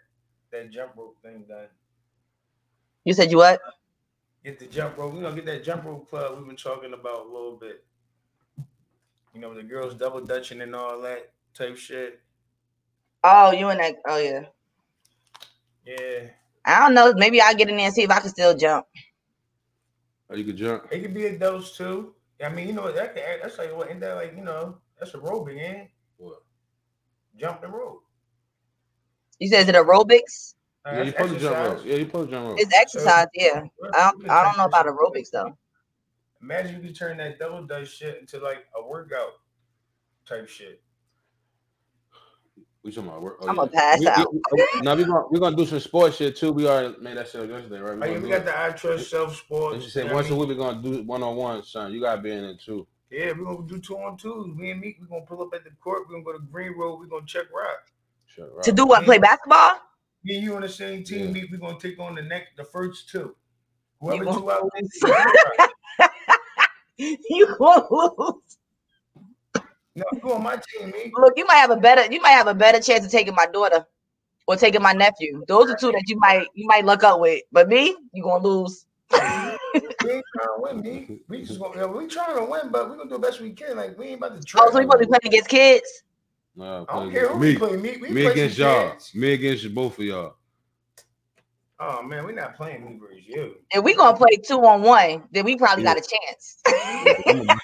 that 0.52 0.72
jump 0.72 0.94
rope 0.96 1.18
thing 1.22 1.46
done. 1.48 1.68
You 3.04 3.14
said 3.14 3.32
you 3.32 3.38
what? 3.38 3.60
Get 4.44 4.60
the 4.60 4.66
jump 4.66 4.98
rope, 4.98 5.14
We 5.14 5.22
gonna 5.22 5.36
get 5.36 5.46
that 5.46 5.64
jump 5.64 5.86
rope 5.86 6.10
club 6.10 6.38
we've 6.38 6.48
been 6.48 6.56
talking 6.56 6.94
about 6.94 7.26
a 7.26 7.30
little 7.30 7.58
bit. 7.58 7.84
You 9.34 9.40
know, 9.40 9.54
the 9.54 9.64
girls 9.64 9.94
double 9.94 10.22
dutching 10.22 10.62
and 10.62 10.76
all 10.76 11.02
that 11.02 11.32
type 11.54 11.78
shit. 11.78 12.20
Oh, 13.24 13.52
you 13.52 13.70
and 13.70 13.80
that? 13.80 13.96
Oh 14.08 14.18
yeah. 14.18 14.46
Yeah, 15.86 16.30
I 16.66 16.80
don't 16.80 16.94
know. 16.94 17.14
Maybe 17.16 17.42
I'll 17.42 17.56
get 17.56 17.70
in 17.70 17.78
there 17.78 17.86
and 17.86 17.94
see 17.94 18.04
if 18.04 18.12
I 18.12 18.20
can 18.20 18.30
still 18.30 18.56
jump. 18.56 18.86
Oh, 20.30 20.36
you 20.36 20.44
could 20.44 20.58
jump. 20.58 20.88
it 20.92 21.02
could 21.02 21.14
be 21.14 21.26
a 21.26 21.38
dose 21.38 21.76
too. 21.76 22.14
I 22.44 22.50
mean, 22.50 22.68
you 22.68 22.74
know, 22.74 22.92
that 22.92 23.16
that's 23.16 23.58
like 23.58 23.76
what 23.76 23.90
ain't 23.90 24.00
that 24.02 24.16
like 24.16 24.36
you 24.36 24.44
know 24.44 24.78
that's 25.00 25.12
aerobic, 25.12 25.56
man. 25.56 25.88
What? 26.18 26.44
Jump 27.38 27.62
the 27.62 27.68
rope. 27.68 28.04
You 29.42 29.48
said 29.48 29.62
is 29.62 29.70
it 29.70 29.76
aerobics? 29.76 30.54
Uh, 30.86 30.92
Yeah, 30.92 31.02
you 31.04 31.12
that's 31.14 31.32
the 31.32 31.40
jump 31.40 31.56
rope. 31.58 31.82
Yeah, 31.84 31.96
you 31.96 32.06
supposed 32.06 32.28
the 32.30 32.32
jump 32.34 32.48
rope. 32.50 32.60
It's 32.60 32.74
exercise, 32.76 33.26
yeah. 33.34 33.64
I 33.96 34.12
don't, 34.12 34.30
I 34.30 34.44
don't 34.44 34.58
know 34.58 34.66
about 34.66 34.86
aerobics 34.86 35.32
though. 35.32 35.58
Imagine 36.44 36.76
you 36.76 36.88
could 36.88 36.96
turn 36.96 37.18
that 37.18 37.40
double 37.40 37.64
dutch 37.64 37.90
shit 37.98 38.20
into 38.20 38.38
like 38.38 38.66
a 38.78 38.86
workout 38.88 39.32
type 40.28 40.48
shit. 40.48 40.82
We 42.84 42.92
talking 42.92 43.10
about 43.10 43.22
work. 43.24 43.38
Oh, 43.42 43.48
I'm 43.48 43.56
yeah. 43.56 43.62
gonna 43.62 43.72
pass 43.72 44.00
We- 44.00 44.08
out. 44.08 44.34
we- 44.34 44.82
now 44.82 44.96
we're 44.96 45.06
gonna 45.06 45.28
we 45.32 45.40
gonna 45.40 45.56
do 45.56 45.66
some 45.66 45.80
sports 45.80 46.18
shit 46.18 46.36
too. 46.36 46.52
We 46.52 46.68
already 46.68 46.96
made 47.00 47.18
that 47.18 47.28
shit 47.28 47.50
yesterday, 47.50 47.80
right? 47.80 47.98
Oh, 47.98 48.08
We 48.08 48.14
yeah, 48.16 48.20
we 48.22 48.30
got 48.30 48.42
it. 48.42 48.46
the 48.46 48.60
I 48.62 48.70
Trust 48.72 49.10
Self 49.10 49.36
Sports. 49.38 49.74
And 49.76 49.84
she 49.84 49.90
said 49.90 50.12
once 50.12 50.30
a 50.30 50.36
week 50.36 50.50
we're 50.50 50.56
gonna 50.56 50.82
do 50.84 51.02
one 51.04 51.24
on 51.24 51.36
one, 51.36 51.64
son. 51.64 51.94
You 51.94 52.00
gotta 52.02 52.22
be 52.22 52.32
in 52.32 52.44
it 52.44 52.60
too. 52.60 52.88
Yeah, 53.10 53.34
we're 53.38 53.46
gonna 53.46 53.68
do 53.68 53.80
two 53.80 53.98
on 53.98 54.18
twos. 54.18 54.56
Me 54.56 54.70
and 54.72 54.80
me, 54.82 54.98
we're 55.00 55.08
gonna 55.08 55.26
pull 55.26 55.42
up 55.42 55.54
at 55.56 55.64
the 55.64 55.72
court. 55.84 56.08
We're 56.08 56.14
gonna 56.22 56.24
go 56.26 56.34
to 56.34 56.40
Green 56.52 56.76
Road. 56.78 57.00
We're 57.00 57.06
gonna 57.08 57.26
check 57.26 57.46
rock. 57.52 57.92
Shut 58.36 58.50
right. 58.56 58.64
To 58.64 58.72
do 58.72 58.86
what? 58.86 59.04
Play 59.04 59.18
basketball? 59.18 59.74
Me 60.24 60.36
and 60.36 60.44
you 60.44 60.56
on 60.56 60.62
the 60.62 60.70
same 60.70 61.04
team, 61.04 61.26
Yeah. 61.26 61.32
Meek. 61.32 61.52
We're 61.52 61.58
gonna 61.58 61.80
take 61.80 62.00
on 62.00 62.16
the 62.16 62.22
next, 62.22 62.56
the 62.56 62.64
first 62.64 63.10
two. 63.10 63.36
Whoever 64.00 64.26
You 64.26 64.34
two 64.34 64.52
out 64.52 64.62
gonna 64.62 64.70
wins, 64.74 65.70
lose. 66.98 67.20
you 67.30 67.56
gonna 67.58 67.88
lose. 67.92 68.58
No, 69.94 70.06
you 70.24 70.34
on 70.34 70.44
my 70.44 70.58
team, 70.58 70.92
Meek. 70.92 71.12
Look, 71.18 71.34
you 71.36 71.46
might 71.46 71.56
have 71.56 71.72
a 71.72 71.76
better 71.76 72.12
you 72.12 72.22
might 72.22 72.32
have 72.32 72.48
a 72.48 72.54
better 72.54 72.80
chance 72.80 73.06
of 73.06 73.12
taking 73.12 73.36
my 73.36 73.48
daughter 73.48 73.86
or 74.48 74.56
taking 74.56 74.82
my 74.82 74.94
nephew. 74.94 75.44
Those 75.48 75.70
are 75.70 75.76
two 75.76 75.92
that 75.92 76.04
you 76.08 76.18
might 76.18 76.48
you 76.54 76.68
might 76.68 76.86
luck 76.86 77.04
up 77.04 77.20
with. 77.20 77.44
But 77.52 77.68
me, 77.68 77.96
you 78.14 78.24
gonna 78.24 78.44
lose. 78.44 78.86
We 79.12 79.18
ain't 79.20 80.26
trying 80.36 80.48
to 80.48 80.56
win, 80.58 80.82
Meek. 80.82 81.24
We 81.28 81.44
just 81.44 81.60
gonna, 81.60 81.88
we 81.88 82.08
trying 82.08 82.38
to 82.38 82.46
win, 82.46 82.70
but 82.72 82.90
we 82.90 82.98
gonna 82.98 83.10
do 83.10 83.16
the 83.16 83.20
best 83.20 83.42
we 83.42 83.52
can. 83.52 83.76
Like 83.76 83.98
we 83.98 84.08
ain't 84.08 84.18
about 84.18 84.40
to 84.40 84.46
try. 84.46 84.62
Oh, 84.64 84.72
so 84.72 84.80
we 84.80 84.86
supposed 84.86 85.02
to 85.02 85.08
be 85.08 85.10
playing 85.10 85.34
against 85.34 85.50
kids? 85.50 86.04
Nah, 86.56 86.86
I 86.90 86.94
don't 87.00 87.12
care 87.12 87.30
who 87.30 87.38
against 87.38 87.40
we 87.40 87.54
me. 87.54 87.58
play, 87.58 87.78
Meek. 87.78 88.02
We 88.02 88.10
Me 88.10 88.22
play 88.24 88.32
against 88.32 88.58
y'all. 88.58 88.92
kids. 88.92 89.16
Me 89.16 89.34
against 89.34 89.74
both 89.74 89.98
of 90.00 90.06
y'all. 90.06 90.36
Oh 91.80 92.04
man, 92.04 92.26
we're 92.26 92.32
not 92.34 92.56
playing 92.56 92.86
me 92.86 93.00
versus 93.00 93.24
you. 93.26 93.56
If 93.72 93.84
we 93.84 93.96
gonna 93.96 94.16
play 94.16 94.36
two 94.46 94.64
on 94.66 94.84
one, 94.84 95.24
then 95.32 95.46
we 95.46 95.56
probably 95.56 95.84
got 95.84 95.98
a 95.98 96.02
chance. 96.02 96.62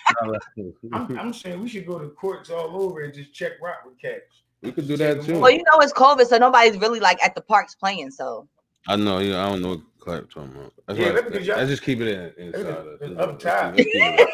I'm, 0.93 1.19
I'm 1.19 1.33
saying 1.33 1.61
we 1.61 1.69
should 1.69 1.85
go 1.85 1.99
to 1.99 2.07
courts 2.09 2.49
all 2.49 2.81
over 2.81 3.01
and 3.01 3.13
just 3.13 3.31
check 3.33 3.53
rock 3.61 3.83
with 3.85 3.99
cats. 4.01 4.41
we 4.63 4.71
could 4.71 4.87
do 4.87 4.97
that 4.97 5.21
too. 5.23 5.39
well, 5.39 5.51
you 5.51 5.59
know 5.59 5.79
it's 5.81 5.93
COVID, 5.93 6.25
so 6.25 6.37
nobody's 6.37 6.77
really 6.79 6.99
like 6.99 7.21
at 7.23 7.35
the 7.35 7.41
parks 7.41 7.75
playing. 7.75 8.09
So 8.09 8.47
I 8.87 8.95
know. 8.95 9.19
Yeah, 9.19 9.45
I 9.45 9.49
don't 9.49 9.61
know 9.61 9.69
what 9.69 9.81
Clap 9.99 10.29
talking 10.31 10.51
about. 10.55 10.73
That's 10.87 10.97
Yeah, 10.99 11.07
why. 11.07 11.11
that's 11.13 11.27
because 11.29 11.47
y'all- 11.47 11.57
Let's 11.57 11.69
just 11.69 11.83
keep 11.83 11.99
it 12.01 12.07
in, 12.07 12.45
inside. 12.47 12.85
It's 13.01 13.11
us. 13.11 13.17
up 13.19 13.39
top. 13.39 13.75
Let's 13.75 13.83
keep 13.83 13.93
it- 13.93 14.29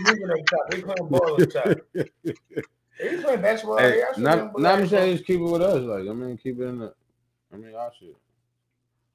Moving 0.00 0.30
up 0.30 0.46
top. 0.46 0.70
They 0.70 0.82
playing 0.82 1.08
ball 1.08 1.42
up 1.42 1.50
top. 1.50 1.78
They 3.00 3.16
playing 3.18 3.40
basketball. 3.42 3.78
Hey, 3.78 3.90
Hey, 3.92 4.02
I 4.02 4.12
should 4.14 4.22
not, 4.24 4.36
them 4.36 4.62
not 4.62 4.72
I'm 4.74 4.80
black 4.80 4.90
saying 4.90 5.12
just 5.16 5.26
keep 5.26 5.40
it 5.40 5.44
with 5.44 5.62
us. 5.62 5.82
Like 5.82 6.08
I 6.08 6.12
mean, 6.12 6.36
keep 6.38 6.60
it 6.60 6.64
in 6.64 6.78
the. 6.80 6.94
I 7.52 7.56
mean, 7.56 7.72
y'all 7.72 7.90
shit. 7.98 8.16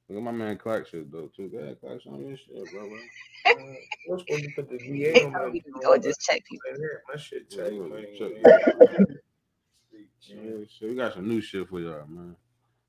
Look 0.09 0.17
at 0.17 0.23
my 0.23 0.31
man 0.31 0.57
Clark 0.57 0.88
shit 0.88 1.11
though 1.11 1.29
too. 1.36 1.49
Go 1.49 1.59
ahead, 1.59 1.77
Clark, 1.81 2.01
on 2.07 2.25
your 2.27 2.38
shit, 2.38 2.53
bro. 2.71 2.88
bro. 2.89 2.97
Uh, 3.45 3.73
We're 4.07 4.19
supposed 4.19 4.43
to 4.43 4.49
put 4.51 4.69
the 4.69 4.77
VA 4.77 5.23
on 5.25 5.31
my. 5.34 5.61
or 5.89 5.97
just 5.97 6.21
check 6.21 6.41
people. 6.49 6.71
My 7.09 7.17
shit 7.17 7.45
Yeah, 7.49 7.67
you 7.67 7.89
man. 7.89 8.05
check- 8.17 9.07
Yeah, 10.27 10.65
so 10.79 10.88
we 10.88 10.95
got 10.95 11.13
some 11.13 11.27
new 11.27 11.41
shit 11.41 11.67
for 11.67 11.79
y'all, 11.79 12.05
man. 12.07 12.36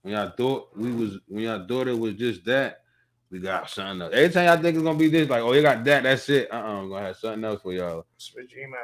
When 0.02 0.14
y'all 0.14 0.30
thought 0.36 0.70
we 0.76 0.92
was, 0.92 1.18
when 1.26 1.42
y'all 1.44 1.66
thought 1.66 1.88
it 1.88 1.98
was 1.98 2.14
just 2.14 2.44
that, 2.44 2.82
we 3.30 3.40
got 3.40 3.68
something 3.68 4.02
else. 4.02 4.14
Every 4.14 4.30
time 4.32 4.46
y'all 4.46 4.56
think 4.62 4.76
it's 4.76 4.84
gonna 4.84 4.98
be 4.98 5.08
this, 5.08 5.28
like, 5.28 5.42
oh, 5.42 5.52
you 5.52 5.62
got 5.62 5.82
that, 5.84 6.02
that's 6.04 6.28
it. 6.28 6.50
Uh, 6.52 6.56
uh-uh, 6.56 6.80
I'm 6.82 6.88
gonna 6.88 7.06
have 7.06 7.16
something 7.16 7.44
else 7.44 7.60
for 7.62 7.72
y'all. 7.72 8.06
Switch 8.18 8.54
email. 8.56 8.78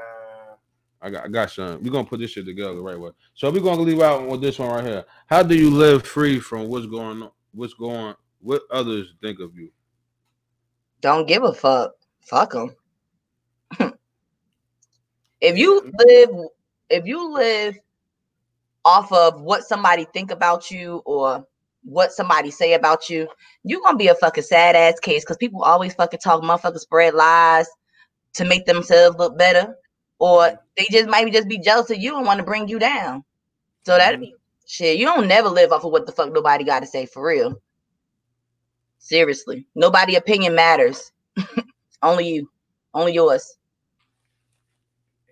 I 1.02 1.10
got 1.10 1.24
I 1.24 1.28
got 1.28 1.50
some. 1.50 1.82
We're 1.82 1.90
gonna 1.90 2.04
put 2.04 2.20
this 2.20 2.32
shit 2.32 2.44
together 2.44 2.74
the 2.74 2.82
right 2.82 2.98
way. 2.98 3.10
So 3.34 3.50
we're 3.50 3.60
gonna 3.60 3.82
leave 3.82 4.00
out 4.00 4.26
with 4.28 4.40
this 4.40 4.58
one 4.58 4.70
right 4.70 4.84
here. 4.84 5.04
How 5.26 5.42
do 5.42 5.56
you 5.56 5.70
live 5.70 6.06
free 6.06 6.38
from 6.38 6.68
what's 6.68 6.86
going 6.86 7.22
on? 7.22 7.30
What's 7.52 7.74
going? 7.74 8.14
What 8.40 8.62
others 8.70 9.14
think 9.22 9.40
of 9.40 9.56
you? 9.56 9.70
Don't 11.00 11.26
give 11.26 11.42
a 11.42 11.52
fuck. 11.52 11.92
Fuck 12.20 12.52
them. 12.52 12.74
if 15.40 15.56
you 15.56 15.90
live, 16.06 16.30
if 16.90 17.06
you 17.06 17.32
live 17.32 17.78
off 18.84 19.10
of 19.12 19.40
what 19.40 19.64
somebody 19.64 20.06
think 20.12 20.30
about 20.30 20.70
you 20.70 21.02
or 21.06 21.46
what 21.82 22.12
somebody 22.12 22.50
say 22.50 22.74
about 22.74 23.08
you, 23.08 23.26
you 23.64 23.82
gonna 23.82 23.96
be 23.96 24.08
a 24.08 24.14
fucking 24.14 24.44
sad 24.44 24.76
ass 24.76 25.00
case 25.00 25.24
because 25.24 25.38
people 25.38 25.62
always 25.62 25.94
fucking 25.94 26.20
talk, 26.20 26.42
motherfuckers 26.42 26.80
spread 26.80 27.14
lies 27.14 27.66
to 28.34 28.44
make 28.44 28.66
themselves 28.66 29.16
look 29.18 29.36
better, 29.38 29.74
or 30.20 30.52
they 30.76 30.86
just 30.90 31.08
might 31.08 31.32
just 31.32 31.48
be 31.48 31.58
jealous 31.58 31.90
of 31.90 31.98
you 31.98 32.16
and 32.16 32.26
want 32.26 32.38
to 32.38 32.44
bring 32.44 32.68
you 32.68 32.78
down. 32.78 33.24
So 33.84 33.96
that'd 33.96 34.20
be 34.20 34.26
mm-hmm. 34.28 34.36
shit. 34.66 34.98
You 34.98 35.06
don't 35.06 35.26
never 35.26 35.48
live 35.48 35.72
off 35.72 35.84
of 35.84 35.90
what 35.90 36.06
the 36.06 36.12
fuck 36.12 36.32
nobody 36.32 36.62
got 36.62 36.80
to 36.80 36.86
say 36.86 37.06
for 37.06 37.26
real. 37.26 37.60
Seriously, 38.98 39.66
nobody 39.74 40.14
opinion 40.14 40.54
matters. 40.54 41.10
Only 42.02 42.28
you, 42.28 42.50
only 42.94 43.12
yours. 43.12 43.56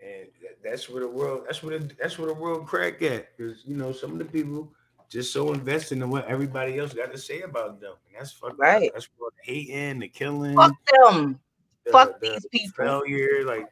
and 0.05 0.29
that's 0.63 0.89
where 0.89 1.01
the 1.01 1.09
world 1.09 1.45
that's 1.47 1.63
where 1.63 1.79
the, 1.79 1.91
that's 1.99 2.19
where 2.19 2.29
the 2.29 2.35
world 2.35 2.67
crack 2.67 3.01
at 3.01 3.35
because 3.35 3.65
you 3.65 3.75
know 3.75 3.91
some 3.91 4.13
of 4.13 4.19
the 4.19 4.25
people 4.27 4.71
just 5.09 5.33
so 5.33 5.51
invested 5.55 5.97
in 5.97 6.11
what 6.11 6.27
everybody 6.27 6.79
else 6.79 6.93
got 6.93 7.11
to 7.11 7.17
say 7.17 7.41
about 7.41 7.81
them 7.81 7.95
and 8.07 8.21
that's 8.21 8.33
fucked 8.33 8.53
up. 8.53 8.59
Right. 8.59 8.91
that's 8.93 9.09
what 9.17 9.33
hating 9.43 10.01
the 10.01 10.09
killing 10.09 10.57
Fuck 10.57 10.75
them. 10.93 11.41
the, 11.87 11.91
fuck 11.91 12.21
the 12.21 12.33
these 12.33 12.47
people. 12.53 12.85
failure 12.85 13.47
like 13.47 13.71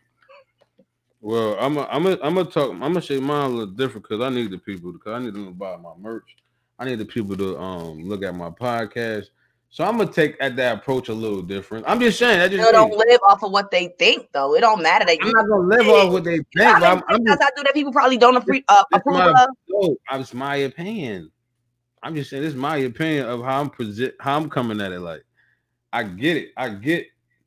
Well, 1.20 1.56
I'm 1.58 1.76
a, 1.78 1.82
I'm 1.90 2.06
a, 2.06 2.12
I'm 2.22 2.34
gonna 2.34 2.44
talk. 2.44 2.70
I'm 2.70 2.78
gonna 2.80 3.02
say 3.02 3.18
mine 3.18 3.46
a 3.46 3.48
little 3.48 3.66
different 3.74 4.06
because 4.08 4.20
I 4.24 4.28
need 4.28 4.50
the 4.50 4.58
people 4.58 4.92
because 4.92 5.12
I 5.12 5.18
need 5.18 5.34
them 5.34 5.46
to 5.46 5.50
buy 5.52 5.76
my 5.76 5.92
merch. 5.98 6.36
I 6.78 6.84
need 6.84 6.98
the 6.98 7.04
people 7.06 7.36
to 7.36 7.58
um 7.58 8.04
look 8.04 8.22
at 8.22 8.34
my 8.34 8.50
podcast. 8.50 9.26
So 9.70 9.84
I'm 9.84 9.98
gonna 9.98 10.12
take 10.12 10.36
at 10.40 10.56
that 10.56 10.76
approach 10.78 11.08
a 11.08 11.12
little 11.14 11.42
different. 11.42 11.84
I'm 11.88 11.98
just 12.00 12.18
saying 12.18 12.38
that 12.38 12.50
just 12.50 12.64
They 12.64 12.70
don't 12.72 12.96
live 12.96 13.20
off 13.28 13.42
of 13.42 13.50
what 13.50 13.70
they 13.70 13.88
think, 13.98 14.28
though. 14.32 14.54
It 14.54 14.60
don't 14.60 14.82
matter 14.82 15.04
that 15.04 15.18
I'm 15.20 15.30
not 15.30 15.48
gonna 15.48 15.66
live 15.68 15.88
off 15.88 16.12
what 16.12 16.24
they 16.24 16.34
You 16.34 16.38
know 16.38 16.44
think. 16.64 16.80
many 16.80 16.84
I'm, 16.86 17.02
I'm 17.08 17.26
just, 17.26 17.42
I 17.42 17.48
do 17.56 17.62
that 17.64 17.74
people 17.74 17.92
probably 17.92 18.16
don't 18.18 18.36
appre- 18.36 18.64
uh, 18.68 18.84
approve 18.92 19.16
my- 19.16 19.30
of. 19.42 19.48
no, 19.68 19.96
it's 20.12 20.32
my 20.34 20.56
opinion. 20.56 21.30
I'm 22.02 22.14
just 22.14 22.30
saying 22.30 22.42
this 22.42 22.52
is 22.52 22.58
my 22.58 22.76
opinion 22.76 23.26
of 23.26 23.42
how 23.42 23.60
I'm 23.60 23.68
present, 23.70 24.14
how 24.20 24.36
I'm 24.36 24.48
coming 24.48 24.80
at 24.80 24.92
it. 24.92 25.00
Like, 25.00 25.24
I 25.92 26.04
get 26.04 26.36
it, 26.36 26.50
I 26.56 26.68
get 26.68 27.06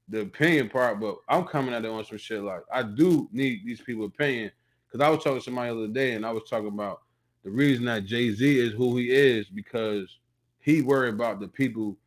the 0.09 0.21
opinion 0.21 0.69
part, 0.69 0.99
but 0.99 1.17
I'm 1.27 1.45
coming 1.45 1.73
at 1.73 1.85
it 1.85 1.91
on 1.91 2.03
some 2.05 2.17
shit. 2.17 2.41
Like, 2.41 2.61
I 2.71 2.83
do 2.83 3.29
need 3.31 3.61
these 3.65 3.81
people 3.81 4.05
opinion 4.05 4.51
because 4.85 5.05
I 5.05 5.09
was 5.09 5.23
talking 5.23 5.39
to 5.39 5.43
somebody 5.43 5.69
the 5.69 5.83
other 5.83 5.93
day, 5.93 6.13
and 6.13 6.25
I 6.25 6.31
was 6.31 6.43
talking 6.49 6.67
about 6.67 7.01
the 7.43 7.51
reason 7.51 7.85
that 7.85 8.05
Jay 8.05 8.31
Z 8.31 8.59
is 8.59 8.73
who 8.73 8.97
he 8.97 9.11
is 9.11 9.47
because 9.47 10.19
he 10.59 10.81
worried 10.81 11.13
about 11.13 11.39
the 11.39 11.47
people 11.47 11.97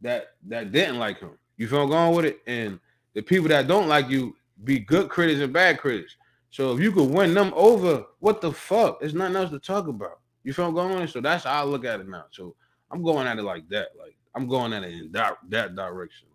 that 0.00 0.34
that 0.48 0.72
didn't 0.72 0.98
like 0.98 1.18
him. 1.18 1.30
You 1.56 1.68
feel 1.68 1.82
I'm 1.82 1.90
going 1.90 2.14
with 2.14 2.24
it, 2.26 2.40
and 2.46 2.78
the 3.14 3.22
people 3.22 3.48
that 3.48 3.68
don't 3.68 3.88
like 3.88 4.08
you 4.08 4.36
be 4.64 4.78
good 4.80 5.08
critics 5.08 5.40
and 5.40 5.52
bad 5.52 5.78
critics. 5.78 6.16
So 6.50 6.72
if 6.72 6.80
you 6.80 6.92
could 6.92 7.10
win 7.10 7.34
them 7.34 7.52
over, 7.56 8.04
what 8.20 8.40
the 8.40 8.52
fuck? 8.52 9.00
There's 9.00 9.14
nothing 9.14 9.36
else 9.36 9.50
to 9.50 9.58
talk 9.58 9.88
about. 9.88 10.20
You 10.44 10.52
feel 10.52 10.66
I'm 10.66 10.74
going? 10.74 11.08
So 11.08 11.20
that's 11.20 11.44
how 11.44 11.62
I 11.62 11.64
look 11.64 11.84
at 11.84 12.00
it 12.00 12.08
now. 12.08 12.26
So 12.30 12.54
I'm 12.90 13.02
going 13.02 13.26
at 13.26 13.38
it 13.38 13.42
like 13.42 13.68
that. 13.70 13.88
Like 13.98 14.16
I'm 14.34 14.46
going 14.46 14.72
at 14.72 14.84
it 14.84 14.92
in 14.92 15.12
that 15.12 15.38
that 15.48 15.74
direction. 15.74 16.28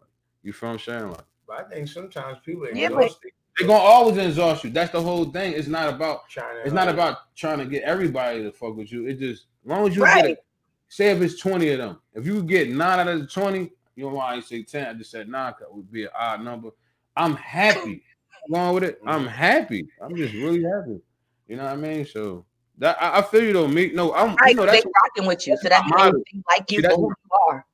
Like 0.49 0.53
you 0.53 0.53
feel 0.53 0.69
I'm 0.69 0.79
saying? 0.79 1.09
Like 1.09 1.25
but 1.47 1.57
i 1.57 1.63
think 1.63 1.87
sometimes 1.87 2.37
people 2.45 2.65
are 2.65 2.71
Yeah, 2.71 2.89
but- 2.89 3.19
they're 3.57 3.67
gonna 3.67 3.79
always 3.83 4.17
exhaust 4.17 4.63
you. 4.63 4.69
That's 4.69 4.93
the 4.93 5.01
whole 5.01 5.25
thing. 5.25 5.51
It's 5.51 5.67
not 5.67 5.89
about 5.89 6.29
trying 6.29 6.55
to 6.55 6.61
it's 6.61 6.71
not 6.71 6.85
like, 6.85 6.93
about 6.93 7.35
trying 7.35 7.59
to 7.59 7.65
get 7.65 7.83
everybody 7.83 8.41
to 8.43 8.53
fuck 8.53 8.77
with 8.77 8.89
you. 8.89 9.05
It 9.05 9.19
just 9.19 9.47
as 9.65 9.69
long 9.69 9.85
as 9.85 9.97
you 9.97 10.05
get 10.05 10.25
it. 10.25 10.45
Say 10.87 11.09
if 11.09 11.21
it's 11.21 11.41
20 11.41 11.69
of 11.71 11.77
them, 11.77 11.99
if 12.13 12.25
you 12.25 12.41
get 12.41 12.69
nine 12.69 12.99
out 12.99 13.09
of 13.09 13.19
the 13.19 13.27
20, 13.27 13.69
you 13.95 14.05
know 14.05 14.13
why 14.13 14.35
I 14.35 14.39
say 14.39 14.63
10. 14.63 14.87
I 14.87 14.93
just 14.93 15.11
said 15.11 15.27
nine 15.27 15.53
it 15.59 15.67
would 15.69 15.91
be 15.91 16.03
an 16.03 16.09
odd 16.17 16.41
number. 16.41 16.69
I'm 17.17 17.35
happy. 17.35 18.01
Along 18.49 18.75
with 18.75 18.85
it, 18.85 19.01
I'm 19.05 19.25
mm. 19.25 19.29
happy. 19.29 19.89
I'm 20.01 20.15
just 20.15 20.33
really 20.33 20.63
happy. 20.63 21.01
You 21.49 21.57
know 21.57 21.65
what 21.65 21.73
I 21.73 21.75
mean? 21.75 22.05
So 22.05 22.45
that 22.77 23.01
I, 23.01 23.17
I 23.19 23.21
feel 23.21 23.43
you 23.43 23.51
though, 23.51 23.67
me. 23.67 23.91
No, 23.93 24.13
I'm 24.13 24.35
Right, 24.35 24.51
you 24.51 24.55
know 24.55 24.65
they 24.65 24.71
that's 24.71 24.85
rocking 24.85 25.27
with 25.27 25.45
you, 25.45 25.57
so 25.57 25.67
that's 25.67 25.83
that 25.83 25.97
my 25.97 26.11
means 26.11 26.23
they 26.31 26.41
like 26.49 26.71
you 26.71 26.77
See, 26.77 26.83
for 26.83 26.87
that's 26.87 26.95
who 26.95 27.07
you 27.09 27.39
are. 27.49 27.65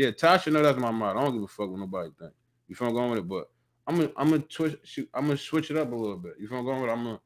Yeah, 0.00 0.10
Tasha 0.12 0.50
know 0.50 0.62
that's 0.62 0.78
my 0.78 0.90
motto. 0.90 1.20
I 1.20 1.24
don't 1.24 1.34
give 1.34 1.42
a 1.42 1.46
fuck 1.46 1.68
what 1.68 1.78
nobody 1.78 2.08
think. 2.18 2.32
You 2.68 2.74
feel 2.74 2.88
I'm 2.88 2.94
going 2.94 3.10
with 3.10 3.18
it, 3.18 3.28
but 3.28 3.50
I'm 3.86 3.96
gonna 3.96 4.10
I'm 4.16 4.30
gonna 4.30 4.42
twitch 4.42 4.78
shoot, 4.82 5.06
I'm 5.12 5.26
gonna 5.26 5.36
switch 5.36 5.70
it 5.70 5.76
up 5.76 5.92
a 5.92 5.94
little 5.94 6.16
bit. 6.16 6.36
You 6.40 6.48
feel 6.48 6.56
I'm 6.56 6.64
going 6.64 6.80
with 6.80 6.88
it? 6.88 6.92
I'm 6.94 7.04
gonna 7.04 7.20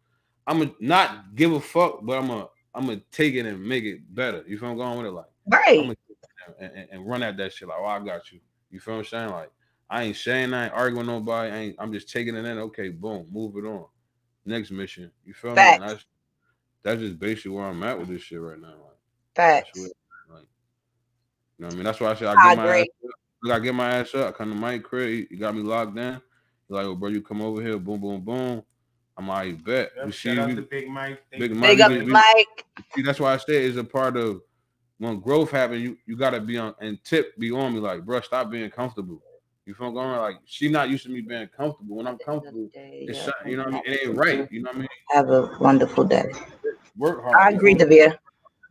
I'm 0.48 0.58
gonna 0.58 0.72
not 0.80 1.36
give 1.36 1.52
a 1.52 1.60
fuck, 1.60 2.00
but 2.02 2.18
I'm 2.18 2.26
gonna 2.26 2.48
I'm 2.74 2.86
gonna 2.86 3.00
take 3.12 3.34
it 3.34 3.46
and 3.46 3.64
make 3.64 3.84
it 3.84 4.12
better. 4.12 4.42
You 4.48 4.58
feel 4.58 4.70
I'm 4.70 4.76
going 4.76 4.96
with 4.98 5.06
it? 5.06 5.12
Like 5.12 5.26
Right. 5.46 5.96
and, 6.58 6.72
and, 6.74 6.88
and 6.90 7.06
run 7.06 7.22
at 7.22 7.36
that 7.36 7.52
shit 7.52 7.68
like, 7.68 7.78
oh, 7.80 7.84
I 7.84 8.00
got 8.00 8.32
you. 8.32 8.40
You 8.72 8.80
feel 8.80 8.94
what 8.94 9.00
I'm 9.00 9.04
saying? 9.04 9.30
Like 9.30 9.52
I 9.88 10.02
ain't 10.02 10.16
saying 10.16 10.52
I 10.52 10.64
ain't 10.64 10.74
arguing 10.74 11.06
with 11.06 11.14
nobody. 11.14 11.52
I 11.52 11.56
ain't, 11.58 11.76
I'm 11.78 11.92
just 11.92 12.10
taking 12.10 12.34
it 12.34 12.44
in. 12.44 12.58
Okay, 12.58 12.88
boom, 12.88 13.28
move 13.30 13.56
it 13.56 13.68
on. 13.68 13.86
Next 14.44 14.72
mission. 14.72 15.12
You 15.24 15.32
feel 15.32 15.54
me? 15.54 15.78
That's 15.78 16.06
that's 16.82 17.00
just 17.00 17.20
basically 17.20 17.52
where 17.52 17.66
I'm 17.66 17.84
at 17.84 18.00
with 18.00 18.08
this 18.08 18.22
shit 18.22 18.40
right 18.40 18.60
now. 18.60 18.66
Like, 18.66 18.98
that's 19.36 19.68
Facts. 19.68 19.78
like, 19.78 19.92
you 21.58 21.62
know 21.62 21.68
what 21.68 21.72
I 21.72 21.76
mean? 21.76 21.84
That's 21.84 22.00
why 22.00 22.10
I 22.10 22.14
said 22.14 22.28
I 22.28 22.32
I 22.32 22.48
get 22.50 22.56
my 22.56 22.78
ass 22.78 22.86
up. 23.04 23.50
I 23.52 23.58
get 23.60 23.74
my 23.74 23.90
ass 23.90 24.14
up. 24.14 24.28
I 24.28 24.32
come 24.32 24.50
to 24.50 24.56
Mike 24.56 24.82
crib. 24.82 25.08
He, 25.08 25.26
he 25.30 25.36
got 25.36 25.54
me 25.54 25.62
locked 25.62 25.94
down. 25.94 26.14
He's 26.14 26.74
like, 26.74 26.86
oh, 26.86 26.94
bro, 26.94 27.10
you 27.10 27.20
come 27.22 27.42
over 27.42 27.60
here. 27.62 27.78
Boom, 27.78 28.00
boom, 28.00 28.20
boom. 28.22 28.62
I'm 29.16 29.28
like, 29.28 29.62
bet. 29.62 29.90
Yep, 29.96 30.06
We 30.06 30.12
see 30.12 30.18
shout 30.34 30.38
out 30.38 30.48
you. 30.50 30.56
to 30.56 30.62
big 30.62 30.88
mike 30.88 31.22
Thank 31.30 31.40
Big. 31.42 31.54
Mike, 31.54 31.70
Big 31.70 31.80
up 31.82 31.90
we- 31.90 32.02
Mike. 32.04 32.64
See, 32.94 33.02
that's 33.02 33.20
why 33.20 33.34
I 33.34 33.36
say 33.36 33.64
it's 33.64 33.76
a 33.76 33.84
part 33.84 34.16
of 34.16 34.40
when 34.98 35.20
growth 35.20 35.50
happens. 35.50 35.82
You 35.82 35.96
you 36.06 36.16
gotta 36.16 36.40
be 36.40 36.58
on 36.58 36.74
and 36.80 36.98
tip 37.04 37.38
be 37.38 37.52
on 37.52 37.74
me 37.74 37.80
like, 37.80 38.04
bro, 38.04 38.20
stop 38.20 38.50
being 38.50 38.70
comfortable. 38.70 39.22
You 39.66 39.74
feel 39.74 39.92
going 39.92 40.10
like 40.18 40.36
she 40.44 40.68
not 40.68 40.90
used 40.90 41.04
to 41.04 41.10
me 41.10 41.20
being 41.20 41.48
comfortable. 41.56 41.96
When 41.96 42.06
I'm 42.06 42.18
comfortable, 42.18 42.68
it's 42.74 43.18
Yeah. 43.18 43.24
something, 43.24 43.50
you 43.52 43.56
know 43.56 43.64
what 43.64 43.72
I 43.74 43.76
mean. 43.76 43.82
It 43.86 44.00
ain't 44.08 44.16
right. 44.16 44.48
You 44.52 44.62
know 44.62 44.70
what 44.70 44.76
I 44.76 44.78
mean. 44.80 44.88
Have 45.10 45.30
a 45.30 45.56
wonderful 45.60 46.04
day. 46.04 46.32
Work 46.96 47.22
hard. 47.22 47.36
I 47.36 47.50
you 47.50 47.56
agree, 47.56 47.74
know? 47.74 47.84
Devere. 47.86 48.18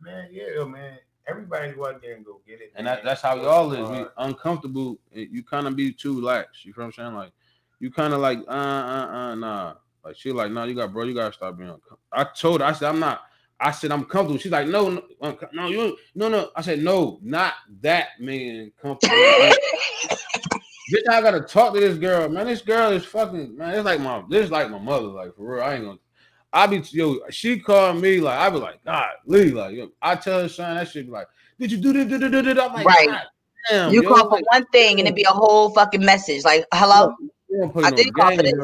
man 0.02 0.28
yeah 0.30 0.64
man 0.64 0.98
everybody 1.26 1.72
go 1.72 1.86
out 1.86 2.02
there 2.02 2.14
and 2.14 2.24
go 2.24 2.40
get 2.46 2.60
it 2.60 2.72
And 2.76 2.86
that, 2.86 3.04
that's 3.04 3.22
how 3.22 3.38
we 3.38 3.46
all 3.46 3.72
is. 3.72 3.88
We 3.88 4.04
uncomfortable. 4.18 4.98
You 5.12 5.42
kind 5.42 5.66
of 5.66 5.76
be 5.76 5.92
too 5.92 6.20
lax. 6.20 6.64
You 6.64 6.72
feel 6.72 6.84
what 6.84 6.86
I'm 6.88 6.92
saying? 6.92 7.14
Like 7.14 7.32
you 7.80 7.90
kind 7.90 8.14
of 8.14 8.20
like 8.20 8.38
uh 8.48 8.50
uh 8.50 9.08
uh 9.12 9.34
nah. 9.34 9.74
Like 10.04 10.16
she 10.16 10.32
like 10.32 10.52
nah. 10.52 10.64
You 10.64 10.74
got 10.74 10.92
bro. 10.92 11.04
You 11.04 11.14
gotta 11.14 11.32
stop 11.32 11.56
being. 11.56 11.70
Uncomfortable. 11.70 11.98
I 12.12 12.24
told 12.24 12.60
her. 12.60 12.66
I 12.66 12.72
said 12.72 12.88
I'm 12.88 13.00
not. 13.00 13.22
I 13.60 13.70
said 13.70 13.92
I'm 13.92 14.04
comfortable. 14.04 14.38
She's 14.38 14.52
like 14.52 14.68
no 14.68 14.90
no 14.90 15.02
unco- 15.22 15.48
no 15.52 15.68
you 15.68 15.96
no 16.14 16.28
no. 16.28 16.50
I 16.54 16.62
said 16.62 16.80
no 16.80 17.18
not 17.22 17.54
that 17.80 18.08
man 18.20 18.72
comfortable. 18.80 19.16
Like, 19.38 19.58
Bitch, 20.92 21.08
I 21.10 21.22
gotta 21.22 21.40
talk 21.40 21.72
to 21.72 21.80
this 21.80 21.96
girl, 21.96 22.28
man. 22.28 22.46
This 22.46 22.60
girl 22.60 22.92
is 22.92 23.06
fucking 23.06 23.56
man. 23.56 23.74
It's 23.74 23.86
like 23.86 24.00
my 24.00 24.22
this 24.28 24.44
is 24.44 24.50
like 24.50 24.70
my 24.70 24.78
mother, 24.78 25.06
like 25.06 25.34
for 25.34 25.54
real. 25.54 25.64
I 25.64 25.74
ain't 25.74 25.84
gonna. 25.84 25.98
I 26.54 26.68
be 26.68 26.78
yo. 26.92 27.20
She 27.30 27.60
called 27.60 28.00
me 28.02 28.20
like 28.20 28.38
I 28.40 28.50
be 28.50 28.58
like 28.58 28.84
God, 28.84 29.10
Lee, 29.26 29.50
like 29.52 29.76
yo. 29.76 29.90
I 30.02 30.16
tell 30.16 30.42
her 30.42 30.48
son 30.50 30.76
that 30.76 30.88
shit 30.88 31.06
be 31.06 31.12
like, 31.12 31.28
did 31.60 31.72
you 31.72 31.78
do 31.78 31.92
this? 31.94 32.06
Do, 32.06 32.18
do, 32.18 32.30
do, 32.30 32.54
do? 32.54 32.62
I'm 32.62 32.72
like, 32.74 32.86
Right. 32.86 33.08
God 33.08 33.22
damn, 33.70 33.92
You 33.94 34.02
yo, 34.02 34.08
call 34.08 34.30
for 34.30 34.40
one 34.52 34.66
thing 34.72 35.00
and 35.00 35.08
it 35.08 35.16
be 35.16 35.24
a 35.24 35.30
whole 35.32 35.70
fucking 35.70 36.04
message. 36.04 36.44
Like, 36.44 36.66
hello? 36.72 37.14
I 37.82 37.90
no 37.90 37.96
did 37.96 38.14
call 38.14 38.32
for 38.36 38.42
this. 38.44 38.54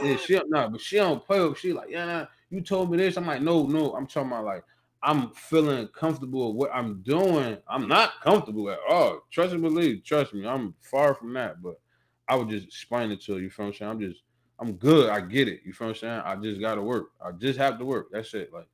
Yeah, 0.00 0.16
she 0.16 0.34
don't- 0.34 0.50
nah, 0.50 0.68
but 0.68 0.80
she 0.80 0.96
don't 0.96 1.24
play. 1.24 1.52
She 1.54 1.72
like, 1.72 1.90
yeah, 1.90 2.06
nah, 2.06 2.26
you 2.50 2.60
told 2.62 2.90
me 2.90 2.98
this. 2.98 3.16
I'm 3.16 3.26
like, 3.26 3.42
no, 3.42 3.66
no. 3.66 3.94
I'm 3.94 4.06
talking 4.06 4.32
about 4.32 4.44
like 4.44 4.64
I'm 5.02 5.30
feeling 5.32 5.88
comfortable 5.88 6.48
with 6.48 6.56
what 6.56 6.76
I'm 6.76 7.02
doing. 7.02 7.58
I'm 7.68 7.88
not 7.88 8.12
comfortable 8.22 8.70
at 8.70 8.78
all. 8.88 9.20
Trust 9.30 9.54
and 9.54 9.62
believe. 9.62 10.04
Trust 10.04 10.34
me, 10.34 10.46
I'm 10.46 10.74
far 10.80 11.14
from 11.14 11.32
that. 11.34 11.62
But 11.62 11.80
I 12.28 12.36
would 12.36 12.48
just 12.50 12.66
explain 12.66 13.10
it 13.12 13.22
to 13.22 13.34
her. 13.34 13.40
You 13.40 13.50
feel 13.50 13.66
what 13.66 13.74
I'm 13.74 13.78
saying? 13.78 13.90
I'm 13.92 14.00
just, 14.00 14.22
I'm 14.60 14.72
good. 14.72 15.10
I 15.10 15.20
get 15.20 15.48
it. 15.48 15.60
You 15.64 15.72
feel 15.72 15.88
what 15.88 15.96
I'm 15.96 16.00
saying? 16.00 16.22
I 16.24 16.36
just 16.36 16.60
gotta 16.60 16.82
work. 16.82 17.10
I 17.24 17.32
just 17.32 17.58
have 17.58 17.78
to 17.78 17.84
work. 17.84 18.08
That's 18.10 18.34
it. 18.34 18.52
Like 18.52 18.66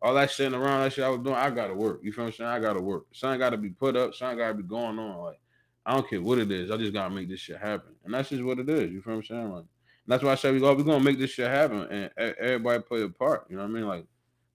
all 0.00 0.14
that 0.14 0.30
sitting 0.30 0.54
around, 0.54 0.82
that 0.82 0.92
shit 0.92 1.04
I 1.04 1.08
was 1.08 1.20
doing, 1.20 1.34
I 1.34 1.50
gotta 1.50 1.74
work. 1.74 2.00
You 2.02 2.12
feel 2.12 2.24
what 2.24 2.28
I'm 2.30 2.34
saying? 2.34 2.50
I 2.50 2.60
gotta 2.60 2.80
work. 2.80 3.06
Something 3.12 3.40
gotta 3.40 3.56
be 3.56 3.70
put 3.70 3.96
up. 3.96 4.14
Something 4.14 4.38
gotta 4.38 4.54
be 4.54 4.62
going 4.62 4.98
on. 4.98 5.18
Like 5.18 5.40
I 5.84 5.94
don't 5.94 6.08
care 6.08 6.20
what 6.22 6.38
it 6.38 6.50
is. 6.50 6.70
I 6.70 6.76
just 6.76 6.92
gotta 6.92 7.14
make 7.14 7.28
this 7.28 7.40
shit 7.40 7.58
happen. 7.58 7.94
And 8.04 8.14
that's 8.14 8.28
just 8.28 8.42
what 8.42 8.58
it 8.58 8.68
is. 8.68 8.90
You 8.90 9.02
feel 9.02 9.14
what 9.14 9.18
I'm 9.18 9.24
saying? 9.24 9.52
Like 9.52 9.64
that's 10.06 10.22
why 10.22 10.32
I 10.32 10.36
said 10.36 10.54
we 10.54 10.60
go, 10.60 10.74
we're 10.74 10.82
gonna 10.82 11.02
make 11.02 11.18
this 11.18 11.30
shit 11.30 11.48
happen 11.48 11.82
and 11.90 12.10
everybody 12.16 12.82
play 12.82 13.02
a 13.02 13.08
part. 13.08 13.46
You 13.48 13.56
know 13.56 13.62
what 13.62 13.70
I 13.70 13.72
mean? 13.72 13.86
Like 13.86 14.04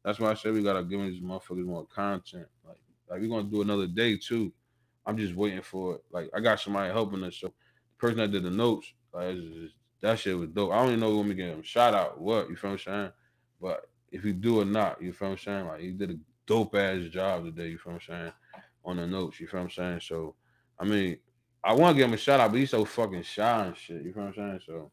that's 0.04 0.20
why 0.20 0.32
I 0.32 0.36
said 0.36 0.54
we 0.54 0.64
gotta 0.64 0.84
give 0.84 1.02
these 1.02 1.22
motherfuckers 1.22 1.66
more 1.66 1.86
content. 1.86 2.48
Like, 2.66 2.80
like 3.10 3.22
we're 3.22 3.28
gonna 3.28 3.50
do 3.50 3.62
another 3.62 3.88
day 3.88 4.18
too. 4.18 4.54
I'm 5.06 5.18
just 5.18 5.36
waiting 5.36 5.62
for 5.62 5.96
it. 5.96 6.04
Like 6.12 6.30
I 6.34 6.40
got 6.40 6.60
somebody 6.60 6.92
helping 6.92 7.24
us. 7.24 7.36
So 7.36 7.48
the 7.48 7.54
person 7.98 8.18
that 8.20 8.32
did 8.32 8.44
the 8.44 8.52
notes, 8.52 8.94
like 9.14 9.36
it's 9.36 9.74
that 10.02 10.20
shit 10.20 10.38
was 10.38 10.50
dope. 10.50 10.72
I 10.72 10.78
don't 10.78 10.88
even 10.90 11.00
know 11.00 11.18
when 11.18 11.30
we 11.30 11.36
get 11.36 11.50
him 11.50 11.64
shout 11.64 11.94
out 11.94 12.20
what, 12.20 12.50
you 12.50 12.56
feel 12.56 12.72
I'm 12.72 12.78
saying? 12.78 13.12
But 13.62 13.90
if 14.12 14.24
you 14.24 14.34
do 14.34 14.62
or 14.62 14.66
not, 14.66 15.02
you 15.02 15.14
feel 15.14 15.30
I'm 15.30 15.38
saying? 15.38 15.68
Like 15.68 15.82
he 15.82 15.92
did 15.92 16.12
a 16.12 16.18
dope 16.46 16.76
ass 16.76 17.04
job 17.10 17.46
today, 17.46 17.70
you 17.70 17.78
feel 17.78 17.94
I'm 17.94 18.02
saying? 18.02 18.34
On 18.86 18.98
the 18.98 19.08
notes, 19.08 19.40
you 19.40 19.48
feel 19.48 19.62
I'm 19.62 19.70
saying? 19.70 20.02
So 20.02 20.36
I 20.80 20.86
mean, 20.86 21.18
I 21.64 21.74
want 21.74 21.96
to 21.96 21.98
give 22.00 22.08
him 22.08 22.14
a 22.14 22.18
shout 22.18 22.40
out, 22.40 22.52
but 22.52 22.60
he's 22.60 22.70
so 22.70 22.86
fucking 22.86 23.24
shy 23.24 23.66
and 23.66 23.76
shit. 23.76 24.04
You 24.04 24.14
feel 24.14 24.24
what 24.24 24.38
I'm 24.38 24.60
saying? 24.60 24.62
So 24.66 24.92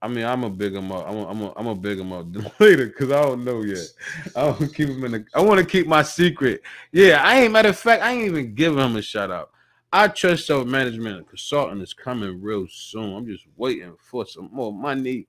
I 0.00 0.08
mean, 0.08 0.24
I'm 0.24 0.44
a 0.44 0.50
big 0.50 0.74
him 0.74 0.90
up. 0.92 1.06
I'm 1.06 1.16
a, 1.16 1.28
I'm 1.28 1.42
a, 1.42 1.52
I'm 1.56 1.66
a 1.66 1.74
big 1.74 1.98
him 1.98 2.12
up 2.12 2.26
later 2.60 2.86
because 2.86 3.12
I 3.12 3.20
don't 3.22 3.44
know 3.44 3.62
yet. 3.62 3.86
I 4.34 4.44
want 4.44 4.60
to 4.60 4.68
keep 4.68 4.88
him 4.88 5.04
in 5.04 5.12
the. 5.12 5.26
I 5.34 5.42
want 5.42 5.60
to 5.60 5.66
keep 5.66 5.86
my 5.86 6.02
secret. 6.02 6.62
Yeah, 6.92 7.22
I 7.22 7.42
ain't. 7.42 7.52
Matter 7.52 7.68
of 7.68 7.78
fact, 7.78 8.02
I 8.02 8.12
ain't 8.12 8.24
even 8.24 8.54
giving 8.54 8.78
him 8.78 8.96
a 8.96 9.02
shout 9.02 9.30
out. 9.30 9.50
I 9.94 10.08
trust 10.08 10.48
self 10.48 10.66
management 10.66 11.28
consultant 11.28 11.80
is 11.80 11.94
coming 11.94 12.42
real 12.42 12.66
soon. 12.68 13.14
I'm 13.14 13.26
just 13.28 13.46
waiting 13.56 13.94
for 13.96 14.26
some 14.26 14.50
more 14.52 14.72
money, 14.72 15.28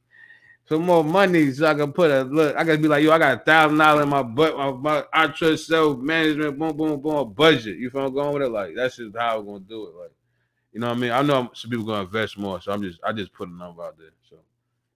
some 0.68 0.82
more 0.82 1.04
money 1.04 1.52
so 1.52 1.68
I 1.68 1.76
can 1.76 1.94
put 1.94 2.10
a 2.10 2.24
look. 2.24 2.56
I 2.56 2.64
gotta 2.64 2.80
be 2.80 2.88
like, 2.88 3.04
yo, 3.04 3.12
I 3.12 3.20
got 3.20 3.42
a 3.42 3.44
thousand 3.44 3.78
dollars 3.78 4.06
in 4.06 4.10
my 4.10 4.24
butt. 4.24 4.58
My, 4.58 4.72
my 4.72 5.04
I 5.14 5.28
trust 5.28 5.68
self 5.68 6.00
management. 6.00 6.58
Boom, 6.58 6.76
boom, 6.76 7.00
boom. 7.00 7.32
Budget. 7.34 7.78
You 7.78 7.92
feel 7.92 8.08
I'm 8.08 8.14
going 8.16 8.34
with 8.34 8.42
it? 8.42 8.50
Like 8.50 8.74
that's 8.76 8.98
just 8.98 9.16
how 9.16 9.38
I'm 9.38 9.46
gonna 9.46 9.60
do 9.60 9.86
it. 9.86 9.96
Like, 10.02 10.12
you 10.74 10.80
know 10.80 10.88
what 10.88 10.98
I 10.98 11.00
mean? 11.00 11.12
I 11.12 11.22
know 11.22 11.52
some 11.54 11.70
people 11.70 11.86
gonna 11.86 12.02
invest 12.02 12.36
more, 12.36 12.60
so 12.60 12.72
I'm 12.72 12.82
just 12.82 13.00
I 13.04 13.14
just 13.14 13.34
put 13.34 13.50
a 13.50 13.56
number 13.56 13.84
out 13.84 14.00
there. 14.00 14.10
So, 14.28 14.38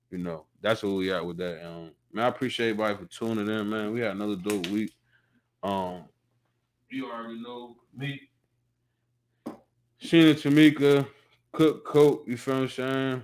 you 0.10 0.18
know, 0.18 0.46
that's 0.62 0.82
where 0.82 0.94
we 0.94 1.14
at 1.14 1.24
with 1.24 1.38
that. 1.38 1.64
Um, 1.64 1.92
man, 2.12 2.26
I 2.26 2.30
appreciate 2.30 2.70
everybody 2.70 2.96
for 2.96 3.06
tuning 3.06 3.48
in, 3.48 3.70
man. 3.70 3.94
We 3.94 4.00
had 4.00 4.16
another 4.16 4.36
dope 4.36 4.66
week. 4.70 4.94
Um, 5.62 6.06
you 6.90 7.12
already 7.12 7.40
know 7.40 7.76
me. 7.96 8.29
Sheena 10.02 10.34
Tamika, 10.34 11.06
Cook 11.52 11.86
Coat, 11.86 12.24
you 12.28 12.38
feel 12.38 12.56
what 12.56 12.62
I'm 12.64 12.70
saying? 12.70 13.24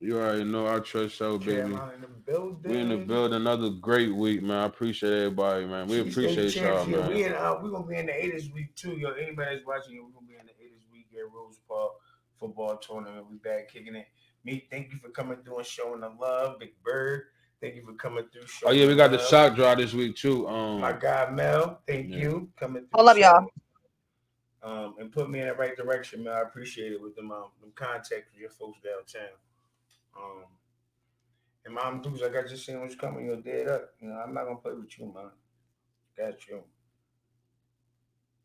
You 0.00 0.18
already 0.18 0.44
know 0.44 0.66
I 0.66 0.80
trust 0.80 1.16
so, 1.16 1.38
baby. 1.38 1.52
Carolina 1.54 1.92
in 1.94 2.00
the 2.00 2.06
building. 2.08 2.72
We 2.72 2.78
in 2.80 2.88
the 2.88 2.96
building. 2.96 3.36
Another 3.36 3.70
great 3.70 4.12
week, 4.14 4.42
man. 4.42 4.58
I 4.58 4.64
appreciate 4.66 5.12
everybody, 5.12 5.64
man. 5.64 5.86
We 5.86 6.00
State 6.00 6.10
appreciate 6.10 6.56
y'all, 6.56 6.84
champs, 6.84 6.90
yeah, 6.90 7.08
We 7.08 7.22
man. 7.22 7.30
in, 7.30 7.32
uh, 7.34 7.58
we 7.62 7.70
gonna 7.70 7.86
be 7.86 7.96
in 7.96 8.06
the 8.06 8.12
80s 8.12 8.52
week 8.52 8.74
too, 8.74 8.92
yo. 8.98 9.12
Anybody 9.12 9.54
that's 9.56 9.66
watching, 9.66 9.94
we're 10.02 10.10
gonna 10.10 10.26
be 10.26 10.34
in 10.34 10.46
the 10.46 10.52
80s 10.52 10.90
week 10.92 11.06
at 11.16 11.32
Rose 11.32 11.60
Park 11.68 11.92
football 12.38 12.76
tournament. 12.78 13.26
We 13.30 13.36
back 13.36 13.68
kicking 13.72 13.94
it. 13.94 14.06
Me, 14.44 14.66
thank 14.72 14.90
you 14.92 14.98
for 14.98 15.08
coming 15.10 15.38
through 15.44 15.58
and 15.58 15.66
showing 15.66 16.00
the 16.00 16.10
love. 16.20 16.58
Big 16.58 16.70
Bird, 16.84 17.22
thank 17.60 17.76
you 17.76 17.84
for 17.86 17.94
coming 17.94 18.24
through. 18.32 18.42
Oh 18.66 18.72
yeah, 18.72 18.88
we 18.88 18.96
got 18.96 19.12
the 19.12 19.18
love. 19.18 19.26
sock 19.26 19.54
draw 19.54 19.76
this 19.76 19.94
week 19.94 20.16
too. 20.16 20.48
Um, 20.48 20.80
My 20.80 20.92
God, 20.92 21.32
Mel, 21.34 21.80
thank 21.86 22.10
Yeah. 22.10 22.16
you 22.18 22.50
coming. 22.58 22.86
Hold 22.92 23.08
up, 23.08 23.16
y'all. 23.16 23.46
Um, 24.62 24.94
and 25.00 25.10
put 25.10 25.28
me 25.28 25.40
in 25.40 25.48
the 25.48 25.54
right 25.54 25.76
direction, 25.76 26.22
man. 26.22 26.34
I 26.34 26.42
appreciate 26.42 26.92
it 26.92 27.02
with 27.02 27.16
them 27.16 27.32
um, 27.32 27.46
them 27.60 27.72
contacts 27.74 28.30
with 28.32 28.40
your 28.40 28.50
folks 28.50 28.78
downtown. 28.80 29.36
Um, 30.16 30.44
and 31.64 31.74
Mom 31.74 32.00
Dukes, 32.00 32.20
like 32.20 32.36
I 32.36 32.46
just 32.46 32.66
seen 32.66 32.80
what's 32.80 32.94
coming, 32.94 33.26
you're 33.26 33.36
dead 33.36 33.68
up. 33.68 33.90
You 34.00 34.08
know, 34.08 34.16
I'm 34.16 34.34
not 34.34 34.44
gonna 34.44 34.56
play 34.56 34.72
with 34.72 34.98
you, 34.98 35.06
man. 35.06 35.30
Got 36.16 36.46
you. 36.48 36.62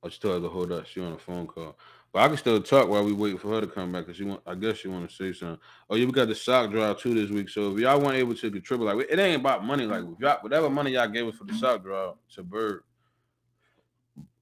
I 0.03 0.09
still 0.09 0.33
have 0.33 0.43
to 0.43 0.49
hold 0.49 0.71
up. 0.71 0.85
She 0.85 1.01
on 1.01 1.13
a 1.13 1.17
phone 1.17 1.47
call, 1.47 1.75
but 2.13 2.21
I 2.21 2.27
can 2.27 2.37
still 2.37 2.61
talk 2.61 2.87
while 2.87 3.03
we 3.03 3.13
wait 3.13 3.39
for 3.39 3.49
her 3.49 3.61
to 3.61 3.67
come 3.67 3.91
back. 3.91 4.05
Cause 4.05 4.15
she 4.15 4.23
want, 4.23 4.41
I 4.45 4.55
guess 4.55 4.77
she 4.77 4.87
want 4.87 5.09
to 5.09 5.15
say 5.15 5.33
something. 5.33 5.59
Oh 5.89 5.95
yeah, 5.95 6.05
we 6.05 6.11
got 6.11 6.27
the 6.27 6.35
sock 6.35 6.71
drive 6.71 6.99
too 6.99 7.13
this 7.13 7.29
week. 7.29 7.49
So 7.49 7.73
if 7.73 7.79
y'all 7.79 7.99
weren't 7.99 8.17
able 8.17 8.35
to 8.35 8.51
contribute, 8.51 8.85
like 8.85 9.07
it 9.09 9.19
ain't 9.19 9.41
about 9.41 9.65
money. 9.65 9.85
Like 9.85 10.03
whatever 10.41 10.69
money 10.69 10.91
y'all 10.91 11.07
gave 11.07 11.27
us 11.27 11.35
for 11.35 11.45
the 11.45 11.53
sock 11.53 11.83
drive 11.83 12.13
to 12.35 12.43
Bird, 12.43 12.83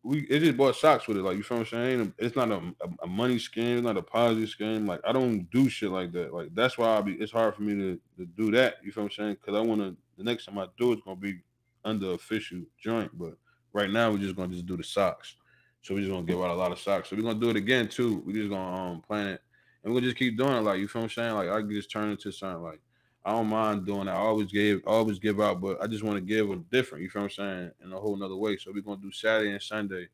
we 0.05 0.19
it 0.29 0.39
just 0.39 0.55
bought 0.55 0.75
socks 0.75 1.07
with 1.07 1.17
it. 1.17 1.23
Like 1.23 1.35
you 1.35 1.41
feel 1.41 1.57
what 1.57 1.73
I'm 1.73 1.99
saying? 1.99 2.13
It's 2.19 2.35
not 2.35 2.51
a, 2.51 2.57
a, 2.57 3.03
a 3.03 3.07
money 3.07 3.37
scam. 3.37 3.77
It's 3.77 3.83
not 3.83 3.97
a 3.97 4.03
positive 4.03 4.49
scam. 4.49 4.87
Like 4.87 5.01
I 5.03 5.11
don't 5.11 5.49
do 5.49 5.67
shit 5.67 5.89
like 5.89 6.11
that. 6.11 6.31
Like 6.31 6.53
that's 6.53 6.77
why 6.77 6.95
I 6.95 7.01
be. 7.01 7.13
It's 7.13 7.31
hard 7.31 7.55
for 7.55 7.63
me 7.63 7.73
to, 7.75 7.99
to 8.19 8.25
do 8.25 8.51
that. 8.51 8.75
You 8.83 8.91
feel 8.91 9.03
what 9.03 9.13
I'm 9.13 9.15
saying? 9.15 9.37
Because 9.41 9.57
I 9.57 9.61
want 9.61 9.81
to. 9.81 9.97
The 10.17 10.23
next 10.23 10.45
time 10.45 10.59
I 10.59 10.67
do 10.77 10.93
it's 10.93 11.01
gonna 11.01 11.15
be 11.15 11.39
under 11.83 12.11
official 12.11 12.61
joint. 12.79 13.17
But 13.17 13.35
right 13.73 13.89
now 13.89 14.11
we're 14.11 14.19
just 14.19 14.35
gonna 14.35 14.53
just 14.53 14.67
do 14.67 14.77
the 14.77 14.83
socks. 14.83 15.35
So 15.81 15.95
we're 15.95 16.01
just 16.01 16.11
gonna 16.11 16.25
give 16.25 16.39
out 16.39 16.51
a 16.51 16.55
lot 16.55 16.71
of 16.71 16.79
socks. 16.79 17.09
So 17.09 17.15
we're 17.15 17.23
gonna 17.23 17.39
do 17.39 17.49
it 17.49 17.55
again 17.55 17.87
too. 17.87 18.21
We're 18.27 18.35
just 18.35 18.49
gonna 18.51 18.91
um 18.91 19.01
plan 19.01 19.27
it 19.27 19.41
and 19.83 19.91
gonna 19.91 20.05
just 20.05 20.17
keep 20.17 20.37
doing 20.37 20.53
it. 20.53 20.61
Like 20.61 20.79
you 20.79 20.87
feel 20.87 21.01
what 21.01 21.11
I'm 21.11 21.15
saying? 21.15 21.33
Like 21.33 21.49
I 21.49 21.61
can 21.61 21.71
just 21.71 21.89
turn 21.89 22.11
into 22.11 22.31
something 22.31 22.61
like 22.61 22.79
I 23.25 23.31
don't 23.31 23.47
mind 23.47 23.87
doing 23.87 24.05
that. 24.05 24.15
I 24.15 24.19
always 24.19 24.51
gave, 24.51 24.83
always 24.85 25.17
give 25.17 25.41
out, 25.41 25.59
but 25.59 25.81
I 25.81 25.87
just 25.87 26.03
want 26.03 26.15
to 26.17 26.21
give 26.21 26.51
a 26.51 26.57
different, 26.57 27.03
you 27.03 27.09
feel 27.09 27.23
what 27.23 27.31
I'm 27.39 27.47
saying, 27.47 27.71
in 27.83 27.91
a 27.91 27.99
whole 27.99 28.15
nother 28.15 28.35
way. 28.35 28.55
So 28.57 28.71
we're 28.71 28.81
gonna 28.81 29.01
do 29.01 29.11
Saturday 29.11 29.51
and 29.51 29.61
Sunday. 29.61 30.07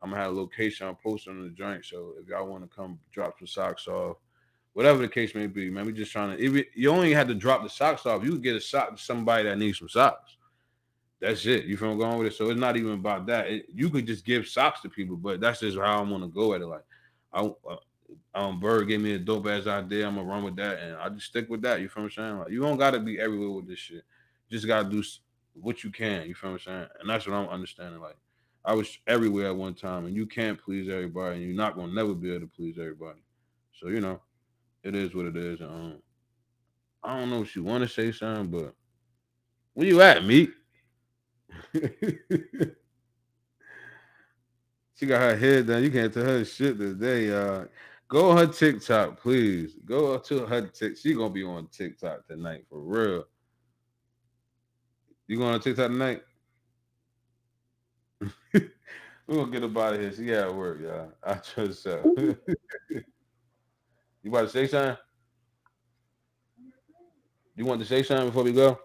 I'm 0.00 0.10
gonna 0.10 0.22
have 0.22 0.32
a 0.32 0.36
location 0.36 0.86
I'm 0.86 0.94
posting 0.94 1.32
on 1.32 1.42
the 1.42 1.50
joint. 1.50 1.84
So 1.84 2.14
if 2.22 2.28
y'all 2.28 2.46
want 2.46 2.62
to 2.62 2.74
come 2.74 3.00
drop 3.10 3.38
some 3.38 3.48
socks 3.48 3.88
off, 3.88 4.18
whatever 4.72 4.98
the 4.98 5.08
case 5.08 5.34
may 5.34 5.48
be, 5.48 5.68
man, 5.68 5.84
we 5.84 5.92
just 5.92 6.12
trying 6.12 6.36
to 6.36 6.42
if 6.42 6.66
you 6.76 6.90
only 6.90 7.12
had 7.12 7.26
to 7.26 7.34
drop 7.34 7.64
the 7.64 7.68
socks 7.68 8.06
off, 8.06 8.22
you 8.22 8.30
could 8.30 8.42
get 8.44 8.54
a 8.54 8.60
sock 8.60 8.96
to 8.96 9.02
somebody 9.02 9.44
that 9.44 9.58
needs 9.58 9.80
some 9.80 9.88
socks. 9.88 10.36
That's 11.20 11.46
it. 11.46 11.64
You 11.64 11.76
feel 11.76 11.90
I'm 11.90 11.98
going 11.98 12.18
with 12.18 12.28
it. 12.28 12.36
So 12.36 12.50
it's 12.50 12.60
not 12.60 12.76
even 12.76 12.92
about 12.92 13.26
that. 13.26 13.48
It, 13.48 13.66
you 13.74 13.90
could 13.90 14.06
just 14.06 14.24
give 14.24 14.46
socks 14.46 14.80
to 14.82 14.88
people, 14.88 15.16
but 15.16 15.40
that's 15.40 15.60
just 15.60 15.76
how 15.76 15.98
I 15.98 16.08
want 16.08 16.22
to 16.22 16.28
go 16.28 16.54
at 16.54 16.60
it. 16.60 16.66
Like, 16.66 16.84
I 17.32 17.40
uh, 17.40 17.76
um 18.34 18.58
Bird 18.58 18.88
gave 18.88 19.00
me 19.00 19.14
a 19.14 19.18
dope 19.18 19.46
ass 19.46 19.66
idea. 19.66 20.06
I'm 20.06 20.16
gonna 20.16 20.28
run 20.28 20.42
with 20.44 20.56
that, 20.56 20.80
and 20.80 20.96
I 20.96 21.08
just 21.08 21.26
stick 21.26 21.48
with 21.48 21.62
that. 21.62 21.80
You 21.80 21.88
feel 21.88 22.02
what 22.04 22.12
I'm 22.18 22.24
saying? 22.24 22.38
Like, 22.38 22.50
you 22.50 22.60
don't 22.60 22.78
gotta 22.78 22.98
be 22.98 23.18
everywhere 23.20 23.50
with 23.50 23.68
this 23.68 23.78
shit. 23.78 24.02
You 24.48 24.56
just 24.56 24.66
gotta 24.66 24.88
do 24.88 25.02
what 25.54 25.84
you 25.84 25.90
can. 25.90 26.26
You 26.26 26.34
feel 26.34 26.52
what 26.52 26.62
I'm 26.62 26.64
saying? 26.64 26.88
And 27.00 27.08
that's 27.08 27.26
what 27.26 27.34
I'm 27.34 27.48
understanding. 27.48 28.00
Like, 28.00 28.16
I 28.64 28.74
was 28.74 28.98
everywhere 29.06 29.48
at 29.48 29.56
one 29.56 29.74
time, 29.74 30.06
and 30.06 30.16
you 30.16 30.26
can't 30.26 30.60
please 30.60 30.88
everybody, 30.88 31.36
and 31.36 31.46
you're 31.46 31.56
not 31.56 31.76
gonna 31.76 31.92
never 31.92 32.14
be 32.14 32.30
able 32.30 32.40
to 32.46 32.52
please 32.54 32.76
everybody. 32.78 33.20
So 33.72 33.88
you 33.88 34.00
know, 34.00 34.20
it 34.82 34.94
is 34.94 35.14
what 35.14 35.26
it 35.26 35.36
is. 35.36 35.60
and, 35.60 35.70
Um, 35.70 36.02
I 37.02 37.18
don't 37.18 37.30
know 37.30 37.42
if 37.42 37.54
you 37.54 37.62
want 37.62 37.82
to 37.84 37.88
say 37.88 38.10
something, 38.12 38.50
but 38.50 38.74
where 39.74 39.86
you 39.86 40.00
at, 40.00 40.24
meat? 40.24 40.50
she 44.94 45.06
got 45.06 45.20
her 45.20 45.36
head 45.36 45.66
down. 45.66 45.82
You 45.82 45.90
can't 45.90 46.12
tell 46.12 46.24
her 46.24 46.44
shit 46.44 46.78
today, 46.78 47.28
y'all. 47.28 47.68
Go 48.14 48.30
on 48.30 48.36
her 48.36 48.46
TikTok, 48.46 49.20
please. 49.20 49.74
Go 49.84 50.16
to 50.16 50.46
her 50.46 50.60
TikTok. 50.60 50.98
She 51.02 51.14
gonna 51.14 51.30
be 51.30 51.42
on 51.42 51.66
TikTok 51.66 52.28
tonight 52.28 52.64
for 52.70 52.78
real. 52.78 53.24
You 55.26 55.38
going 55.38 55.54
on 55.54 55.58
TikTok 55.60 55.90
tonight? 55.90 56.22
We're 58.52 58.70
gonna 59.28 59.50
get 59.50 59.64
up 59.64 59.76
out 59.76 59.94
of 59.94 60.00
here. 60.00 60.12
She 60.14 60.32
at 60.32 60.54
work, 60.54 60.80
y'all. 60.80 61.10
I 61.24 61.34
trust 61.34 61.86
her. 61.86 62.04
you 62.88 63.04
about 64.26 64.42
to 64.42 64.48
say 64.48 64.68
something? 64.68 64.96
You 67.56 67.64
want 67.64 67.80
to 67.80 67.86
say 67.86 68.04
something 68.04 68.28
before 68.28 68.44
we 68.44 68.52
go? 68.52 68.78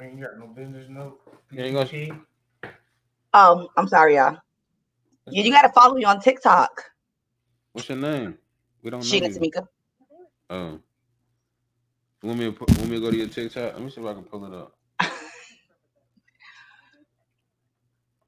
Ain't 0.00 0.20
got 0.20 0.36
no 0.40 0.48
business 0.48 0.88
note. 0.88 1.20
You 1.52 1.62
ain't 1.62 1.74
gonna- 1.76 1.88
PPP. 1.88 2.20
Oh, 3.32 3.60
um, 3.60 3.68
I'm 3.76 3.86
sorry, 3.86 4.16
y'all. 4.16 4.38
Yeah, 5.28 5.42
you 5.42 5.50
gotta 5.50 5.70
follow 5.70 5.94
me 5.94 6.04
on 6.04 6.20
TikTok. 6.20 6.84
What's 7.72 7.88
your 7.88 7.98
name? 7.98 8.38
We 8.82 8.90
don't 8.90 9.00
know. 9.00 9.06
Sheena. 9.06 9.36
Tamika. 9.36 9.66
Oh. 10.50 10.78
You 12.22 12.28
Want 12.28 12.38
me 12.38 12.52
to 12.52 12.58
want 12.58 12.88
me 12.88 12.96
to 12.96 13.00
go 13.00 13.10
to 13.10 13.16
your 13.16 13.28
TikTok? 13.28 13.74
Let 13.74 13.82
me 13.82 13.90
see 13.90 14.00
if 14.00 14.06
I 14.06 14.14
can 14.14 14.22
pull 14.24 14.44
it 14.46 14.54
up. 14.54 14.76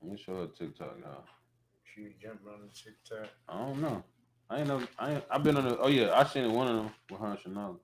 Let 0.02 0.12
me 0.12 0.18
show 0.18 0.40
her 0.40 0.46
TikTok 0.48 1.00
now. 1.00 1.24
She 1.84 2.14
jumping 2.22 2.48
on 2.48 2.60
the 2.62 2.68
TikTok. 2.74 3.30
I 3.48 3.58
don't 3.58 3.80
know. 3.80 4.02
I 4.50 4.58
ain't 4.58 4.68
know. 4.68 4.82
I 4.98 5.12
ain't, 5.14 5.24
I've 5.30 5.42
been 5.42 5.56
on 5.56 5.64
the. 5.68 5.78
Oh 5.78 5.88
yeah, 5.88 6.12
I 6.18 6.24
seen 6.24 6.52
one 6.52 6.68
of 6.68 6.76
them 6.76 6.90
with 7.10 7.20
her 7.20 7.26
and 7.28 7.40
Chanel. 7.40 7.80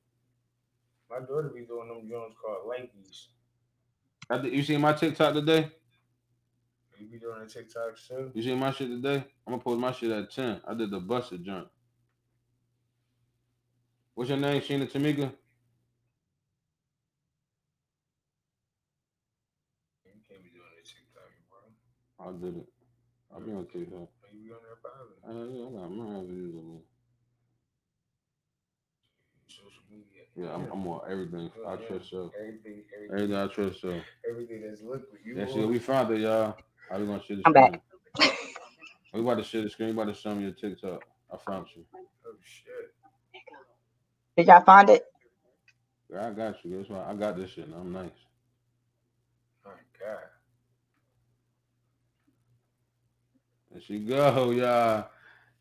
My 1.11 1.21
daughter 1.21 1.53
be 1.55 1.63
doing 1.63 1.89
them 1.89 2.09
joints 2.09 2.37
called 2.45 2.67
Lankies. 2.67 3.27
I 4.29 4.39
did, 4.39 4.53
you 4.53 4.63
seen 4.63 4.81
my 4.81 4.93
TikTok 4.93 5.35
today? 5.35 5.71
You 7.05 7.11
be 7.11 7.19
doing 7.19 7.41
the 7.41 7.45
TikToks 7.45 8.09
too? 8.09 8.31
You 8.33 8.43
seen 8.43 8.59
my 8.59 8.71
shit 8.71 8.89
today? 8.89 9.27
I'm 9.47 9.53
gonna 9.53 9.59
post 9.63 9.79
my 9.79 9.93
shit 9.93 10.11
at 10.11 10.31
ten. 10.33 10.63
I 10.67 10.73
did 10.73 10.91
the 10.91 11.01
busted 11.01 11.45
jump. 11.45 11.69
What's 14.15 14.31
your 14.31 14.39
name, 14.39 14.63
Sheena 14.63 14.91
Tamika? 14.91 15.31
You 20.07 20.13
can't 20.27 20.43
be 20.43 20.49
doing 20.49 20.73
the 20.73 20.83
TikTok, 20.83 21.29
bro. 21.51 22.27
I 22.27 22.33
did 22.41 22.57
it. 22.63 22.69
I'll 23.35 23.41
be 23.43 23.53
on 23.53 23.67
TikTok. 23.67 24.09
You 24.33 24.41
be 24.41 24.51
on 24.51 24.61
there. 24.65 24.79
Uh, 25.29 25.45
yeah, 25.53 25.67
I 25.69 25.83
got 25.83 25.91
my 25.93 26.25
views 26.25 26.55
on 26.57 26.69
me. 26.73 26.79
Social 29.49 29.83
media. 29.91 30.23
Yeah, 30.37 30.55
I'm, 30.55 30.73
I'm 30.73 30.87
on 30.89 31.03
everything. 31.11 31.51
I 31.67 31.73
Yeah. 31.75 31.87
trust 31.87 32.09
so. 32.09 32.33
Everything, 32.41 32.83
everything, 32.97 33.13
Everything 33.13 33.37
I 33.37 33.47
trust 33.49 33.81
so. 33.83 34.01
everything 34.27 34.63
that's 34.67 34.81
liquid. 34.81 35.21
You 35.23 35.37
Yeah, 35.37 35.47
see, 35.53 35.65
we 35.67 35.79
found 35.79 36.11
it, 36.15 36.21
y'all. 36.21 36.57
How 36.91 36.99
we 36.99 37.07
gonna 37.07 37.23
share 37.23 37.37
the 37.37 37.45
I'm 37.45 37.53
screen? 37.53 37.55
back. 37.55 37.83
We 39.15 39.21
about 39.21 39.37
to 39.39 39.45
share 39.45 39.63
the 39.63 39.71
screen. 39.71 39.91
We 39.97 40.03
about 40.03 40.15
to 40.15 40.21
show 40.21 40.35
me 40.35 40.45
your 40.45 40.53
TikTok. 40.53 41.03
I 41.33 41.39
found 41.39 41.69
you. 41.77 41.85
Oh 42.27 42.35
shit. 42.43 42.95
Did 44.37 44.49
y'all 44.49 44.63
find 44.63 44.91
it? 44.91 45.05
Yeah, 46.13 46.29
I 46.29 46.33
got 46.33 46.65
you. 46.65 46.79
That's 46.79 46.91
why 46.91 47.05
I 47.11 47.15
got 47.15 47.37
this 47.37 47.51
shit. 47.53 47.69
I'm 47.75 47.93
nice. 47.93 48.11
My 49.65 49.73
God. 50.01 50.19
There 53.73 53.83
she 53.83 54.01
go, 54.01 54.51
y'all. 54.53 55.09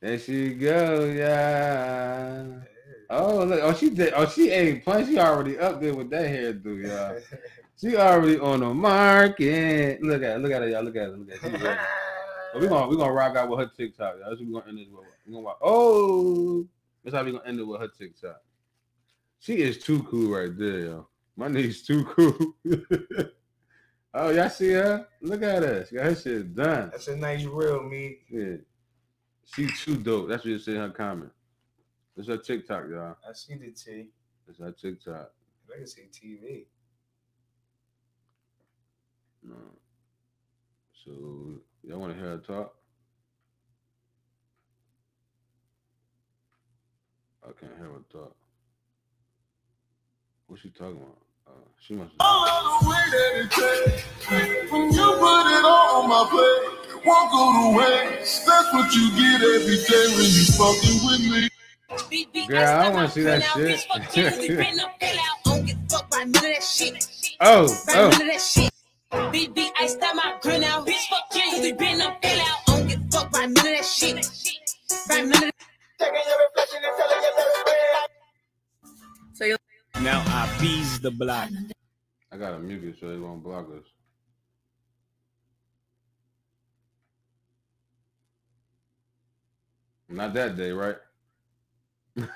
There 0.02 0.20
she 0.20 0.54
go, 0.56 1.06
y'all. 1.06 2.62
Oh 3.10 3.46
look, 3.46 3.62
oh 3.64 3.74
she 3.76 3.90
did. 3.92 4.14
Oh 4.16 4.28
she 4.28 4.52
ain't 4.52 4.84
playing. 4.84 5.08
She 5.08 5.20
already 5.20 5.60
up 5.60 5.82
there 5.82 5.96
with 5.96 6.10
that 6.12 6.26
hairdo, 6.30 6.86
y'all. 6.86 7.18
She 7.80 7.98
already 7.98 8.40
on 8.40 8.62
the 8.62 8.74
market. 8.74 10.02
Look 10.02 10.24
at, 10.24 10.38
it, 10.38 10.42
look 10.42 10.52
at 10.52 10.62
it, 10.64 10.72
y'all. 10.72 10.84
Look 10.84 10.96
at 10.96 11.10
it. 11.10 11.18
Look 11.18 11.30
at 11.30 11.36
it. 11.36 11.60
She 11.60 11.64
ready. 11.66 11.80
But 12.54 12.62
we 12.62 12.68
gonna 12.68 12.88
we 12.88 12.98
gonna 12.98 13.12
rock 13.12 13.36
out 13.36 13.50
with 13.50 13.60
her 13.60 13.72
TikTok, 13.76 14.16
y'all. 14.20 14.30
That's 14.30 14.40
what 14.40 14.48
we 14.48 14.54
gonna 14.54 14.70
end 14.70 14.78
this 14.78 14.88
with. 14.92 15.08
We 15.26 15.34
gonna 15.34 15.44
watch. 15.44 15.58
Oh, 15.62 16.68
That's 17.04 17.16
how 17.16 17.24
we 17.24 17.32
gonna 17.32 17.44
end 17.48 17.60
it 17.60 17.64
with 17.64 17.82
her 17.82 17.88
TikTok. 17.88 18.42
She 19.40 19.56
is 19.56 19.80
too 19.80 20.04
cool 20.04 20.36
right 20.36 20.56
there, 20.56 20.80
yo. 20.80 21.08
My 21.36 21.48
niece 21.48 21.86
too 21.86 22.06
cool. 22.06 22.56
oh, 24.14 24.30
y'all 24.30 24.50
see 24.50 24.70
her? 24.70 25.08
Look 25.20 25.42
at 25.42 25.64
her. 25.64 25.86
She 25.90 25.96
got 25.96 26.06
her 26.06 26.16
shit 26.16 26.56
done. 26.56 26.92
That's 26.92 27.08
a 27.08 27.18
nice 27.18 27.44
reel, 27.44 27.84
me. 27.84 28.20
Yeah. 28.30 28.58
She 29.46 29.68
too 29.68 29.98
dope. 29.98 30.30
That's 30.30 30.44
what 30.44 30.52
you 30.52 30.60
say 30.60 30.74
in 30.74 30.78
her 30.78 30.90
comment. 30.92 31.32
It's 32.16 32.28
her 32.28 32.38
TikTok, 32.38 32.86
y'all. 32.90 33.18
I 33.28 33.34
see 33.34 33.56
the 33.56 33.72
T. 33.72 34.10
It's 34.48 34.60
her 34.60 34.72
TikTok. 34.72 35.32
I 35.74 35.78
can 35.78 35.88
see 35.88 36.04
TV. 36.04 36.66
No. 39.46 39.56
So 41.04 41.12
y'all 41.84 42.00
want 42.00 42.14
to 42.14 42.20
hear 42.20 42.30
her 42.30 42.38
talk? 42.38 42.74
I 47.44 47.52
can't 47.60 47.74
hear 47.78 47.88
her 47.88 48.04
talk. 48.12 48.36
What's 50.48 50.62
she 50.62 50.70
talking 50.70 50.98
about? 50.98 51.18
Uh, 51.48 51.52
she 51.80 51.94
must. 51.94 52.12
When 54.72 54.92
you 54.94 55.08
put 55.20 55.46
it 55.52 55.66
all 55.66 56.04
on 56.04 56.10
my 56.10 56.26
plate, 56.32 56.64
it 56.90 57.06
won't 57.06 57.32
go 57.32 57.44
to 57.54 57.78
waste. 57.78 58.46
That's 58.46 58.74
what 58.74 58.94
you 58.94 59.10
get 59.12 59.42
every 59.42 59.78
day 59.78 60.08
when 60.16 60.30
you 60.32 60.46
fucking 60.56 60.98
with 61.06 61.24
me. 61.32 61.50
Girl, 62.48 62.64
I 62.64 62.84
don't 62.84 62.94
want 62.94 63.12
to 63.12 63.14
see 63.14 63.24
that 63.24 63.44
shit. 63.44 63.88
oh, 67.42 67.68
oh, 67.90 68.73
BB, 69.14 69.70
I 69.80 69.88
start 69.88 70.16
my 70.16 70.36
grill 70.42 70.60
now. 70.60 70.84
Bitch, 70.84 71.08
fuck 71.08 71.26
you, 71.36 71.62
we 71.62 71.72
been 71.74 72.02
up, 72.02 72.20
fill 72.24 72.42
out. 72.42 72.58
I 72.68 72.78
don't 72.78 72.88
give 72.88 73.00
a 73.00 73.08
fuck 73.12 73.32
by 73.32 73.46
none 73.46 73.58
of 73.58 73.64
that 73.64 73.86
shit. 73.86 74.28
By 75.08 75.22
none 75.22 75.34
of 75.34 75.52
that. 76.00 76.12
So 79.34 79.46
you 79.46 79.56
Now 80.02 80.24
I 80.28 80.58
bees 80.60 81.00
the 81.00 81.12
block. 81.12 81.50
I 82.32 82.38
got 82.38 82.52
to 82.52 82.60
mute 82.60 82.84
it 82.84 82.96
so 83.00 83.10
they 83.10 83.18
won't 83.18 83.44
block 83.44 83.68
us. 83.70 83.84
Not 90.10 90.34
that 90.34 90.58
day, 90.58 90.72
right? 90.72 90.98
Not 92.16 92.30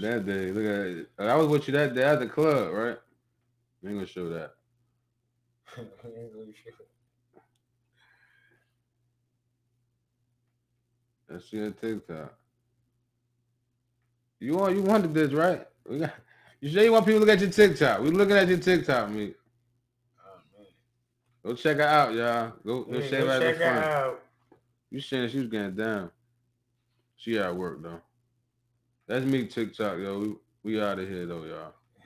that 0.00 0.26
day. 0.26 0.52
Look 0.52 0.64
at 0.64 0.86
it. 0.86 1.10
I 1.18 1.36
was 1.36 1.48
with 1.48 1.68
you 1.68 1.72
that 1.72 1.94
day 1.94 2.04
at 2.04 2.20
the 2.20 2.26
club, 2.26 2.72
right? 2.72 2.96
I 3.84 3.88
ain't 3.88 3.96
gonna 3.96 4.06
show 4.06 4.28
that. 4.30 4.54
That's 11.28 11.52
your 11.52 11.70
TikTok. 11.70 12.34
You 14.40 14.56
want 14.56 14.76
you 14.76 14.82
wanted 14.82 15.12
this, 15.14 15.32
right? 15.32 15.66
We 15.88 15.98
got, 15.98 16.14
you 16.60 16.70
sure 16.70 16.82
you 16.82 16.92
want 16.92 17.06
people 17.06 17.20
to 17.20 17.26
look 17.26 17.34
at 17.34 17.40
your 17.42 17.50
TikTok? 17.50 18.00
We 18.00 18.10
looking 18.10 18.36
at 18.36 18.48
your 18.48 18.58
TikTok, 18.58 19.10
me. 19.10 19.34
Oh. 20.24 20.64
Go 21.44 21.54
check 21.54 21.76
her 21.76 21.82
out, 21.82 22.14
y'all. 22.14 22.52
Go, 22.64 22.84
go 22.84 22.98
Yeah, 22.98 23.10
check 23.10 23.20
go 23.20 23.30
out. 23.30 23.42
check 23.42 23.56
her 23.56 23.64
out. 23.64 24.22
You 24.90 25.00
saying 25.00 25.28
she 25.30 25.38
was 25.38 25.48
getting 25.48 25.74
down. 25.76 26.10
She 27.16 27.38
at 27.38 27.54
work 27.54 27.82
though. 27.82 28.00
That's 29.06 29.24
me 29.24 29.46
TikTok, 29.46 29.98
yo. 29.98 30.18
We, 30.18 30.36
we 30.62 30.80
out 30.82 30.98
of 30.98 31.08
here 31.08 31.26
though, 31.26 31.44
y'all. 31.44 31.74